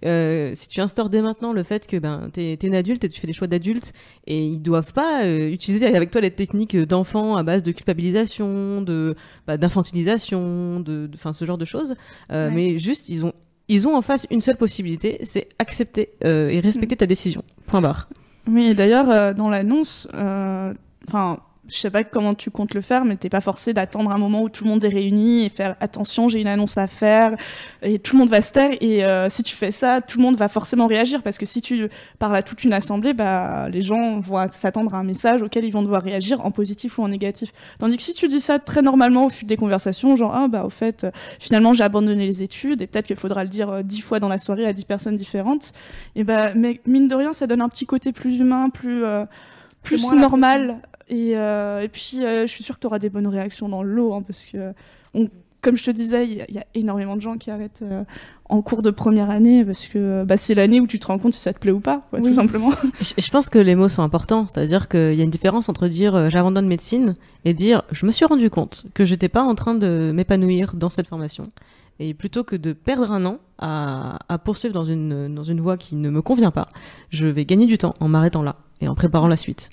Euh, 0.04 0.50
si 0.54 0.68
tu 0.68 0.80
instaures 0.80 1.10
dès 1.10 1.20
maintenant 1.22 1.52
le 1.52 1.62
fait 1.62 1.86
que 1.86 1.96
ben, 1.96 2.28
tu 2.34 2.40
es, 2.40 2.54
une 2.54 2.74
adulte 2.74 3.04
et 3.04 3.08
tu 3.08 3.20
fais 3.20 3.28
des 3.28 3.32
choix 3.32 3.46
d'adulte 3.46 3.92
et 4.26 4.44
ils 4.44 4.60
doivent 4.60 4.92
pas 4.92 5.22
euh, 5.24 5.48
utiliser 5.48 5.86
avec 5.94 6.10
toi 6.10 6.20
les 6.20 6.32
techniques 6.32 6.76
d'enfants 6.76 7.36
à 7.36 7.44
base 7.44 7.62
de 7.62 7.70
culpabilisation, 7.70 8.82
de 8.82 9.14
bah, 9.46 9.56
d'infantilisation, 9.58 10.80
de, 10.80 11.06
de, 11.06 11.32
ce 11.32 11.44
genre 11.44 11.58
de 11.58 11.64
choses, 11.64 11.94
euh, 12.32 12.48
Ouais. 12.48 12.54
mais 12.54 12.78
juste 12.78 13.08
ils 13.08 13.24
ont 13.24 13.32
ils 13.68 13.86
ont 13.86 13.94
en 13.94 14.02
face 14.02 14.26
une 14.30 14.40
seule 14.40 14.56
possibilité, 14.56 15.18
c'est 15.22 15.48
accepter 15.60 16.10
euh, 16.24 16.48
et 16.48 16.58
respecter 16.58 16.96
ta 16.96 17.06
décision. 17.06 17.42
Point 17.66 17.80
barre. 17.80 18.08
Oui, 18.48 18.74
d'ailleurs, 18.74 19.08
euh, 19.08 19.34
dans 19.34 19.48
l'annonce, 19.48 20.08
euh, 20.14 20.74
enfin, 21.08 21.38
je 21.68 21.76
sais 21.76 21.90
pas 21.90 22.02
comment 22.02 22.34
tu 22.34 22.50
comptes 22.50 22.74
le 22.74 22.80
faire, 22.80 23.04
mais 23.04 23.14
t'es 23.14 23.28
pas 23.28 23.40
forcé 23.40 23.72
d'attendre 23.72 24.10
un 24.10 24.18
moment 24.18 24.42
où 24.42 24.48
tout 24.48 24.64
le 24.64 24.70
monde 24.70 24.84
est 24.84 24.88
réuni 24.88 25.44
et 25.44 25.48
faire 25.48 25.76
attention, 25.80 26.28
j'ai 26.28 26.40
une 26.40 26.48
annonce 26.48 26.76
à 26.76 26.88
faire, 26.88 27.36
et 27.82 28.00
tout 28.00 28.16
le 28.16 28.20
monde 28.20 28.30
va 28.30 28.42
se 28.42 28.52
taire. 28.52 28.72
Et 28.80 29.04
euh, 29.04 29.28
si 29.28 29.44
tu 29.44 29.54
fais 29.54 29.70
ça, 29.70 30.00
tout 30.00 30.18
le 30.18 30.24
monde 30.24 30.36
va 30.36 30.48
forcément 30.48 30.88
réagir 30.88 31.22
parce 31.22 31.38
que 31.38 31.46
si 31.46 31.62
tu 31.62 31.88
parles 32.18 32.34
à 32.34 32.42
toute 32.42 32.64
une 32.64 32.72
assemblée, 32.72 33.14
bah 33.14 33.68
les 33.70 33.80
gens 33.80 34.18
vont 34.20 34.44
s'attendre 34.50 34.94
à 34.94 34.98
un 34.98 35.04
message 35.04 35.42
auquel 35.42 35.64
ils 35.64 35.70
vont 35.70 35.82
devoir 35.82 36.02
réagir 36.02 36.44
en 36.44 36.50
positif 36.50 36.98
ou 36.98 37.04
en 37.04 37.08
négatif. 37.08 37.52
Tandis 37.78 37.96
que 37.96 38.02
si 38.02 38.12
tu 38.12 38.26
dis 38.26 38.40
ça 38.40 38.58
très 38.58 38.82
normalement 38.82 39.26
au 39.26 39.28
fil 39.28 39.46
des 39.46 39.56
conversations, 39.56 40.16
genre 40.16 40.34
ah 40.34 40.48
bah 40.48 40.64
au 40.64 40.70
fait, 40.70 41.04
euh, 41.04 41.10
finalement 41.38 41.72
j'ai 41.74 41.84
abandonné 41.84 42.26
les 42.26 42.42
études 42.42 42.82
et 42.82 42.88
peut-être 42.88 43.06
qu'il 43.06 43.16
faudra 43.16 43.44
le 43.44 43.48
dire 43.50 43.70
euh, 43.70 43.82
dix 43.82 44.00
fois 44.00 44.18
dans 44.18 44.28
la 44.28 44.38
soirée 44.38 44.66
à 44.66 44.72
dix 44.72 44.84
personnes 44.84 45.16
différentes, 45.16 45.72
et 46.16 46.24
bah 46.24 46.52
mais 46.56 46.80
mine 46.86 47.06
de 47.06 47.14
rien, 47.14 47.32
ça 47.32 47.46
donne 47.46 47.62
un 47.62 47.68
petit 47.68 47.86
côté 47.86 48.12
plus 48.12 48.40
humain, 48.40 48.68
plus 48.68 49.04
plus 49.82 50.12
normal. 50.14 50.80
Et, 51.08 51.32
euh, 51.36 51.80
et 51.82 51.88
puis, 51.88 52.24
euh, 52.24 52.42
je 52.42 52.50
suis 52.52 52.64
sûre 52.64 52.76
que 52.76 52.80
tu 52.80 52.86
auras 52.86 52.98
des 52.98 53.10
bonnes 53.10 53.26
réactions 53.26 53.68
dans 53.68 53.82
le 53.82 53.92
lot, 53.92 54.14
hein, 54.14 54.22
parce 54.22 54.44
que, 54.46 54.72
on- 55.14 55.28
comme 55.60 55.76
je 55.76 55.84
te 55.84 55.90
disais, 55.92 56.26
il 56.26 56.34
y, 56.34 56.40
a- 56.40 56.46
il 56.48 56.54
y 56.54 56.58
a 56.58 56.66
énormément 56.74 57.14
de 57.16 57.20
gens 57.20 57.36
qui 57.38 57.50
arrêtent 57.50 57.82
euh, 57.82 58.02
en 58.48 58.62
cours 58.62 58.82
de 58.82 58.90
première 58.90 59.30
année, 59.30 59.64
parce 59.64 59.86
que 59.86 60.24
bah, 60.24 60.36
c'est 60.36 60.54
l'année 60.54 60.80
où 60.80 60.86
tu 60.86 60.98
te 60.98 61.06
rends 61.06 61.18
compte 61.18 61.34
si 61.34 61.40
ça 61.40 61.52
te 61.52 61.58
plaît 61.60 61.70
ou 61.70 61.78
pas, 61.80 62.02
quoi, 62.10 62.18
Oui. 62.18 62.24
tout 62.28 62.34
simplement. 62.34 62.70
Je, 63.00 63.12
je 63.16 63.30
pense 63.30 63.48
que 63.48 63.58
les 63.58 63.74
mots 63.76 63.88
sont 63.88 64.02
importants, 64.02 64.46
c'est-à-dire 64.48 64.88
qu'il 64.88 65.14
y 65.14 65.20
a 65.20 65.24
une 65.24 65.30
différence 65.30 65.68
entre 65.68 65.86
dire 65.88 66.28
j'abandonne 66.30 66.66
médecine 66.66 67.14
et 67.44 67.54
dire 67.54 67.82
je 67.92 68.04
me 68.06 68.10
suis 68.10 68.24
rendu 68.24 68.50
compte 68.50 68.86
que 68.94 69.04
j'étais 69.04 69.28
pas 69.28 69.42
en 69.42 69.54
train 69.54 69.74
de 69.74 70.10
m'épanouir 70.14 70.74
dans 70.74 70.90
cette 70.90 71.06
formation. 71.06 71.48
Et 72.00 72.14
plutôt 72.14 72.42
que 72.42 72.56
de 72.56 72.72
perdre 72.72 73.12
un 73.12 73.24
an 73.26 73.38
à, 73.58 74.18
à 74.28 74.38
poursuivre 74.38 74.74
dans 74.74 74.84
une, 74.84 75.32
dans 75.32 75.44
une 75.44 75.60
voie 75.60 75.76
qui 75.76 75.94
ne 75.94 76.10
me 76.10 76.20
convient 76.22 76.50
pas, 76.50 76.66
je 77.10 77.28
vais 77.28 77.44
gagner 77.44 77.66
du 77.66 77.78
temps 77.78 77.94
en 78.00 78.08
m'arrêtant 78.08 78.42
là 78.42 78.56
et 78.80 78.88
en 78.88 78.94
préparant 78.96 79.28
la 79.28 79.36
suite. 79.36 79.70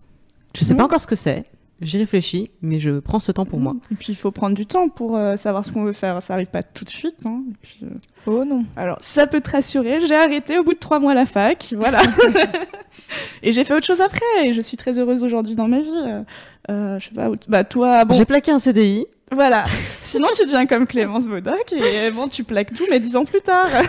Je 0.56 0.64
sais 0.66 0.74
Mhm. 0.74 0.78
pas 0.78 0.84
encore 0.86 1.02
ce 1.02 1.08
que 1.08 1.16
c'est, 1.16 1.44
j'y 1.82 1.98
réfléchis, 2.00 2.52
mais 2.62 2.80
je 2.80 3.00
prends 3.00 3.20
ce 3.20 3.32
temps 3.32 3.46
pour 3.46 3.60
moi. 3.60 3.76
Et 3.92 3.96
puis 3.96 4.08
il 4.14 4.16
faut 4.16 4.32
prendre 4.32 4.56
du 4.56 4.66
temps 4.66 4.90
pour 4.90 5.16
euh, 5.16 5.36
savoir 5.36 5.64
ce 5.64 5.72
qu'on 5.72 5.84
veut 5.84 5.94
faire. 5.94 6.22
Ça 6.22 6.34
arrive 6.34 6.48
pas 6.50 6.64
tout 6.64 6.84
de 6.86 6.90
suite. 6.90 7.26
hein. 7.26 7.44
Et 7.50 7.54
puis, 7.62 7.80
euh, 7.84 7.88
Oh 8.26 8.44
non. 8.46 8.66
Alors, 8.76 8.98
ça 9.00 9.28
peut 9.28 9.42
te 9.42 9.50
rassurer, 9.52 10.00
j'ai 10.06 10.16
arrêté 10.16 10.58
au 10.58 10.64
bout 10.64 10.74
de 10.74 10.80
trois 10.80 11.00
mois 11.00 11.14
la 11.14 11.26
fac, 11.26 11.74
voilà. 11.78 12.00
et 13.44 13.52
j'ai 13.52 13.64
fait 13.64 13.74
autre 13.74 13.86
chose 13.86 14.02
après, 14.02 14.26
et 14.46 14.54
je 14.54 14.62
suis 14.62 14.78
très 14.78 14.98
heureuse 15.00 15.24
aujourd'hui 15.24 15.56
dans 15.56 15.68
ma 15.68 15.82
vie. 15.82 15.90
Euh, 16.06 16.22
euh, 16.70 17.00
je 17.00 17.06
sais 17.10 17.14
pas, 17.16 17.30
où- 17.30 17.36
bah 17.48 17.64
toi, 17.64 18.06
bon, 18.06 18.16
J'ai 18.16 18.26
plaqué 18.26 18.52
un 18.52 18.60
CDI. 18.60 19.06
voilà. 19.32 19.66
Sinon, 20.04 20.28
tu 20.36 20.46
deviens 20.46 20.66
comme 20.66 20.86
Clémence 20.86 21.28
Bodoc, 21.28 21.74
et 21.74 22.12
bon, 22.12 22.28
tu 22.28 22.44
plaques 22.44 22.74
tout, 22.74 22.86
mais 22.90 23.00
dix 23.00 23.16
ans 23.16 23.26
plus 23.26 23.42
tard. 23.42 23.70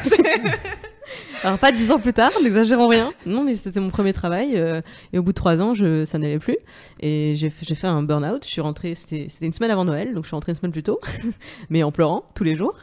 Alors 1.42 1.58
pas 1.58 1.72
dix 1.72 1.90
ans 1.90 1.98
plus 1.98 2.12
tard, 2.12 2.30
n'exagérons 2.42 2.86
rien. 2.86 3.12
Non, 3.24 3.44
mais 3.44 3.54
c'était 3.54 3.80
mon 3.80 3.88
premier 3.88 4.12
travail 4.12 4.52
euh, 4.56 4.82
et 5.14 5.18
au 5.18 5.22
bout 5.22 5.32
de 5.32 5.36
trois 5.36 5.62
ans, 5.62 5.72
je, 5.72 6.04
ça 6.04 6.18
n'allait 6.18 6.38
plus 6.38 6.58
et 7.00 7.32
j'ai 7.34 7.48
fait- 7.48 7.86
un 7.86 8.02
burn-out. 8.02 8.44
Je 8.44 8.50
suis 8.50 8.60
rentrée, 8.60 8.94
c'était 8.94 9.26
une 9.40 9.52
semaine 9.54 9.70
avant 9.70 9.86
Noël, 9.86 10.12
donc 10.12 10.24
je 10.24 10.28
suis 10.28 10.34
rentrée 10.34 10.52
une 10.52 10.56
semaine 10.56 10.72
plus 10.72 10.82
tôt, 10.82 11.00
mais 11.70 11.82
en 11.82 11.92
pleurant 11.92 12.24
tous 12.34 12.44
les 12.44 12.54
jours, 12.56 12.74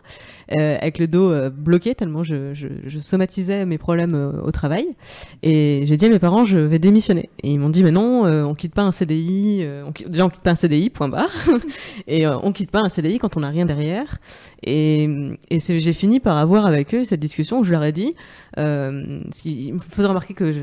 euh, 0.58 0.76
avec 0.82 0.98
le 0.98 1.08
dos 1.08 1.30
euh, 1.32 1.52
bloqué 1.52 1.94
tellement 1.94 2.24
je, 2.24 2.56
je, 2.56 2.68
je 2.86 2.98
somatisais 3.00 3.64
mes 3.66 3.78
problèmes 3.78 4.16
euh, 4.16 4.42
au 4.42 4.52
travail. 4.52 4.88
Et 5.44 5.84
j'ai 5.86 5.96
dit 5.98 6.08
à 6.08 6.10
mes 6.10 6.18
parents, 6.20 6.46
je 6.48 6.58
vais 6.58 6.80
démissionner. 6.80 7.30
Et 7.44 7.52
ils 7.52 7.60
m'ont 7.60 7.70
dit, 7.70 7.84
mais 7.84 7.92
non, 7.92 8.26
euh, 8.26 8.44
on 8.44 8.56
quitte 8.56 8.74
pas 8.74 8.82
un 8.82 8.92
CDI. 8.92 9.66
on, 9.86 9.92
déjà, 10.10 10.26
on 10.26 10.30
quitte 10.30 10.42
pas 10.44 10.52
un 10.52 10.56
CDI, 10.56 10.90
point 10.90 11.10
barre. 11.10 11.30
et 12.08 12.26
on 12.26 12.52
quitte 12.52 12.72
pas 12.72 12.80
un 12.80 12.90
CDI 12.90 13.20
quand 13.20 13.38
on 13.38 13.42
n'a 13.42 13.50
rien 13.50 13.68
derrière. 13.68 14.18
Et, 14.64 15.08
et 15.52 15.60
j'ai 15.60 15.94
fini 15.94 16.20
par 16.20 16.38
avoir 16.38 16.66
avec 16.66 16.96
eux 16.96 17.04
cette 17.04 17.20
discussion 17.20 17.60
où 17.60 17.64
je 17.64 17.72
leur 17.72 17.84
ai 17.84 17.92
dit, 17.92 18.16
ce 18.58 19.42
qui- 19.42 19.68
il 19.68 19.74
me 19.76 19.80
faisait 19.80 20.08
remarquer 20.08 20.34
que 20.34 20.52
je, 20.52 20.62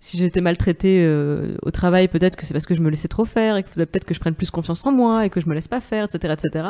si 0.00 0.18
j'étais 0.18 0.40
maltraitée 0.40 1.02
euh, 1.04 1.56
au 1.62 1.70
travail, 1.70 2.08
peut-être 2.08 2.36
que 2.36 2.44
c'est 2.44 2.52
parce 2.54 2.66
que 2.66 2.74
je 2.74 2.80
me 2.80 2.90
laissais 2.90 3.08
trop 3.08 3.24
faire 3.24 3.56
et 3.56 3.62
faudrait 3.62 3.86
peut-être 3.86 4.04
que 4.04 4.14
je 4.14 4.20
prenne 4.20 4.34
plus 4.34 4.50
confiance 4.50 4.84
en 4.86 4.92
moi 4.92 5.24
et 5.26 5.30
que 5.30 5.40
je 5.40 5.48
me 5.48 5.54
laisse 5.54 5.68
pas 5.68 5.80
faire, 5.80 6.04
etc., 6.04 6.34
etc. 6.34 6.66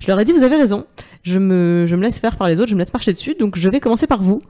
Je 0.00 0.06
leur 0.08 0.18
ai 0.20 0.24
dit, 0.24 0.32
vous 0.32 0.42
avez 0.42 0.56
raison, 0.56 0.86
je 1.22 1.38
me 1.38 1.86
laisse 2.02 2.18
faire 2.18 2.36
par 2.36 2.48
les 2.48 2.60
autres, 2.60 2.68
je 2.70 2.74
me 2.74 2.80
laisse 2.80 2.92
marcher 2.92 3.12
dessus, 3.12 3.34
donc 3.38 3.56
je 3.56 3.68
vais 3.68 3.80
commencer 3.80 4.06
par 4.06 4.22
vous. 4.22 4.40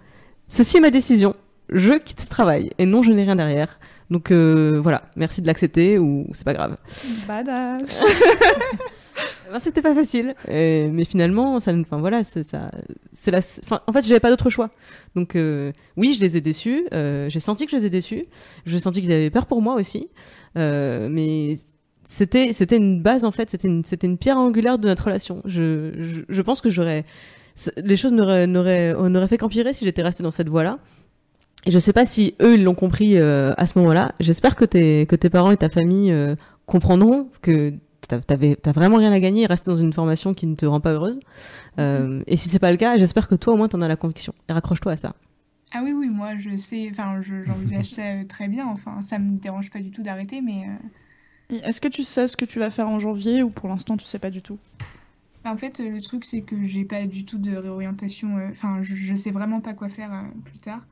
Ceci 0.49 0.77
est 0.79 0.81
ma 0.81 0.91
décision. 0.91 1.35
Je 1.71 1.93
quitte 1.99 2.21
ce 2.21 2.29
travail 2.29 2.71
et 2.79 2.87
non, 2.87 3.03
je 3.03 3.11
n'ai 3.13 3.23
rien 3.25 3.37
derrière. 3.37 3.79
Donc 4.15 4.31
euh, 4.31 4.79
voilà, 4.81 5.03
merci 5.17 5.43
de 5.43 5.47
l'accepter 5.49 5.99
ou 5.99 6.27
c'est 6.35 6.45
pas 6.45 6.55
grave. 6.55 6.77
Badass. 7.27 8.05
Ben, 9.53 9.61
c'était 9.61 9.83
pas 9.83 9.95
facile, 9.95 10.35
Et- 10.49 10.89
mais 10.91 11.05
finalement, 11.05 11.61
ça, 11.61 11.73
enfin 11.79 11.99
voilà, 11.99 12.25
c'est 12.25 12.43
ça, 12.43 12.71
c'est 13.13 13.31
la, 13.31 13.39
en 13.87 13.93
fait, 13.93 14.05
j'avais 14.05 14.19
pas 14.19 14.31
d'autre 14.31 14.51
choix. 14.51 14.69
Donc 15.15 15.37
euh, 15.37 15.71
oui, 15.97 16.15
je 16.15 16.21
les 16.21 16.37
ai 16.37 16.41
déçus. 16.41 16.87
euh, 16.93 17.29
j'ai 17.29 17.39
senti 17.41 17.67
que 17.67 17.71
je 17.73 17.77
les 17.77 17.87
ai 17.87 17.91
déçus. 17.91 18.25
J'ai 18.67 18.79
senti 18.81 19.01
qu'ils 19.03 19.13
avaient 19.13 19.31
peur 19.31 19.47
pour 19.47 19.63
moi 19.63 19.75
aussi, 19.75 20.09
euh, 20.57 21.09
mais 21.11 21.57
c'était, 22.09 22.53
c'était 22.53 22.79
une 22.79 23.01
base 23.03 23.25
en 23.25 23.31
fait. 23.31 23.49
C'était 23.51 23.69
une, 23.69 23.85
c'était 23.85 24.09
une 24.09 24.19
pierre 24.19 24.39
angulaire 24.39 24.79
de 24.79 24.89
notre 24.89 25.05
relation. 25.05 25.41
Je, 25.45 25.93
je, 26.01 26.23
je 26.29 26.43
pense 26.43 26.61
que 26.61 26.71
j'aurais, 26.71 27.05
les 27.77 27.97
choses 27.97 28.13
n'auraient, 28.13 28.49
n'auraient, 28.49 28.95
n'auraient 29.09 29.29
fait 29.29 29.39
qu'empirer 29.39 29.73
si 29.73 29.85
j'étais 29.85 30.03
restée 30.03 30.23
dans 30.25 30.33
cette 30.33 30.49
voie-là. 30.49 30.79
Et 31.67 31.71
je 31.71 31.79
sais 31.79 31.93
pas 31.93 32.05
si 32.07 32.35
eux 32.43 32.55
ils 32.55 32.63
l'ont 32.65 32.75
compris 32.75 33.17
euh, 33.19 33.55
à 33.57 33.67
ce 33.67 33.79
moment-là. 33.79 34.15
J'espère 34.21 34.55
que 34.57 34.65
tes, 34.65 35.07
que 35.07 35.17
tes 35.17 35.31
parents 35.31 35.51
et 35.51 35.57
ta 35.57 35.69
famille 35.71 36.13
euh, 36.13 36.37
comprendront 36.67 37.31
que 37.41 37.73
t'as, 38.07 38.21
t'avais, 38.21 38.57
t'as 38.57 38.73
vraiment 38.73 38.99
rien 38.99 39.13
à 39.13 39.19
gagner 39.21 39.43
et 39.43 39.47
rester 39.47 39.71
dans 39.71 39.77
une 39.79 39.93
formation 39.93 40.35
qui 40.35 40.47
ne 40.47 40.55
te 40.57 40.67
rend 40.67 40.81
pas 40.81 40.93
heureuse. 40.93 41.21
Euh, 41.79 42.23
et 42.27 42.37
si 42.37 42.49
c'est 42.51 42.59
pas 42.59 42.71
le 42.71 42.77
cas, 42.77 42.99
j'espère 42.99 43.29
que 43.29 43.35
toi 43.35 43.55
au 43.55 43.57
moins 43.57 43.69
t'en 43.69 43.81
as 43.81 43.89
la 43.89 43.97
conviction. 43.97 44.35
Et 44.49 44.53
raccroche-toi 44.53 44.93
à 44.93 44.97
ça. 44.97 45.15
Ah 45.73 45.81
oui, 45.83 45.93
oui, 45.93 46.09
moi 46.09 46.37
je 46.39 46.57
sais, 46.57 46.89
enfin 46.91 47.21
je- 47.23 47.45
j'envisage 47.45 47.87
ça 47.95 48.03
très 48.29 48.49
bien, 48.49 48.67
enfin 48.67 49.03
ça 49.03 49.19
me 49.19 49.39
dérange 49.39 49.71
pas 49.71 49.81
du 49.81 49.91
tout 49.91 50.03
d'arrêter, 50.03 50.41
mais 50.43 50.67
euh, 51.51 51.57
Est-ce 51.65 51.81
que 51.81 51.89
tu 51.89 52.03
sais 52.05 52.29
ce 52.29 52.37
que 52.37 52.45
tu 52.45 52.59
vas 52.59 52.71
faire 52.71 52.89
en 52.89 52.99
janvier 52.99 53.43
ou 53.43 53.49
pour 53.51 53.69
l'instant 53.71 53.97
tu 53.97 54.05
sais 54.07 54.19
pas 54.19 54.31
du 54.31 54.43
tout? 54.43 54.59
En 55.47 55.57
fait 55.57 55.79
le 55.79 56.01
truc 56.01 56.25
c'est 56.25 56.43
que 56.43 56.65
j'ai 56.65 56.85
pas 56.85 57.07
du 57.07 57.25
tout 57.25 57.39
de 57.39 57.57
réorientation, 57.57 58.37
euh, 58.39 58.49
enfin 58.53 58.83
je, 58.83 58.95
je 58.95 59.15
sais 59.15 59.31
vraiment 59.31 59.61
pas 59.61 59.73
quoi 59.75 59.89
faire 59.89 60.13
euh, 60.13 60.23
plus 60.45 60.59
tard. 60.59 60.83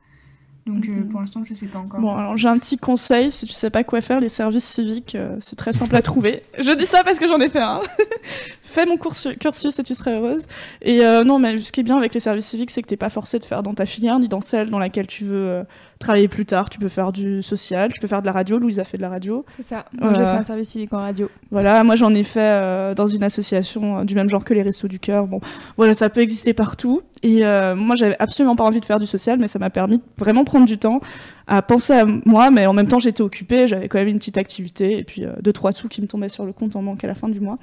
Donc 0.65 0.85
euh, 0.87 0.91
Mhm. 0.91 1.09
pour 1.09 1.19
l'instant 1.19 1.43
je 1.43 1.53
sais 1.53 1.65
pas 1.65 1.79
encore. 1.79 1.99
Bon, 1.99 2.15
alors 2.15 2.37
j'ai 2.37 2.47
un 2.47 2.57
petit 2.57 2.77
conseil, 2.77 3.31
si 3.31 3.45
tu 3.45 3.51
sais 3.53 3.69
pas 3.69 3.83
quoi 3.83 3.99
faire, 4.01 4.19
les 4.21 4.29
services 4.29 4.63
civiques, 4.63 5.15
euh, 5.15 5.35
c'est 5.41 5.57
très 5.57 5.73
simple 5.73 5.95
à 5.95 6.01
trouver. 6.01 6.43
Je 6.57 6.71
dis 6.71 6.85
ça 6.85 7.03
parce 7.03 7.19
que 7.19 7.27
j'en 7.27 7.39
ai 7.39 7.49
fait 7.49 7.59
un. 7.61 7.81
Fais 8.63 8.85
mon 8.85 8.97
cursus, 8.97 9.35
cursus 9.39 9.77
et 9.77 9.83
tu 9.83 9.93
seras 9.93 10.11
heureuse. 10.11 10.45
Et 10.81 11.05
euh, 11.05 11.23
non, 11.23 11.37
mais 11.37 11.57
ce 11.59 11.71
qui 11.71 11.81
est 11.81 11.83
bien 11.83 11.97
avec 11.97 12.13
les 12.13 12.19
services 12.19 12.45
civiques, 12.47 12.71
c'est 12.71 12.81
que 12.81 12.87
t'es 12.87 12.97
pas 12.97 13.09
forcé 13.09 13.39
de 13.39 13.45
faire 13.45 13.61
dans 13.61 13.73
ta 13.73 13.85
filière 13.85 14.17
ni 14.19 14.27
dans 14.27 14.41
celle 14.41 14.69
dans 14.69 14.79
laquelle 14.79 15.05
tu 15.07 15.25
veux 15.25 15.35
euh, 15.49 15.63
travailler 16.03 16.27
plus 16.27 16.45
tard. 16.45 16.69
Tu 16.69 16.79
peux 16.79 16.89
faire 16.89 17.11
du 17.11 17.41
social, 17.41 17.91
tu 17.91 17.99
peux 17.99 18.07
faire 18.07 18.21
de 18.21 18.25
la 18.25 18.31
radio. 18.31 18.59
Louise 18.59 18.79
a 18.79 18.83
fait 18.83 18.97
de 18.97 19.01
la 19.01 19.09
radio. 19.09 19.45
C'est 19.55 19.63
ça. 19.63 19.85
Moi, 19.99 20.13
j'ai 20.13 20.21
fait 20.21 20.27
un 20.27 20.43
service 20.43 20.69
civique 20.69 20.93
en 20.93 20.97
radio. 20.97 21.29
Voilà, 21.51 21.83
moi 21.83 21.95
j'en 21.95 22.13
ai 22.13 22.23
fait 22.23 22.39
euh, 22.39 22.93
dans 22.93 23.07
une 23.07 23.23
association 23.23 23.99
euh, 23.99 24.03
du 24.03 24.15
même 24.15 24.29
genre 24.29 24.43
que 24.43 24.53
les 24.53 24.61
Restos 24.61 24.87
du 24.87 24.99
Cœur. 24.99 25.27
Bon, 25.27 25.39
voilà, 25.77 25.93
ça 25.93 26.09
peut 26.09 26.21
exister 26.21 26.53
partout. 26.53 27.01
Et 27.23 27.45
euh, 27.45 27.75
moi 27.75 27.95
j'avais 27.95 28.15
absolument 28.19 28.55
pas 28.55 28.63
envie 28.63 28.79
de 28.79 28.85
faire 28.85 28.99
du 28.99 29.05
social, 29.05 29.39
mais 29.39 29.47
ça 29.47 29.59
m'a 29.59 29.69
permis 29.69 29.97
de 29.97 30.03
vraiment 30.17 30.43
prendre 30.43 30.65
du 30.65 30.77
temps 30.77 30.99
à 31.47 31.61
penser 31.61 31.93
à 31.93 32.05
moi, 32.05 32.51
mais 32.51 32.65
en 32.65 32.73
même 32.73 32.87
temps 32.87 32.99
j'étais 32.99 33.21
occupée, 33.21 33.67
j'avais 33.67 33.87
quand 33.87 33.97
même 33.97 34.07
une 34.07 34.17
petite 34.17 34.37
activité 34.37 34.97
et 34.97 35.03
puis 35.03 35.25
deux 35.41 35.53
trois 35.53 35.71
sous 35.71 35.89
qui 35.89 36.01
me 36.01 36.07
tombaient 36.07 36.29
sur 36.29 36.45
le 36.45 36.53
compte 36.53 36.75
en 36.75 36.83
banque 36.83 37.03
à 37.03 37.07
la 37.07 37.15
fin 37.15 37.29
du 37.29 37.39
mois. 37.39 37.57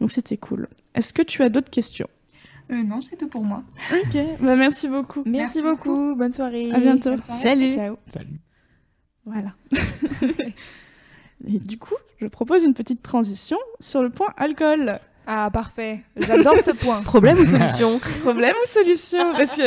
Donc 0.00 0.12
c'était 0.12 0.36
cool. 0.36 0.68
Est-ce 0.94 1.12
que 1.12 1.22
tu 1.22 1.42
as 1.42 1.48
d'autres 1.48 1.70
questions? 1.70 2.08
Euh, 2.70 2.82
non, 2.82 3.00
c'est 3.00 3.16
tout 3.16 3.28
pour 3.28 3.44
moi. 3.44 3.62
Ok, 3.92 4.16
bah 4.40 4.56
merci 4.56 4.88
beaucoup. 4.88 5.22
Merci, 5.24 5.62
Merci 5.62 5.62
beaucoup. 5.62 6.16
Bonne 6.16 6.32
soirée. 6.32 6.70
À 6.72 6.78
bientôt. 6.78 7.20
Soirée. 7.22 7.42
Salut. 7.42 7.70
Ciao. 7.70 7.96
Salut. 8.08 8.40
Voilà. 9.24 9.54
et 11.46 11.58
du 11.58 11.78
coup, 11.78 11.94
je 12.20 12.26
propose 12.26 12.64
une 12.64 12.74
petite 12.74 13.02
transition 13.02 13.58
sur 13.80 14.02
le 14.02 14.10
point 14.10 14.28
alcool. 14.36 15.00
Ah, 15.28 15.50
parfait. 15.52 16.02
J'adore 16.16 16.56
ce 16.64 16.70
point. 16.70 17.02
Problème 17.04 17.38
ou 17.38 17.46
solution 17.46 17.98
Problème 18.22 18.54
ou 18.62 18.68
solution 18.68 19.32
Parce 19.32 19.56
que 19.56 19.62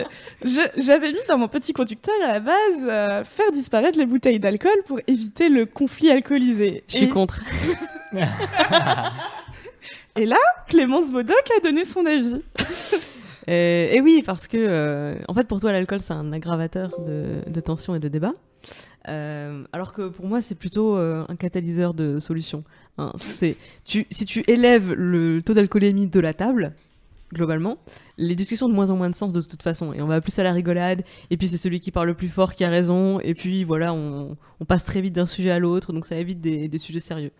j'avais 0.78 1.12
mis 1.12 1.20
dans 1.28 1.38
mon 1.38 1.50
petit 1.50 1.74
conducteur 1.74 2.16
à 2.24 2.34
la 2.34 2.40
base 2.40 2.56
euh, 2.84 3.24
faire 3.26 3.52
disparaître 3.52 3.98
les 3.98 4.06
bouteilles 4.06 4.40
d'alcool 4.40 4.72
pour 4.88 5.02
éviter 5.08 5.50
le 5.50 5.66
conflit 5.66 6.12
alcoolisé. 6.12 6.84
Je 6.88 6.96
suis 6.98 7.06
Et- 7.06 7.10
contre. 7.10 7.42
Et 10.20 10.26
là, 10.26 10.36
Clémence 10.68 11.10
Bodoc 11.10 11.50
a 11.58 11.62
donné 11.62 11.86
son 11.86 12.06
avis. 12.06 12.42
Et 13.48 14.02
oui, 14.04 14.22
parce 14.26 14.50
que, 14.50 14.58
euh, 14.60 15.16
en 15.30 15.34
fait, 15.34 15.46
pour 15.46 15.62
toi, 15.62 15.72
l'alcool, 15.72 16.02
c'est 16.02 16.12
un 16.12 16.34
aggravateur 16.34 17.00
de, 17.00 17.50
de 17.50 17.62
tension 17.62 17.96
et 17.96 18.00
de 18.00 18.10
débat. 18.10 18.34
Euh, 19.08 19.64
alors 19.72 19.94
que 19.94 20.10
pour 20.10 20.28
moi, 20.28 20.42
c'est 20.42 20.56
plutôt 20.56 20.98
euh, 20.98 21.24
un 21.30 21.38
catalyseur 21.38 21.94
de 21.94 22.20
solution. 22.20 22.66
Hein, 22.98 23.14
si 23.16 23.56
tu 23.86 24.44
élèves 24.48 24.92
le 24.92 25.42
taux 25.42 25.54
d'alcoolémie 25.54 26.08
de 26.08 26.20
la 26.20 26.34
table, 26.34 26.74
globalement, 27.34 27.78
les 28.18 28.36
discussions 28.36 28.66
ont 28.66 28.70
de 28.70 28.76
moins 28.76 28.90
en 28.90 28.96
moins 28.96 29.10
de 29.10 29.16
sens 29.16 29.34
de 29.34 29.42
toute 29.42 29.64
façon. 29.64 29.94
Et 29.94 30.02
on 30.02 30.08
va 30.08 30.22
plus 30.22 30.38
à 30.40 30.44
la 30.44 30.52
rigolade, 30.52 31.04
et 31.30 31.38
puis 31.38 31.48
c'est 31.48 31.58
celui 31.58 31.80
qui 31.80 31.92
parle 31.92 32.08
le 32.08 32.14
plus 32.14 32.30
fort 32.30 32.56
qui 32.56 32.64
a 32.64 32.70
raison, 32.70 33.20
et 33.20 33.34
puis 33.34 33.64
voilà, 33.64 33.94
on, 33.94 34.38
passe 34.68 34.84
très 34.84 35.02
vite 35.02 35.14
d'un 35.14 35.26
sujet 35.26 35.52
à 35.52 35.60
l'autre, 35.60 35.94
donc 35.94 36.06
ça 36.06 36.18
évite 36.18 36.42
des, 36.42 36.78
sujets 36.78 37.00
sérieux. 37.00 37.32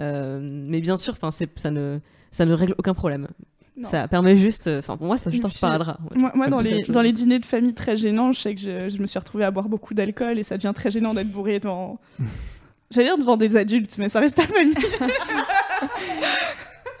Euh, 0.00 0.40
mais 0.42 0.80
bien 0.80 0.96
sûr, 0.96 1.16
ça 1.16 1.70
ne, 1.70 1.96
ça 2.32 2.44
ne 2.44 2.52
règle 2.54 2.74
aucun 2.78 2.94
problème. 2.94 3.28
Non. 3.76 3.88
Ça 3.88 4.06
permet 4.08 4.36
juste, 4.36 4.66
euh, 4.66 4.80
enfin 4.80 4.96
pour 4.96 5.06
moi, 5.06 5.16
c'est 5.16 5.30
juste 5.30 5.44
un 5.44 5.50
sparadrap. 5.50 5.98
ouais. 6.10 6.30
Moi, 6.34 6.48
dans, 6.48 6.60
les, 6.60 6.82
dans 6.82 7.00
les 7.00 7.12
dîners 7.12 7.38
de 7.38 7.46
famille 7.46 7.72
très 7.72 7.96
gênants, 7.96 8.32
je 8.32 8.40
sais 8.40 8.54
que 8.54 8.60
je, 8.60 8.90
je 8.90 8.98
me 8.98 9.06
suis 9.06 9.18
retrouvée 9.18 9.44
à 9.44 9.50
boire 9.50 9.68
beaucoup 9.68 9.94
d'alcool 9.94 10.38
et 10.38 10.42
ça 10.42 10.56
devient 10.58 10.72
très 10.74 10.90
gênant 10.90 11.14
d'être 11.14 11.30
bourré 11.30 11.58
devant. 11.60 11.98
J'allais 12.90 13.06
dire 13.06 13.16
devant 13.16 13.38
des 13.38 13.56
adultes, 13.56 13.96
mais 13.96 14.10
ça 14.10 14.20
reste 14.20 14.36
ta 14.36 14.42
famille. 14.46 14.74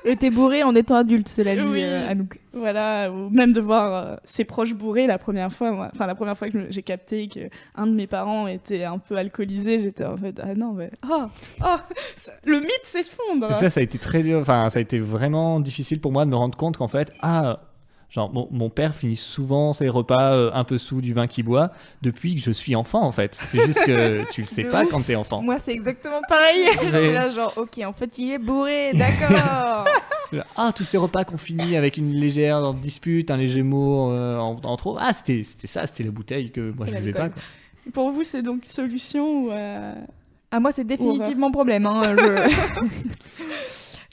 Et 0.04 0.16
t'es 0.16 0.30
bourré 0.30 0.62
en 0.64 0.74
étant 0.74 0.96
adulte, 0.96 1.28
cela 1.28 1.54
dit, 1.54 1.60
Oui. 1.64 1.82
euh, 1.82 2.08
Anouk. 2.08 2.38
Voilà, 2.52 3.10
ou 3.10 3.30
même 3.30 3.52
de 3.52 3.60
voir 3.60 3.94
euh, 3.94 4.16
ses 4.24 4.44
proches 4.44 4.74
bourrés 4.74 5.06
la 5.06 5.16
première 5.16 5.52
fois. 5.52 5.70
moi. 5.70 5.90
Enfin, 5.94 6.06
la 6.06 6.14
première 6.14 6.36
fois 6.36 6.50
que 6.50 6.66
j'ai 6.70 6.82
capté 6.82 7.28
que 7.28 7.40
un 7.76 7.86
de 7.86 7.92
mes 7.92 8.06
parents 8.06 8.46
était 8.46 8.84
un 8.84 8.98
peu 8.98 9.16
alcoolisé, 9.16 9.78
j'étais 9.78 10.04
en 10.04 10.16
fait 10.16 10.38
ah 10.42 10.54
non 10.54 10.72
mais 10.72 10.90
oh 11.08 11.22
oh 11.64 11.76
ça- 12.16 12.32
le 12.44 12.60
mythe 12.60 12.80
s'effondre. 12.84 13.54
Ça, 13.54 13.70
ça 13.70 13.80
a 13.80 13.82
été 13.82 13.98
très 13.98 14.22
dur. 14.22 14.38
Enfin, 14.40 14.68
ça 14.70 14.80
a 14.80 14.82
été 14.82 14.98
vraiment 14.98 15.60
difficile 15.60 16.00
pour 16.00 16.12
moi 16.12 16.24
de 16.26 16.30
me 16.30 16.36
rendre 16.36 16.58
compte 16.58 16.76
qu'en 16.76 16.88
fait, 16.88 17.10
ah, 17.22 17.60
genre, 18.12 18.30
mon, 18.32 18.46
mon 18.50 18.68
père 18.68 18.94
finit 18.94 19.16
souvent 19.16 19.72
ses 19.72 19.88
repas 19.88 20.34
euh, 20.34 20.50
un 20.52 20.64
peu 20.64 20.76
sous 20.76 21.00
du 21.00 21.14
vin 21.14 21.26
qu'il 21.26 21.44
boit 21.44 21.70
depuis 22.02 22.34
que 22.34 22.42
je 22.42 22.52
suis 22.52 22.76
enfant, 22.76 23.00
en 23.02 23.10
fait. 23.10 23.34
C'est 23.34 23.58
juste 23.64 23.84
que 23.86 24.22
tu 24.30 24.42
le 24.42 24.46
sais 24.46 24.64
De 24.64 24.70
pas 24.70 24.84
ouf. 24.84 24.90
quand 24.90 25.00
t'es 25.00 25.16
enfant. 25.16 25.40
Moi, 25.42 25.56
c'est 25.58 25.72
exactement 25.72 26.20
pareil. 26.28 26.66
J'étais 26.84 27.12
là, 27.12 27.30
genre, 27.30 27.54
ok, 27.56 27.80
en 27.84 27.92
fait, 27.94 28.18
il 28.18 28.32
est 28.32 28.38
bourré, 28.38 28.92
d'accord. 28.92 29.86
Ah, 30.56 30.72
tous 30.74 30.84
ces 30.84 30.96
repas 30.96 31.24
qu'on 31.26 31.36
finit 31.36 31.76
avec 31.76 31.98
une 31.98 32.10
légère 32.14 32.72
dispute, 32.72 33.30
un 33.30 33.36
léger 33.36 33.62
mot 33.62 34.10
euh, 34.12 34.38
en, 34.38 34.56
en 34.62 34.76
trop. 34.78 34.96
Ah, 34.98 35.12
c'était 35.12 35.42
c'était 35.42 35.66
ça, 35.66 35.86
c'était 35.86 36.04
la 36.04 36.10
bouteille 36.10 36.50
que 36.50 36.72
moi 36.72 36.86
je 36.86 36.92
buvais 36.96 37.12
pas. 37.12 37.28
Quoi. 37.28 37.42
Pour 37.92 38.10
vous, 38.12 38.22
c'est 38.22 38.40
donc 38.40 38.64
solution 38.64 39.44
ou 39.44 39.50
euh, 39.50 39.92
Ah, 40.50 40.58
moi, 40.58 40.72
c'est 40.72 40.84
définitivement 40.84 41.50
problème. 41.52 41.84
Hein. 41.84 42.16
Je... 42.16 42.50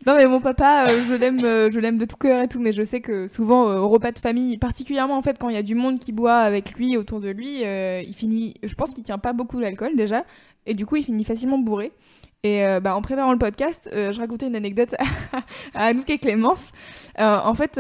Non 0.06 0.16
mais 0.16 0.26
mon 0.28 0.40
papa, 0.40 0.86
euh, 0.88 1.02
je 1.08 1.14
l'aime, 1.14 1.40
euh, 1.44 1.70
je 1.70 1.80
l'aime 1.80 1.98
de 1.98 2.06
tout 2.06 2.16
cœur 2.16 2.42
et 2.42 2.48
tout, 2.48 2.60
mais 2.60 2.72
je 2.72 2.84
sais 2.86 3.02
que 3.02 3.28
souvent 3.28 3.70
euh, 3.70 3.80
au 3.80 3.90
repas 3.90 4.12
de 4.14 4.20
famille, 4.20 4.58
particulièrement 4.58 5.18
en 5.18 5.22
fait 5.22 5.38
quand 5.38 5.50
il 5.50 5.56
y 5.56 5.58
a 5.58 5.64
du 5.64 5.76
monde 5.76 6.00
qui 6.00 6.14
boit 6.14 6.38
avec 6.38 6.72
lui 6.76 6.96
autour 6.96 7.20
de 7.20 7.30
lui, 7.30 7.64
il 7.64 8.14
finit, 8.16 8.54
je 8.64 8.74
pense 8.76 8.92
qu'il 8.92 9.04
tient 9.04 9.18
pas 9.18 9.34
beaucoup 9.34 9.60
l'alcool 9.60 9.98
déjà, 9.98 10.24
et 10.66 10.74
du 10.74 10.86
coup 10.86 10.96
il 10.96 11.04
finit 11.04 11.26
facilement 11.26 11.58
bourré. 11.58 11.92
Et 12.44 12.64
bah, 12.82 12.96
en 12.96 13.02
préparant 13.02 13.34
le 13.34 13.38
podcast, 13.38 13.90
je 13.94 14.18
racontais 14.18 14.48
une 14.48 14.56
anecdote 14.56 14.96
à 15.74 15.88
Anouk 15.88 16.10
et 16.10 16.18
Clémence. 16.18 16.72
En 17.18 17.54
fait, 17.54 17.78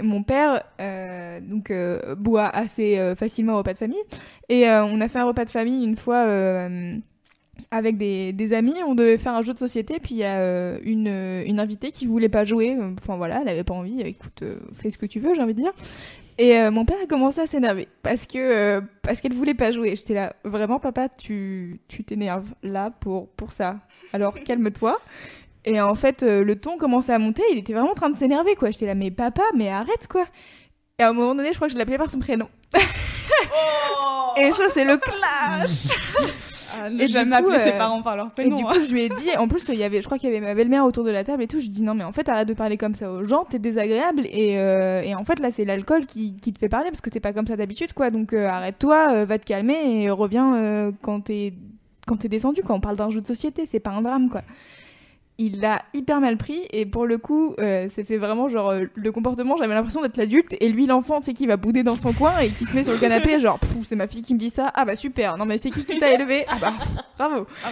mon 0.00 0.22
père 0.22 0.62
donc 1.42 1.72
boit 2.16 2.46
assez 2.46 3.14
facilement 3.18 3.54
au 3.54 3.58
repas 3.58 3.72
de 3.72 3.78
famille, 3.78 4.02
et 4.48 4.68
on 4.68 5.00
a 5.00 5.08
fait 5.08 5.18
un 5.18 5.24
repas 5.24 5.44
de 5.44 5.50
famille 5.50 5.84
une 5.84 5.96
fois. 5.96 6.68
Euh, 7.60 7.76
avec 7.76 7.96
des, 7.96 8.32
des 8.32 8.52
amis, 8.52 8.74
on 8.86 8.94
devait 8.94 9.18
faire 9.18 9.34
un 9.34 9.42
jeu 9.42 9.52
de 9.52 9.58
société, 9.58 9.98
puis 10.00 10.14
il 10.14 10.18
y 10.18 10.24
a 10.24 10.38
euh, 10.38 10.78
une, 10.82 11.08
euh, 11.08 11.44
une 11.46 11.60
invitée 11.60 11.90
qui 11.90 12.06
voulait 12.06 12.28
pas 12.28 12.44
jouer, 12.44 12.76
euh, 12.78 12.90
enfin 13.00 13.16
voilà, 13.16 13.40
elle 13.42 13.48
avait 13.48 13.64
pas 13.64 13.74
envie, 13.74 14.00
écoute, 14.00 14.42
euh, 14.42 14.56
fais 14.72 14.90
ce 14.90 14.98
que 14.98 15.06
tu 15.06 15.20
veux, 15.20 15.34
j'ai 15.34 15.42
envie 15.42 15.54
de 15.54 15.60
dire. 15.60 15.72
Et 16.38 16.56
euh, 16.58 16.70
mon 16.70 16.86
père 16.86 16.96
a 17.02 17.06
commencé 17.06 17.38
à 17.38 17.46
s'énerver 17.46 17.86
parce 18.02 18.26
que 18.26 18.38
euh, 18.38 18.80
parce 19.02 19.20
qu'elle 19.20 19.34
voulait 19.34 19.52
pas 19.52 19.72
jouer. 19.72 19.94
J'étais 19.94 20.14
là, 20.14 20.34
vraiment 20.42 20.78
papa, 20.78 21.10
tu 21.10 21.82
tu 21.86 22.02
t'énerves 22.02 22.54
là 22.62 22.90
pour 22.90 23.28
pour 23.32 23.52
ça. 23.52 23.76
Alors 24.14 24.32
calme-toi. 24.46 24.98
Et 25.66 25.78
en 25.82 25.94
fait, 25.94 26.22
euh, 26.22 26.42
le 26.42 26.56
ton 26.56 26.78
commençait 26.78 27.12
à 27.12 27.18
monter, 27.18 27.42
il 27.52 27.58
était 27.58 27.74
vraiment 27.74 27.90
en 27.90 27.94
train 27.94 28.08
de 28.08 28.16
s'énerver 28.16 28.54
quoi. 28.54 28.70
J'étais 28.70 28.86
là, 28.86 28.94
mais 28.94 29.10
papa, 29.10 29.42
mais 29.54 29.68
arrête 29.68 30.06
quoi. 30.08 30.24
Et 30.98 31.02
à 31.02 31.10
un 31.10 31.12
moment 31.12 31.34
donné, 31.34 31.50
je 31.50 31.56
crois 31.56 31.68
que 31.68 31.74
je 31.74 31.78
l'appelais 31.78 31.98
par 31.98 32.08
son 32.08 32.20
prénom. 32.20 32.48
Et 34.38 34.50
ça, 34.52 34.64
c'est 34.72 34.84
le 34.84 34.96
clash. 34.98 35.88
Ah, 36.72 36.88
Et 36.88 36.90
ne 36.90 37.06
du 37.06 37.08
jamais 37.08 37.30
coup, 37.42 37.50
appeler 37.50 37.58
ses 37.64 37.74
euh, 37.74 37.78
parents 37.78 38.02
par 38.02 38.16
leur 38.16 38.26
Et 38.26 38.30
prénom. 38.30 38.56
du 38.56 38.62
hein. 38.64 38.68
coup, 38.70 38.80
je 38.80 38.92
lui 38.92 39.02
ai 39.02 39.08
dit, 39.08 39.30
en 39.38 39.48
plus, 39.48 39.68
il 39.68 39.76
y 39.78 39.82
avait, 39.84 40.00
je 40.00 40.06
crois 40.06 40.18
qu'il 40.18 40.28
y 40.30 40.36
avait 40.36 40.44
ma 40.44 40.54
belle-mère 40.54 40.84
autour 40.84 41.04
de 41.04 41.10
la 41.10 41.24
table 41.24 41.42
et 41.42 41.46
tout. 41.46 41.58
Je 41.58 41.64
lui 41.64 41.70
dis 41.70 41.82
non, 41.82 41.94
mais 41.94 42.04
en 42.04 42.12
fait, 42.12 42.28
arrête 42.28 42.48
de 42.48 42.54
parler 42.54 42.76
comme 42.76 42.94
ça 42.94 43.10
aux 43.12 43.24
gens, 43.24 43.44
t'es 43.44 43.58
désagréable. 43.58 44.26
Et, 44.26 44.58
euh, 44.58 45.02
et 45.02 45.14
en 45.14 45.24
fait, 45.24 45.40
là, 45.40 45.50
c'est 45.50 45.64
l'alcool 45.64 46.06
qui, 46.06 46.36
qui 46.36 46.52
te 46.52 46.58
fait 46.58 46.68
parler 46.68 46.90
parce 46.90 47.00
que 47.00 47.10
t'es 47.10 47.20
pas 47.20 47.32
comme 47.32 47.46
ça 47.46 47.56
d'habitude, 47.56 47.92
quoi. 47.92 48.10
Donc, 48.10 48.32
euh, 48.32 48.46
arrête-toi, 48.46 49.24
va 49.24 49.38
te 49.38 49.46
calmer 49.46 50.02
et 50.02 50.10
reviens 50.10 50.92
quand 51.02 51.20
t'es 51.22 51.54
quand 52.06 52.16
t'es 52.16 52.28
descendu. 52.28 52.62
Quand 52.62 52.74
on 52.74 52.80
parle 52.80 52.96
d'un 52.96 53.10
jeu 53.10 53.20
de 53.20 53.26
société, 53.26 53.66
c'est 53.66 53.80
pas 53.80 53.90
un 53.90 54.02
drame, 54.02 54.28
quoi. 54.28 54.42
Il 55.42 55.60
l'a 55.60 55.80
hyper 55.94 56.20
mal 56.20 56.36
pris 56.36 56.66
et 56.70 56.84
pour 56.84 57.06
le 57.06 57.16
coup, 57.16 57.54
euh, 57.60 57.88
c'est 57.94 58.04
fait 58.04 58.18
vraiment 58.18 58.50
genre 58.50 58.72
euh, 58.72 58.84
le 58.94 59.10
comportement. 59.10 59.56
J'avais 59.56 59.72
l'impression 59.72 60.02
d'être 60.02 60.18
l'adulte 60.18 60.54
et 60.60 60.68
lui 60.68 60.84
l'enfant, 60.84 61.20
c'est 61.22 61.32
qui 61.32 61.46
va 61.46 61.56
bouder 61.56 61.82
dans 61.82 61.96
son 61.96 62.12
coin 62.12 62.40
et 62.40 62.50
qui 62.50 62.66
se 62.66 62.74
met 62.74 62.84
sur 62.84 62.92
le 62.92 62.98
canapé, 62.98 63.40
genre 63.40 63.58
c'est 63.88 63.96
ma 63.96 64.06
fille 64.06 64.20
qui 64.20 64.34
me 64.34 64.38
dit 64.38 64.50
ça. 64.50 64.70
Ah 64.74 64.84
bah 64.84 64.96
super. 64.96 65.38
Non 65.38 65.46
mais 65.46 65.56
c'est 65.56 65.70
qui 65.70 65.86
qui 65.86 65.98
t'a 65.98 66.12
élevé? 66.12 66.44
Ah 66.46 66.56
bah 66.60 66.74
bravo. 67.18 67.46
Ah 67.64 67.70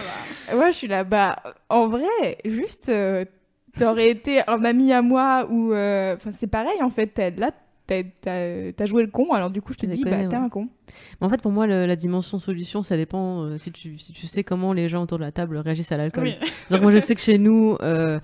bah. 0.49 0.57
Ouais, 0.57 0.71
je 0.71 0.77
suis 0.77 0.87
là. 0.87 1.03
Bah, 1.03 1.43
en 1.69 1.87
vrai, 1.87 2.39
juste, 2.43 2.89
euh, 2.89 3.23
t'aurais 3.77 4.09
été 4.09 4.41
un 4.47 4.65
ami 4.65 4.91
à 4.91 5.03
moi 5.03 5.47
ou. 5.51 5.67
Enfin, 5.67 6.31
c'est 6.39 6.49
pareil 6.49 6.81
en 6.81 6.89
fait. 6.89 7.21
Là, 7.37 7.51
t'as- 8.21 8.85
joué 8.85 9.03
le 9.03 9.09
con, 9.09 9.31
alors 9.33 9.49
du 9.49 9.61
coup, 9.61 9.73
je 9.73 9.77
te 9.79 9.85
Je 9.85 9.91
dis, 9.91 10.03
bah, 10.03 10.27
t'es 10.27 10.35
un 10.35 10.49
con. 10.49 10.67
Mais 11.19 11.27
En 11.27 11.29
fait, 11.29 11.41
pour 11.41 11.51
moi, 11.51 11.67
le- 11.67 11.85
la 11.85 11.95
dimension 11.95 12.37
solution, 12.37 12.83
ça 12.83 12.95
dépend 12.97 13.43
euh, 13.43 13.57
si, 13.57 13.71
tu, 13.71 13.97
si 13.97 14.13
tu 14.13 14.27
sais 14.27 14.43
comment 14.43 14.73
les 14.73 14.87
gens 14.89 15.03
autour 15.03 15.17
de 15.17 15.23
la 15.23 15.31
table 15.31 15.57
réagissent 15.57 15.91
à 15.91 15.97
l'alcool. 15.97 16.23
Oui. 16.41 16.49
Donc 16.69 16.81
moi 16.81 16.91
je 16.91 16.99
sais 16.99 17.15
que 17.15 17.21
chez 17.21 17.37
nous, 17.37 17.75
euh, 17.81 18.19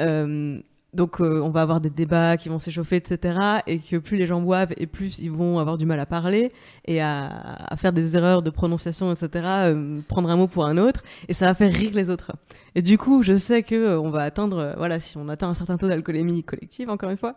euh, 0.00 0.58
donc 0.94 1.20
euh, 1.20 1.40
on 1.42 1.50
va 1.50 1.60
avoir 1.60 1.80
des 1.80 1.90
débats 1.90 2.36
qui 2.36 2.48
vont 2.48 2.58
s'échauffer, 2.58 2.96
etc. 2.96 3.38
Et 3.66 3.78
que 3.78 3.96
plus 3.96 4.16
les 4.16 4.26
gens 4.26 4.40
boivent 4.40 4.72
et 4.76 4.86
plus 4.86 5.18
ils 5.18 5.30
vont 5.30 5.58
avoir 5.58 5.76
du 5.76 5.84
mal 5.84 6.00
à 6.00 6.06
parler 6.06 6.50
et 6.86 7.02
à, 7.02 7.74
faire 7.76 7.92
des 7.92 8.16
erreurs 8.16 8.42
de 8.42 8.50
prononciation, 8.50 9.12
etc. 9.12 9.28
euh, 9.44 10.00
prendre 10.08 10.30
un 10.30 10.36
mot 10.36 10.46
pour 10.46 10.64
un 10.64 10.78
autre 10.78 11.02
et 11.28 11.34
ça 11.34 11.46
va 11.46 11.54
faire 11.54 11.72
rire 11.72 11.92
les 11.92 12.08
autres. 12.08 12.32
Et 12.74 12.82
du 12.82 12.98
coup, 12.98 13.22
je 13.22 13.34
sais 13.34 13.62
que 13.62 13.74
euh, 13.74 14.00
on 14.00 14.10
va 14.10 14.22
atteindre, 14.22 14.74
voilà, 14.76 15.00
si 15.00 15.16
on 15.16 15.28
atteint 15.28 15.48
un 15.48 15.54
certain 15.54 15.76
taux 15.76 15.88
d'alcoolémie 15.88 16.42
collective, 16.44 16.90
encore 16.90 17.10
une 17.10 17.16
fois, 17.16 17.34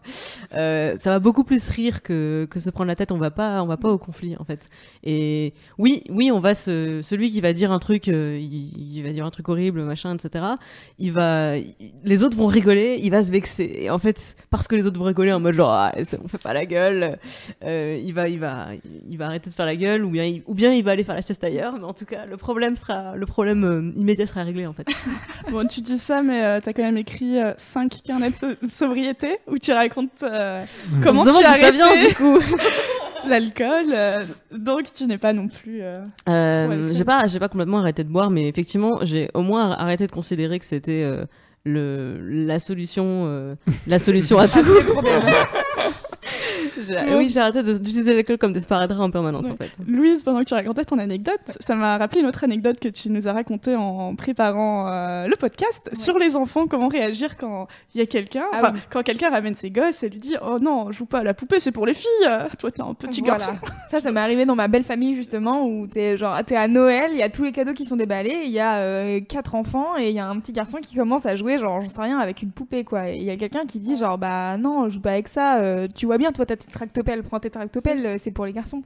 ça 0.52 1.10
va 1.10 1.20
beaucoup 1.20 1.44
plus 1.44 1.70
rire 1.70 2.02
que, 2.02 2.48
que 2.50 2.60
se 2.60 2.70
prendre 2.70 2.88
la 2.88 2.96
tête. 2.96 3.12
On 3.12 3.18
va 3.18 3.32
pas, 3.32 3.62
on 3.62 3.68
va 3.68 3.78
pas 3.78 3.90
au 3.90 3.98
conflit 3.98 4.36
en 4.38 4.46
fait. 4.46 4.70
Et 5.04 5.54
oui, 5.78 6.04
oui, 6.10 6.32
on 6.32 6.40
va 6.40 6.54
se, 6.54 7.02
celui 7.02 7.30
qui 7.30 7.42
va 7.42 7.52
dire 7.54 7.72
un 7.72 7.80
truc, 7.80 8.08
il, 8.08 9.02
va 9.04 9.12
dire 9.12 9.26
un 9.26 9.32
truc 9.32 9.50
horrible, 9.50 9.84
machin, 9.86 10.16
etc. 10.16 10.46
Il 10.98 11.12
va, 11.12 11.56
les 12.04 12.24
autres 12.24 12.38
vont 12.38 12.48
rigoler, 12.48 13.00
il 13.02 13.12
va 13.12 13.22
se 13.22 13.32
Et 13.60 13.90
en 13.90 14.00
fait, 14.00 14.36
parce 14.50 14.68
que 14.68 14.76
les 14.76 14.86
autres 14.88 14.98
vont 15.00 15.06
rigoler 15.06 15.32
en 15.34 15.40
mode 15.40 15.54
genre, 15.54 15.72
ah, 15.72 15.92
on 16.24 16.28
fait 16.28 16.38
pas 16.42 16.54
la 16.54 16.66
gueule, 16.66 17.18
euh, 17.64 18.00
il 18.04 18.14
va, 18.14 18.28
il 18.28 18.40
va, 18.40 18.68
il 19.10 19.18
va 19.18 19.26
arrêter 19.28 19.50
de 19.50 19.56
faire 19.56 19.66
la 19.66 19.76
gueule, 19.76 20.04
ou 20.06 20.10
bien, 20.10 20.26
il, 20.26 20.44
ou 20.48 20.54
bien 20.54 20.74
il 20.74 20.84
va 20.84 20.92
aller 20.92 21.04
faire 21.04 21.16
la 21.16 21.22
sieste 21.22 21.44
ailleurs. 21.44 21.74
Mais 21.78 21.84
en 21.86 21.94
tout 21.94 22.06
cas, 22.06 22.26
le 22.26 22.38
problème 22.38 22.76
sera, 22.76 23.16
le 23.16 23.26
problème 23.26 23.64
euh, 23.64 23.92
immédiat 24.00 24.26
sera 24.26 24.44
réglé 24.44 24.66
en 24.68 24.74
fait. 24.74 24.88
Bon, 25.52 25.66
tu 25.66 25.82
dis 25.82 25.98
ça, 25.98 26.22
mais 26.22 26.44
euh, 26.44 26.60
t'as 26.64 26.74
quand 26.74 26.84
même 26.84 26.98
écrit 26.98 27.38
5 27.58 28.02
carnets 28.04 28.30
de 28.32 28.36
so- 28.36 28.68
sobriété 28.68 29.38
où 29.48 29.58
tu 29.58 29.72
racontes 29.72 30.22
euh, 30.24 30.64
comment 31.04 31.24
tu 31.24 31.44
as 31.44 31.50
arrêté 31.50 32.08
du 32.10 32.16
coup. 32.16 32.40
l'alcool. 33.28 33.86
euh, 33.94 34.20
donc 34.52 34.94
tu 34.94 35.06
n'es 35.06 35.18
pas 35.18 35.34
non 35.34 35.48
plus. 35.48 35.82
euh, 35.82 36.02
Euh, 36.28 36.92
j'ai 36.94 37.04
pas, 37.04 37.28
j'ai 37.28 37.40
pas 37.40 37.50
complètement 37.50 37.80
arrêté 37.80 38.04
de 38.04 38.10
boire, 38.10 38.30
mais 38.30 38.48
effectivement, 38.48 39.00
j'ai 39.04 39.30
au 39.34 39.42
moins 39.42 39.72
arrêté 39.72 40.08
de 40.08 40.12
considérer 40.12 40.60
que 40.60 40.66
c'était 40.66 41.04
euh, 41.04 41.26
le 41.66 42.18
la 42.22 42.60
solution, 42.60 43.26
euh, 43.28 43.56
la 43.88 44.00
solution 44.00 44.38
à 44.40 44.48
tout. 44.48 44.60
Oui, 47.18 47.30
j'ai 47.30 47.40
arrêté 47.40 47.62
d'utiliser 47.64 48.14
l'alcool 48.14 48.38
comme 48.38 48.54
des 48.54 48.62
sparadraps 48.62 49.02
en 49.02 49.12
permanence 49.12 49.46
Ouais. 49.46 49.52
en 49.52 49.56
fait. 49.58 49.72
Louise, 49.88 50.24
pendant 50.24 50.40
que 50.40 50.46
tu 50.46 50.54
racontais 50.54 50.86
ton 50.86 51.00
anecdote, 51.00 51.40
ça 51.46 51.76
m'a 51.76 51.98
rappelé 51.98 52.22
une 52.22 52.28
autre 52.28 52.44
anecdote 52.44 52.80
que 52.80 52.88
tu 52.90 53.10
nous 53.10 53.28
as 53.28 53.34
racontée 53.34 53.76
en 53.76 54.16
préparant 54.16 54.88
euh, 54.90 55.28
le 55.28 55.36
podcast 55.36 55.90
sur 55.94 56.18
les 56.20 56.36
enfants, 56.36 56.68
comment 56.68 56.88
réagir 56.88 57.38
quand 57.38 57.68
il 57.96 58.00
y 58.00 58.04
a 58.04 58.06
quelqu'un, 58.06 58.46
Ah 58.54 58.72
oui. 58.74 58.80
quand 58.90 59.04
quelqu'un 59.04 59.30
ramène 59.30 59.56
ses 59.56 59.70
gosses 59.72 60.04
et 60.04 60.10
lui 60.10 60.20
dit 60.20 60.36
Oh 60.42 60.58
non, 60.62 60.92
joue 60.92 61.06
pas 61.06 61.20
à 61.20 61.24
la 61.24 61.34
poupée, 61.34 61.60
c'est 61.60 61.72
pour 61.72 61.86
les 61.86 61.94
filles, 61.94 62.08
toi 62.60 62.72
t'es 62.72 62.82
un 62.82 62.94
petit 62.94 63.22
Voilà. 63.22 63.38
garçon. 63.38 63.54
Ça, 63.92 64.02
ça 64.02 64.12
m'est 64.12 64.20
arrivé 64.20 64.46
dans 64.46 64.56
ma 64.56 64.68
belle 64.68 64.84
famille 64.84 65.16
justement 65.16 65.66
où 65.66 65.88
t'es 65.88 66.18
genre 66.18 66.38
t'es 66.46 66.56
à 66.56 66.68
Noël, 66.68 67.12
il 67.12 67.18
y 67.18 67.24
a 67.24 67.30
tous 67.30 67.44
les 67.44 67.52
cadeaux 67.52 67.74
qui 67.74 67.86
sont 67.86 67.96
déballés, 67.96 68.42
il 68.46 68.52
y 68.52 68.60
a 68.60 68.80
euh, 68.80 69.20
quatre 69.22 69.56
enfants 69.56 69.98
et 69.98 70.10
il 70.10 70.16
y 70.16 70.20
a 70.20 70.28
un 70.28 70.40
petit 70.40 70.52
garçon 70.54 70.78
qui 70.82 70.96
commence 70.96 71.26
à 71.26 71.36
jouer 71.36 71.58
genre 71.58 71.82
j'en 71.82 71.90
sais 71.90 72.02
rien 72.02 72.20
avec 72.20 72.42
une 72.42 72.52
poupée 72.52 72.84
quoi. 72.84 73.10
Et 73.10 73.18
il 73.18 73.24
y 73.24 73.30
a 73.32 73.36
quelqu'un 73.38 73.66
qui 73.66 73.80
dit 73.80 73.98
genre 73.98 74.18
bah 74.18 74.58
non, 74.58 74.88
je 74.90 74.94
joue 74.96 75.02
pas 75.02 75.12
avec 75.12 75.28
ça. 75.28 75.60
euh, 75.60 75.88
tu 75.96 76.06
vois 76.06 76.18
bien, 76.18 76.32
toi 76.32 76.46
t'as 76.46 76.56
tes 76.56 76.68
tractopelles, 76.80 77.24
prends 77.24 77.40
tes 77.40 77.50
tractopelles, 77.50 78.06
euh, 78.06 78.18
c'est 78.20 78.32
pour 78.32 78.46
les 78.46 78.54
garçons. 78.54 78.82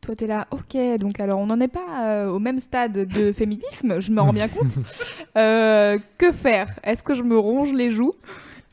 Toi 0.00 0.14
t'es 0.14 0.26
là, 0.26 0.46
ok. 0.50 0.98
Donc 0.98 1.20
alors 1.20 1.40
on 1.40 1.46
n'en 1.46 1.60
est 1.60 1.68
pas 1.68 2.04
euh, 2.04 2.28
au 2.28 2.38
même 2.38 2.60
stade 2.60 2.92
de 2.92 3.32
féminisme, 3.40 4.00
je 4.00 4.12
me 4.12 4.20
rends 4.20 4.32
bien 4.32 4.48
compte. 4.48 4.78
Euh, 5.36 5.98
que 6.16 6.30
faire? 6.30 6.68
Est-ce 6.84 7.02
que 7.02 7.12
je 7.12 7.24
me 7.24 7.36
ronge 7.36 7.72
les 7.72 7.90
joues? 7.90 8.12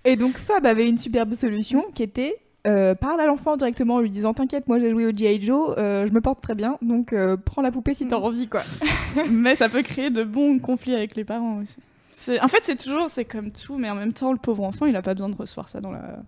Et 0.06 0.16
donc 0.16 0.38
Fab 0.38 0.64
avait 0.68 0.88
une 0.88 1.00
superbe 1.00 1.34
solution 1.34 1.84
qui 1.96 2.04
était 2.04 2.38
euh, 2.68 2.94
parle 2.94 3.20
à 3.20 3.26
l'enfant 3.26 3.58
directement 3.58 3.96
en 3.96 4.00
lui 4.02 4.12
disant 4.12 4.34
T'inquiète, 4.34 4.68
moi 4.68 4.80
j'ai 4.80 4.92
joué 4.92 5.08
au 5.08 5.12
G.I. 5.16 5.42
Joe, 5.42 5.74
euh, 5.78 6.06
je 6.06 6.14
me 6.14 6.22
porte 6.22 6.42
très 6.42 6.54
bien, 6.54 6.78
donc 6.84 7.12
euh, 7.12 7.36
prends 7.36 7.64
la 7.64 7.72
poupée 7.72 7.96
si 7.96 8.08
t'as 8.08 8.18
envie, 8.18 8.48
quoi. 8.48 8.62
mais 9.32 9.56
ça 9.56 9.68
peut 9.68 9.82
créer 9.82 10.12
de 10.12 10.24
bons 10.24 10.60
conflits 10.60 10.94
avec 10.94 11.16
les 11.16 11.24
parents 11.24 11.60
aussi. 11.60 12.40
En 12.40 12.48
fait, 12.48 12.60
c'est 12.62 12.76
toujours, 12.76 13.10
c'est 13.10 13.26
comme 13.26 13.50
tout, 13.52 13.78
mais 13.78 13.90
en 13.90 13.96
même 13.96 14.14
temps, 14.14 14.32
le 14.32 14.38
pauvre 14.38 14.64
enfant, 14.64 14.86
il 14.86 14.96
a 14.96 15.02
pas 15.02 15.16
besoin 15.16 15.30
de 15.30 15.36
recevoir 15.36 15.70
ça 15.70 15.82
dans 15.82 15.92
la. 15.92 16.20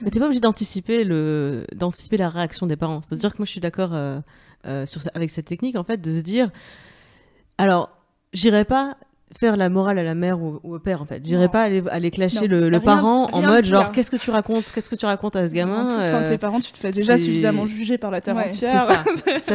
Mais 0.00 0.10
t'es 0.10 0.18
pas 0.18 0.26
obligé 0.26 0.40
d'anticiper 0.40 1.04
le, 1.04 1.66
d'anticiper 1.74 2.16
la 2.16 2.28
réaction 2.28 2.66
des 2.66 2.76
parents. 2.76 3.00
C'est-à-dire 3.02 3.32
que 3.32 3.38
moi 3.38 3.46
je 3.46 3.50
suis 3.50 3.60
d'accord 3.60 3.94
euh, 3.94 4.20
euh, 4.66 4.86
sur 4.86 5.00
avec 5.14 5.30
cette 5.30 5.46
technique 5.46 5.76
en 5.76 5.84
fait 5.84 6.00
de 6.00 6.12
se 6.12 6.20
dire, 6.20 6.50
alors 7.58 7.90
j'irai 8.32 8.64
pas 8.64 8.96
faire 9.38 9.56
la 9.56 9.68
morale 9.68 9.98
à 9.98 10.02
la 10.02 10.14
mère 10.14 10.40
ou, 10.40 10.60
ou 10.62 10.74
au 10.74 10.78
père 10.78 11.02
en 11.02 11.06
fait. 11.06 11.20
J'irai 11.24 11.44
Non. 11.44 11.48
pas 11.50 11.62
aller, 11.62 11.82
aller 11.90 12.10
clasher 12.10 12.42
Non. 12.48 12.48
le, 12.48 12.60
le 12.70 12.76
Rien- 12.76 12.80
parent 12.80 13.28
en 13.32 13.38
rien 13.40 13.48
mode 13.48 13.64
genre 13.64 13.90
qu'est-ce 13.92 14.10
que 14.10 14.16
tu 14.16 14.30
racontes, 14.30 14.64
qu'est-ce 14.74 14.90
que 14.90 14.96
tu 14.96 15.06
racontes 15.06 15.36
à 15.36 15.46
ce 15.46 15.52
gamin. 15.52 15.96
en 15.96 15.98
plus, 15.98 16.10
quand 16.10 16.16
euh, 16.18 16.28
t'es 16.28 16.38
parent, 16.38 16.60
tu 16.60 16.72
te 16.72 16.78
fais 16.78 16.90
déjà 16.92 17.16
suffisamment 17.18 17.66
juger 17.66 17.98
par 17.98 18.10
la 18.10 18.20
terre 18.20 18.36
Ouais, 18.36 18.46
entière. 18.46 18.86
ça. 18.86 19.04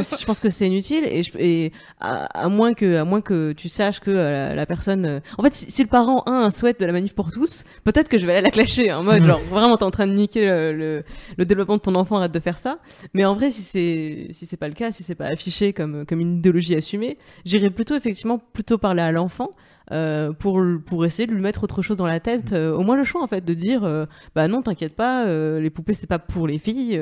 Ça, 0.04 0.18
je 0.20 0.26
pense 0.26 0.40
que 0.40 0.50
c'est 0.50 0.68
inutile 0.68 1.04
et, 1.06 1.24
je- 1.24 1.38
et 1.38 1.72
à, 2.00 2.26
à 2.26 2.50
moins 2.50 2.74
que 2.74 2.98
à 2.98 3.06
moins 3.06 3.22
que 3.22 3.54
tu 3.54 3.70
saches 3.70 4.00
que 4.00 4.12
euh, 4.12 4.50
la, 4.50 4.56
la 4.56 4.66
personne 4.66 5.06
euh, 5.06 5.20
en 5.38 5.44
fait 5.44 5.54
si, 5.54 5.72
si 5.72 5.82
le 5.84 5.88
parent 5.90 6.22
a 6.26 6.32
un 6.32 6.50
souhait 6.50 6.74
de 6.78 6.86
la 6.86 6.92
manif 6.92 7.14
pour 7.14 7.32
tous 7.32 7.64
peut-être 7.84 8.10
que 8.10 8.18
je 8.18 8.26
vais 8.28 8.34
aller 8.34 8.42
la 8.44 8.52
clasher 8.52 8.92
en 8.94 9.04
mode 9.04 9.24
genre 9.24 9.40
vraiment 9.50 9.78
t'es 9.78 9.84
en 9.84 9.92
train 9.92 10.08
de 10.08 10.14
niquer 10.14 10.46
le, 10.48 10.74
le, 10.74 11.04
le 11.38 11.46
développement 11.46 11.76
de 11.78 11.82
ton 11.82 11.96
enfant 11.96 12.18
arrête 12.18 12.32
de 12.34 12.40
faire 12.40 12.58
ça 12.58 12.80
mais 13.14 13.26
en 13.26 13.34
vrai 13.34 13.50
si 13.52 13.62
c'est 13.62 14.28
si 14.32 14.46
c'est 14.46 14.58
pas 14.58 14.68
le 14.68 14.74
cas 14.74 14.92
si 14.92 15.04
c'est 15.04 15.16
pas 15.16 15.26
affiché 15.28 15.74
comme 15.74 16.06
comme 16.06 16.20
une 16.20 16.38
idéologie 16.38 16.76
assumée 16.76 17.18
j'irai 17.46 17.70
plutôt 17.70 17.96
effectivement 17.96 18.40
plutôt 18.54 18.78
parler 18.78 19.02
à 19.02 19.12
l'enfant 19.12 19.50
euh, 19.92 20.34
pour 20.34 20.62
pour 20.86 21.06
essayer 21.06 21.28
de 21.28 21.34
lui 21.34 21.42
mettre 21.42 21.64
autre 21.64 21.82
chose 21.82 21.98
dans 21.98 22.08
la 22.08 22.20
tête 22.20 22.52
euh, 22.52 22.76
au 22.76 22.82
moins 22.82 22.98
le 22.98 23.04
choix 23.04 23.22
en 23.24 23.28
fait 23.28 23.46
de 23.46 23.54
dire 23.54 23.84
euh, 23.84 24.06
bah 24.36 24.48
non 24.48 24.62
t'inquiète 24.62 24.96
pas 24.96 25.26
euh, 25.26 25.62
les 25.62 25.70
poupées 25.70 25.94
c'est 25.94 26.08
pas 26.08 26.20
pour 26.20 26.48
les 26.48 26.58
filles 26.58 27.00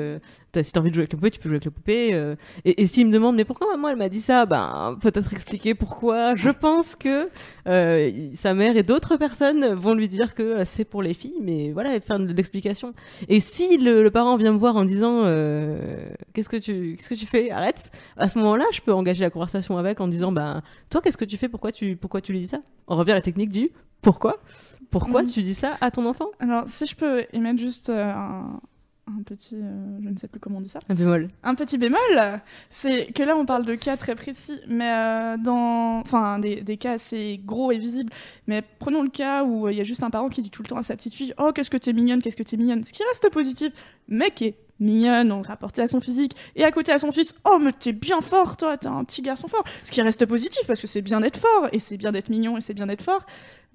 t'as- 0.52 0.62
si 0.62 0.72
t'as 0.72 0.80
envie 0.80 0.90
de 0.90 0.94
jouer 0.94 1.02
avec 1.02 1.12
les 1.12 1.16
poupées 1.18 1.30
tu 1.30 1.38
peux 1.40 1.48
jouer 1.48 1.56
avec 1.56 1.64
les 1.66 1.70
poupées 1.70 2.14
euh, 2.14 2.34
et, 2.64 2.82
et 2.82 2.86
s'il 2.86 3.06
me 3.06 3.12
demande 3.12 3.36
mais 3.36 3.44
pourquoi 3.44 3.66
maman 3.70 3.88
elle 3.88 3.96
m'a 3.96 4.08
dit 4.08 4.20
ça? 4.20 4.46
Ben 4.46 4.96
peut-être 5.00 5.32
expliquer 5.32 5.74
pourquoi. 5.74 6.34
Je 6.34 6.50
pense 6.50 6.94
que 6.96 7.28
euh, 7.66 8.10
sa 8.34 8.54
mère 8.54 8.76
et 8.76 8.82
d'autres 8.82 9.16
personnes 9.16 9.74
vont 9.74 9.94
lui 9.94 10.08
dire 10.08 10.34
que 10.34 10.42
euh, 10.42 10.64
c'est 10.64 10.84
pour 10.84 11.02
les 11.02 11.14
filles 11.14 11.38
mais 11.42 11.72
voilà 11.72 11.98
faire 12.00 12.18
de 12.18 12.32
l'explication. 12.32 12.92
Et 13.28 13.40
si 13.40 13.76
le, 13.78 14.02
le 14.02 14.10
parent 14.10 14.36
vient 14.36 14.52
me 14.52 14.58
voir 14.58 14.76
en 14.76 14.84
disant 14.84 15.22
euh, 15.24 16.08
qu'est-ce 16.32 16.48
que 16.48 16.56
tu 16.56 16.94
qu'est-ce 16.96 17.08
que 17.10 17.14
tu 17.14 17.26
fais? 17.26 17.50
Arrête. 17.50 17.90
À 18.16 18.28
ce 18.28 18.38
moment-là 18.38 18.64
je 18.72 18.80
peux 18.80 18.92
engager 18.92 19.24
la 19.24 19.30
conversation 19.30 19.78
avec 19.78 20.00
en 20.00 20.08
disant 20.08 20.32
ben 20.32 20.60
toi 20.90 21.00
qu'est-ce 21.00 21.16
que 21.18 21.24
tu 21.24 21.36
fais? 21.36 21.48
Pourquoi 21.48 21.72
tu 21.72 21.96
pourquoi 21.96 22.20
tu 22.20 22.32
lui 22.32 22.40
dis 22.40 22.46
ça? 22.46 22.60
On 22.88 22.96
revient 22.96 23.12
à 23.12 23.14
la 23.16 23.20
technique 23.22 23.50
du 23.50 23.68
Pourquoi. 24.02 24.36
Pourquoi 24.90 25.22
Mm. 25.22 25.26
tu 25.28 25.42
dis 25.42 25.54
ça 25.54 25.76
à 25.80 25.90
ton 25.90 26.06
enfant? 26.06 26.26
Alors, 26.38 26.64
si 26.68 26.86
je 26.86 26.94
peux 26.94 27.24
émettre 27.32 27.58
juste 27.58 27.90
euh, 27.90 28.04
un, 28.12 28.60
un 29.08 29.22
petit, 29.22 29.54
euh, 29.54 29.98
je 30.02 30.08
ne 30.08 30.16
sais 30.16 30.26
plus 30.26 30.40
comment 30.40 30.58
on 30.58 30.60
dit 30.60 30.68
ça, 30.68 30.80
Un 30.88 30.94
bémol. 30.94 31.28
un 31.44 31.54
petit 31.54 31.78
bémol, 31.78 32.00
c'est 32.70 33.06
que 33.12 33.22
là 33.22 33.36
on 33.36 33.46
parle 33.46 33.64
de 33.64 33.76
cas 33.76 33.96
très 33.96 34.16
précis, 34.16 34.58
mais 34.66 34.90
euh, 34.90 35.36
dans, 35.36 36.00
enfin 36.00 36.40
des, 36.40 36.60
des 36.62 36.76
cas 36.76 36.94
assez 36.94 37.40
gros 37.44 37.70
et 37.70 37.78
visibles. 37.78 38.12
Mais 38.48 38.62
prenons 38.80 39.02
le 39.02 39.08
cas 39.08 39.44
où 39.44 39.66
euh, 39.66 39.72
il 39.72 39.78
y 39.78 39.80
a 39.80 39.84
juste 39.84 40.02
un 40.02 40.10
parent 40.10 40.28
qui 40.28 40.42
dit 40.42 40.50
tout 40.50 40.62
le 40.62 40.68
temps 40.68 40.76
à 40.76 40.82
sa 40.82 40.96
petite 40.96 41.14
fille, 41.14 41.32
oh 41.38 41.52
qu'est-ce 41.54 41.70
que 41.70 41.76
t'es 41.76 41.92
mignonne, 41.92 42.20
qu'est-ce 42.20 42.36
que 42.36 42.42
t'es 42.42 42.56
mignonne, 42.56 42.82
ce 42.82 42.92
qui 42.92 43.04
reste 43.04 43.30
positif, 43.30 43.72
mais 44.08 44.30
qui 44.30 44.46
est 44.46 44.54
mignonne, 44.80 45.28
donc 45.28 45.46
rapporté 45.46 45.82
à 45.82 45.86
son 45.86 46.00
physique, 46.00 46.34
et 46.56 46.64
à 46.64 46.72
côté 46.72 46.90
à 46.92 46.98
son 46.98 47.12
fils, 47.12 47.32
oh 47.44 47.58
mais 47.62 47.72
t'es 47.72 47.92
bien 47.92 48.20
fort, 48.20 48.56
toi, 48.56 48.76
t'es 48.76 48.88
un 48.88 49.04
petit 49.04 49.22
garçon 49.22 49.46
fort, 49.46 49.64
ce 49.84 49.90
qui 49.92 50.02
reste 50.02 50.26
positif 50.26 50.66
parce 50.66 50.80
que 50.80 50.86
c'est 50.88 51.00
bien 51.00 51.20
d'être 51.20 51.38
fort 51.38 51.68
et 51.72 51.78
c'est 51.78 51.96
bien 51.96 52.10
d'être 52.12 52.28
mignon 52.28 52.56
et 52.56 52.60
c'est 52.60 52.74
bien 52.74 52.86
d'être 52.86 53.02
fort. 53.02 53.24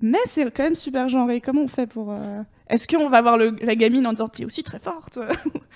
Mais 0.02 0.18
c'est 0.26 0.50
quand 0.52 0.64
même 0.64 0.76
super 0.76 1.10
genré. 1.10 1.42
Comment 1.42 1.62
on 1.64 1.68
fait 1.68 1.88
pour. 1.88 2.12
euh, 2.12 2.42
Est-ce 2.70 2.88
qu'on 2.88 3.08
va 3.10 3.22
voir 3.22 3.38
le- 3.38 3.56
la 3.62 3.76
gamine 3.76 4.06
en 4.08 4.12
disant 4.12 4.28
T'es 4.28 4.46
aussi 4.46 4.64
très 4.64 4.80
forte 4.80 5.20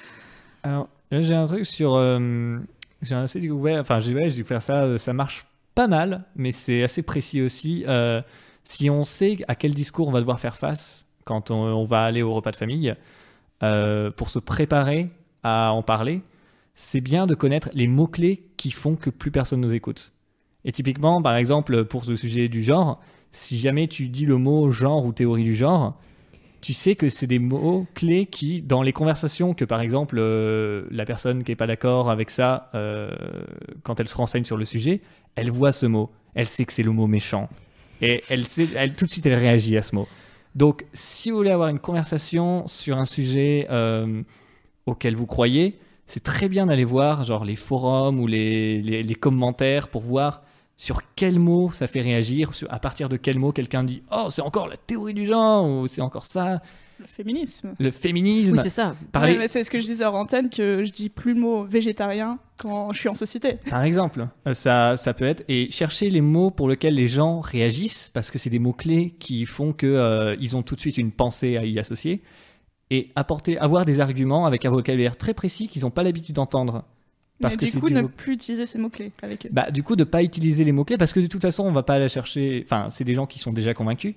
Alors, 0.64 0.90
j'ai 1.12 1.34
un 1.36 1.46
truc 1.48 1.66
sur. 1.66 1.96
euh, 1.96 2.58
j'ai 3.02 3.16
assez 3.16 3.40
découvert. 3.40 3.80
Enfin, 3.82 4.00
j'ai 4.00 4.14
ouais, 4.16 4.30
découvert 4.30 4.62
ça. 4.62 4.84
euh, 4.84 4.98
ça 4.98 5.14
marche 5.14 5.46
pas 5.76 5.88
mal, 5.88 6.24
mais 6.36 6.52
c'est 6.52 6.84
assez 6.84 7.02
précis 7.04 7.42
aussi. 7.42 7.84
Euh, 7.88 8.22
si 8.64 8.90
on 8.90 9.04
sait 9.04 9.38
à 9.48 9.56
quel 9.56 9.74
discours 9.76 10.08
on 10.08 10.12
va 10.12 10.20
devoir 10.22 10.40
faire 10.40 10.58
face 10.58 11.06
quand 11.24 11.52
on, 11.52 11.56
on 11.56 11.86
va 11.86 12.04
aller 12.04 12.22
au 12.24 12.34
repas 12.34 12.52
de 12.52 12.56
famille, 12.56 12.96
pour 14.16 14.30
se 14.30 14.38
préparer 14.40 15.10
à 15.44 15.72
en 15.74 15.82
parler, 15.82 16.22
c'est 16.76 17.02
bien 17.02 17.26
de 17.28 17.34
connaître 17.36 17.70
les 17.74 17.88
mots-clés 17.88 18.44
qui 18.58 18.70
font 18.72 18.96
que 18.96 19.10
plus 19.10 19.32
personne 19.32 19.60
nous 19.62 19.74
écoute. 19.74 20.14
Et 20.66 20.72
typiquement, 20.72 21.22
par 21.22 21.36
exemple, 21.36 21.86
pour 21.86 22.06
ce 22.06 22.16
sujet 22.16 22.48
du 22.48 22.64
genre, 22.64 23.02
si 23.36 23.60
jamais 23.60 23.88
tu 23.88 24.08
dis 24.08 24.26
le 24.26 24.38
mot 24.38 24.72
genre 24.72 25.06
ou 25.06 25.12
théorie 25.12 25.44
du 25.44 25.54
genre, 25.54 26.00
tu 26.62 26.74
sais 26.74 26.96
que 26.96 27.10
c'est 27.10 27.28
des 27.28 27.38
mots 27.38 27.86
clés 27.94 28.26
qui, 28.26 28.62
dans 28.62 28.82
les 28.82 28.94
conversations, 28.94 29.54
que 29.54 29.66
par 29.66 29.82
exemple 29.82 30.16
euh, 30.18 30.86
la 30.90 31.06
personne 31.06 31.44
qui 31.44 31.52
est 31.52 31.56
pas 31.56 31.68
d'accord 31.68 32.10
avec 32.10 32.30
ça, 32.30 32.70
euh, 32.74 33.12
quand 33.84 34.00
elle 34.00 34.08
se 34.08 34.16
renseigne 34.16 34.46
sur 34.46 34.58
le 34.58 34.66
sujet, 34.66 35.02
elle 35.36 35.52
voit 35.52 35.74
ce 35.74 35.86
mot, 35.86 36.10
elle 36.34 36.46
sait 36.46 36.66
que 36.66 36.72
c'est 36.72 36.82
le 36.82 36.92
mot 36.92 37.08
méchant, 37.08 37.50
et 38.02 38.24
elle 38.30 38.48
sait, 38.48 38.70
elle 38.76 38.96
tout 38.96 39.06
de 39.06 39.12
suite 39.12 39.26
elle 39.26 39.36
réagit 39.36 39.78
à 39.78 39.82
ce 39.82 39.94
mot. 39.96 40.08
Donc, 40.56 40.86
si 40.94 41.30
vous 41.30 41.38
voulez 41.38 41.52
avoir 41.52 41.68
une 41.68 41.80
conversation 41.80 42.66
sur 42.68 42.98
un 42.98 43.06
sujet 43.06 43.68
euh, 43.70 44.24
auquel 44.86 45.16
vous 45.16 45.26
croyez, 45.26 45.76
c'est 46.08 46.24
très 46.24 46.48
bien 46.48 46.68
d'aller 46.68 46.86
voir 46.86 47.26
genre 47.26 47.44
les 47.44 47.58
forums 47.58 48.22
ou 48.22 48.28
les, 48.28 48.82
les 48.82 49.16
commentaires 49.16 49.90
pour 49.90 50.04
voir 50.04 50.45
sur 50.78 51.02
quel 51.16 51.40
mot 51.40 51.72
ça 51.72 51.88
fait 51.88 52.02
réagir, 52.02 52.54
sur, 52.54 52.72
à 52.74 52.80
partir 52.80 53.10
de 53.10 53.18
quel 53.18 53.40
mot 53.40 53.52
quelqu'un 53.52 53.84
dit 53.84 54.04
Oh, 54.12 54.28
c'est 54.30 54.42
encore 54.42 54.68
la 54.68 54.78
théorie 54.78 55.14
du 55.14 55.26
genre, 55.26 55.66
ou 55.70 55.88
c'est 55.88 56.02
encore 56.02 56.26
ça, 56.26 56.62
Le 57.00 57.06
féminisme. 57.06 57.76
le 57.80 57.92
féminisme. 57.92 58.56
Oui, 58.58 58.60
c'est 58.64 58.70
ça. 58.70 58.96
C'est 59.48 59.64
ce 59.64 59.72
que 59.72 59.80
je 59.80 59.86
disais 59.86 60.04
hors 60.06 60.16
antenne, 60.16 60.50
que 60.50 60.84
je 60.84 60.92
dis 60.92 61.10
plus 61.10 61.34
le 61.34 61.40
mot 61.40 61.64
végétarien 61.64 62.40
quand 62.58 62.92
je 62.94 63.00
suis 63.00 63.10
en 63.10 63.16
société. 63.16 63.58
Par 63.70 63.84
exemple, 63.84 64.28
ça, 64.54 64.98
ça 64.98 65.14
peut 65.14 65.26
être 65.26 65.44
et 65.48 65.72
chercher 65.72 66.10
les 66.10 66.22
mots 66.22 66.52
pour 66.52 66.68
lesquels 66.70 66.96
les 66.96 67.08
gens 67.08 67.40
réagissent 67.40 68.10
parce 68.14 68.32
que 68.32 68.38
c'est 68.38 68.50
des 68.50 68.60
mots 68.60 68.74
clés 68.74 69.16
qui 69.20 69.46
font 69.46 69.72
que 69.74 69.88
euh, 69.88 70.36
ils 70.40 70.56
ont 70.58 70.64
tout 70.64 70.76
de 70.76 70.82
suite 70.82 70.98
une 70.98 71.12
pensée 71.12 71.58
à 71.58 71.66
y 71.66 71.80
associer 71.80 72.22
et 72.92 73.12
apporter, 73.16 73.58
avoir 73.58 73.86
des 73.86 74.00
arguments 74.00 74.46
avec 74.46 74.64
un 74.66 74.70
vocabulaire 74.70 75.18
très 75.18 75.34
précis 75.34 75.68
qu'ils 75.68 75.82
n'ont 75.84 75.90
pas 75.92 76.04
l'habitude 76.04 76.36
d'entendre. 76.36 76.84
Parce 77.42 77.56
mais 77.56 77.68
que 77.68 77.72
du 77.72 77.80
coup, 77.80 77.90
du 77.90 77.96
ne 77.96 78.04
plus 78.04 78.34
utiliser 78.34 78.66
ces 78.66 78.80
mots-clés 78.80 79.12
avec 79.22 79.46
eux. 79.46 79.50
Bah, 79.52 79.70
du 79.70 79.84
coup, 79.84 79.96
de 79.96 80.04
pas 80.04 80.24
utiliser 80.24 80.64
les 80.64 80.72
mots 80.72 80.86
clés 80.86 80.98
parce 80.98 81.12
que 81.12 81.20
de 81.20 81.28
toute 81.28 81.42
façon, 81.42 81.64
on 81.64 81.72
va 81.72 81.84
pas 81.84 81.96
aller 81.96 82.08
chercher. 82.08 82.64
Enfin, 82.66 82.88
c'est 82.90 83.04
des 83.04 83.14
gens 83.14 83.26
qui 83.26 83.40
sont 83.40 83.52
déjà 83.52 83.74
convaincus. 83.74 84.16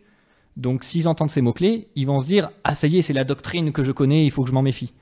Donc, 0.56 0.84
s'ils 0.84 1.08
entendent 1.08 1.30
ces 1.30 1.40
mots 1.40 1.52
clés, 1.52 1.88
ils 1.94 2.06
vont 2.06 2.20
se 2.20 2.26
dire 2.26 2.50
ah 2.64 2.74
ça 2.74 2.86
y 2.86 2.98
est, 2.98 3.02
c'est 3.02 3.12
la 3.12 3.24
doctrine 3.24 3.72
que 3.72 3.82
je 3.82 3.92
connais, 3.92 4.24
il 4.24 4.30
faut 4.30 4.42
que 4.42 4.48
je 4.48 4.54
m'en 4.54 4.62
méfie. 4.62 4.92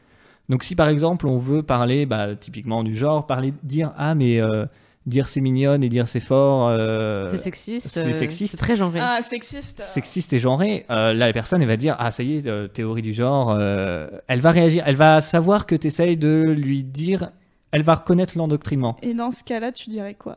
Donc, 0.49 0.63
si 0.63 0.75
par 0.75 0.89
exemple 0.89 1.27
on 1.27 1.39
veut 1.39 1.63
parler, 1.63 2.07
bah, 2.07 2.37
typiquement 2.37 2.85
du 2.85 2.97
genre, 2.97 3.27
parler, 3.27 3.53
dire 3.63 3.93
ah 3.97 4.15
mais 4.15 4.41
euh, 4.41 4.65
dire 5.07 5.29
c'est 5.29 5.41
mignonne 5.41 5.85
et 5.85 5.89
dire 5.89 6.09
c'est 6.09 6.21
fort, 6.21 6.69
euh, 6.69 7.27
c'est 7.29 7.39
sexiste. 7.39 7.89
c'est 7.89 8.09
euh, 8.09 8.13
sexiste. 8.13 8.53
C'est 8.53 8.57
très 8.57 8.77
genré. 8.77 8.99
Ah, 9.01 9.21
sexiste. 9.23 9.81
sexiste 9.81 10.33
et 10.33 10.41
genré, 10.41 10.85
euh, 10.91 11.13
là 11.13 11.27
la 11.27 11.33
personne 11.33 11.63
elle 11.63 11.69
va 11.69 11.77
dire 11.77 11.97
ah 11.99 12.11
ça 12.11 12.23
y 12.23 12.37
est 12.37 12.47
euh, 12.47 12.67
théorie 12.67 13.03
du 13.03 13.15
genre, 13.15 13.57
euh, 13.59 14.09
elle 14.27 14.41
va 14.41 14.51
réagir, 14.51 14.83
elle 14.87 14.97
va 14.97 15.21
savoir 15.21 15.67
que 15.67 15.75
tu 15.75 15.87
essayes 15.87 16.17
de 16.17 16.43
lui 16.57 16.83
dire, 16.83 17.31
elle 17.77 17.83
va 17.83 17.95
reconnaître 17.95 18.39
l'endoctrinement. 18.39 18.97
Et 19.03 19.13
dans 19.13 19.31
ce 19.31 19.45
cas-là, 19.45 19.71
tu 19.71 19.91
dirais 19.91 20.15
quoi? 20.15 20.37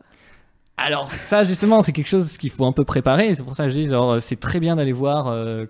Alors 0.75 1.13
ça 1.13 1.45
justement 1.45 1.81
c'est 1.81 1.93
quelque 1.93 2.07
chose 2.07 2.37
qu'il 2.37 2.49
faut 2.49 2.65
un 2.65 2.73
peu 2.73 2.83
préparer, 2.83 3.33
c'est 3.33 3.43
pour 3.43 3.55
ça 3.55 3.63
que 3.63 3.69
je 3.69 3.79
dis 3.79 3.87
genre 3.87 4.11
euh, 4.11 4.19
c'est 4.19 4.39
très 4.39 4.59
bien 4.59 4.75
d'aller 4.75 4.91
voir 4.91 5.27
euh, 5.27 5.65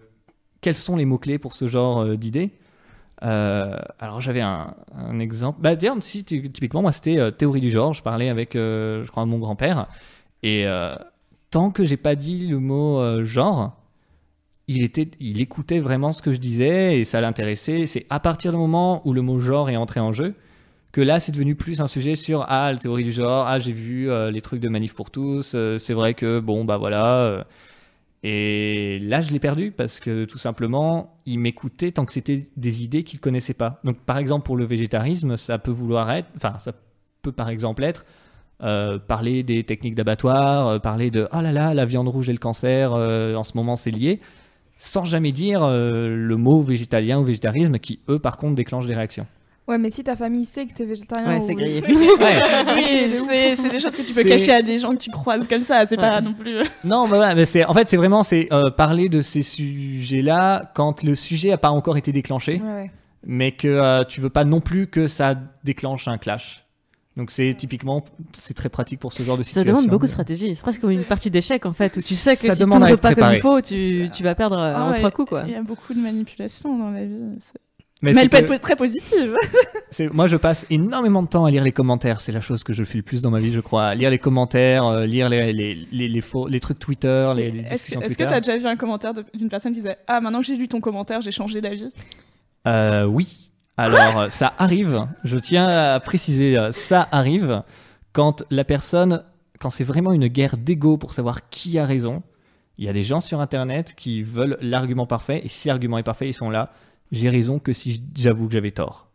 quels 0.62 0.76
sont 0.76 0.96
les 0.96 1.06
mots 1.06 1.20
clés 1.20 1.38
pour 1.38 1.54
ce 1.54 1.68
genre 1.68 2.00
euh, 2.00 2.16
d'idées. 2.16 2.50
Euh, 3.24 3.78
alors 4.00 4.20
j'avais 4.20 4.42
un, 4.42 4.74
un 4.96 5.20
exemple, 5.20 5.60
bah 5.62 5.76
d'ailleurs 5.76 5.98
si 6.02 6.24
ty- 6.24 6.50
typiquement 6.52 6.82
moi 6.82 6.92
c'était 6.92 7.32
théorie 7.34 7.62
du 7.62 7.70
genre, 7.70 7.94
je 7.94 8.02
parlais 8.02 8.30
avec 8.30 8.54
je 8.54 9.08
crois 9.08 9.26
mon 9.28 9.38
grand-père 9.38 9.88
et 10.42 10.66
tant 11.52 11.70
que 11.70 11.86
j'ai 11.86 11.98
pas 11.98 12.16
dit 12.16 12.48
le 12.48 12.60
mot 12.60 13.24
genre, 13.26 13.76
il 14.68 14.84
était 14.84 15.10
il 15.20 15.42
écoutait 15.42 15.80
vraiment 15.80 16.14
ce 16.14 16.22
que 16.22 16.32
je 16.32 16.38
disais 16.38 17.00
et 17.00 17.04
ça 17.04 17.20
l'intéressait. 17.20 17.88
C'est 17.88 18.06
à 18.10 18.20
partir 18.20 18.52
du 18.52 18.58
moment 18.58 19.02
où 19.06 19.14
le 19.14 19.22
mot 19.22 19.38
genre 19.40 19.70
est 19.70 19.76
entré 19.76 20.00
en 20.00 20.14
jeu 20.14 20.34
que 20.92 21.02
là 21.02 21.20
c'est 21.20 21.32
devenu 21.32 21.56
plus 21.56 21.82
un 21.82 21.88
sujet 21.88 22.16
sur 22.16 22.46
ah 22.48 22.72
la 22.72 22.78
théorie 22.78 23.04
du 23.04 23.12
genre 23.12 23.46
ah 23.48 23.60
j'ai 23.60 23.74
vu 23.74 24.10
euh, 24.10 24.32
les 24.32 24.42
trucs 24.42 24.60
de 24.60 24.70
manif 24.70 24.94
pour 24.94 25.12
tous 25.12 25.54
euh, 25.56 25.78
c'est 25.78 25.94
vrai 25.94 26.14
que 26.14 26.40
bon 26.40 26.66
bah 26.66 26.78
voilà 26.78 27.18
euh. 27.18 27.44
et 28.24 29.00
là 29.00 29.22
je 29.22 29.32
l'ai 29.32 29.40
perdu 29.40 29.72
parce 29.72 30.00
que 30.00 30.26
tout 30.26 30.38
simplement 30.38 31.20
il 31.26 31.40
m'écoutait 31.40 31.92
tant 31.92 32.06
que 32.06 32.14
c'était 32.14 32.50
des 32.58 32.84
idées 32.84 33.04
qu'il 33.04 33.20
connaissait 33.20 33.54
pas 33.54 33.80
donc 33.84 33.98
par 34.00 34.18
exemple 34.18 34.46
pour 34.46 34.58
le 34.58 34.66
végétarisme 34.66 35.38
ça 35.38 35.60
peut 35.60 35.72
vouloir 35.72 36.12
être 36.12 36.28
enfin 36.36 36.58
ça 36.58 36.74
peut 37.22 37.32
par 37.32 37.50
exemple 37.50 37.84
être 37.84 38.06
parler 39.08 39.42
des 39.44 39.64
techniques 39.64 39.96
d'abattoir 39.96 40.82
parler 40.82 41.12
de 41.12 41.30
oh 41.32 41.40
là 41.40 41.54
là 41.54 41.74
la 41.74 41.86
viande 41.86 42.10
rouge 42.10 42.28
et 42.28 42.34
le 42.34 42.40
cancer 42.40 42.92
en 42.92 43.44
ce 43.44 43.56
moment 43.56 43.78
c'est 43.78 43.92
lié 43.92 44.20
sans 44.78 45.06
jamais 45.06 45.32
dire 45.32 45.62
le 45.66 46.36
mot 46.36 46.62
végétalien 46.62 47.20
ou 47.20 47.24
végétarisme 47.24 47.80
qui 47.80 48.02
eux 48.10 48.20
par 48.20 48.36
contre 48.36 48.56
déclenchent 48.56 48.88
des 48.88 48.96
réactions 48.96 49.28
Ouais, 49.70 49.78
mais 49.78 49.92
si 49.92 50.04
ta 50.04 50.16
famille 50.16 50.46
sait 50.46 50.66
que 50.66 50.74
t'es 50.74 50.84
végétarien 50.86 51.28
Ouais, 51.38 51.44
ou 51.44 51.46
c'est 51.48 51.54
grillé. 51.54 51.84
Oui, 51.88 51.96
Ouais. 52.20 53.10
oui, 53.30 53.56
c'est 53.56 53.70
des 53.70 53.80
choses 53.80 53.96
que 53.96 54.02
tu 54.02 54.14
peux 54.14 54.24
cacher 54.24 54.52
à 54.52 54.62
des 54.62 54.78
gens 54.80 54.92
que 54.94 54.98
tu 54.98 55.12
croises 55.12 55.48
comme 55.48 55.62
ça. 55.62 55.86
C'est 55.88 55.96
pas 55.96 56.16
Ouais. 56.18 56.22
non 56.22 56.34
plus. 56.34 56.58
Non, 56.84 57.04
bah 57.08 57.18
voilà, 57.18 57.36
mais 57.36 57.46
c'est 57.46 57.64
en 57.66 57.74
fait 57.74 57.88
c'est 57.88 57.98
vraiment 57.98 58.24
c'est 58.24 58.48
euh, 58.52 58.72
parler 58.72 59.10
de 59.10 59.22
ces 59.22 59.44
sujets-là 59.44 60.72
quand 60.74 61.04
le 61.04 61.16
sujet 61.16 61.52
a 61.52 61.58
pas 61.58 61.70
encore 61.70 61.98
été 61.98 62.12
déclenché, 62.12 62.62
Ouais, 62.68 62.92
mais 63.26 63.52
que 63.52 63.68
euh, 63.68 64.04
tu 64.06 64.22
veux 64.22 64.30
pas 64.30 64.44
non 64.44 64.60
plus 64.62 64.88
que 64.88 65.08
ça 65.08 65.36
déclenche 65.64 66.08
un 66.08 66.18
clash. 66.18 66.66
Donc 67.18 67.32
c'est 67.32 67.54
typiquement 67.58 68.04
c'est 68.32 68.54
très 68.54 68.70
pratique 68.70 69.00
pour 69.00 69.12
ce 69.12 69.24
genre 69.24 69.38
de 69.38 69.44
Ça 69.44 69.50
situation. 69.50 69.74
demande 69.74 69.90
beaucoup 69.90 70.06
de 70.06 70.10
stratégie. 70.12 70.56
C'est 70.56 70.62
presque 70.62 70.80
comme 70.82 70.92
une 70.92 71.04
partie 71.04 71.30
d'échec 71.30 71.66
en 71.66 71.74
fait, 71.74 71.98
où 71.98 72.02
tu 72.02 72.16
sais 72.16 72.36
que 72.36 72.42
Ça 72.48 72.54
si 72.56 72.64
tu 72.66 72.84
être 72.88 73.02
pas 73.02 73.14
comme 73.14 73.34
il 73.34 73.42
faut, 73.42 73.60
tu, 73.62 74.10
tu 74.14 74.24
vas 74.24 74.36
perdre 74.36 74.58
euh, 74.58 74.74
Ah 74.76 74.86
en 74.86 74.92
ouais, 74.92 74.98
trois 75.00 75.12
coups 75.12 75.30
quoi. 75.30 75.44
Il 75.46 75.52
y 75.52 75.56
a 75.56 75.62
beaucoup 75.62 75.94
de 75.94 76.00
manipulation 76.00 76.78
dans 76.78 76.92
la 76.92 77.04
vie. 77.06 77.14
Mais, 78.02 78.14
elle 78.16 78.30
peut 78.30 78.40
que- 78.42 78.54
être 78.54 78.62
très 78.62 78.76
positive. 78.78 79.36
moi 80.14 80.28
je 80.28 80.38
passe 80.38 80.66
énormément 80.70 81.22
de 81.22 81.28
temps 81.28 81.44
à 81.44 81.52
lire 81.52 81.64
les 81.64 81.74
commentaires. 81.74 82.22
C'est 82.22 82.32
la 82.32 82.40
chose 82.40 82.64
que 82.64 82.72
je 82.72 82.84
fais 82.86 82.98
le 82.98 83.04
plus 83.04 83.22
dans 83.22 83.30
ma 83.32 83.40
vie, 83.40 83.52
je 83.52 83.60
crois. 83.60 83.94
Lire 83.96 84.10
les 84.10 84.20
commentaires, 84.20 84.86
euh, 84.86 85.06
lire 85.06 85.28
les 85.28 85.52
les, 85.52 85.76
les, 85.92 86.08
les 86.08 86.22
faux- 86.22 86.48
les 86.48 86.60
trucs 86.62 86.80
Twitter, 86.80 87.34
les, 87.36 87.52
discussions 87.52 88.02
est-ce 88.02 88.18
que 88.18 88.24
tu 88.24 88.30
as 88.34 88.40
déjà 88.40 88.58
vu 88.58 88.66
un 88.68 88.78
commentaire 88.78 89.14
d'une 89.34 89.50
personne 89.50 89.74
qui 89.74 89.80
disait 89.80 89.98
Ah, 90.08 90.22
maintenant 90.22 90.40
que 90.40 90.46
j'ai 90.46 90.56
lu 90.56 90.68
ton 90.70 90.80
commentaire, 90.80 91.20
j'ai 91.22 91.32
changé 91.32 91.60
d'avis 91.60 91.90
Euh, 92.68 93.04
oui. 93.06 93.50
Alors, 93.78 94.20
euh, 94.20 94.30
ça 94.30 94.54
arrive, 94.58 95.06
je 95.24 95.38
tiens 95.38 95.68
à 95.68 96.00
préciser, 96.02 96.58
ça 96.72 97.08
arrive 97.12 97.64
quand 98.12 98.44
la 98.50 98.64
personne, 98.66 99.24
quand 99.60 99.70
c'est 99.70 99.84
vraiment 99.86 100.12
une 100.12 100.28
guerre 100.28 100.58
d'ego 100.58 100.98
pour 100.98 101.14
savoir 101.14 101.50
qui 101.50 101.78
a 101.80 101.86
raison. 101.86 102.22
Il 102.78 102.86
y 102.86 102.90
a 102.90 102.94
des 102.94 103.04
gens 103.04 103.20
sur 103.22 103.40
Internet 103.42 103.94
qui 103.96 104.22
veulent 104.22 104.58
l'argument 104.62 105.06
parfait, 105.06 105.42
et 105.44 105.50
si 105.50 105.68
l'argument 105.70 105.98
est 105.98 106.04
parfait, 106.04 106.28
ils 106.30 106.34
sont 106.34 106.50
là. 106.50 106.72
J'ai 107.12 107.30
raison 107.30 107.60
que 107.60 107.74
si 107.74 108.04
j'avoue 108.18 108.48
que 108.48 108.54
j'avais 108.54 108.72
tort. 108.72 109.08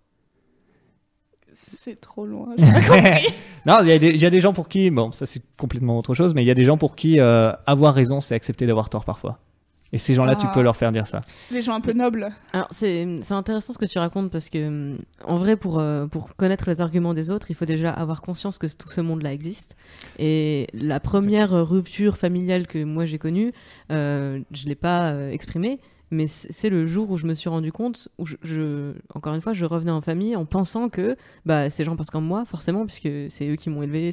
C'est 1.55 2.01
trop 2.01 2.27
loin. 2.27 2.55
non, 3.67 3.79
il 3.83 3.89
y, 3.89 3.93
a 3.93 3.99
des- 3.99 4.09
il 4.11 4.21
y 4.21 4.27
a 4.27 4.31
des 4.31 4.41
gens 4.41 4.53
pour 4.53 4.69
qui, 4.69 4.91
bon, 4.91 5.13
ça 5.13 5.25
c'est 5.27 5.43
complètement 5.57 5.99
autre 5.99 6.15
chose, 6.15 6.35
mais 6.35 6.43
il 6.43 6.47
y 6.47 6.51
a 6.51 6.55
des 6.55 6.65
gens 6.65 6.77
pour 6.77 6.97
qui 6.97 7.21
euh, 7.21 7.53
avoir 7.67 7.95
raison, 7.95 8.21
c'est 8.21 8.35
accepter 8.35 8.67
d'avoir 8.67 8.91
tort 8.91 9.05
parfois. 9.05 9.39
Et 9.93 9.99
ces 9.99 10.15
gens-là, 10.15 10.35
tu 10.35 10.47
Ah. 10.49 10.53
peux 10.53 10.61
leur 10.63 10.75
faire 10.75 10.91
dire 10.91 11.07
ça. 11.07 11.21
Les 11.53 11.61
gens 11.61 11.75
un 11.75 11.81
peu 11.81 11.93
nobles. 11.93 12.31
Alors 12.53 12.67
c'est 12.73 13.07
c'est 13.23 13.35
intéressant 13.35 13.73
ce 13.73 13.79
que 13.79 13.85
tu 13.87 13.99
racontes 14.01 14.33
parce 14.33 14.49
que 14.51 14.67
hum, 14.67 14.99
en 15.25 15.37
vrai 15.37 15.55
pour 15.57 15.79
euh, 15.79 16.07
pour 16.07 16.35
connaître 16.35 16.69
les 16.69 16.81
arguments 16.81 17.15
des 17.15 17.31
autres, 17.31 17.53
il 17.53 17.55
faut 17.55 17.65
déjà 17.65 17.91
avoir 17.91 18.21
conscience 18.21 18.59
que 18.59 18.67
tout 18.67 18.89
ce 18.89 19.01
monde-là 19.01 19.33
existe. 19.33 19.77
Et 20.19 20.67
la 20.75 20.99
première 20.99 21.55
euh, 21.55 21.63
rupture 21.63 22.17
familiale 22.17 22.67
que 22.67 22.83
moi 22.83 23.07
j'ai 23.07 23.19
connue, 23.19 23.53
euh, 23.93 24.41
je 24.51 24.67
l'ai 24.67 24.75
pas 24.75 25.13
euh, 25.13 25.31
exprimée, 25.31 25.79
mais 26.15 26.27
c'est 26.27 26.71
le 26.71 26.87
jour 26.87 27.11
où 27.11 27.17
je 27.17 27.27
me 27.27 27.35
suis 27.35 27.49
rendu 27.49 27.73
compte, 27.73 28.09
où 28.19 28.27
je, 28.27 28.37
je- 28.43 28.93
encore 29.15 29.35
une 29.35 29.41
fois, 29.41 29.53
je 29.53 29.65
revenais 29.65 29.91
en 29.91 30.01
famille 30.01 30.37
en 30.37 30.45
pensant 30.45 30.89
que 30.89 31.17
bah, 31.45 31.71
ces 31.71 31.85
gens 31.85 31.97
pensent 31.97 32.11
comme 32.11 32.25
moi, 32.25 32.45
forcément, 32.45 32.87
puisque 32.87 33.09
c'est 33.29 33.49
eux 33.49 33.57
qui 33.57 33.71
m'ont 33.71 33.83
élevé, 33.83 34.11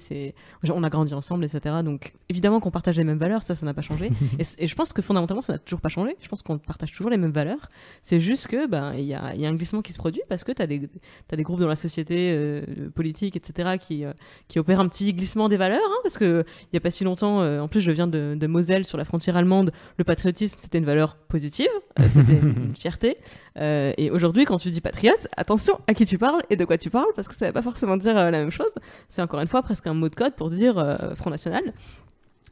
on 0.70 0.84
a 0.84 0.90
grandi 0.90 1.14
ensemble, 1.14 1.46
etc. 1.46 1.76
Donc 1.84 2.14
évidemment 2.30 2.60
qu'on 2.60 2.72
partage 2.72 2.98
les 2.98 3.04
mêmes 3.04 3.18
valeurs, 3.18 3.42
ça, 3.42 3.56
ça 3.56 3.66
n'a 3.66 3.74
pas 3.74 3.82
changé. 3.82 4.12
et, 4.40 4.68
je 4.68 4.76
pense 4.76 4.94
que 4.94 5.02
fondamentalement, 5.02 5.42
ça 5.42 5.54
n'a 5.54 5.60
toujours 5.60 5.82
pas 5.82 5.90
changé. 5.90 6.16
Je 6.22 6.28
pense 6.28 6.42
qu'on 6.44 6.58
partage 6.58 6.92
toujours 6.92 7.10
les 7.12 7.18
mêmes 7.18 7.32
valeurs. 7.32 7.70
C'est 8.02 8.20
juste 8.20 8.48
que 8.48 8.68
ben 8.68 8.94
il 8.94 9.06
y 9.06 9.14
a, 9.14 9.36
y 9.36 9.46
a 9.46 9.50
un 9.50 9.56
glissement 9.56 9.82
qui 9.82 9.94
se 9.94 9.98
produit 9.98 10.22
parce 10.30 10.44
que 10.44 10.52
tu 10.52 10.62
as 10.62 10.68
des 10.68 10.90
t'as 11.28 11.38
des 11.38 11.44
groupes 11.44 11.60
dans 11.60 11.68
la 11.68 11.76
société 11.76 12.34
euh, 12.34 12.90
politique, 12.94 13.36
etc., 13.36 13.78
qui, 13.80 14.06
euh, 14.06 14.14
qui 14.48 14.60
opèrent 14.60 14.80
un 14.80 14.88
petit 14.88 15.14
glissement 15.14 15.50
des 15.50 15.58
valeurs, 15.58 15.82
hein, 15.84 16.00
parce 16.04 16.18
que 16.18 16.44
il 16.64 16.76
y 16.76 16.78
a 16.78 16.80
pas 16.80 16.90
si 16.90 17.04
longtemps, 17.04 17.42
euh, 17.42 17.60
en 17.60 17.68
plus 17.68 17.82
je 17.82 17.92
viens 17.92 18.08
de, 18.08 18.36
de 18.40 18.48
Moselle, 18.48 18.86
sur 18.86 18.98
la 18.98 19.06
frontière 19.06 19.36
allemande, 19.38 19.72
le 19.98 20.04
patriotisme 20.04 20.58
c'était 20.60 20.78
une 20.78 20.86
valeur 20.86 21.16
positive, 21.16 21.70
c'était 22.00 22.40
une 22.42 22.76
fierté, 22.76 23.18
Euh, 23.58 23.92
et 23.98 24.10
aujourd'hui 24.12 24.46
quand 24.46 24.58
tu 24.58 24.72
dis 24.72 24.80
patriote, 24.80 25.28
attention 25.36 25.80
à 25.88 25.94
qui 25.94 26.06
tu 26.06 26.18
parles 26.18 26.42
et 26.50 26.56
de 26.56 26.64
quoi 26.64 26.78
tu 26.78 26.90
parles, 26.90 27.12
parce 27.16 27.28
que 27.28 27.36
ça 27.36 27.48
va 27.48 27.52
pas 27.52 27.62
forcément 27.62 27.98
dire 27.98 28.18
euh, 28.18 28.32
la 28.32 28.40
même 28.40 28.50
chose, 28.50 28.72
c'est 29.10 29.22
encore 29.22 29.42
une 29.42 29.48
fois 29.48 29.62
presque 29.62 29.88
un 29.88 29.94
mot 29.94 30.08
de 30.08 30.16
code 30.16 30.36
pour 30.36 30.50
dire 30.50 30.78
euh, 30.78 31.16
Front 31.16 31.30
National. 31.30 31.74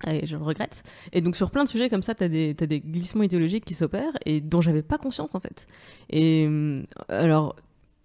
Et 0.07 0.26
je 0.26 0.38
le 0.38 0.44
regrette. 0.44 0.84
Et 1.11 1.22
donc 1.22 1.36
sur 1.36 1.52
plein 1.52 1.64
de 1.66 1.70
sujets 1.70 1.90
comme 1.90 2.03
ça, 2.03 2.16
t'as 2.16 2.30
des, 2.30 2.56
t'as 2.56 2.66
des 2.66 2.80
glissements 2.80 3.24
idéologiques 3.24 3.66
qui 3.66 3.74
s'opèrent 3.74 4.14
et 4.26 4.40
dont 4.40 4.61
j'avais 4.61 4.82
pas 4.82 4.98
conscience 4.98 5.36
en 5.36 5.40
fait. 5.41 5.68
Et 6.10 6.45
hum, 6.48 6.86
alors 7.10 7.56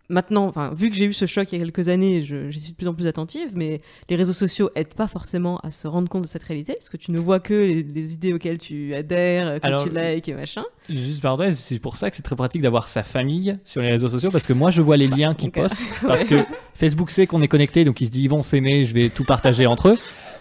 maintenant, 0.08 0.46
enfin 0.46 0.70
vu 0.74 0.90
que 0.90 0.96
j'ai 0.96 1.06
eu 1.06 1.12
ce 1.12 1.24
choc 1.26 1.50
il 1.52 1.58
y 1.58 1.62
a 1.62 1.64
quelques 1.64 1.88
années, 1.88 2.20
je- 2.22 2.50
j'y 2.50 2.60
suis 2.60 2.72
de 2.72 2.76
plus 2.76 2.86
en 2.88 2.94
plus 2.94 3.06
attentive, 3.06 3.52
mais 3.54 3.78
les 4.10 4.16
réseaux 4.16 4.32
sociaux 4.32 4.70
aident 4.74 4.94
pas 4.94 5.06
forcément 5.06 5.58
à 5.60 5.70
se 5.70 5.86
rendre 5.88 6.08
compte 6.08 6.22
de 6.22 6.26
cette 6.26 6.44
réalité, 6.44 6.74
parce 6.74 6.88
que 6.88 6.96
tu 6.96 7.10
ne 7.12 7.18
vois 7.18 7.40
que 7.40 7.54
les, 7.54 7.82
les 7.82 8.12
idées 8.14 8.32
auxquelles 8.32 8.58
tu 8.58 8.94
adhères, 8.94 9.60
que 9.60 9.66
Alors, 9.66 9.84
tu 9.84 9.90
likes 9.94 10.28
et 10.28 10.34
machin. 10.34 10.64
Juste 10.90 11.22
parenthèse, 11.22 11.58
c'est 11.58 11.78
pour 11.78 11.96
ça 11.96 12.10
que 12.10 12.16
c'est 12.16 12.22
très 12.22 12.36
pratique 12.36 12.60
d'avoir 12.62 12.88
sa 12.88 13.02
famille 13.02 13.56
sur 13.64 13.80
les 13.82 13.88
réseaux 13.90 14.08
sociaux 14.08 14.30
parce 14.30 14.46
que 14.46 14.52
moi 14.52 14.70
je 14.70 14.82
vois 14.82 14.96
les 14.96 15.06
liens 15.08 15.34
qu'ils 15.34 15.48
Ok. 15.54 15.54
postent 15.54 15.80
parce 16.06 16.24
que 16.24 16.44
Facebook 16.74 17.10
sait 17.10 17.26
qu'on 17.26 17.40
est 17.42 17.48
connecté 17.48 17.84
donc 17.84 18.00
il 18.00 18.06
se 18.06 18.10
dit 18.10 18.22
ils 18.24 18.30
vont 18.30 18.42
s'aimer, 18.42 18.84
je 18.84 18.92
vais 18.94 19.08
tout 19.08 19.24
partager 19.24 19.66
entre 19.66 19.88
eux. 19.90 19.98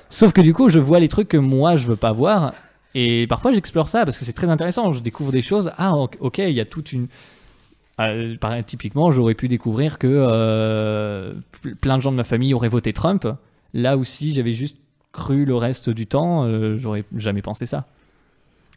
Sauf 0.09 0.33
que 0.33 0.41
du 0.41 0.53
coup 0.53 0.69
je 0.69 0.79
vois 0.79 0.99
les 0.99 1.07
trucs 1.07 1.29
que 1.29 1.37
moi 1.37 1.75
je 1.77 1.87
veux 1.87 1.95
pas 1.95 2.11
voir 2.11 2.53
et 2.95 3.25
parfois 3.27 3.51
j'explore 3.53 3.87
ça 3.89 4.05
parce 4.05 4.17
que 4.19 4.25
c'est 4.25 4.33
très 4.33 4.49
intéressant. 4.49 4.91
Je 4.91 4.99
découvre 4.99 5.31
des 5.31 5.41
choses. 5.41 5.71
Ah 5.77 5.93
ok, 5.95 6.37
il 6.39 6.51
y 6.51 6.59
a 6.59 6.65
toute 6.65 6.91
une 6.91 7.07
euh, 7.99 8.35
typiquement, 8.65 9.11
j'aurais 9.11 9.35
pu 9.35 9.47
découvrir 9.47 9.99
que 9.99 10.07
euh, 10.09 11.33
ple- 11.63 11.75
plein 11.75 11.97
de 11.97 12.01
gens 12.01 12.11
de 12.11 12.17
ma 12.17 12.23
famille 12.23 12.53
auraient 12.53 12.69
voté 12.69 12.93
Trump. 12.93 13.27
Là 13.73 13.97
aussi, 13.97 14.33
j'avais 14.33 14.53
juste 14.53 14.77
cru 15.11 15.45
le 15.45 15.55
reste 15.55 15.89
du 15.89 16.07
temps, 16.07 16.45
euh, 16.45 16.75
j'aurais 16.77 17.03
jamais 17.17 17.41
pensé 17.41 17.65
ça. 17.65 17.85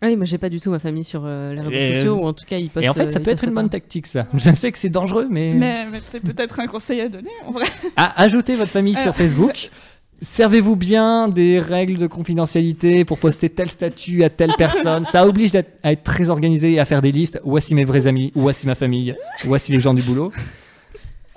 Ah 0.03 0.09
oui, 0.09 0.17
moi 0.17 0.27
j'ai 0.27 0.37
pas 0.37 0.51
du 0.51 0.61
tout 0.61 0.71
ma 0.71 0.79
famille 0.79 1.05
sur 1.05 1.23
euh, 1.25 1.55
les 1.55 1.61
réseaux 1.63 1.71
Et- 1.73 1.95
sociaux, 1.95 2.15
ou 2.17 2.27
en 2.27 2.35
tout 2.35 2.45
cas 2.47 2.59
ils 2.59 2.69
postent. 2.69 2.85
Et 2.85 2.89
en 2.91 2.93
fait, 2.93 3.11
ça 3.13 3.19
peut 3.21 3.31
être 3.31 3.45
une 3.45 3.55
pas. 3.55 3.63
bonne 3.63 3.71
tactique, 3.71 4.07
ça. 4.07 4.27
Je 4.35 4.53
sais 4.53 4.71
que 4.71 4.77
c'est 4.77 4.91
dangereux, 4.91 5.27
mais... 5.31 5.55
Mais, 5.55 5.87
mais 5.91 6.01
c'est 6.05 6.21
peut-être 6.21 6.61
un 6.61 6.67
conseil 6.67 7.01
à 7.01 7.09
donner 7.09 7.31
en 7.47 7.53
vrai. 7.53 7.65
Ah, 7.97 8.13
ajoutez 8.23 8.57
votre 8.57 8.71
famille 8.71 8.95
sur 8.95 9.15
Facebook. 9.15 9.71
Servez-vous 10.23 10.77
bien 10.77 11.29
des 11.29 11.61
règles 11.61 11.99
de 11.99 12.07
confidentialité 12.07 13.05
pour 13.05 13.19
poster 13.19 13.51
tel 13.51 13.69
statut 13.69 14.25
à 14.25 14.31
telle 14.31 14.53
personne. 14.57 15.05
Ça 15.05 15.27
oblige 15.27 15.55
à 15.55 15.63
être 15.93 16.05
très 16.05 16.31
organisé 16.31 16.73
et 16.73 16.81
à 16.81 16.87
faire 16.87 17.03
des 17.03 17.13
listes. 17.13 17.39
Voici 17.45 17.75
mes 17.75 17.85
vrais 17.85 18.07
amis, 18.07 18.33
voici 18.35 18.67
ma 18.67 18.75
famille, 18.75 19.15
voici 19.45 19.73
les 19.73 19.81
gens 19.81 19.93
du 19.93 20.03
boulot. 20.03 20.33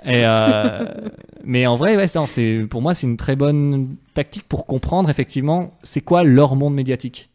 Et 0.06 0.22
euh, 0.24 0.86
mais 1.44 1.66
en 1.66 1.76
vrai, 1.76 1.94
ouais, 1.94 2.06
c'est- 2.06 2.66
pour 2.70 2.80
moi, 2.80 2.94
c'est 2.94 3.06
une 3.06 3.18
très 3.18 3.36
bonne 3.36 3.96
tactique 4.14 4.44
pour 4.48 4.64
comprendre 4.66 5.10
effectivement 5.10 5.76
c'est 5.82 6.00
quoi 6.00 6.24
leur 6.24 6.56
monde 6.56 6.74
médiatique. 6.74 7.28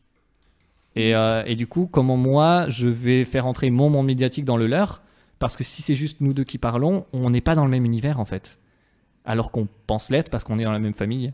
Euh, 0.98 1.44
et 1.46 1.56
du 1.56 1.68
coup, 1.68 1.88
comment 1.92 2.18
moi 2.18 2.66
je 2.70 2.88
vais 2.88 3.24
faire 3.24 3.46
entrer 3.46 3.70
mon 3.70 3.90
monde 3.92 4.08
médiatique 4.08 4.46
dans 4.46 4.58
le 4.58 4.66
leur? 4.66 5.04
Parce 5.38 5.58
que 5.58 5.64
si 5.64 5.84
c'est 5.84 5.94
juste 5.94 6.22
nous 6.22 6.34
deux 6.34 6.46
qui 6.46 6.58
parlons, 6.58 7.06
on 7.14 7.30
n'est 7.30 7.42
pas 7.42 7.54
dans 7.54 7.66
le 7.66 7.72
même 7.72 7.86
univers 7.86 8.20
en 8.20 8.26
fait 8.26 8.58
alors 9.26 9.52
qu'on 9.52 9.68
pense 9.88 10.10
l'être 10.10 10.30
parce 10.30 10.44
qu'on 10.44 10.60
est 10.60 10.64
dans 10.64 10.72
la 10.72 10.80
même 10.80 10.94
famille. 10.94 11.34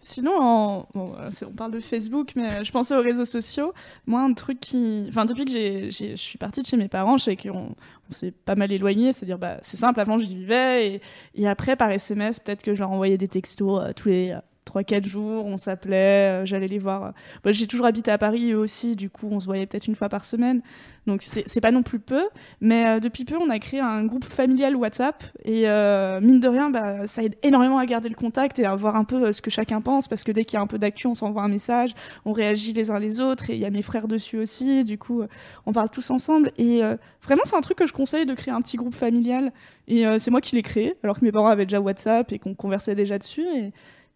Sinon, 0.00 0.86
euh, 0.96 1.30
on 1.44 1.52
parle 1.56 1.72
de 1.72 1.80
Facebook, 1.80 2.32
mais 2.36 2.52
euh, 2.52 2.64
je 2.64 2.70
pensais 2.70 2.96
aux 2.96 3.02
réseaux 3.02 3.24
sociaux. 3.24 3.72
Moi, 4.06 4.20
un 4.20 4.32
truc 4.32 4.60
qui. 4.60 5.06
Enfin, 5.08 5.24
depuis 5.24 5.44
que 5.44 5.50
je 5.50 6.14
suis 6.14 6.38
partie 6.38 6.62
de 6.62 6.66
chez 6.66 6.76
mes 6.76 6.86
parents, 6.86 7.18
je 7.18 7.24
sais 7.24 7.36
qu'on 7.36 7.74
on 8.08 8.12
s'est 8.12 8.30
pas 8.30 8.54
mal 8.54 8.70
éloigné. 8.70 9.12
C'est-à-dire, 9.12 9.38
bah, 9.38 9.58
c'est 9.62 9.76
simple, 9.76 9.98
avant 10.00 10.16
j'y 10.18 10.36
vivais, 10.36 11.00
et, 11.34 11.48
après, 11.48 11.74
par 11.74 11.90
SMS, 11.90 12.38
peut-être 12.38 12.62
que 12.62 12.74
je 12.74 12.78
leur 12.78 12.92
envoyais 12.92 13.18
des 13.18 13.28
textos 13.28 13.82
euh, 13.82 13.92
tous 13.92 14.08
les. 14.08 14.36
3-4 14.68 15.06
jours, 15.06 15.46
on 15.46 15.56
s'appelait, 15.56 16.42
euh, 16.42 16.44
j'allais 16.44 16.68
les 16.68 16.78
voir. 16.78 17.12
Moi, 17.44 17.52
j'ai 17.52 17.66
toujours 17.66 17.86
habité 17.86 18.10
à 18.10 18.18
Paris, 18.18 18.52
eux 18.52 18.58
aussi, 18.58 18.96
du 18.96 19.08
coup, 19.10 19.28
on 19.30 19.40
se 19.40 19.46
voyait 19.46 19.66
peut-être 19.66 19.86
une 19.86 19.94
fois 19.94 20.08
par 20.08 20.24
semaine. 20.24 20.60
Donc, 21.06 21.22
c'est 21.22 21.60
pas 21.62 21.70
non 21.70 21.82
plus 21.82 22.00
peu. 22.00 22.24
Mais 22.60 22.86
euh, 22.86 23.00
depuis 23.00 23.24
peu, 23.24 23.36
on 23.38 23.48
a 23.48 23.58
créé 23.58 23.80
un 23.80 24.04
groupe 24.04 24.24
familial 24.24 24.76
WhatsApp. 24.76 25.24
Et 25.42 25.66
euh, 25.66 26.20
mine 26.20 26.38
de 26.38 26.48
rien, 26.48 26.68
bah, 26.68 27.06
ça 27.06 27.22
aide 27.22 27.36
énormément 27.42 27.78
à 27.78 27.86
garder 27.86 28.10
le 28.10 28.14
contact 28.14 28.58
et 28.58 28.66
à 28.66 28.74
voir 28.74 28.94
un 28.94 29.04
peu 29.04 29.32
ce 29.32 29.40
que 29.40 29.50
chacun 29.50 29.80
pense. 29.80 30.06
Parce 30.06 30.22
que 30.22 30.32
dès 30.32 30.44
qu'il 30.44 30.58
y 30.58 30.60
a 30.60 30.62
un 30.62 30.66
peu 30.66 30.78
d'actu, 30.78 31.06
on 31.06 31.14
s'envoie 31.14 31.42
un 31.42 31.48
message, 31.48 31.94
on 32.26 32.32
réagit 32.32 32.74
les 32.74 32.90
uns 32.90 32.98
les 32.98 33.22
autres. 33.22 33.48
Et 33.48 33.54
il 33.54 33.60
y 33.60 33.64
a 33.64 33.70
mes 33.70 33.80
frères 33.80 34.06
dessus 34.06 34.38
aussi. 34.38 34.84
Du 34.84 34.98
coup, 34.98 35.22
on 35.64 35.72
parle 35.72 35.88
tous 35.88 36.10
ensemble. 36.10 36.52
Et 36.58 36.82
vraiment, 37.22 37.42
c'est 37.46 37.56
un 37.56 37.62
truc 37.62 37.78
que 37.78 37.86
je 37.86 37.94
conseille 37.94 38.26
de 38.26 38.34
créer 38.34 38.52
un 38.52 38.60
petit 38.60 38.76
groupe 38.76 38.94
familial. 38.94 39.50
Et 39.86 40.04
c'est 40.18 40.30
moi 40.30 40.42
qui 40.42 40.56
l'ai 40.56 40.62
créé, 40.62 40.94
alors 41.02 41.18
que 41.18 41.24
mes 41.24 41.32
parents 41.32 41.48
avaient 41.48 41.64
déjà 41.64 41.80
WhatsApp 41.80 42.32
et 42.32 42.38
qu'on 42.38 42.54
conversait 42.54 42.94
déjà 42.94 43.18
dessus. 43.18 43.46
Et, 43.56 43.72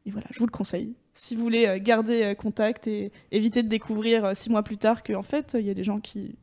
et 0.07 0.11
voilà, 0.11 0.27
je 0.31 0.39
vous 0.39 0.47
le 0.47 0.51
conseille. 0.51 0.95
Si 1.15 1.37
vous 1.37 1.43
voulez 1.43 1.67
euh, 1.67 1.79
garder 1.81 2.23
euh, 2.23 2.35
contact 2.35 2.87
et 2.87 3.13
éviter 3.31 3.63
de 3.63 3.69
découvrir 3.69 4.25
euh, 4.25 4.35
six 4.35 4.51
mois 4.51 4.63
plus 4.63 4.79
tard 4.79 5.03
qu'en 5.03 5.23
fait, 5.23 5.57
il 5.59 5.67
y 5.67 5.71
a 5.71 5.75
des 5.75 5.85
gens 5.85 6.01
qui, 6.01 6.37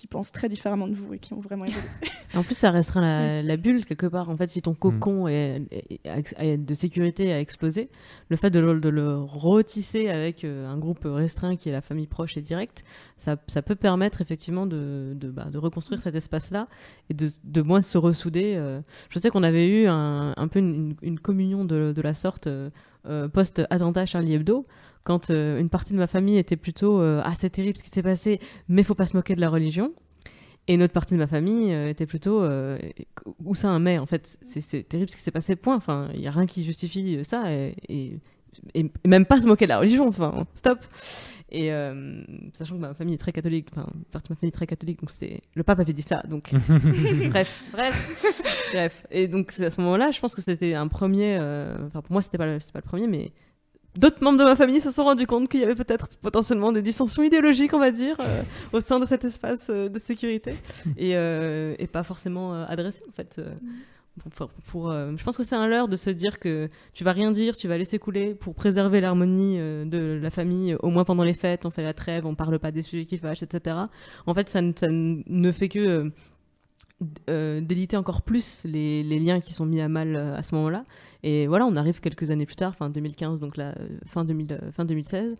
qui 0.00 0.06
pensent 0.06 0.32
très 0.32 0.48
différemment 0.48 0.88
de 0.88 0.94
vous 0.94 1.12
et 1.12 1.18
qui 1.18 1.34
ont 1.34 1.40
vraiment 1.40 1.66
évolué. 1.66 1.82
En 2.36 2.44
plus, 2.44 2.56
ça 2.56 2.70
restreint 2.70 3.00
la, 3.00 3.42
la 3.42 3.56
bulle 3.56 3.84
quelque 3.84 4.06
part. 4.06 4.30
En 4.30 4.36
fait, 4.36 4.48
si 4.48 4.62
ton 4.62 4.72
cocon 4.72 5.26
est, 5.26 5.62
est- 5.72 6.00
est- 6.04 6.34
est 6.38 6.56
de 6.56 6.74
sécurité 6.74 7.32
a 7.32 7.40
explosé, 7.40 7.88
le 8.28 8.36
fait 8.36 8.50
de 8.50 8.60
le, 8.60 8.78
de 8.80 8.88
le 8.88 9.16
retisser 9.18 10.08
avec 10.08 10.44
euh, 10.44 10.68
un 10.70 10.78
groupe 10.78 11.00
restreint 11.04 11.56
qui 11.56 11.68
est 11.68 11.72
la 11.72 11.80
famille 11.80 12.06
proche 12.06 12.36
et 12.36 12.40
directe, 12.40 12.84
ça, 13.16 13.36
ça 13.48 13.62
peut 13.62 13.74
permettre 13.74 14.20
effectivement 14.22 14.64
de, 14.66 15.12
de, 15.16 15.28
bah, 15.28 15.46
de 15.50 15.58
reconstruire 15.58 16.00
cet 16.00 16.14
espace-là 16.14 16.66
et 17.10 17.14
de, 17.14 17.28
de 17.42 17.62
moins 17.62 17.80
se 17.80 17.98
ressouder. 17.98 18.54
euh. 18.56 18.80
Je 19.08 19.18
sais 19.18 19.28
qu'on 19.30 19.42
avait 19.42 19.68
eu 19.68 19.86
un, 19.88 20.32
un 20.36 20.48
peu 20.48 20.60
une, 20.60 20.94
une 21.02 21.18
communion 21.18 21.64
de, 21.64 21.92
de 21.92 22.00
la 22.02 22.14
sorte 22.14 22.46
euh, 22.46 22.70
post-attentat 23.28 24.06
Charlie 24.06 24.34
Hebdo. 24.34 24.64
Quand 25.04 25.30
euh, 25.30 25.58
une 25.58 25.68
partie 25.70 25.92
de 25.92 25.98
ma 25.98 26.06
famille 26.06 26.36
était 26.38 26.56
plutôt 26.56 27.00
euh, 27.00 27.20
ah 27.24 27.32
c'est 27.38 27.50
terrible 27.50 27.76
ce 27.76 27.82
qui 27.82 27.90
s'est 27.90 28.02
passé, 28.02 28.38
mais 28.68 28.82
faut 28.82 28.94
pas 28.94 29.06
se 29.06 29.16
moquer 29.16 29.34
de 29.34 29.40
la 29.40 29.48
religion. 29.48 29.92
Et 30.68 30.74
une 30.74 30.82
autre 30.82 30.92
partie 30.92 31.14
de 31.14 31.18
ma 31.18 31.26
famille 31.26 31.72
euh, 31.72 31.88
était 31.88 32.06
plutôt 32.06 32.42
où 33.44 33.54
ça 33.54 33.68
un 33.70 33.78
mais 33.80 33.98
en 33.98 34.06
fait? 34.06 34.38
C'est 34.42 34.86
terrible 34.88 35.10
ce 35.10 35.16
qui 35.16 35.22
s'est 35.22 35.30
passé 35.30 35.56
point. 35.56 35.76
Enfin 35.76 36.10
il 36.14 36.20
y 36.20 36.26
a 36.28 36.30
rien 36.30 36.46
qui 36.46 36.62
justifie 36.64 37.18
ça 37.24 37.50
et, 37.52 37.74
et, 37.88 38.18
et 38.74 38.90
même 39.06 39.24
pas 39.24 39.40
se 39.40 39.46
moquer 39.46 39.64
de 39.64 39.70
la 39.70 39.78
religion 39.78 40.06
enfin 40.08 40.42
stop 40.54 40.78
et 41.52 41.70
sachant 42.52 42.74
que 42.76 42.80
ma 42.80 42.94
famille 42.94 43.14
est 43.14 43.18
très 43.18 43.32
catholique 43.32 43.68
enfin 43.72 43.86
une 43.94 44.04
partie 44.04 44.28
de 44.28 44.34
ma 44.34 44.36
famille 44.36 44.50
est 44.50 44.56
très 44.56 44.66
catholique 44.66 45.00
donc 45.00 45.10
c'était 45.10 45.40
le 45.54 45.62
pape 45.64 45.80
avait 45.80 45.92
dit 45.92 46.02
ça 46.02 46.22
donc 46.28 46.52
bref 47.30 47.64
bref 47.72 48.70
bref. 48.72 49.06
Et 49.10 49.26
donc 49.28 49.52
à 49.60 49.70
ce 49.70 49.80
moment-là 49.80 50.10
je 50.12 50.20
pense 50.20 50.34
que 50.34 50.42
c'était 50.42 50.74
un 50.74 50.86
premier 50.88 51.36
enfin 51.86 52.02
pour 52.02 52.12
moi 52.12 52.22
c'était 52.22 52.38
pas 52.38 52.46
le- 52.46 52.58
pas 52.72 52.78
le 52.80 52.88
premier 52.88 53.06
mais 53.08 53.32
D'autres 53.96 54.22
membres 54.22 54.38
de 54.38 54.44
ma 54.44 54.54
famille 54.56 54.80
se 54.80 54.90
sont 54.90 55.02
rendus 55.04 55.26
compte 55.26 55.48
qu'il 55.48 55.60
y 55.60 55.64
avait 55.64 55.74
peut-être 55.74 56.08
potentiellement 56.22 56.70
des 56.72 56.82
dissensions 56.82 57.22
idéologiques, 57.24 57.74
on 57.74 57.78
va 57.80 57.90
dire, 57.90 58.16
euh, 58.20 58.42
au 58.72 58.80
sein 58.80 59.00
de 59.00 59.04
cet 59.04 59.24
espace 59.24 59.66
euh, 59.70 59.88
de 59.88 59.98
sécurité, 59.98 60.52
et, 60.96 61.16
euh, 61.16 61.74
et 61.78 61.86
pas 61.88 62.02
forcément 62.04 62.52
adressées, 62.64 63.04
en 63.08 63.12
fait. 63.12 63.36
euh, 63.38 63.54
pour- 64.36 64.48
pour- 64.48 64.50
pour, 64.66 64.92
je 64.92 65.22
pense 65.24 65.36
que 65.36 65.44
c'est 65.44 65.54
un 65.56 65.66
leurre 65.66 65.88
de 65.88 65.96
se 65.96 66.10
dire 66.10 66.38
que 66.38 66.68
tu 66.92 67.04
vas 67.04 67.12
rien 67.12 67.30
dire, 67.30 67.56
tu 67.56 67.68
vas 67.68 67.78
laisser 67.78 67.98
couler 67.98 68.34
pour 68.34 68.54
préserver 68.54 69.00
l'harmonie 69.00 69.56
de 69.58 70.18
la 70.20 70.30
famille, 70.30 70.76
au 70.82 70.90
moins 70.90 71.04
pendant 71.04 71.22
les 71.24 71.32
fêtes, 71.32 71.64
on 71.64 71.70
fait 71.70 71.82
la 71.84 71.94
trêve, 71.94 72.26
on 72.26 72.34
parle 72.34 72.58
pas 72.58 72.70
des 72.72 72.82
sujets 72.82 73.04
qui 73.06 73.18
fâchent, 73.18 73.42
etc. 73.42 73.76
En 74.26 74.34
fait, 74.34 74.48
ça, 74.50 74.60
ne- 74.60 74.72
ça 74.76 74.88
ne 74.90 75.52
fait 75.52 75.68
que 75.68 76.10
d'éditer 77.26 77.96
encore 77.96 78.22
plus 78.22 78.62
les, 78.64 79.02
les 79.02 79.18
liens 79.18 79.40
qui 79.40 79.52
sont 79.52 79.64
mis 79.66 79.80
à 79.80 79.88
mal 79.88 80.16
euh, 80.16 80.36
à 80.36 80.42
ce 80.42 80.54
moment-là. 80.54 80.84
Et 81.22 81.46
voilà, 81.46 81.66
on 81.66 81.74
arrive 81.76 82.00
quelques 82.00 82.30
années 82.30 82.46
plus 82.46 82.56
tard, 82.56 82.74
fin 82.74 82.90
2015, 82.90 83.40
donc 83.40 83.56
là, 83.56 83.74
euh, 83.78 83.88
fin, 84.06 84.24
2000, 84.24 84.52
euh, 84.52 84.72
fin 84.72 84.84
2016, 84.84 85.36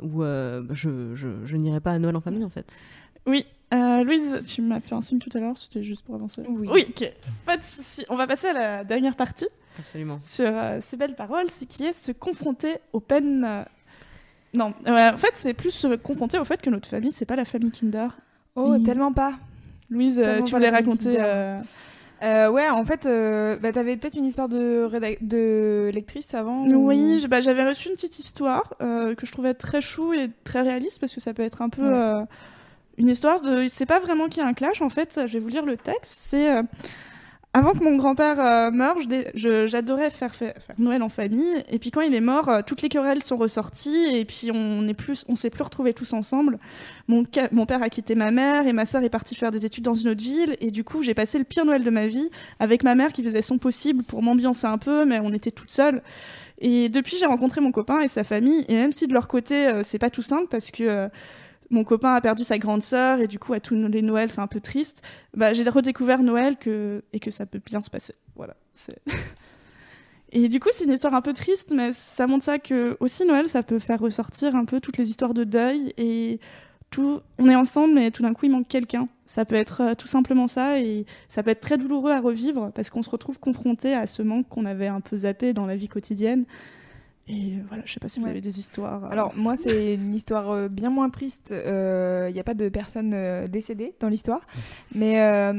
où 0.00 0.22
euh, 0.22 0.64
je, 0.70 1.14
je, 1.14 1.28
je 1.44 1.56
n'irai 1.56 1.80
pas 1.80 1.92
à 1.92 1.98
Noël 1.98 2.16
en 2.16 2.20
famille, 2.20 2.44
en 2.44 2.48
fait. 2.48 2.78
Oui, 3.26 3.44
euh, 3.74 4.04
Louise, 4.04 4.42
tu 4.46 4.62
m'as 4.62 4.80
fait 4.80 4.94
un 4.94 5.00
signe 5.00 5.18
tout 5.18 5.30
à 5.34 5.40
l'heure, 5.40 5.56
c'était 5.58 5.82
juste 5.82 6.04
pour 6.04 6.14
avancer. 6.14 6.42
Oui. 6.48 6.68
Oui, 6.70 6.86
ok. 6.88 7.12
Pas 7.44 7.56
de 7.56 7.62
souci. 7.62 8.04
On 8.08 8.16
va 8.16 8.26
passer 8.26 8.48
à 8.48 8.52
la 8.52 8.84
dernière 8.84 9.16
partie 9.16 9.48
Absolument. 9.78 10.20
sur 10.26 10.46
euh, 10.48 10.78
ces 10.80 10.96
belles 10.96 11.16
paroles, 11.16 11.46
c'est 11.50 11.66
qui 11.66 11.84
est 11.84 11.92
se 11.92 12.12
confronter 12.12 12.76
aux 12.92 13.00
peines. 13.00 13.44
euh, 13.44 13.62
Non, 14.54 14.72
en 14.86 15.16
fait, 15.16 15.32
c'est 15.34 15.54
plus 15.54 15.72
se 15.72 15.96
confronter 15.96 16.38
au 16.38 16.44
fait 16.44 16.60
que 16.62 16.70
notre 16.70 16.88
famille, 16.88 17.10
c'est 17.12 17.24
pas 17.26 17.36
la 17.36 17.44
famille 17.44 17.72
Kinder. 17.72 18.08
Oh, 18.54 18.72
Oui. 18.74 18.82
tellement 18.84 19.12
pas. 19.12 19.34
Louise, 19.90 20.18
euh, 20.18 20.24
Tellement 20.24 20.44
tu 20.44 20.54
voulais 20.54 20.70
raconter. 20.70 21.16
Euh, 21.20 21.58
Euh, 22.22 22.50
ouais, 22.50 22.66
en 22.70 22.84
fait, 22.86 23.04
euh, 23.04 23.58
bah, 23.58 23.72
t'avais 23.72 23.94
peut-être 23.98 24.14
une 24.16 24.24
histoire 24.24 24.48
de, 24.48 24.88
de 25.20 25.90
lectrice 25.92 26.32
avant 26.32 26.64
ou- 26.66 26.86
Oui, 26.88 27.20
je- 27.20 27.26
bah, 27.26 27.42
j'avais 27.42 27.62
reçu 27.68 27.88
une 27.90 27.94
petite 27.94 28.18
histoire 28.18 28.72
euh, 28.80 29.14
que 29.14 29.26
je 29.26 29.32
trouvais 29.32 29.52
très 29.52 29.82
chou 29.82 30.14
et 30.14 30.30
très 30.42 30.62
réaliste 30.62 30.98
parce 30.98 31.14
que 31.14 31.20
ça 31.20 31.34
peut 31.34 31.42
être 31.42 31.60
un 31.60 31.68
peu 31.68 31.82
Ouais. 31.82 31.94
euh, 31.94 32.22
une 32.96 33.10
histoire 33.10 33.42
de. 33.42 33.66
C'est 33.68 33.84
pas 33.84 34.00
vraiment 34.00 34.28
qu'il 34.28 34.42
y 34.42 34.46
a 34.46 34.48
un 34.48 34.54
clash 34.54 34.80
en 34.80 34.88
fait. 34.88 35.20
Je 35.26 35.32
vais 35.34 35.38
vous 35.40 35.48
lire 35.48 35.66
le 35.66 35.76
texte. 35.76 36.16
C'est 36.30 36.56
euh, 36.56 36.62
avant 37.56 37.72
que 37.72 37.82
mon 37.82 37.96
grand-père 37.96 38.38
euh, 38.38 38.70
meure, 38.70 38.98
j'adorais 39.34 40.10
faire, 40.10 40.34
Noël 40.76 41.02
en 41.02 41.08
famille. 41.08 41.64
Et 41.70 41.78
puis 41.78 41.90
quand 41.90 42.02
il 42.02 42.14
est 42.14 42.20
mort, 42.20 42.50
euh, 42.50 42.60
toutes 42.60 42.82
les 42.82 42.90
querelles 42.90 43.22
sont 43.22 43.38
ressorties 43.38 44.08
et 44.12 44.26
puis 44.26 44.50
on 44.52 44.86
on 45.26 45.36
s'est 45.36 45.48
plus 45.48 45.62
retrouvés 45.62 45.94
tous 45.94 46.12
ensemble. 46.12 46.58
Mon, 47.08 47.24
père 47.24 47.82
a 47.82 47.88
quitté 47.88 48.14
ma 48.14 48.30
mère 48.30 48.66
et 48.66 48.74
ma 48.74 48.84
sœur 48.84 49.02
est 49.04 49.08
partie 49.08 49.34
faire 49.34 49.52
des 49.52 49.64
études 49.64 49.84
dans 49.84 49.94
une 49.94 50.10
autre 50.10 50.22
ville. 50.22 50.58
Et 50.60 50.70
du 50.70 50.84
coup, 50.84 51.02
j'ai 51.02 51.14
passé 51.14 51.38
le 51.38 51.44
pire 51.44 51.64
Noël 51.64 51.82
de 51.82 51.88
ma 51.88 52.06
vie 52.06 52.28
avec 52.60 52.84
ma 52.84 52.94
mère 52.94 53.10
qui 53.14 53.22
faisait 53.22 53.40
son 53.40 53.56
possible 53.56 54.04
pour 54.04 54.22
m'ambiancer 54.22 54.66
un 54.66 54.76
peu, 54.76 55.06
mais 55.06 55.18
on 55.22 55.32
était 55.32 55.50
toutes 55.50 55.70
seules. 55.70 56.02
Et 56.58 56.90
depuis, 56.90 57.16
j'ai 57.16 57.26
rencontré 57.26 57.62
mon 57.62 57.72
copain 57.72 58.00
et 58.00 58.08
sa 58.08 58.22
famille. 58.22 58.66
Et 58.68 58.74
même 58.74 58.92
si 58.92 59.06
de 59.06 59.14
leur 59.14 59.28
côté, 59.28 59.66
euh, 59.66 59.82
c'est 59.82 59.98
pas 59.98 60.10
tout 60.10 60.20
simple 60.20 60.48
parce 60.50 60.70
que 60.70 61.08
mon 61.70 61.84
copain 61.84 62.14
a 62.14 62.20
perdu 62.20 62.44
sa 62.44 62.58
grande 62.58 62.82
sœur 62.82 63.20
et 63.20 63.26
du 63.26 63.38
coup, 63.38 63.52
à 63.52 63.60
tous 63.60 63.74
les 63.74 64.02
Noëls, 64.02 64.30
c'est 64.30 64.40
un 64.40 64.46
peu 64.46 64.60
triste. 64.60 65.02
Bah, 65.34 65.52
j'ai 65.52 65.68
redécouvert 65.68 66.22
Noël 66.22 66.56
et 67.12 67.20
que 67.20 67.30
ça 67.30 67.46
peut 67.46 67.60
bien 67.64 67.80
se 67.80 67.90
passer. 67.90 68.14
Voilà. 68.36 68.56
et 70.32 70.48
du 70.48 70.60
coup, 70.60 70.68
c'est 70.72 70.84
une 70.84 70.92
histoire 70.92 71.14
un 71.14 71.22
peu 71.22 71.32
triste, 71.32 71.72
mais 71.74 71.92
ça 71.92 72.26
montre 72.26 72.44
ça 72.44 72.58
que 72.58 72.96
aussi 73.00 73.24
Noël, 73.24 73.48
ça 73.48 73.62
peut 73.62 73.78
faire 73.78 74.00
ressortir 74.00 74.54
un 74.54 74.64
peu 74.64 74.80
toutes 74.80 74.98
les 74.98 75.08
histoires 75.08 75.34
de 75.34 75.44
deuil 75.44 75.92
et 75.96 76.40
tout. 76.90 77.20
On 77.38 77.48
est 77.48 77.56
ensemble, 77.56 77.94
mais 77.94 78.10
tout 78.10 78.22
d'un 78.22 78.32
coup, 78.32 78.46
il 78.46 78.52
manque 78.52 78.68
quelqu'un. 78.68 79.08
Ça 79.26 79.44
peut 79.44 79.56
être 79.56 79.80
euh, 79.80 79.94
tout 79.94 80.06
simplement 80.06 80.46
ça 80.46 80.78
et 80.78 81.04
ça 81.28 81.42
peut 81.42 81.50
être 81.50 81.60
très 81.60 81.78
douloureux 81.78 82.12
à 82.12 82.20
revivre 82.20 82.70
parce 82.72 82.90
qu'on 82.90 83.02
se 83.02 83.10
retrouve 83.10 83.40
confronté 83.40 83.92
à 83.92 84.06
ce 84.06 84.22
manque 84.22 84.48
qu'on 84.48 84.66
avait 84.66 84.86
un 84.86 85.00
peu 85.00 85.16
zappé 85.18 85.52
dans 85.52 85.66
la 85.66 85.74
vie 85.74 85.88
quotidienne. 85.88 86.44
Et 87.28 87.54
voilà, 87.66 87.82
je 87.84 87.92
sais 87.92 87.98
pas 87.98 88.08
si 88.08 88.20
vous 88.20 88.26
Ouais. 88.26 88.30
avez 88.30 88.40
des 88.40 88.60
histoires. 88.60 89.04
euh, 89.04 89.08
Alors 89.10 89.32
moi 89.34 89.56
c'est 89.56 89.94
une 89.94 90.14
histoire 90.14 90.50
euh, 90.52 90.68
bien 90.68 90.90
moins 90.90 91.10
triste. 91.10 91.48
Il 91.52 92.32
n'y 92.32 92.38
a 92.40 92.44
pas 92.44 92.54
de 92.54 92.68
personne 92.68 93.12
euh, 93.14 93.48
décédée 93.48 93.94
dans 93.98 94.08
l'histoire, 94.08 94.42
mais 94.94 95.20
euh, 95.20 95.52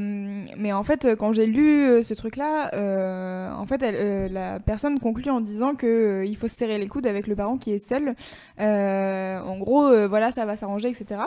mais 0.56 0.72
en 0.72 0.82
fait 0.82 1.04
euh, 1.04 1.14
quand 1.14 1.32
j'ai 1.32 1.44
lu 1.46 1.82
euh, 1.82 2.02
ce 2.02 2.14
truc-là, 2.14 2.70
euh, 2.74 3.52
en 3.52 3.66
fait 3.66 3.82
elle, 3.82 3.94
euh, 3.96 4.28
la 4.30 4.60
personne 4.60 4.98
conclut 4.98 5.30
en 5.30 5.42
disant 5.42 5.74
que 5.74 5.86
euh, 5.86 6.24
il 6.24 6.36
faut 6.38 6.48
se 6.48 6.56
serrer 6.56 6.78
les 6.78 6.86
coudes 6.88 7.06
avec 7.06 7.26
le 7.26 7.36
parent 7.36 7.58
qui 7.58 7.72
est 7.72 7.78
seul. 7.78 8.14
Euh, 8.60 9.38
en 9.40 9.58
gros 9.58 9.84
euh, 9.86 10.08
voilà 10.08 10.32
ça 10.32 10.46
va 10.46 10.56
s'arranger 10.56 10.88
etc. 10.88 11.20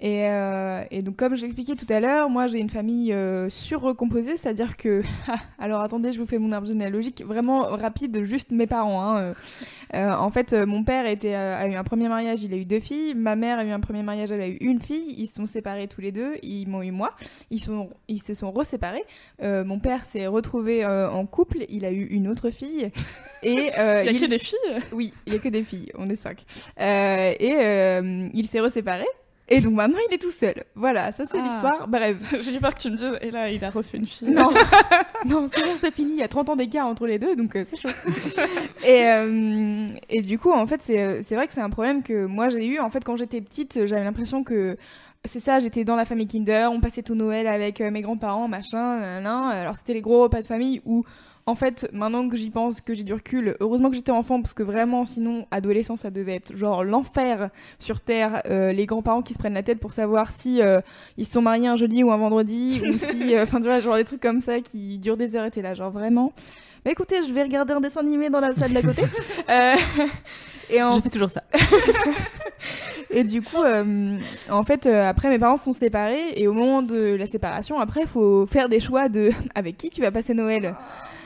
Et, 0.00 0.28
euh, 0.28 0.82
et 0.90 1.02
donc 1.02 1.14
comme 1.16 1.34
je 1.36 1.42
l'expliquais 1.42 1.76
tout 1.76 1.86
à 1.88 2.00
l'heure, 2.00 2.28
moi 2.28 2.48
j'ai 2.48 2.58
une 2.58 2.68
famille 2.68 3.12
euh, 3.12 3.48
surrecomposée, 3.48 4.36
c'est-à-dire 4.36 4.76
que 4.76 5.02
alors 5.60 5.80
attendez 5.82 6.10
je 6.12 6.20
vous 6.20 6.26
fais 6.26 6.38
mon 6.38 6.50
arbre 6.50 6.66
généalogique 6.66 7.22
vraiment 7.24 7.62
rapide, 7.62 8.24
juste 8.24 8.50
mes 8.50 8.66
parents. 8.66 9.00
Hein, 9.04 9.16
euh, 9.18 9.30
euh, 9.30 9.34
en 9.92 10.30
fait, 10.30 10.52
euh, 10.52 10.66
mon 10.66 10.84
père 10.84 11.06
était, 11.06 11.34
euh, 11.34 11.56
a 11.56 11.66
eu 11.68 11.74
un 11.74 11.84
premier 11.84 12.08
mariage, 12.08 12.42
il 12.42 12.52
a 12.54 12.56
eu 12.56 12.64
deux 12.64 12.80
filles. 12.80 13.14
Ma 13.14 13.36
mère 13.36 13.58
a 13.58 13.64
eu 13.64 13.70
un 13.70 13.80
premier 13.80 14.02
mariage, 14.02 14.30
elle 14.30 14.40
a 14.40 14.48
eu 14.48 14.56
une 14.60 14.80
fille. 14.80 15.14
Ils 15.16 15.26
se 15.26 15.34
sont 15.34 15.46
séparés 15.46 15.88
tous 15.88 16.00
les 16.00 16.12
deux. 16.12 16.34
Ils 16.42 16.66
m'ont 16.66 16.82
eu 16.82 16.90
moi. 16.90 17.14
Ils, 17.50 17.60
sont, 17.60 17.90
ils 18.08 18.22
se 18.22 18.34
sont 18.34 18.50
reséparés. 18.50 19.04
Euh, 19.42 19.64
mon 19.64 19.78
père 19.78 20.04
s'est 20.04 20.26
retrouvé 20.26 20.84
euh, 20.84 21.10
en 21.10 21.26
couple. 21.26 21.58
Il 21.68 21.84
a 21.84 21.92
eu 21.92 22.04
une 22.04 22.28
autre 22.28 22.50
fille. 22.50 22.90
Et 23.42 23.70
euh, 23.78 24.04
il 24.06 24.12
y 24.12 24.16
a 24.16 24.20
que 24.20 24.30
des 24.30 24.38
filles? 24.38 24.58
Oui, 24.92 25.12
il 25.26 25.34
y 25.34 25.36
a 25.36 25.38
que 25.38 25.48
des 25.48 25.62
filles. 25.62 25.90
On 25.96 26.08
est 26.08 26.16
cinq. 26.16 26.38
Euh, 26.80 27.34
et 27.38 27.54
euh, 27.60 28.28
il 28.32 28.46
s'est 28.46 28.60
reséparé. 28.60 29.04
Et 29.48 29.60
donc 29.60 29.74
maintenant, 29.74 29.98
il 30.10 30.14
est 30.14 30.18
tout 30.18 30.30
seul. 30.30 30.54
Voilà, 30.74 31.12
ça 31.12 31.24
c'est 31.30 31.38
Ah. 31.38 31.42
l'histoire. 31.42 31.88
Bref. 31.88 32.16
J'ai 32.40 32.56
eu 32.56 32.60
peur 32.60 32.74
que 32.74 32.80
tu 32.80 32.90
me 32.90 32.96
dises. 32.96 33.18
Et 33.20 33.30
là, 33.30 33.50
il 33.50 33.62
a 33.64 33.68
refait 33.70 33.98
une 33.98 34.06
fille. 34.06 34.30
Non, 34.30 34.50
non 35.26 35.48
c'est 35.52 35.62
bon, 35.62 35.70
c'est 35.80 35.92
fini. 35.92 36.12
Il 36.12 36.18
y 36.18 36.22
a 36.22 36.28
30 36.28 36.48
ans 36.48 36.56
d'écart 36.56 36.86
entre 36.86 37.06
les 37.06 37.18
deux, 37.18 37.36
donc 37.36 37.54
euh, 37.54 37.64
c'est 37.68 37.76
chaud. 37.76 37.90
et, 38.86 39.04
euh, 39.06 39.86
et 40.08 40.22
du 40.22 40.38
coup, 40.38 40.50
en 40.50 40.66
fait, 40.66 40.80
c'est 40.82 41.02
euh, 41.02 41.20
c'est 41.22 41.34
vrai 41.34 41.46
que 41.46 41.52
c'est 41.52 41.60
un 41.60 41.70
problème 41.70 42.02
que 42.02 42.24
moi 42.24 42.48
j'ai 42.48 42.64
eu. 42.66 42.78
En 42.80 42.88
fait, 42.90 43.04
quand 43.04 43.16
j'étais 43.16 43.40
petite, 43.42 43.86
j'avais 43.86 44.04
l'impression 44.04 44.44
que 44.44 44.76
c'est 45.26 45.40
ça, 45.40 45.58
j'étais 45.58 45.84
dans 45.84 45.96
la 45.96 46.04
famille 46.06 46.26
Kinder, 46.26 46.68
on 46.72 46.80
passait 46.80 47.02
tout 47.02 47.14
Noël 47.14 47.46
avec 47.46 47.80
mes 47.80 48.02
grands-parents, 48.02 48.48
machin, 48.48 49.20
nan, 49.20 49.26
Alors 49.26 49.76
c'était 49.76 49.94
les 49.94 50.02
gros 50.02 50.22
repas 50.24 50.40
de 50.40 50.46
famille 50.46 50.80
où. 50.84 51.04
En 51.46 51.54
fait, 51.54 51.88
maintenant 51.92 52.26
que 52.28 52.38
j'y 52.38 52.48
pense, 52.48 52.80
que 52.80 52.94
j'ai 52.94 53.02
du 53.02 53.12
recul, 53.12 53.56
heureusement 53.60 53.90
que 53.90 53.96
j'étais 53.96 54.12
enfant 54.12 54.40
parce 54.40 54.54
que 54.54 54.62
vraiment, 54.62 55.04
sinon, 55.04 55.46
adolescent, 55.50 55.96
ça 55.96 56.10
devait 56.10 56.36
être 56.36 56.56
genre 56.56 56.84
l'enfer 56.84 57.50
sur 57.78 58.00
Terre. 58.00 58.42
Euh, 58.46 58.72
les 58.72 58.86
grands-parents 58.86 59.20
qui 59.20 59.34
se 59.34 59.38
prennent 59.38 59.54
la 59.54 59.62
tête 59.62 59.78
pour 59.78 59.92
savoir 59.92 60.32
si 60.32 60.62
euh, 60.62 60.80
ils 61.18 61.26
se 61.26 61.32
sont 61.32 61.42
mariés 61.42 61.68
un 61.68 61.76
jeudi 61.76 62.02
ou 62.02 62.10
un 62.10 62.16
vendredi, 62.16 62.82
ou 62.86 62.92
si, 62.98 63.36
euh, 63.36 63.42
enfin, 63.42 63.58
tu 63.58 63.66
vois, 63.66 63.80
genre 63.80 63.96
des 63.96 64.04
trucs 64.04 64.22
comme 64.22 64.40
ça 64.40 64.60
qui 64.60 64.98
durent 64.98 65.18
des 65.18 65.36
heures 65.36 65.44
et 65.44 65.50
t'es 65.50 65.60
là, 65.60 65.74
genre 65.74 65.90
vraiment. 65.90 66.32
Bah 66.84 66.90
écoutez, 66.90 67.22
je 67.26 67.32
vais 67.32 67.42
regarder 67.42 67.72
un 67.72 67.80
dessin 67.80 68.00
animé 68.00 68.28
dans 68.28 68.40
la 68.40 68.52
salle 68.52 68.72
d'à 68.72 68.82
côté. 68.82 69.02
Euh, 69.50 69.74
et 70.70 70.82
en 70.82 70.96
Je 70.96 71.02
fais 71.02 71.10
toujours 71.10 71.28
ça. 71.28 71.42
et 73.10 73.24
du 73.24 73.42
coup, 73.42 73.62
euh, 73.62 74.18
en 74.50 74.62
fait, 74.62 74.86
euh, 74.86 75.08
après, 75.08 75.28
mes 75.28 75.38
parents 75.38 75.58
se 75.58 75.64
sont 75.64 75.72
séparés. 75.72 76.32
Et 76.36 76.48
au 76.48 76.52
moment 76.54 76.82
de 76.82 77.14
la 77.14 77.26
séparation, 77.26 77.78
après, 77.78 78.02
il 78.02 78.06
faut 78.06 78.46
faire 78.46 78.68
des 78.68 78.80
choix 78.80 79.08
de 79.08 79.32
avec 79.54 79.76
qui 79.76 79.90
tu 79.90 80.00
vas 80.00 80.10
passer 80.10 80.32
Noël? 80.32 80.74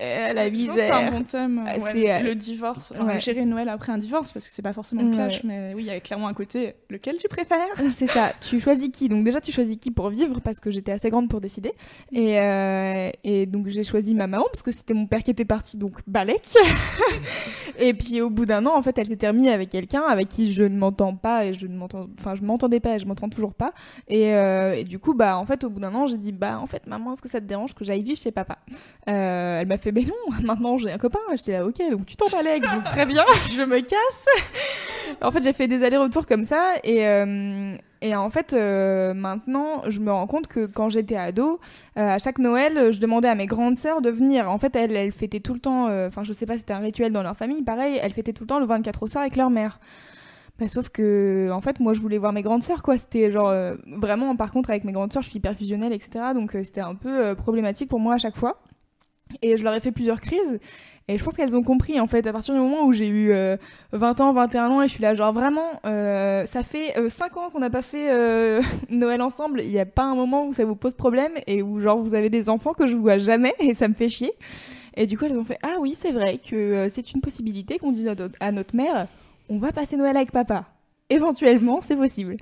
Euh, 0.00 0.32
la 0.32 0.50
que 0.50 0.56
C'est 0.56 0.68
un 0.68 0.72
misère. 0.72 1.10
bon 1.12 1.22
thème. 1.22 1.64
Ouais, 1.64 1.90
c'est, 1.92 2.12
euh, 2.12 2.20
le 2.20 2.34
divorce. 2.34 2.92
Enfin, 2.92 3.06
ouais. 3.06 3.20
Gérer 3.20 3.44
Noël 3.44 3.68
après 3.68 3.92
un 3.92 3.98
divorce, 3.98 4.32
parce 4.32 4.46
que 4.48 4.52
c'est 4.52 4.62
pas 4.62 4.72
forcément 4.72 5.02
le 5.02 5.12
clash, 5.12 5.44
mais 5.44 5.72
oui, 5.74 5.82
il 5.82 5.86
y 5.86 5.90
a 5.90 6.00
clairement 6.00 6.28
un 6.28 6.34
côté. 6.34 6.74
Lequel 6.88 7.16
tu 7.18 7.28
préfères? 7.28 7.58
C'est 7.92 8.06
ça, 8.06 8.30
tu 8.40 8.60
choisis 8.60 8.88
qui? 8.90 9.08
Donc 9.08 9.24
déjà 9.24 9.40
tu 9.40 9.52
choisis 9.52 9.76
qui 9.76 9.90
pour 9.90 10.08
vivre 10.10 10.40
parce 10.40 10.60
que 10.60 10.70
j'étais 10.70 10.92
assez 10.92 11.10
grande 11.10 11.28
pour 11.28 11.40
décider. 11.40 11.72
Et, 12.12 12.38
euh, 12.40 13.10
et 13.24 13.46
donc 13.46 13.68
j'ai 13.68 13.84
choisi 13.84 14.14
ma 14.14 14.26
maman 14.26 14.44
parce 14.52 14.62
que 14.62 14.72
c'était 14.72 14.94
mon 14.94 15.06
père 15.06 15.22
qui 15.22 15.30
était 15.30 15.44
parti, 15.44 15.76
donc 15.76 15.98
Balek. 16.06 16.42
et 17.78 17.94
puis 17.94 18.20
au 18.20 18.30
bout 18.30 18.46
d'un 18.46 18.64
an, 18.66 18.76
en 18.76 18.82
fait, 18.82 18.96
elle 18.98 19.06
s'était 19.06 19.28
remise 19.28 19.48
avec 19.48 19.70
quelqu'un 19.70 20.02
avec 20.02 20.28
qui 20.28 20.52
je 20.52 20.62
ne 20.62 20.76
m'entends 20.78 21.14
pas 21.16 21.44
et 21.46 21.54
je 21.54 21.66
ne 21.66 21.76
m'entends, 21.76 22.06
enfin 22.18 22.34
je 22.34 22.42
m'entendais 22.42 22.80
pas 22.80 22.96
et 22.96 22.98
je 22.98 23.06
m'entends 23.06 23.28
toujours 23.28 23.54
pas. 23.54 23.72
Et, 24.08 24.34
euh, 24.34 24.72
et 24.74 24.84
du 24.84 24.98
coup, 24.98 25.14
bah 25.14 25.36
en 25.38 25.44
fait 25.46 25.64
au 25.64 25.70
bout 25.70 25.80
d'un 25.80 25.94
an, 25.94 26.06
j'ai 26.06 26.18
dit 26.18 26.32
bah 26.32 26.58
en 26.60 26.66
fait 26.66 26.86
maman, 26.86 27.12
est-ce 27.12 27.22
que 27.22 27.28
ça 27.28 27.40
te 27.40 27.46
dérange 27.46 27.74
que 27.74 27.84
j'aille 27.84 28.02
vivre 28.02 28.18
chez 28.18 28.30
papa? 28.32 28.58
Euh, 29.08 29.60
Elle 29.60 29.66
m'a 29.66 29.78
fait 29.78 29.89
mais 29.92 30.02
non, 30.02 30.36
maintenant 30.44 30.78
j'ai 30.78 30.92
un 30.92 30.98
copain. 30.98 31.20
J'étais 31.34 31.52
là 31.52 31.66
ok, 31.66 31.78
donc 31.90 32.06
tu 32.06 32.16
t'en 32.16 32.26
Balek, 32.26 32.62
donc 32.62 32.84
très 32.84 33.06
bien, 33.06 33.24
je 33.50 33.62
me 33.62 33.80
casse. 33.80 34.26
En 35.22 35.30
fait, 35.30 35.42
j'ai 35.42 35.52
fait 35.52 35.68
des 35.68 35.82
allers-retours 35.82 36.26
comme 36.26 36.44
ça 36.44 36.74
et, 36.84 37.06
euh, 37.06 37.76
en 38.02 38.30
fait, 38.30 38.52
euh, 38.52 39.12
maintenant, 39.12 39.82
je 39.88 40.00
me 40.00 40.10
rends 40.10 40.26
compte 40.26 40.46
que 40.46 40.66
quand 40.66 40.88
j'étais 40.88 41.16
ado, 41.16 41.60
euh, 41.98 42.08
à 42.08 42.18
chaque 42.18 42.38
Noël, 42.38 42.92
je 42.92 43.00
demandais 43.00 43.28
à 43.28 43.34
mes 43.34 43.46
grandes 43.46 43.76
sœurs 43.76 44.00
de 44.00 44.10
venir. 44.10 44.50
En 44.50 44.58
fait, 44.58 44.74
elles, 44.76 44.94
elles 44.94 45.12
fêtaient 45.12 45.40
tout 45.40 45.54
le 45.54 45.60
temps, 45.60 45.84
enfin, 46.06 46.24
je 46.24 46.32
sais 46.32 46.46
pas, 46.46 46.56
c'était 46.56 46.72
un 46.72 46.78
rituel 46.78 47.12
dans 47.12 47.22
leur 47.22 47.36
famille. 47.36 47.62
Pareil, 47.62 47.98
elles 48.00 48.12
fêtaient 48.12 48.32
tout 48.32 48.44
le 48.44 48.48
temps 48.48 48.60
le 48.60 48.66
24 48.66 49.02
au 49.02 49.06
soir 49.06 49.22
avec 49.22 49.36
leur 49.36 49.50
mère. 49.50 49.80
Bah, 50.58 50.68
sauf 50.68 50.88
que, 50.90 51.50
en 51.52 51.60
fait, 51.60 51.80
moi, 51.80 51.92
je 51.92 52.00
voulais 52.00 52.18
voir 52.18 52.32
mes 52.32 52.42
grandes 52.42 52.62
sœurs, 52.62 52.82
quoi. 52.82 52.96
C'était 52.96 53.30
genre, 53.30 53.52
vraiment, 53.86 54.36
par 54.36 54.52
contre, 54.52 54.70
avec 54.70 54.84
mes 54.84 54.92
grandes 54.92 55.12
sœurs, 55.12 55.22
je 55.22 55.28
suis 55.28 55.38
hyper 55.38 55.54
fusionnelle, 55.54 55.92
etc. 55.92 56.26
Donc, 56.34 56.52
c'était 56.52 56.80
un 56.80 56.94
peu 56.94 57.34
problématique 57.34 57.88
pour 57.88 58.00
moi 58.00 58.14
à 58.14 58.18
chaque 58.18 58.36
fois. 58.36 58.60
Et 59.42 59.56
je 59.56 59.64
leur 59.64 59.74
ai 59.74 59.80
fait 59.80 59.92
plusieurs 59.92 60.20
crises. 60.20 60.58
Et 61.08 61.18
je 61.18 61.24
pense 61.24 61.34
qu'elles 61.34 61.56
ont 61.56 61.64
compris, 61.64 61.98
en 61.98 62.06
fait, 62.06 62.24
à 62.28 62.32
partir 62.32 62.54
du 62.54 62.60
moment 62.60 62.84
où 62.84 62.92
j'ai 62.92 63.08
eu 63.08 63.32
euh, 63.32 63.56
20 63.92 64.20
ans, 64.20 64.32
21 64.32 64.68
ans, 64.70 64.82
et 64.82 64.86
je 64.86 64.92
suis 64.92 65.02
là, 65.02 65.14
genre 65.14 65.32
vraiment, 65.32 65.80
euh, 65.84 66.46
ça 66.46 66.62
fait 66.62 66.94
5 67.08 67.36
ans 67.36 67.50
qu'on 67.50 67.58
n'a 67.58 67.70
pas 67.70 67.82
fait 67.82 68.12
euh, 68.12 68.60
Noël 68.90 69.20
ensemble, 69.20 69.60
il 69.60 69.70
n'y 69.70 69.80
a 69.80 69.86
pas 69.86 70.04
un 70.04 70.14
moment 70.14 70.46
où 70.46 70.52
ça 70.52 70.64
vous 70.64 70.76
pose 70.76 70.94
problème, 70.94 71.32
et 71.48 71.62
où 71.62 71.80
genre 71.80 71.98
vous 71.98 72.14
avez 72.14 72.30
des 72.30 72.48
enfants 72.48 72.74
que 72.74 72.86
je 72.86 72.96
vois 72.96 73.18
jamais, 73.18 73.54
et 73.58 73.74
ça 73.74 73.88
me 73.88 73.94
fait 73.94 74.08
chier. 74.08 74.32
Et 74.96 75.06
du 75.06 75.18
coup, 75.18 75.24
elles 75.24 75.36
ont 75.38 75.44
fait, 75.44 75.58
ah 75.62 75.76
oui, 75.80 75.96
c'est 75.98 76.12
vrai 76.12 76.38
que 76.38 76.54
euh, 76.54 76.88
c'est 76.88 77.12
une 77.12 77.20
possibilité 77.20 77.78
qu'on 77.78 77.90
dise 77.90 78.06
à, 78.40 78.52
notre- 78.52 78.76
mère, 78.76 79.08
on 79.48 79.58
va 79.58 79.72
passer 79.72 79.96
Noël 79.96 80.16
avec 80.16 80.30
papa. 80.30 80.66
Éventuellement, 81.08 81.80
c'est 81.80 81.96
possible. 81.96 82.36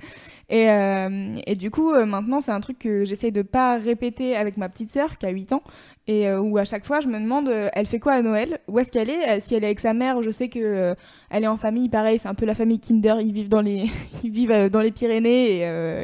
Et, 0.49 0.69
euh, 0.69 1.35
et 1.47 1.55
du 1.55 1.71
coup, 1.71 1.91
euh, 1.91 2.05
maintenant, 2.05 2.39
c'est 2.39 2.51
un 2.51 2.59
truc 2.59 2.77
que 2.77 3.03
j'essaye 3.03 3.31
de 3.31 3.41
pas 3.41 3.77
répéter 3.77 4.35
avec 4.35 4.57
ma 4.57 4.69
petite 4.69 4.91
sœur 4.91 5.17
qui 5.17 5.25
a 5.25 5.29
8 5.29 5.53
ans. 5.53 5.63
Et 6.09 6.27
euh, 6.27 6.41
où 6.41 6.57
à 6.57 6.65
chaque 6.65 6.87
fois, 6.87 7.01
je 7.01 7.07
me 7.07 7.19
demande, 7.19 7.49
euh, 7.49 7.69
elle 7.71 7.85
fait 7.85 7.99
quoi 7.99 8.13
à 8.13 8.23
Noël? 8.23 8.57
Où 8.67 8.79
est-ce 8.79 8.89
qu'elle 8.89 9.11
est? 9.11 9.29
Euh, 9.29 9.39
Si 9.39 9.53
elle 9.53 9.63
est 9.63 9.67
avec 9.67 9.79
sa 9.79 9.93
mère, 9.93 10.23
je 10.23 10.31
sais 10.31 10.49
que 10.49 10.95
elle 11.29 11.43
est 11.43 11.47
en 11.47 11.55
famille. 11.55 11.87
Pareil, 11.87 12.17
c'est 12.17 12.27
un 12.27 12.33
peu 12.33 12.47
la 12.47 12.55
famille 12.55 12.79
Kinder. 12.79 13.21
Ils 13.21 13.31
vivent 13.31 13.47
dans 13.47 13.61
les, 13.61 13.91
ils 14.23 14.31
vivent 14.31 14.69
dans 14.71 14.79
les 14.81 14.89
Pyrénées 14.89 15.59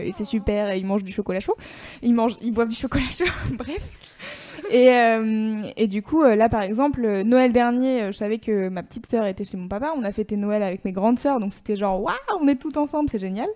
et, 0.06 0.12
c'est 0.12 0.24
super. 0.24 0.70
Et 0.70 0.78
ils 0.78 0.86
mangent 0.86 1.04
du 1.04 1.12
chocolat 1.12 1.40
chaud. 1.40 1.56
Ils 2.04 2.14
mangent, 2.14 2.38
ils 2.44 2.52
boivent 2.52 2.70
du 2.70 2.76
chocolat 2.76 3.10
chaud. 3.10 3.26
Bref. 3.54 3.98
Et, 4.72 4.90
et 5.76 5.88
du 5.88 6.04
coup, 6.04 6.24
là 6.24 6.50
par 6.50 6.62
exemple, 6.62 7.24
Noël 7.24 7.52
dernier, 7.52 8.12
je 8.12 8.18
savais 8.18 8.38
que 8.38 8.70
ma 8.70 8.84
petite 8.84 9.08
sœur 9.08 9.26
était 9.26 9.44
chez 9.44 9.58
mon 9.58 9.68
papa. 9.68 9.92
On 9.98 10.04
a 10.04 10.12
fêté 10.12 10.38
Noël 10.38 10.62
avec 10.62 10.86
mes 10.86 10.92
grandes 10.92 11.18
sœurs, 11.18 11.40
donc 11.40 11.52
c'était 11.54 11.76
genre 11.76 12.02
waouh, 12.02 12.16
on 12.40 12.48
est 12.48 12.56
tout 12.56 12.78
ensemble, 12.78 13.10
c'est 13.10 13.20
génial. 13.20 13.50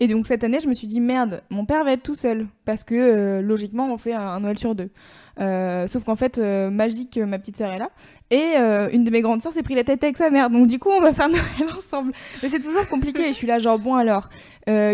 Et 0.00 0.08
donc 0.08 0.26
cette 0.26 0.44
année, 0.44 0.60
je 0.60 0.68
me 0.68 0.72
suis 0.74 0.86
dit 0.86 1.00
merde, 1.00 1.42
mon 1.50 1.66
père 1.66 1.84
va 1.84 1.92
être 1.92 2.02
tout 2.02 2.14
seul 2.14 2.46
parce 2.64 2.84
que 2.84 3.40
logiquement, 3.40 3.92
on 3.92 3.98
fait 3.98 4.14
un 4.14 4.40
Noël 4.40 4.58
sur 4.58 4.74
deux. 4.74 4.90
Euh, 5.38 5.86
sauf 5.86 6.04
qu'en 6.04 6.16
fait, 6.16 6.38
euh, 6.38 6.70
magique, 6.70 7.16
euh, 7.18 7.26
ma 7.26 7.38
petite 7.38 7.56
sœur 7.56 7.72
est 7.72 7.78
là. 7.78 7.90
Et 8.30 8.54
euh, 8.56 8.88
une 8.92 9.04
de 9.04 9.10
mes 9.10 9.20
grandes 9.22 9.40
sœurs 9.42 9.52
s'est 9.52 9.62
pris 9.62 9.74
la 9.74 9.84
tête 9.84 10.02
avec 10.02 10.16
sa 10.16 10.30
mère. 10.30 10.50
Donc 10.50 10.66
du 10.66 10.78
coup, 10.78 10.90
on 10.90 11.00
va 11.00 11.12
faire 11.12 11.28
Noël 11.30 11.42
ensemble. 11.76 12.12
Mais 12.42 12.48
c'est 12.48 12.60
toujours 12.60 12.86
compliqué. 12.88 13.22
Et 13.22 13.28
je 13.28 13.32
suis 13.34 13.46
là, 13.46 13.58
genre, 13.58 13.78
bon 13.78 13.94
alors, 13.94 14.28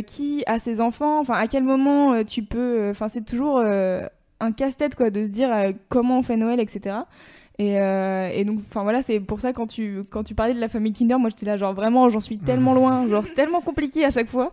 qui 0.07 0.43
a 0.47 0.59
ses 0.59 0.81
enfants? 0.81 1.19
Enfin, 1.21 1.35
à 1.35 1.47
quel 1.47 1.65
moment 1.65 2.23
tu 2.25 2.43
peux... 2.43 2.89
Enfin, 2.91 3.09
c'est 3.09 3.25
toujours 3.25 3.59
un 3.61 4.53
casse-tête, 4.53 4.95
quoi, 4.95 5.11
de 5.11 5.25
se 5.25 5.29
dire 5.31 5.49
comment 5.89 6.19
on 6.19 6.23
fait 6.23 6.37
Noël, 6.37 6.61
etc. 6.61 6.97
Et, 7.59 7.81
euh, 7.81 8.29
et 8.35 8.45
donc, 8.45 8.59
enfin 8.69 8.83
voilà, 8.83 9.01
c'est 9.03 9.19
pour 9.19 9.41
ça 9.41 9.55
quand 9.55 9.67
tu 9.67 10.03
quand 10.11 10.23
tu 10.23 10.35
parlais 10.35 10.53
de 10.53 10.61
la 10.61 10.69
famille 10.69 10.93
Kinder, 10.93 11.19
moi 11.19 11.31
j'étais 11.31 11.47
là 11.47 11.57
genre 11.57 11.73
vraiment, 11.73 12.11
j'en 12.11 12.21
suis 12.21 12.37
tellement 12.37 12.75
loin, 12.75 13.09
genre 13.09 13.25
c'est 13.25 13.33
tellement 13.33 13.63
compliqué 13.63 14.05
à 14.05 14.11
chaque 14.11 14.29
fois. 14.29 14.51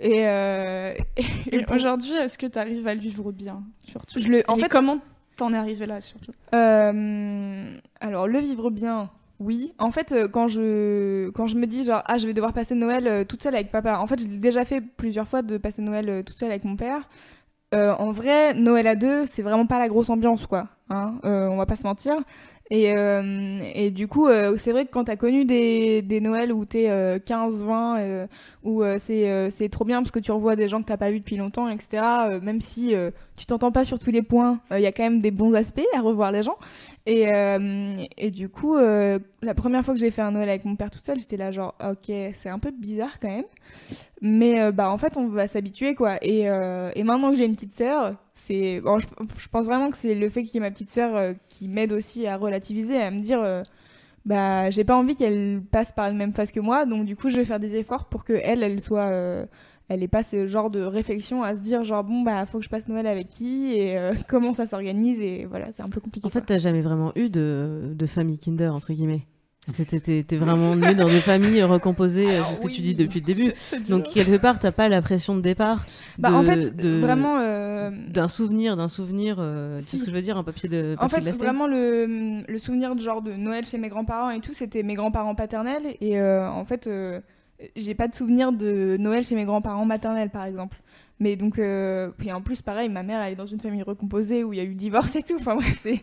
Et, 0.00 0.26
euh, 0.26 0.92
Et, 1.52 1.64
aujourd'hui, 1.72 2.10
est-ce 2.14 2.36
que 2.38 2.46
tu 2.48 2.58
arrives 2.58 2.84
à 2.88 2.94
le 2.94 3.00
vivre 3.00 3.30
bien 3.30 3.62
surtout? 3.88 4.18
Je 4.18 4.26
le- 4.28 4.42
en 4.48 4.56
fait- 4.56 4.68
comment 4.68 4.98
t'en 5.42 5.52
es 5.52 5.56
arrivé 5.56 5.86
là 5.86 6.00
surtout 6.00 6.32
Euh, 6.54 7.74
alors 8.00 8.28
le 8.28 8.38
vivre 8.38 8.70
bien, 8.70 9.10
oui. 9.40 9.72
En 9.78 9.90
fait, 9.90 10.12
euh, 10.12 10.28
quand 10.28 10.48
je 10.48 11.30
quand 11.30 11.46
je 11.48 11.56
me 11.56 11.66
dis 11.66 11.84
genre 11.84 12.02
ah 12.06 12.16
je 12.18 12.26
vais 12.26 12.34
devoir 12.34 12.52
passer 12.52 12.74
Noël 12.74 13.06
euh, 13.08 13.24
toute 13.24 13.42
seule 13.42 13.54
avec 13.54 13.70
papa. 13.70 13.98
En 13.98 14.06
fait, 14.06 14.20
j'ai 14.20 14.26
déjà 14.28 14.64
fait 14.64 14.80
plusieurs 14.80 15.26
fois 15.26 15.42
de 15.42 15.56
passer 15.58 15.82
Noël 15.82 16.22
toute 16.24 16.38
seule 16.38 16.50
avec 16.50 16.64
mon 16.64 16.76
père. 16.76 17.08
En 17.74 18.12
vrai, 18.12 18.52
Noël 18.52 18.86
à 18.86 18.96
deux, 18.96 19.24
c'est 19.26 19.40
vraiment 19.40 19.64
pas 19.66 19.78
la 19.78 19.88
grosse 19.88 20.10
ambiance 20.10 20.46
quoi. 20.46 20.68
Hein 20.90 21.14
Euh, 21.24 21.48
on 21.48 21.56
va 21.56 21.64
pas 21.64 21.76
se 21.76 21.84
mentir. 21.84 22.14
Et, 22.70 22.84
et 23.74 23.90
du 23.90 24.08
coup, 24.08 24.28
c'est 24.58 24.72
vrai 24.72 24.84
que 24.86 24.90
quand 24.90 25.04
t'as 25.04 25.16
connu 25.16 25.44
des, 25.46 26.00
des 26.02 26.20
Noëls 26.20 26.52
où 26.52 26.64
t'es 26.64 26.88
euh, 26.90 27.18
15, 27.18 27.62
20, 27.64 27.98
euh, 27.98 28.26
où 28.62 28.82
c'est 28.98 29.68
trop 29.70 29.84
bien 29.86 30.00
parce 30.00 30.10
que 30.10 30.20
tu 30.20 30.32
revois 30.32 30.54
des 30.56 30.68
gens 30.68 30.80
que 30.82 30.86
t'as 30.86 30.96
pas 30.98 31.10
vus 31.10 31.20
depuis 31.20 31.36
longtemps, 31.36 31.68
etc. 31.68 32.02
même 32.42 32.60
si 32.60 32.94
tu 33.42 33.46
t'entends 33.46 33.72
pas 33.72 33.84
sur 33.84 33.98
tous 33.98 34.12
les 34.12 34.22
points, 34.22 34.60
il 34.70 34.78
y 34.78 34.86
a 34.86 34.92
quand 34.92 35.02
même 35.02 35.18
des 35.18 35.32
bons 35.32 35.52
aspects 35.54 35.82
à 35.96 36.00
revoir 36.00 36.30
les 36.30 36.44
gens. 36.44 36.56
Et, 37.06 37.28
euh, 37.28 37.96
et 38.16 38.30
du 38.30 38.48
coup, 38.48 38.76
euh, 38.76 39.18
la 39.42 39.52
première 39.52 39.84
fois 39.84 39.94
que 39.94 39.98
j'ai 39.98 40.12
fait 40.12 40.22
un 40.22 40.30
Noël 40.30 40.48
avec 40.48 40.64
mon 40.64 40.76
père 40.76 40.92
tout 40.92 41.00
seul, 41.02 41.18
j'étais 41.18 41.36
là 41.36 41.50
genre, 41.50 41.74
ok, 41.84 42.14
c'est 42.34 42.48
un 42.48 42.60
peu 42.60 42.70
bizarre 42.70 43.18
quand 43.18 43.30
même. 43.30 43.46
Mais 44.20 44.60
euh, 44.60 44.70
bah 44.70 44.88
en 44.92 44.96
fait, 44.96 45.16
on 45.16 45.26
va 45.26 45.48
s'habituer 45.48 45.96
quoi. 45.96 46.24
Et, 46.24 46.48
euh, 46.48 46.92
et 46.94 47.02
maintenant 47.02 47.32
que 47.32 47.36
j'ai 47.36 47.44
une 47.44 47.56
petite 47.56 47.74
sœur, 47.74 48.14
c'est, 48.32 48.80
je, 48.80 49.48
pense 49.48 49.66
vraiment 49.66 49.90
que 49.90 49.96
c'est 49.96 50.14
le 50.14 50.28
fait 50.28 50.44
qu'il 50.44 50.54
y 50.54 50.56
ait 50.58 50.60
ma 50.60 50.70
petite 50.70 50.90
sœur 50.90 51.16
euh, 51.16 51.32
qui 51.48 51.66
m'aide 51.66 51.92
aussi 51.92 52.28
à 52.28 52.36
relativiser, 52.36 53.02
à 53.02 53.10
me 53.10 53.18
dire, 53.18 53.42
euh, 53.42 53.64
bah 54.24 54.70
j'ai 54.70 54.84
pas 54.84 54.96
envie 54.96 55.16
qu'elle 55.16 55.62
passe 55.70 55.90
par 55.90 56.06
la 56.06 56.14
même 56.14 56.32
phase 56.32 56.52
que 56.52 56.60
moi, 56.60 56.84
donc 56.84 57.04
du 57.04 57.16
coup 57.16 57.28
je 57.28 57.36
vais 57.36 57.44
faire 57.44 57.58
des 57.58 57.74
efforts 57.74 58.04
pour 58.04 58.24
que 58.24 58.32
elle, 58.32 58.62
elle 58.62 58.80
soit 58.80 59.10
euh, 59.10 59.46
elle 59.88 60.02
ait 60.02 60.08
pas 60.08 60.22
ce 60.22 60.46
genre 60.46 60.70
de 60.70 60.80
réflexion 60.80 61.42
à 61.42 61.54
se 61.56 61.60
dire 61.60 61.84
genre 61.84 62.04
bon 62.04 62.22
bah 62.22 62.46
faut 62.46 62.58
que 62.58 62.64
je 62.64 62.70
passe 62.70 62.88
Noël 62.88 63.06
avec 63.06 63.28
qui 63.28 63.72
et 63.74 63.98
euh, 63.98 64.12
comment 64.28 64.54
ça 64.54 64.66
s'organise 64.66 65.20
et 65.20 65.44
voilà 65.44 65.66
c'est 65.72 65.82
un 65.82 65.88
peu 65.90 66.00
compliqué 66.00 66.26
En 66.26 66.30
fait, 66.30 66.40
quoi. 66.40 66.46
t'as 66.46 66.58
jamais 66.58 66.82
vraiment 66.82 67.12
eu 67.16 67.28
de, 67.28 67.92
de 67.94 68.06
famille 68.06 68.38
Kinder, 68.38 68.68
entre 68.74 68.92
guillemets. 68.92 69.22
C'était 69.72 70.24
t'es 70.24 70.36
vraiment 70.36 70.74
né 70.74 70.92
dans 70.96 71.06
des 71.06 71.20
familles 71.20 71.62
recomposées, 71.62 72.26
euh, 72.26 72.40
c'est 72.48 72.54
ce 72.56 72.60
que 72.60 72.66
tu 72.66 72.80
dis 72.80 72.96
depuis 72.96 73.20
le 73.20 73.26
début. 73.26 73.52
Donc 73.88 74.08
quelque 74.08 74.36
part, 74.36 74.58
t'as 74.58 74.72
pas 74.72 74.88
la 74.88 75.00
pression 75.02 75.36
de 75.36 75.40
départ. 75.40 75.86
bah 76.18 76.30
de- 76.30 76.34
en 76.34 76.42
fait 76.42 76.74
de- 76.74 76.98
vraiment 76.98 77.38
euh, 77.38 77.88
d'un 78.08 78.26
souvenir, 78.26 78.76
d'un 78.76 78.88
souvenir. 78.88 79.36
euh, 79.38 79.78
tu 79.78 79.84
sais 79.84 79.90
Si. 79.90 79.98
ce 79.98 80.04
que 80.04 80.10
je 80.10 80.16
veux 80.16 80.22
dire, 80.22 80.36
un 80.36 80.42
papier 80.42 80.68
de 80.68 80.94
En 80.98 81.02
papier 81.02 81.16
fait, 81.18 81.22
glacé. 81.22 81.38
vraiment, 81.38 81.68
le, 81.68 82.42
le 82.50 82.58
souvenir 82.58 82.96
de 82.96 83.00
genre 83.00 83.22
de 83.22 83.34
Noël 83.34 83.64
chez 83.64 83.78
mes 83.78 83.88
grands-parents 83.88 84.30
et 84.30 84.40
tout, 84.40 84.52
c'était 84.52 84.82
mes 84.82 84.94
grands-parents 84.94 85.36
paternels. 85.36 85.94
Et 86.00 86.18
euh, 86.18 86.50
en 86.50 86.64
fait, 86.64 86.88
j'ai 87.76 87.94
pas 87.94 88.08
de 88.08 88.14
souvenir 88.14 88.52
de 88.52 88.96
Noël 88.98 89.22
chez 89.22 89.34
mes 89.34 89.44
grands-parents 89.44 89.84
maternels, 89.84 90.30
par 90.30 90.44
exemple. 90.44 90.78
Mais 91.22 91.36
donc, 91.36 91.60
euh, 91.60 92.10
puis 92.18 92.32
en 92.32 92.42
plus, 92.42 92.62
pareil, 92.62 92.88
ma 92.88 93.04
mère, 93.04 93.22
elle 93.22 93.34
est 93.34 93.36
dans 93.36 93.46
une 93.46 93.60
famille 93.60 93.84
recomposée 93.84 94.42
où 94.42 94.52
il 94.52 94.56
y 94.56 94.60
a 94.60 94.64
eu 94.64 94.74
divorce 94.74 95.14
et 95.14 95.22
tout. 95.22 95.36
Enfin 95.38 95.54
bref, 95.54 95.76
c'est 95.76 96.02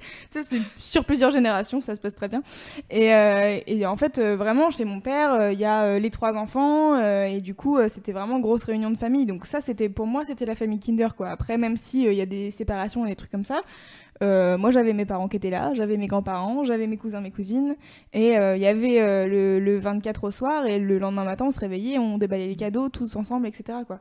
sur 0.78 1.04
plusieurs 1.04 1.32
générations, 1.32 1.82
ça 1.82 1.94
se 1.94 2.00
passe 2.00 2.16
très 2.16 2.30
bien. 2.30 2.42
Et, 2.90 3.14
euh, 3.14 3.60
et 3.68 3.86
en 3.86 3.98
fait, 3.98 4.18
euh, 4.18 4.38
vraiment, 4.38 4.72
chez 4.72 4.86
mon 4.86 5.02
père, 5.02 5.34
euh, 5.34 5.52
il 5.52 5.60
y 5.60 5.66
a 5.66 6.00
les 6.00 6.10
trois 6.10 6.36
enfants. 6.36 6.98
et 7.26 7.42
du 7.42 7.54
coup, 7.54 7.78
c'était 7.90 8.14
vraiment 8.14 8.40
grosse 8.40 8.64
réunion 8.64 8.92
de 8.92 8.98
famille. 8.98 9.26
Donc 9.26 9.46
ça, 9.46 9.60
c'était 9.60 9.90
pour 9.90 10.08
moi, 10.08 10.24
c'était 10.26 10.46
la 10.46 10.56
famille 10.56 10.80
Kinder, 10.80 11.10
quoi. 11.18 11.30
Après, 11.30 11.58
même 11.58 11.76
si 11.76 12.08
euh, 12.08 12.14
il 12.14 12.18
y 12.18 12.22
a 12.22 12.26
des 12.26 12.52
séparations 12.52 13.06
et 13.06 13.10
des 13.10 13.16
trucs 13.18 13.32
comme 13.32 13.44
ça, 13.44 13.62
euh, 14.22 14.58
moi, 14.58 14.70
j'avais 14.72 14.94
mes 14.94 15.06
parents 15.06 15.28
qui 15.28 15.38
étaient 15.38 15.50
là, 15.50 15.72
j'avais 15.74 15.96
mes 15.98 16.08
grands-parents, 16.08 16.64
j'avais 16.66 16.88
mes 16.88 16.98
cousins, 16.98 17.22
mes 17.22 17.32
cousines, 17.32 17.76
et 18.14 18.38
euh, 18.38 18.56
il 18.58 18.62
y 18.62 18.66
avait 18.68 19.02
euh, 19.02 19.28
le, 19.28 19.60
le 19.60 19.80
24 19.80 20.26
au 20.26 20.32
soir, 20.32 20.66
et 20.66 20.78
le 20.80 21.00
lendemain 21.00 21.24
matin, 21.24 21.46
on 21.48 21.52
se 21.52 21.60
réveillait, 21.60 21.98
on 22.00 22.18
déballait 22.18 22.48
les 22.48 22.56
cadeaux 22.56 22.90
tous 22.90 23.16
ensemble, 23.16 23.48
etc. 23.48 23.80
Quoi. 23.88 24.00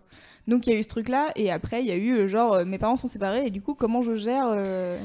Donc 0.48 0.66
il 0.66 0.72
y 0.72 0.76
a 0.76 0.78
eu 0.78 0.82
ce 0.82 0.88
truc-là, 0.88 1.28
et 1.36 1.50
après, 1.52 1.80
il 1.82 1.86
y 1.86 1.92
a 1.92 1.96
eu 1.96 2.28
genre, 2.28 2.64
mes 2.64 2.78
parents 2.78 2.96
sont 2.96 3.06
séparés, 3.08 3.46
et 3.46 3.50
du 3.50 3.60
coup, 3.60 3.74
comment 3.74 4.02
je 4.02 4.14
gère 4.14 4.46
euh, 4.50 4.98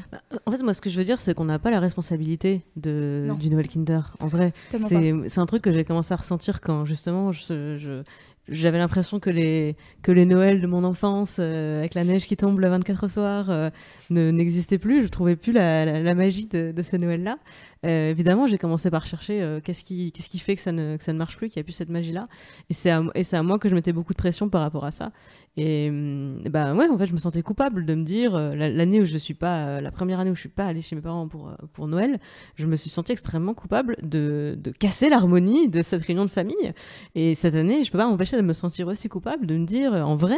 En 0.45 0.51
fait, 0.51 0.63
moi, 0.63 0.73
ce 0.73 0.81
que 0.81 0.89
je 0.89 0.97
veux 0.97 1.03
dire, 1.05 1.19
c'est 1.19 1.33
qu'on 1.35 1.45
n'a 1.45 1.59
pas 1.59 1.69
la 1.69 1.79
responsabilité 1.79 2.61
de, 2.75 3.25
Non. 3.27 3.35
du 3.35 3.49
Noël 3.49 3.67
Kinder. 3.67 4.13
En 4.19 4.27
vrai, 4.27 4.53
c'est 4.87 5.13
c'est 5.27 5.39
un 5.39 5.45
truc 5.45 5.61
que 5.61 5.71
j'ai 5.71 5.83
commencé 5.83 6.13
à 6.13 6.17
ressentir 6.17 6.59
quand 6.61 6.85
justement 6.85 7.31
je, 7.31 7.77
je- 7.77 8.01
j'avais 8.49 8.77
l'impression 8.77 9.19
que 9.21 9.29
les 9.29 9.77
que 10.01 10.11
les 10.11 10.25
Noëls 10.25 10.59
de 10.59 10.67
mon 10.67 10.83
enfance 10.83 11.37
euh, 11.39 11.79
avec 11.79 11.93
la 11.93 12.03
neige 12.03 12.27
qui 12.27 12.35
tombe 12.35 12.59
le 12.59 12.67
24 12.67 13.05
au 13.05 13.07
soir 13.07 13.49
euh, 13.49 13.69
ne 14.09 14.31
n'existaient 14.31 14.77
plus. 14.77 15.03
Je 15.03 15.07
trouvais 15.09 15.35
plus 15.35 15.51
la, 15.51 15.85
la, 16.01 16.13
magie 16.15 16.47
de, 16.47 16.71
de 16.71 16.81
ces 16.81 16.97
Noëls 16.97 17.23
là. 17.23 17.37
évidemment, 17.83 18.47
j'ai 18.47 18.57
commencé 18.57 18.89
par 18.89 19.05
chercher 19.05 19.41
euh, 19.41 19.59
qu'est-ce 19.63 19.83
qui 19.83 20.11
qui 20.11 20.39
fait 20.39 20.55
que 20.55 20.61
ça 20.61 20.71
ne 20.71 20.97
que 20.97 21.03
ça 21.03 21.13
ne 21.13 21.17
marche 21.17 21.37
plus, 21.37 21.49
qu'il 21.49 21.59
n'y 21.59 21.61
a 21.61 21.65
plus 21.65 21.73
cette 21.73 21.89
magie 21.89 22.11
là. 22.13 22.27
Et 22.69 22.73
c'est 22.73 22.89
à, 22.89 23.01
à 23.33 23.43
moi 23.43 23.59
que 23.59 23.69
je 23.69 23.75
mettais 23.75 23.93
beaucoup 23.93 24.13
de 24.13 24.17
pression 24.17 24.49
par 24.49 24.61
rapport 24.61 24.85
à 24.85 24.91
ça. 24.91 25.11
Et 25.55 25.89
hum, 25.89 26.41
ben 26.49 26.75
ouais, 26.75 26.87
en 26.89 26.97
fait, 26.97 27.05
je 27.05 27.13
me 27.13 27.17
sentais 27.17 27.41
coupable 27.43 27.85
de 27.85 27.93
me 27.93 28.03
dire 28.03 28.33
euh, 28.35 28.55
la- 28.55 28.69
l'année 28.69 29.01
où 29.01 29.05
je 29.05 29.17
suis 29.17 29.35
pas, 29.35 29.65
euh, 29.67 29.81
la 29.81 29.91
première 29.91 30.19
année 30.19 30.31
où 30.31 30.35
je 30.35 30.39
suis 30.39 30.49
pas 30.49 30.65
allée 30.65 30.81
chez 30.81 30.95
mes 30.95 31.01
parents 31.01 31.27
pour 31.27 31.49
euh, 31.49 31.53
pour 31.73 31.87
Noël, 31.87 32.19
je 32.55 32.65
me 32.65 32.75
suis 32.75 32.89
sentie 32.89 33.11
extrêmement 33.11 33.53
coupable 33.53 33.97
de 34.01 34.57
de 34.57 34.71
casser 34.71 35.09
l'harmonie 35.09 35.69
de 35.69 35.81
cette 35.81 36.03
réunion 36.03 36.25
de 36.25 36.31
famille. 36.31 36.73
Et 37.15 37.35
cette 37.35 37.55
année, 37.55 37.83
je 37.83 37.91
peux 37.91 37.97
pas 37.99 38.07
m'empêcher 38.07 38.37
de 38.37 38.41
me 38.41 38.53
sentir 38.53 38.87
aussi 38.87 39.09
coupable, 39.09 39.45
de 39.45 39.55
me 39.57 39.65
dire 39.65 39.93
euh, 39.93 40.01
en 40.01 40.15
vrai. 40.15 40.37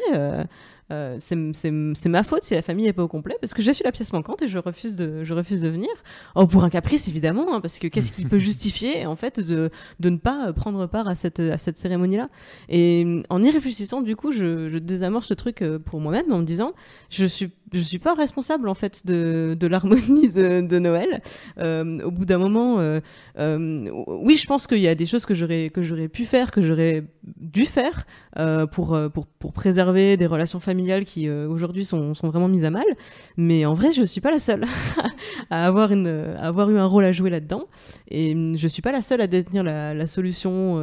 Euh, 0.92 1.18
c'est 1.20 2.10
ma 2.10 2.24
faute 2.24 2.44
si 2.44 2.54
la 2.54 2.62
famille 2.62 2.88
est 2.88 2.94
pas 2.94 3.02
au 3.04 3.08
complet 3.08 3.36
parce 3.42 3.56
que 3.56 3.64
je 3.64 3.72
suis 3.72 3.84
la 3.84 3.92
pièce 3.92 4.14
manquante 4.14 4.44
et 4.44 4.48
je 4.48 4.60
refuse 4.60 4.96
de 4.96 5.24
je 5.24 5.34
refuse 5.34 5.64
de 5.64 5.70
venir. 5.70 5.90
Oh 6.36 6.46
pour 6.46 6.64
un 6.64 6.70
caprice 6.70 7.08
évidemment 7.08 7.56
hein, 7.56 7.62
parce 7.62 7.80
que 7.80 7.88
qu'est-ce 7.88 8.12
qui 8.12 8.26
peut 8.26 8.38
justifier 8.40 9.08
en 9.08 9.16
fait 9.16 9.40
de 9.40 9.72
de 10.00 10.10
ne 10.10 10.18
pas 10.18 10.54
prendre 10.54 10.86
part 10.86 11.08
à 11.08 11.16
cette 11.16 11.40
à 11.40 11.58
cette 11.58 11.78
cérémonie 11.78 12.18
là 12.18 12.28
et 12.70 13.24
en 13.30 13.42
y 13.42 13.50
réfléchissant 13.50 14.02
du 14.02 14.16
coup 14.16 14.32
je, 14.32 14.70
je 14.70 14.78
désamorce 14.78 15.30
le 15.32 15.36
truc 15.36 15.64
euh, 15.64 15.80
pour 15.80 16.00
moi-même 16.00 16.32
en 16.32 16.38
me 16.38 16.46
disant 16.46 16.74
je 17.10 17.26
suis 17.26 17.52
je 17.74 17.80
suis 17.80 18.00
pas 18.00 18.14
responsable 18.14 18.70
en 18.70 18.74
fait 18.74 19.06
de 19.06 19.56
de 19.60 19.68
l'harmonie 19.68 20.30
de, 20.30 20.80
Noël 20.80 21.22
Euh, 21.58 22.00
au 22.04 22.12
bout 22.12 22.26
d'un 22.26 22.38
moment 22.38 22.80
euh, 22.80 23.00
euh, 23.40 23.90
oui 24.08 24.36
je 24.36 24.46
pense 24.46 24.68
qu'il 24.68 24.80
y 24.80 24.88
a 24.88 24.96
des 24.96 25.06
choses 25.06 25.26
que 25.26 25.34
j'aurais 25.34 25.70
que 25.70 25.84
j'aurais 25.84 26.08
pu 26.08 26.26
faire 26.26 26.52
que 26.52 26.62
j'aurais 26.62 27.04
dû 27.24 27.66
faire 27.66 28.06
pour, 28.72 28.98
pour, 29.14 29.28
pour 29.28 29.54
préserver 29.54 30.18
des 30.18 30.26
relations 30.26 30.60
familiales 30.60 31.06
qui 31.06 31.30
aujourd'hui 31.30 31.86
sont, 31.86 32.14
sont 32.14 32.28
vraiment 32.28 32.50
mises 32.50 32.66
à 32.66 32.70
mal. 32.70 32.84
Mais 33.38 33.66
en 33.66 33.74
vrai, 33.74 33.94
je 33.94 34.04
suis 34.04 34.20
pas 34.20 34.30
la 34.30 34.40
seule 34.40 34.66
à, 35.50 35.66
avoir 35.66 35.94
une, 35.94 36.08
avoir 36.08 36.70
eu 36.70 36.78
un 36.78 36.86
rôle 36.86 37.06
à 37.06 37.14
jouer 37.14 37.30
là-dedans. 37.30 37.64
Et 38.10 38.34
hum, 38.34 38.58
je 38.58 38.68
suis 38.68 38.82
pas 38.82 38.92
la 38.92 39.00
seule 39.00 39.22
à 39.22 39.28
détenir 39.28 39.64
la, 39.64 39.94
la 39.94 40.06
solution 40.06 40.80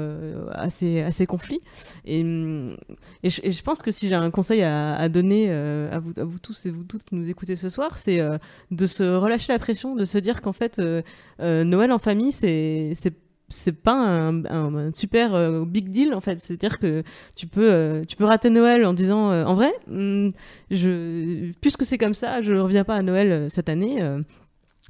à, 0.52 0.70
ces, 0.70 1.02
à 1.02 1.12
ces 1.12 1.26
conflits. 1.26 1.60
Et, 2.06 2.22
hum, 2.22 2.76
et, 3.22 3.28
je, 3.28 3.42
je 3.50 3.62
pense 3.62 3.82
que 3.82 3.90
si 3.90 4.08
j'ai 4.08 4.14
un 4.14 4.30
conseil 4.30 4.62
à, 4.62 4.94
à 4.94 5.08
donner 5.10 5.50
à, 5.50 5.98
vous, 5.98 6.14
à 6.16 6.24
vous 6.24 6.38
tous 6.38 6.66
vous 6.72 6.84
toutes 6.84 7.04
qui 7.04 7.14
nous 7.14 7.30
écoutez 7.30 7.56
ce 7.56 7.68
soir, 7.68 7.98
c'est 7.98 8.20
euh, 8.20 8.38
de 8.70 8.86
se 8.86 9.02
relâcher 9.02 9.52
la 9.52 9.58
pression, 9.58 9.94
de 9.94 10.04
se 10.04 10.18
dire 10.18 10.42
qu'en 10.42 10.52
fait, 10.52 10.78
euh, 10.78 11.02
euh, 11.40 11.64
Noël 11.64 11.92
en 11.92 11.98
famille, 11.98 12.32
c'est 12.32 12.92
c'est 13.48 13.72
pas 13.72 13.92
un, 13.92 14.92
super 14.94 15.66
big 15.66 15.90
deal 15.90 16.14
en 16.14 16.22
fait 16.22 16.38
c'est 16.40 16.54
à 16.54 16.56
dire 16.56 16.78
que 16.78 17.02
tu 17.36 17.46
peux 17.46 18.02
tu 18.08 18.16
peux 18.16 18.24
rater 18.24 18.48
Noël 18.48 18.86
en 18.86 18.94
disant 18.94 19.30
en 19.30 19.54
vrai 19.54 19.70
hum, 19.90 20.30
puisque 21.60 21.84
c'est 21.84 21.98
comme 21.98 22.14
ça 22.14 22.40
je 22.40 22.54
reviens 22.54 22.84
pas 22.84 22.94
à 22.94 23.02
Noël 23.02 23.50
cette 23.50 23.68
année 23.68 24.00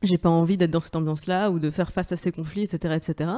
j'ai 0.03 0.19
pas 0.19 0.29
envie 0.29 0.57
d'être 0.57 0.71
dans 0.71 0.81
cette 0.81 0.97
ambiance-là 0.97 1.51
ou 1.51 1.59
de 1.59 1.71
faire 1.71 1.93
face 1.93 2.13
à 2.13 2.17
ces 2.17 2.33
conflits, 2.33 2.63
etc., 2.63 2.95
etc. 2.97 3.31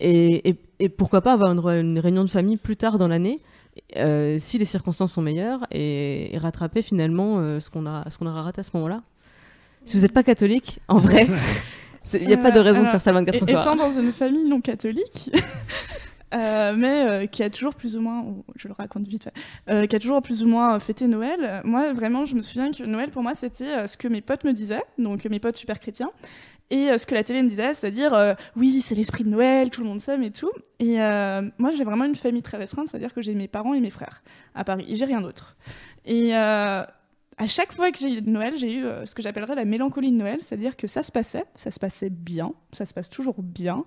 Et, 0.00 0.56
et, 0.78 0.88
pourquoi 0.88 1.20
pas 1.20 1.32
avoir 1.32 1.52
une 1.70 1.98
réunion 1.98 2.24
de 2.24 2.30
famille 2.30 2.56
plus 2.56 2.76
tard 2.76 2.98
dans 2.98 3.08
l'année, 3.08 3.40
euh, 3.96 4.36
si 4.38 4.58
les 4.58 4.64
circonstances 4.64 5.12
sont 5.12 5.22
meilleures, 5.22 5.66
et, 5.70 6.34
et 6.34 6.38
rattraper 6.38 6.82
finalement 6.82 7.38
euh, 7.38 7.60
ce 7.60 7.70
qu'on 7.70 7.86
a, 7.86 8.08
ce 8.10 8.18
qu'on 8.18 8.26
aura 8.26 8.42
raté 8.42 8.60
à 8.60 8.64
ce 8.64 8.70
moment-là. 8.74 9.02
Si 9.84 9.96
vous 9.96 10.02
n'êtes 10.02 10.12
pas 10.12 10.22
catholique, 10.24 10.80
en 10.88 10.98
vrai, 10.98 11.28
il 12.14 12.22
n'y 12.26 12.32
a 12.34 12.38
pas 12.38 12.50
de 12.50 12.60
raison 12.60 12.82
de 12.82 12.88
faire 12.88 13.00
ça 13.00 13.12
le 13.12 13.18
24 13.18 13.34
Et- 13.42 13.46
soir. 13.52 13.62
Étant 13.62 13.76
dans 13.76 13.90
une 13.90 14.12
famille 14.12 14.44
non 14.44 14.60
catholique, 14.60 15.30
euh, 16.34 16.74
mais 16.76 17.04
euh, 17.04 17.26
qui 17.26 17.42
a 17.44 17.50
toujours 17.50 17.74
plus 17.74 17.96
ou 17.96 18.00
moins, 18.00 18.24
je 18.56 18.66
le 18.68 18.74
raconte 18.76 19.06
vite 19.06 19.22
fait, 19.24 19.32
euh, 19.70 19.86
qui 19.86 19.94
a 19.94 19.98
toujours 20.00 20.20
plus 20.22 20.42
ou 20.42 20.48
moins 20.48 20.78
fêté 20.80 21.06
Noël, 21.06 21.60
moi 21.64 21.92
vraiment 21.92 22.24
je 22.24 22.34
me 22.34 22.42
souviens 22.42 22.72
que 22.72 22.82
Noël 22.82 23.10
pour 23.10 23.22
moi 23.22 23.34
c'était 23.36 23.86
ce 23.86 23.96
que 23.96 24.08
mes 24.08 24.20
potes 24.20 24.42
me 24.42 24.52
disaient, 24.52 24.82
donc 24.98 25.24
mes 25.26 25.38
potes 25.38 25.56
super 25.56 25.78
chrétiens, 25.78 26.10
et 26.70 26.90
euh, 26.90 26.98
ce 26.98 27.06
que 27.06 27.14
la 27.14 27.22
télé 27.22 27.42
me 27.42 27.48
disait, 27.48 27.74
c'est-à-dire 27.74 28.12
euh, 28.14 28.34
oui 28.56 28.82
c'est 28.82 28.94
l'esprit 28.94 29.24
de 29.24 29.28
Noël, 29.28 29.70
tout 29.70 29.82
le 29.82 29.88
monde 29.88 30.00
s'aime 30.00 30.22
et 30.22 30.30
tout. 30.30 30.50
Et 30.78 31.00
euh, 31.00 31.42
moi 31.58 31.72
j'ai 31.76 31.84
vraiment 31.84 32.04
une 32.04 32.16
famille 32.16 32.42
très 32.42 32.56
restreinte, 32.56 32.88
c'est-à-dire 32.88 33.14
que 33.14 33.22
j'ai 33.22 33.34
mes 33.34 33.48
parents 33.48 33.74
et 33.74 33.80
mes 33.80 33.90
frères 33.90 34.22
à 34.54 34.64
Paris, 34.64 34.84
et 34.88 34.94
j'ai 34.94 35.04
rien 35.04 35.20
d'autre. 35.20 35.56
Et 36.04 36.34
à 36.34 37.46
chaque 37.46 37.72
fois 37.72 37.90
que 37.90 37.98
j'ai 37.98 38.18
eu 38.18 38.22
Noël, 38.22 38.56
j'ai 38.56 38.74
eu 38.74 38.84
ce 39.04 39.14
que 39.14 39.22
j'appellerais 39.22 39.54
la 39.54 39.64
mélancolie 39.64 40.10
de 40.10 40.16
Noël, 40.16 40.38
c'est-à-dire 40.40 40.76
que 40.76 40.86
ça 40.86 41.02
se 41.02 41.12
passait, 41.12 41.44
ça 41.54 41.70
se 41.70 41.78
passait 41.78 42.10
bien, 42.10 42.52
ça 42.72 42.86
se 42.86 42.94
passe 42.94 43.10
toujours 43.10 43.42
bien, 43.42 43.84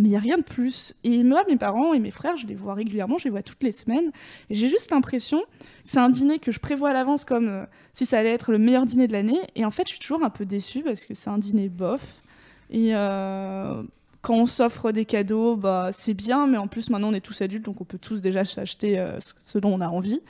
mais 0.00 0.08
il 0.08 0.10
n'y 0.12 0.16
a 0.16 0.20
rien 0.20 0.38
de 0.38 0.42
plus. 0.42 0.94
Et 1.04 1.22
moi, 1.22 1.42
mes 1.46 1.56
parents 1.56 1.92
et 1.92 2.00
mes 2.00 2.10
frères, 2.10 2.38
je 2.38 2.46
les 2.46 2.54
vois 2.54 2.72
régulièrement, 2.72 3.18
je 3.18 3.24
les 3.24 3.30
vois 3.30 3.42
toutes 3.42 3.62
les 3.62 3.70
semaines, 3.70 4.10
et 4.48 4.54
j'ai 4.54 4.68
juste 4.68 4.90
l'impression 4.90 5.42
c'est 5.84 5.98
un 5.98 6.08
dîner 6.10 6.38
que 6.38 6.52
je 6.52 6.58
prévois 6.58 6.90
à 6.90 6.92
l'avance 6.92 7.24
comme 7.24 7.48
euh, 7.48 7.64
si 7.92 8.06
ça 8.06 8.18
allait 8.18 8.32
être 8.32 8.50
le 8.50 8.58
meilleur 8.58 8.86
dîner 8.86 9.06
de 9.06 9.12
l'année, 9.12 9.40
et 9.54 9.64
en 9.64 9.70
fait, 9.70 9.82
je 9.84 9.90
suis 9.90 9.98
toujours 10.00 10.24
un 10.24 10.30
peu 10.30 10.46
déçue 10.46 10.82
parce 10.82 11.04
que 11.04 11.14
c'est 11.14 11.30
un 11.30 11.38
dîner 11.38 11.68
bof. 11.68 12.22
Et 12.70 12.94
euh, 12.94 13.82
quand 14.22 14.34
on 14.34 14.46
s'offre 14.46 14.90
des 14.90 15.04
cadeaux, 15.04 15.56
bah, 15.56 15.90
c'est 15.92 16.14
bien, 16.14 16.46
mais 16.46 16.56
en 16.56 16.66
plus 16.66 16.88
maintenant 16.88 17.10
on 17.10 17.14
est 17.14 17.20
tous 17.20 17.42
adultes, 17.42 17.64
donc 17.64 17.80
on 17.80 17.84
peut 17.84 17.98
tous 17.98 18.20
déjà 18.22 18.44
s'acheter 18.44 18.98
euh, 18.98 19.18
ce 19.20 19.58
dont 19.58 19.74
on 19.74 19.80
a 19.80 19.88
envie. 19.88 20.20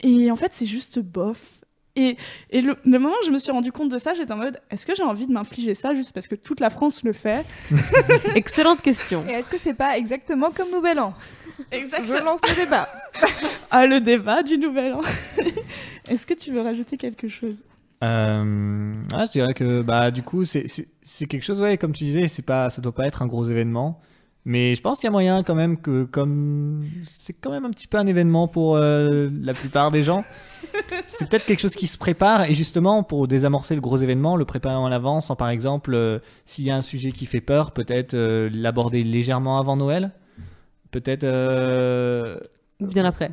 Et 0.00 0.30
en 0.30 0.36
fait, 0.36 0.52
c'est 0.52 0.66
juste 0.66 0.98
bof. 0.98 1.63
Et, 1.96 2.16
et 2.50 2.60
le, 2.60 2.76
le 2.84 2.98
moment 2.98 3.14
où 3.22 3.24
je 3.26 3.30
me 3.30 3.38
suis 3.38 3.52
rendu 3.52 3.70
compte 3.70 3.88
de 3.88 3.98
ça, 3.98 4.14
j'étais 4.14 4.32
en 4.32 4.36
mode, 4.36 4.60
est-ce 4.70 4.84
que 4.84 4.94
j'ai 4.96 5.04
envie 5.04 5.28
de 5.28 5.32
m'infliger 5.32 5.74
ça 5.74 5.94
juste 5.94 6.12
parce 6.12 6.26
que 6.26 6.34
toute 6.34 6.58
la 6.58 6.68
France 6.70 7.04
le 7.04 7.12
fait 7.12 7.44
Excellente 8.34 8.82
question. 8.82 9.24
Et 9.28 9.32
est-ce 9.32 9.48
que 9.48 9.58
c'est 9.58 9.74
pas 9.74 9.96
exactement 9.96 10.50
comme 10.50 10.70
Nouvel 10.72 10.98
An? 10.98 11.14
Je 11.72 12.24
lance 12.24 12.40
le 12.48 12.56
débat. 12.64 12.88
Ah, 13.76 13.86
le 13.88 14.00
débat 14.00 14.44
du 14.44 14.56
nouvel 14.56 14.92
an. 14.94 15.00
est-ce 16.08 16.26
que 16.26 16.34
tu 16.34 16.52
veux 16.52 16.60
rajouter 16.60 16.96
quelque 16.96 17.26
chose? 17.26 17.56
Euh, 18.04 18.94
ah, 19.12 19.24
je 19.26 19.32
dirais 19.32 19.52
que 19.54 19.82
bah 19.82 20.12
du 20.12 20.22
coup 20.22 20.44
c'est 20.44 20.68
c'est- 20.68 20.86
c'est 21.02 21.26
quelque 21.26 21.42
chose 21.42 21.60
ouais 21.60 21.76
comme 21.76 21.92
tu 21.92 22.04
disais 22.04 22.28
c'est 22.28 22.42
pas 22.42 22.70
ça 22.70 22.80
doit 22.82 22.94
pas 22.94 23.06
être 23.06 23.22
un 23.22 23.26
gros 23.26 23.44
événement 23.44 24.00
mais 24.44 24.74
je 24.74 24.82
pense 24.82 24.98
qu'il 24.98 25.06
y 25.06 25.08
a 25.08 25.12
moyen 25.12 25.42
quand 25.42 25.54
même 25.54 25.80
que 25.80 26.04
comme 26.04 26.84
c'est 27.04 27.32
quand 27.32 27.50
même 27.50 27.64
un 27.64 27.70
petit 27.70 27.86
peu 27.86 27.98
un 27.98 28.06
événement 28.06 28.48
pour 28.48 28.76
euh, 28.76 29.28
la 29.40 29.54
plupart 29.54 29.90
des 29.90 30.02
gens 30.02 30.24
c'est 31.06 31.28
peut-être 31.28 31.46
quelque 31.46 31.60
chose 31.60 31.74
qui 31.74 31.86
se 31.86 31.96
prépare 31.98 32.44
et 32.44 32.54
justement 32.54 33.02
pour 33.02 33.28
désamorcer 33.28 33.74
le 33.74 33.80
gros 33.80 33.96
événement 33.96 34.36
le 34.36 34.44
préparer 34.44 34.76
en 34.76 34.90
avance 34.90 35.30
en 35.30 35.36
par 35.36 35.48
exemple 35.48 35.94
euh, 35.94 36.18
s'il 36.44 36.64
y 36.64 36.70
a 36.70 36.76
un 36.76 36.82
sujet 36.82 37.12
qui 37.12 37.26
fait 37.26 37.40
peur 37.40 37.72
peut-être 37.72 38.14
euh, 38.14 38.50
l'aborder 38.52 39.04
légèrement 39.04 39.58
avant 39.58 39.76
Noël 39.76 40.12
peut-être 40.94 41.24
euh, 41.24 42.38
Ou 42.80 42.86
bien 42.86 43.04
après. 43.04 43.32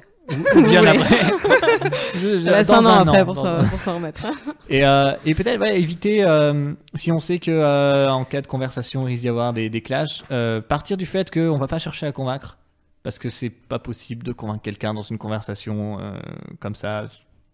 Ou- 0.56 0.62
bien 0.62 0.86
après 0.86 1.16
Je- 2.16 2.40
je- 2.40 2.68
dans 2.68 2.88
un 2.88 3.08
après 3.08 3.22
an, 3.22 3.26
pour 3.26 3.36
s'en 3.36 3.46
un- 3.46 3.64
pour 3.66 3.80
s'en 3.82 3.96
remettre. 3.96 4.26
et, 4.70 4.86
euh, 4.86 5.12
et 5.26 5.34
peut-être 5.34 5.60
ouais, 5.60 5.80
éviter, 5.80 6.24
euh, 6.24 6.74
si 6.94 7.12
on 7.12 7.20
sait 7.20 7.40
que 7.40 7.52
euh, 7.52 8.10
en 8.12 8.24
cas 8.26 8.42
de 8.42 8.48
conversation, 8.48 9.04
il 9.08 9.12
risque 9.12 9.22
d'y 9.24 9.30
avoir 9.30 9.54
des, 9.54 9.70
des 9.70 9.82
clashs, 9.82 10.24
euh, 10.32 10.62
partir 10.62 10.98
du 10.98 11.06
fait 11.06 11.32
qu'on 11.32 11.58
va 11.58 11.68
pas 11.68 11.80
chercher 11.80 12.06
à 12.08 12.12
convaincre, 12.12 12.58
parce 13.04 13.18
que 13.20 13.30
c'est 13.30 13.50
pas 13.50 13.80
possible 13.80 14.24
de 14.24 14.32
convaincre 14.32 14.62
quelqu'un 14.62 14.94
dans 14.94 15.02
une 15.02 15.18
conversation 15.18 15.98
euh, 16.00 16.14
comme 16.60 16.76
ça. 16.76 17.06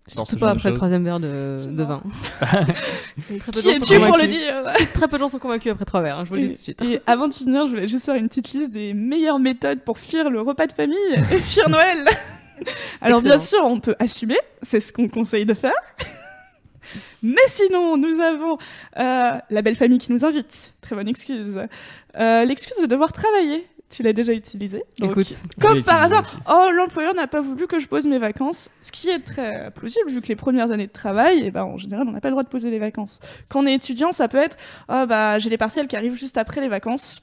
Surtout 0.09 0.37
pas 0.37 0.51
après 0.51 0.69
le 0.69 0.75
troisième 0.77 1.03
verre 1.03 1.19
de, 1.19 1.57
vin. 1.83 2.01
Très 2.39 2.57
peu 3.51 3.51
de 3.51 3.59
Qui 3.59 3.61
gens 3.61 3.61
sont 3.61 3.93
es-tu 3.93 3.95
pour 3.99 4.05
le 4.05 4.11
convaincus. 4.13 4.29
dire 4.29 4.53
Très 4.93 5.07
peu 5.09 5.17
de 5.17 5.21
gens 5.21 5.27
sont 5.27 5.37
convaincus 5.39 5.69
après 5.73 5.83
trois 5.83 6.01
verres, 6.01 6.19
hein, 6.19 6.23
je 6.23 6.29
vous 6.29 6.35
le 6.35 6.41
dis 6.43 6.47
tout 6.47 6.53
de 6.53 6.59
suite. 6.59 6.81
Et 6.81 7.01
avant 7.05 7.27
de 7.27 7.33
finir, 7.33 7.65
je 7.65 7.71
voulais 7.71 7.89
juste 7.89 8.05
faire 8.05 8.15
une 8.15 8.29
petite 8.29 8.53
liste 8.53 8.71
des 8.71 8.93
meilleures 8.93 9.37
méthodes 9.39 9.81
pour 9.81 9.97
fuir 9.97 10.29
le 10.29 10.39
repas 10.39 10.65
de 10.67 10.71
famille 10.71 10.97
et 11.29 11.37
fuir 11.39 11.67
Noël. 11.69 12.05
Alors 13.01 13.21
bien 13.21 13.39
sûr, 13.39 13.63
on 13.63 13.79
peut 13.79 13.95
assumer, 13.99 14.39
c'est 14.63 14.79
ce 14.79 14.91
qu'on 14.91 15.07
conseille 15.07 15.45
de 15.45 15.53
faire. 15.53 15.73
Mais 17.23 17.41
sinon, 17.47 17.97
nous 17.97 18.21
avons 18.21 18.57
euh, 18.97 19.37
la 19.49 19.61
belle 19.61 19.75
famille 19.75 19.99
qui 19.99 20.11
nous 20.11 20.23
invite. 20.23 20.73
Très 20.81 20.95
bonne 20.95 21.07
excuse. 21.07 21.59
Euh, 22.17 22.45
L'excuse 22.45 22.77
de 22.81 22.85
devoir 22.85 23.11
travailler. 23.11 23.67
Tu 23.89 24.03
l'as 24.03 24.11
déjà 24.11 24.33
utilisée. 24.33 24.83
Écoute, 25.01 25.27
comme 25.61 25.81
par 25.81 26.03
hasard, 26.03 26.25
oh 26.49 26.69
l'employeur 26.75 27.13
n'a 27.13 27.25
pas 27.25 27.39
voulu 27.39 27.67
que 27.67 27.79
je 27.79 27.87
pose 27.87 28.05
mes 28.05 28.17
vacances, 28.17 28.69
ce 28.81 28.91
qui 28.91 29.09
est 29.09 29.19
très 29.19 29.71
plausible 29.71 30.09
vu 30.09 30.19
que 30.19 30.27
les 30.27 30.35
premières 30.35 30.71
années 30.71 30.87
de 30.87 30.91
travail, 30.91 31.43
eh 31.45 31.51
ben, 31.51 31.63
en 31.63 31.77
général 31.77 32.05
on 32.05 32.11
n'a 32.11 32.19
pas 32.19 32.27
le 32.27 32.33
droit 32.33 32.43
de 32.43 32.49
poser 32.49 32.69
les 32.69 32.79
vacances. 32.79 33.21
Quand 33.47 33.61
on 33.61 33.65
est 33.65 33.73
étudiant, 33.73 34.11
ça 34.11 34.27
peut 34.27 34.39
être 34.39 34.57
oh 34.89 35.05
bah 35.07 35.39
j'ai 35.39 35.49
les 35.49 35.57
partiels 35.57 35.87
qui 35.87 35.95
arrivent 35.95 36.17
juste 36.17 36.37
après 36.37 36.59
les 36.59 36.67
vacances. 36.67 37.21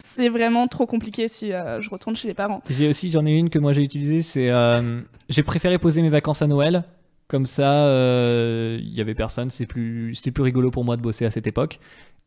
C'est 0.00 0.28
vraiment 0.28 0.66
trop 0.66 0.86
compliqué 0.86 1.28
si 1.28 1.52
euh, 1.52 1.80
je 1.80 1.90
retourne 1.90 2.16
chez 2.16 2.28
les 2.28 2.34
parents. 2.34 2.62
J'ai 2.68 2.88
aussi, 2.88 3.10
j'en 3.10 3.24
ai 3.26 3.32
une 3.32 3.50
que 3.50 3.58
moi 3.58 3.72
j'ai 3.72 3.82
utilisée, 3.82 4.22
c'est 4.22 4.50
euh, 4.50 5.00
j'ai 5.28 5.42
préféré 5.42 5.78
poser 5.78 6.02
mes 6.02 6.10
vacances 6.10 6.42
à 6.42 6.46
Noël. 6.46 6.84
Comme 7.28 7.46
ça, 7.46 7.84
euh, 7.86 8.78
il 8.80 8.92
y 8.92 9.00
avait 9.00 9.14
personne. 9.14 9.50
C'est 9.50 9.66
plus, 9.66 10.16
c'était 10.16 10.32
plus 10.32 10.42
rigolo 10.42 10.72
pour 10.72 10.84
moi 10.84 10.96
de 10.96 11.02
bosser 11.02 11.24
à 11.26 11.30
cette 11.30 11.46
époque. 11.46 11.78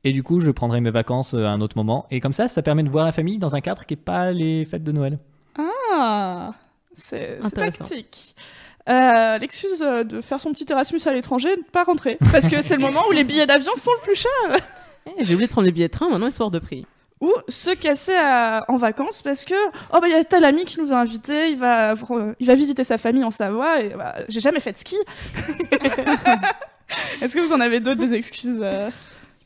Et 0.06 0.12
du 0.12 0.24
coup, 0.24 0.40
je 0.40 0.52
prendrai 0.52 0.82
mes 0.82 0.92
vacances 0.92 1.34
euh, 1.34 1.46
à 1.46 1.50
un 1.50 1.62
autre 1.62 1.78
moment. 1.78 2.06
Et 2.10 2.20
comme 2.20 2.34
ça, 2.34 2.48
ça 2.48 2.62
permet 2.62 2.84
de 2.84 2.90
voir 2.90 3.06
la 3.06 3.12
famille 3.12 3.38
dans 3.38 3.56
un 3.56 3.62
cadre 3.62 3.86
qui 3.86 3.96
est 3.96 3.98
pas 3.98 4.32
les 4.32 4.64
fêtes 4.66 4.84
de 4.84 4.92
Noël. 4.92 5.20
Ah, 5.58 6.54
c'est 6.96 7.40
tactique. 7.54 8.36
Euh, 8.90 9.38
L'excuse 9.38 9.82
euh, 9.82 10.04
de 10.04 10.22
faire 10.22 10.42
son 10.42 10.52
petit 10.52 10.66
Erasmus 10.70 11.00
à 11.06 11.14
l'étranger, 11.14 11.56
de 11.56 11.64
pas 11.72 11.84
rentrer. 11.84 12.18
Parce 12.32 12.48
que 12.48 12.62
c'est 12.62 12.76
le 12.76 12.82
moment 12.82 13.02
où 13.10 13.12
les 13.12 13.24
billets 13.24 13.48
d'avion 13.48 13.72
sont 13.76 13.92
le 14.00 14.04
plus 14.04 14.16
chers. 14.16 14.60
Eh, 15.06 15.24
J'ai 15.24 15.34
oublié 15.34 15.48
de 15.48 15.52
prendre 15.52 15.66
les 15.66 15.72
billets 15.72 15.88
de 15.88 15.94
train, 15.94 16.10
maintenant 16.10 16.28
ils 16.28 16.34
sont 16.34 16.44
hors 16.44 16.52
de 16.52 16.60
prix. 16.60 16.86
Ou 17.24 17.32
se 17.48 17.72
casser 17.74 18.14
à- 18.16 18.66
en 18.68 18.78
vacances 18.78 19.22
parce 19.22 19.46
que 19.46 19.56
oh 19.94 20.00
bah 20.00 20.08
il 20.08 20.12
y 20.12 20.16
a 20.16 20.24
tel 20.24 20.44
ami 20.46 20.66
qui 20.66 20.80
nous 20.80 20.92
a 20.94 20.98
invités, 20.98 21.50
il 21.50 21.58
va 21.58 21.96
il 22.40 22.46
va 22.48 22.56
visiter 22.56 22.84
sa 22.84 22.98
famille 22.98 23.24
en 23.24 23.32
Savoie 23.32 23.82
et 23.82 23.90
bah, 23.96 24.16
j'ai 24.28 24.40
jamais 24.42 24.60
fait 24.60 24.74
de 24.74 24.78
ski. 24.78 24.98
Est-ce 27.22 27.34
que 27.36 27.40
vous 27.40 27.54
en 27.54 27.60
avez 27.60 27.80
d'autres 27.80 28.06
des 28.06 28.14
excuses 28.14 28.60
euh, 28.62 28.90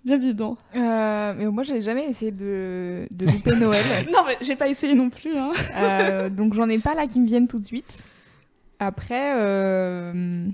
bien 0.04 0.18
bidons 0.18 0.58
Euh, 0.76 1.34
mais 1.38 1.46
moi, 1.46 1.64
j'ai 1.64 1.82
jamais 1.82 2.06
essayé 2.10 2.32
de, 2.32 3.08
de 3.12 3.26
louper 3.26 3.56
Noël. 3.56 3.84
Non 4.12 4.24
mais 4.26 4.38
j'ai 4.42 4.56
pas 4.56 4.68
essayé 4.68 4.96
non 4.96 5.10
plus. 5.10 5.38
Hein. 5.38 5.52
Euh, 5.78 6.30
donc, 6.30 6.54
j'en 6.54 6.68
ai 6.70 6.80
pas 6.80 6.94
là 6.96 7.06
qui 7.08 7.20
me 7.20 7.26
viennent 7.28 7.48
tout 7.48 7.60
de 7.60 7.66
suite. 7.66 8.04
Après, 8.80 9.34
euh, 9.36 10.46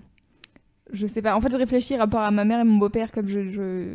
je 0.94 1.08
sais 1.08 1.22
pas. 1.22 1.36
En 1.36 1.42
fait, 1.42 1.52
je 1.52 1.58
réfléchis 1.58 1.98
rapport 1.98 2.22
à 2.22 2.32
ma 2.32 2.46
mère 2.46 2.60
et 2.60 2.64
mon 2.64 2.78
beau-père, 2.78 3.12
comme 3.12 3.28
je, 3.28 3.50
je, 3.50 3.86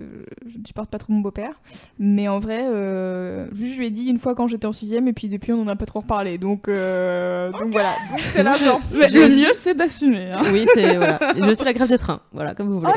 je 0.47 0.59
ne 0.59 0.67
supporte 0.67 0.91
pas 0.91 0.99
trop 0.99 1.13
mon 1.13 1.21
beau-père. 1.21 1.53
Mais 1.99 2.29
en 2.29 2.39
vrai, 2.41 2.61
euh, 2.65 3.47
juste 3.53 3.75
je 3.75 3.79
lui 3.79 3.87
ai 3.87 3.91
dit 3.91 4.07
une 4.07 4.19
fois 4.19 4.35
quand 4.35 4.47
j'étais 4.49 4.67
en 4.67 4.73
sixième, 4.73 5.09
et 5.09 5.13
puis 5.13 5.29
depuis, 5.29 5.53
on 5.53 5.63
en 5.63 5.69
a 5.69 5.77
pas 5.77 5.87
trop 5.87 6.01
reparlé. 6.01 6.39
Donc, 6.39 6.69
euh, 6.69 7.51
donc 7.53 7.71
voilà. 7.73 7.95
Donc, 8.11 8.21
c'est 8.31 8.43
l'argent. 8.43 8.81
Le 8.93 9.29
mieux 9.43 9.53
c'est 9.57 9.75
d'assumer. 9.75 10.33
Hein. 10.33 10.43
Oui, 10.53 10.67
c'est 10.75 10.97
voilà. 10.97 11.19
Et 11.37 11.43
J'ai 11.43 11.51
aussi 11.51 11.65
la 11.65 11.73
grève 11.73 11.89
des 11.89 11.99
trains, 11.99 12.21
voilà, 12.33 12.55
comme 12.55 12.69
vous 12.69 12.81
voulez. 12.81 12.93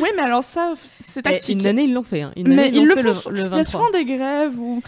Oui 0.00 0.08
mais 0.16 0.22
alors 0.22 0.44
ça 0.44 0.74
c'est 0.98 1.20
Et 1.20 1.22
tactique. 1.22 1.58
une 1.60 1.66
année 1.66 1.82
ils 1.84 1.92
l'ont 1.94 2.02
fait, 2.02 2.20
hein. 2.22 2.32
Une 2.36 2.48
mais 2.48 2.68
année 2.68 2.78
ils 2.78 2.86
le 2.86 2.94
fait 2.96 3.12
font. 3.12 3.30
le, 3.30 3.36
le 3.36 3.40
il 3.40 3.42
y 3.44 3.46
a 3.46 3.48
23. 3.50 3.64
souvent 3.64 3.90
des 3.90 4.04
grèves 4.04 4.58
ou 4.58 4.82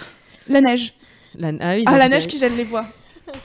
la 0.48 0.60
neige. 0.60 0.94
La, 1.34 1.48
ah, 1.48 1.74
oui, 1.74 1.84
Ah 1.86 1.93
ils 1.94 1.98
la 1.98 2.09
neige 2.09 2.26
qui 2.26 2.39
gêne 2.39 2.56
les 2.56 2.64
voies. 2.64 2.84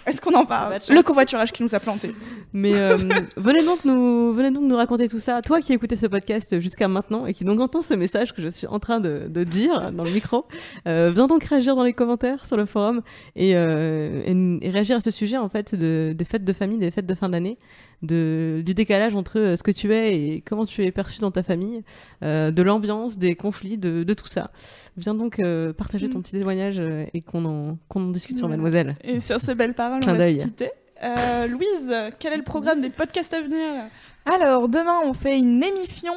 Est-ce 0.05 0.21
qu'on 0.21 0.33
en 0.35 0.45
parle. 0.45 0.77
Le 0.89 1.01
covoiturage 1.01 1.51
qui 1.51 1.63
nous 1.63 1.75
a 1.75 1.79
plantés. 1.79 2.13
Mais 2.53 2.75
euh, 2.75 2.95
venez 3.37 3.63
donc 3.63 3.85
nous 3.85 4.33
venez 4.33 4.51
donc 4.51 4.63
nous 4.63 4.75
raconter 4.75 5.07
tout 5.07 5.19
ça. 5.19 5.41
Toi 5.41 5.61
qui 5.61 5.73
écoutais 5.73 5.95
ce 5.95 6.07
podcast 6.07 6.59
jusqu'à 6.59 6.87
maintenant 6.87 7.25
et 7.25 7.33
qui 7.33 7.43
donc 7.43 7.59
entend 7.59 7.81
ce 7.81 7.93
message 7.93 8.33
que 8.33 8.41
je 8.41 8.47
suis 8.47 8.67
en 8.67 8.79
train 8.79 8.99
de, 8.99 9.27
de 9.29 9.43
dire 9.43 9.91
dans 9.91 10.03
le 10.03 10.11
micro, 10.11 10.45
euh, 10.87 11.11
viens 11.13 11.27
donc 11.27 11.43
réagir 11.43 11.75
dans 11.75 11.83
les 11.83 11.93
commentaires 11.93 12.45
sur 12.45 12.57
le 12.57 12.65
forum 12.65 13.01
et, 13.35 13.55
euh, 13.55 14.21
et, 14.25 14.67
et 14.67 14.69
réagir 14.69 14.97
à 14.97 14.99
ce 14.99 15.11
sujet 15.11 15.37
en 15.37 15.49
fait 15.49 15.75
de, 15.75 16.13
des 16.15 16.25
fêtes 16.25 16.45
de 16.45 16.53
famille, 16.53 16.77
des 16.77 16.91
fêtes 16.91 17.05
de 17.05 17.15
fin 17.15 17.29
d'année, 17.29 17.57
de 18.03 18.61
du 18.65 18.73
décalage 18.73 19.15
entre 19.15 19.39
euh, 19.39 19.55
ce 19.55 19.63
que 19.63 19.71
tu 19.71 19.93
es 19.93 20.15
et 20.15 20.41
comment 20.41 20.65
tu 20.65 20.83
es 20.85 20.91
perçu 20.91 21.19
dans 21.19 21.31
ta 21.31 21.41
famille, 21.43 21.83
euh, 22.23 22.51
de 22.51 22.61
l'ambiance, 22.61 23.17
des 23.17 23.35
conflits, 23.35 23.77
de, 23.77 24.03
de 24.03 24.13
tout 24.13 24.27
ça. 24.27 24.51
Viens 24.97 25.15
donc 25.15 25.39
euh, 25.39 25.73
partager 25.73 26.09
ton 26.09 26.19
Mm. 26.19 26.21
petit 26.23 26.31
témoignage 26.33 26.79
et 27.13 27.21
qu'on 27.21 27.45
en 27.45 27.77
qu'on 27.87 28.01
en 28.03 28.09
discute 28.11 28.37
sur 28.37 28.47
Voilà. 28.47 28.61
Mademoiselle. 28.61 28.95
Et 29.03 29.19
sur 29.19 29.39
ces 29.39 29.55
belles 29.55 29.73
paroles, 29.73 30.01
Clin 30.01 30.13
on 30.13 30.17
va 30.17 30.29
se 30.29 30.35
d'œil. 30.37 30.43
quitter. 30.45 30.69
Euh, 31.03 31.47
Louise, 31.47 31.93
quel 32.19 32.33
est 32.33 32.37
le 32.37 32.43
programme 32.43 32.81
des 32.81 32.89
podcasts 32.89 33.33
à 33.33 33.41
venir? 33.41 33.85
Alors, 34.25 34.67
demain, 34.67 34.99
on 35.05 35.13
fait 35.13 35.37
une 35.39 35.63
émission 35.63 36.13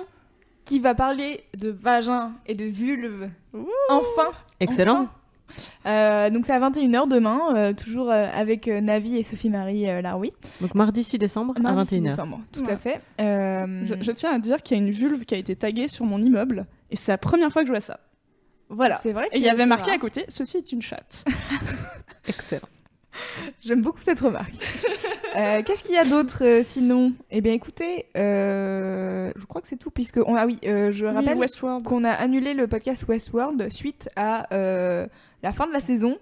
qui 0.65 0.81
va 0.81 0.95
parler 0.95 1.45
de 1.59 1.69
vagin 1.71 2.33
et 2.47 2.55
de 2.55 2.65
vulve. 2.65 3.29
Ouh. 3.55 3.67
Enfin 3.91 4.33
Excellent. 4.61 5.03
Enfin. 5.03 5.11
Euh, 5.87 6.31
donc 6.31 6.47
c'est 6.47 6.53
à 6.53 6.61
21h 6.61 7.09
demain, 7.09 7.41
euh, 7.57 7.73
toujours 7.73 8.11
euh, 8.11 8.27
avec 8.33 8.69
euh, 8.69 8.81
Navi 8.81 9.17
et 9.17 9.23
Sophie-Marie 9.23 9.89
euh, 9.89 10.01
Laroui. 10.03 10.33
Donc 10.61 10.75
mardi 10.75 11.03
6 11.05 11.19
décembre 11.19 11.55
Mardi 11.61 11.81
à 11.81 11.85
6 11.85 11.97
21h. 12.01 12.03
décembre, 12.11 12.41
tout 12.53 12.63
Ouais. 12.63 12.73
à 12.73 12.77
fait. 12.77 13.01
Euh, 13.21 13.85
je, 13.87 13.95
je 14.03 14.13
tiens 14.13 14.33
à 14.35 14.39
dire 14.39 14.63
qu'il 14.63 14.77
y 14.77 14.81
a 14.81 14.83
une 14.83 14.91
vulve 14.93 15.25
qui 15.25 15.35
a 15.35 15.39
été 15.39 15.57
taguée 15.57 15.89
sur 15.89 16.05
mon 16.05 16.21
immeuble 16.23 16.67
et 16.91 16.97
c'est 16.97 17.13
la 17.13 17.19
première 17.19 17.51
fois 17.53 17.63
que 17.63 17.67
je 17.69 17.73
vois 17.73 17.81
ça. 17.81 18.01
Voilà. 18.69 18.97
C'est 18.97 19.13
vrai 19.13 19.29
Et 19.33 19.39
il 19.39 19.43
y 19.43 19.49
avait 19.49 19.67
marqué 19.67 19.87
rare. 19.91 19.95
à 19.95 19.99
côté 19.99 20.25
Ceci 20.29 20.59
est 20.59 20.71
une 20.73 20.81
chatte. 20.83 21.25
Excellent. 22.29 22.61
J'aime 23.61 23.83
beaucoup 23.83 23.99
cette 24.05 24.21
remarque. 24.21 24.53
Euh, 25.37 25.63
Qu'est-ce 25.65 25.83
qu'il 25.85 25.95
y 25.95 25.99
a 25.99 26.05
d'autre 26.05 26.45
euh, 26.45 26.63
sinon? 26.63 27.13
Eh 27.31 27.41
bien 27.41 27.53
écoutez, 27.53 28.07
euh, 28.17 29.33
je 29.37 29.45
crois 29.47 29.61
que 29.61 29.69
c'est 29.69 29.77
tout 29.77 29.91
puisque 29.91 30.19
on 30.27 30.35
ah 30.37 30.47
oui, 30.47 30.59
euh, 30.65 30.91
je 30.93 31.05
rappelle 31.07 31.37
Oui, 31.39 31.47
qu'on 31.85 32.05
a 32.05 32.11
annulé 32.11 32.55
le 32.55 32.67
podcast 32.67 33.05
Westworld 33.09 33.71
suite 33.73 34.09
à 34.17 34.53
euh, 34.55 35.07
la 35.43 35.53
fin 35.53 35.67
de 35.67 35.73
la 35.73 35.81
saison 35.81 36.19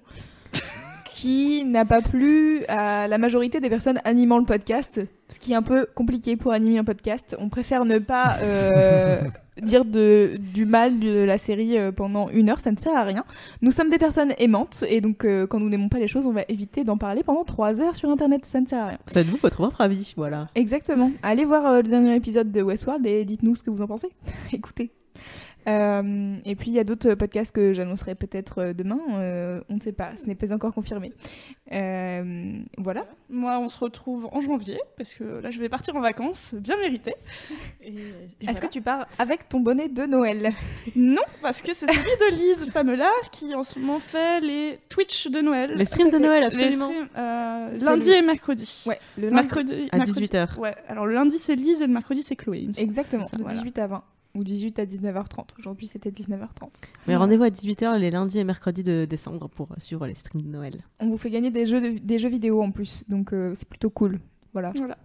qui 1.15 1.65
n'a 1.65 1.85
pas 1.85 2.01
plu 2.01 2.65
à 2.69 3.09
la 3.09 3.19
majorité 3.19 3.59
des 3.59 3.69
personnes 3.69 4.01
animant 4.05 4.39
le 4.39 4.45
podcast, 4.45 5.01
ce 5.29 5.39
qui 5.41 5.53
est 5.53 5.57
un 5.57 5.63
peu 5.63 5.87
compliqué 5.95 6.37
pour 6.37 6.53
animer 6.53 6.79
un 6.79 6.85
podcast. 6.85 7.37
On 7.41 7.49
préfère 7.49 7.85
ne 7.85 7.99
pas 7.99 8.37
euh, 8.43 9.23
dire 9.63 9.85
de, 9.85 10.39
du 10.55 10.65
mal 10.65 10.99
de 10.99 11.25
la 11.25 11.39
série 11.39 11.77
euh, 11.79 11.93
pendant 11.93 12.29
une 12.31 12.49
heure, 12.49 12.61
ça 12.61 12.71
ne 12.71 12.77
sert 12.77 12.97
à 12.97 13.03
rien. 13.03 13.25
Nous 13.63 13.73
sommes 13.73 13.91
des 13.91 13.99
personnes 13.99 14.33
aimantes 14.39 14.85
et 14.89 15.01
donc 15.01 15.25
euh, 15.25 15.47
quand 15.47 15.61
nous 15.61 15.69
n'aimons 15.69 15.89
pas 15.89 15.99
les 15.99 16.09
choses, 16.09 16.27
on 16.27 16.33
va 16.33 16.43
éviter 16.49 16.85
d'en 16.85 16.99
parler 16.99 17.23
pendant 17.23 17.45
trois 17.45 17.81
heures 17.81 17.97
sur 17.97 18.11
Internet, 18.11 18.45
ça 18.45 18.61
ne 18.61 18.67
sert 18.67 18.83
à 18.83 18.87
rien. 18.89 18.99
Faites-vous 19.07 19.39
votre 19.43 19.57
propre 19.57 19.81
avis, 19.81 20.15
voilà. 20.17 20.49
Exactement. 20.55 21.11
Allez 21.23 21.45
voir 21.45 21.67
euh, 21.67 21.77
le 21.79 21.89
dernier 21.89 22.15
épisode 22.15 22.51
de 22.51 22.63
Westworld 22.63 23.05
et 23.07 23.25
dites-nous 23.25 23.57
ce 23.57 23.63
que 23.63 23.71
vous 23.71 23.83
en 23.83 23.87
pensez. 23.87 24.09
Écoutez. 24.53 24.93
Euh, 25.69 26.37
et 26.47 26.57
puis 26.57 26.71
il 26.71 26.75
y 26.75 26.79
a 26.79 26.85
d'autres 26.85 27.15
podcasts 27.15 27.55
que 27.55 27.73
j'annoncerai 27.75 28.15
peut-être 28.15 28.59
euh, 28.59 28.73
demain. 28.73 28.99
euh, 29.13 29.61
on 29.69 29.75
ne 29.75 29.81
sait 29.81 29.93
pas, 29.93 30.13
ce 30.17 30.25
n'est 30.27 30.35
pas 30.35 30.53
encore 30.53 30.73
confirmé. 30.73 31.13
Euh, 31.73 32.61
voilà. 32.79 33.05
Moi, 33.29 33.59
on 33.59 33.69
se 33.69 33.79
retrouve 33.79 34.29
en 34.33 34.41
janvier, 34.41 34.79
parce 34.97 35.13
que 35.15 35.25
là, 35.25 35.51
je 35.51 35.59
vais 35.61 35.69
partir 35.69 35.95
en 35.97 36.01
vacances, 36.01 36.55
bien 36.55 36.77
mérité. 36.79 37.15
Et- 37.83 37.89
et 37.91 37.93
Est-ce 37.93 38.53
voilà. 38.53 38.61
que 38.61 38.67
tu 38.69 38.81
pars 38.81 39.07
avec 39.19 39.49
ton 39.49 39.61
bonnet 39.61 39.89
de 39.89 40.07
Noël? 40.07 40.53
Non, 40.97 41.21
parce 41.43 41.61
que 41.61 41.75
c'est 41.75 41.87
celui 41.87 42.03
de 42.03 42.35
Lise 42.37 42.71
Famela 42.71 43.11
qui 43.33 43.55
en 43.55 43.63
ce 43.63 43.79
moment 43.79 43.99
fait 44.01 44.41
les 44.41 44.79
Twitch 44.89 45.29
de 45.29 45.41
Noël. 45.41 45.75
Les 45.77 45.85
streams 45.85 46.11
de 46.11 46.19
Noël, 46.19 46.41
Les 46.41 46.47
absolument. 46.47 46.89
streams, 46.91 47.09
euh, 47.19 47.77
lundi 47.85 48.09
le- 48.11 48.17
et 48.17 48.23
mercredi. 48.23 48.85
Ouais, 48.87 48.99
le 49.19 49.25
lundi. 49.25 49.35
mercredi. 49.35 49.89
À 49.93 49.97
mercredi- 49.99 50.21
18h. 50.21 50.59
Ouais, 50.59 50.75
alors 50.89 51.05
le 51.07 51.13
lundi 51.15 51.39
c'est 51.39 51.55
Lise 51.57 51.83
et 51.83 51.87
le 51.87 51.93
mercredi 51.93 52.23
c'est 52.23 52.37
Chloé. 52.37 52.69
Exactement, 52.79 53.27
de 53.33 53.43
voilà. 53.43 53.55
18 53.57 53.79
à 53.79 53.87
20. 53.89 54.03
Ou 54.35 54.45
18 54.45 54.79
à 54.79 54.85
19h30. 54.87 55.47
Aujourd'hui, 55.59 55.87
c'était 55.87 56.11
19h30. 56.11 56.69
Mais 57.07 57.17
rendez-vous 57.17 57.43
à 57.45 57.49
18h 57.49 57.99
les 57.99 58.11
lundis 58.11 58.39
et 58.39 58.45
mercredis 58.45 58.83
de 58.83 59.05
décembre 59.05 59.49
pour 59.49 59.69
suivre 59.79 60.07
les 60.07 60.15
streams 60.15 60.43
de 60.43 60.49
Noël. 60.49 60.85
On 61.01 61.09
vous 61.09 61.17
fait 61.19 61.31
gagner 61.31 61.51
des 61.51 61.67
jeux, 61.67 61.81
de- 61.81 61.99
des 61.99 62.19
jeux 62.19 62.29
vidéo 62.29 62.63
en 62.63 62.71
plus, 62.71 63.03
donc 63.09 63.33
euh, 63.33 63.53
c'est 63.55 63.69
plutôt 63.69 63.91
cool. 63.91 64.21
Voilà. 64.53 64.73
Voilà. 64.77 64.97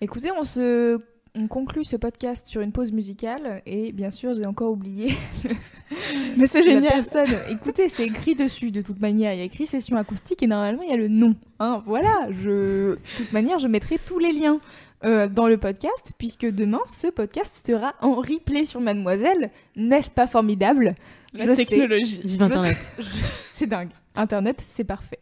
Écoutez, 0.00 0.30
on 0.32 0.44
se 0.44 0.98
on 1.34 1.48
conclut 1.48 1.84
ce 1.84 1.96
podcast 1.96 2.46
sur 2.46 2.60
une 2.60 2.72
pause 2.72 2.92
musicale 2.92 3.62
et 3.64 3.92
bien 3.92 4.10
sûr, 4.10 4.34
j'ai 4.34 4.44
encore 4.44 4.70
oublié 4.70 5.14
Mais 6.36 6.46
c'est 6.46 6.60
génial. 6.62 6.92
personne. 7.04 7.34
Écoutez, 7.50 7.88
c'est 7.88 8.04
écrit 8.04 8.34
dessus 8.34 8.70
de 8.70 8.82
toute 8.82 9.00
manière. 9.00 9.32
Il 9.32 9.38
y 9.38 9.40
a 9.40 9.44
écrit 9.44 9.66
session 9.66 9.96
acoustique 9.96 10.42
et 10.42 10.46
normalement 10.46 10.82
il 10.82 10.90
y 10.90 10.92
a 10.92 10.96
le 10.96 11.08
nom. 11.08 11.34
Hein, 11.58 11.82
voilà. 11.86 12.28
Je, 12.30 12.92
de 12.92 12.98
toute 13.16 13.32
manière, 13.32 13.58
je 13.58 13.68
mettrai 13.68 13.98
tous 13.98 14.18
les 14.18 14.32
liens 14.32 14.58
euh, 15.04 15.28
dans 15.28 15.48
le 15.48 15.56
podcast 15.56 16.12
puisque 16.18 16.46
demain 16.46 16.80
ce 16.86 17.08
podcast 17.08 17.66
sera 17.66 17.94
en 18.00 18.14
replay 18.14 18.64
sur 18.64 18.80
Mademoiselle. 18.80 19.50
N'est-ce 19.76 20.10
pas 20.10 20.26
formidable? 20.26 20.94
La 21.34 21.46
Je 21.46 21.54
sais. 21.54 21.66
technologie. 21.66 22.20
Vive 22.24 22.38
Je 22.38 22.44
Internet. 22.44 22.76
C'est 23.00 23.66
dingue. 23.66 23.90
Internet, 24.14 24.62
c'est 24.66 24.84
parfait. 24.84 25.18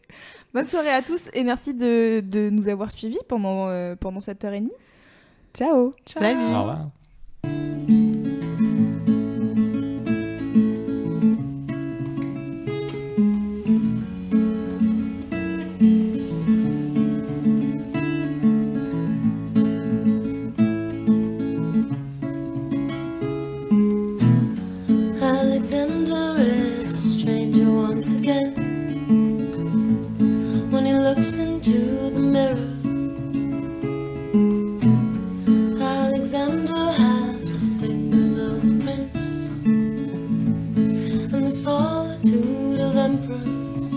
Bonne 0.53 0.67
soirée 0.67 0.89
à 0.89 1.01
tous 1.01 1.21
et 1.33 1.43
merci 1.43 1.73
de, 1.73 2.19
de 2.19 2.49
nous 2.49 2.67
avoir 2.67 2.91
suivis 2.91 3.19
pendant, 3.29 3.69
euh, 3.69 3.95
pendant 3.95 4.19
cette 4.19 4.43
heure 4.43 4.53
et 4.53 4.59
demie. 4.59 4.71
Ciao. 5.53 5.91
Ciao. 6.05 6.21
Salut. 6.21 6.39
Au 6.41 6.59
revoir. 6.63 8.10
Looks 31.21 31.35
into 31.35 32.09
the 32.09 32.19
mirror, 32.19 32.73
Alexander 35.79 36.91
has 36.93 37.47
the 37.47 37.59
fingers 37.79 38.33
of 38.33 38.57
a 38.57 38.83
prince 38.83 39.23
and 41.31 41.45
the 41.45 41.51
solitude 41.51 42.79
of 42.79 42.97
emperors. 42.97 43.93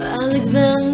Alexander, 0.00 0.93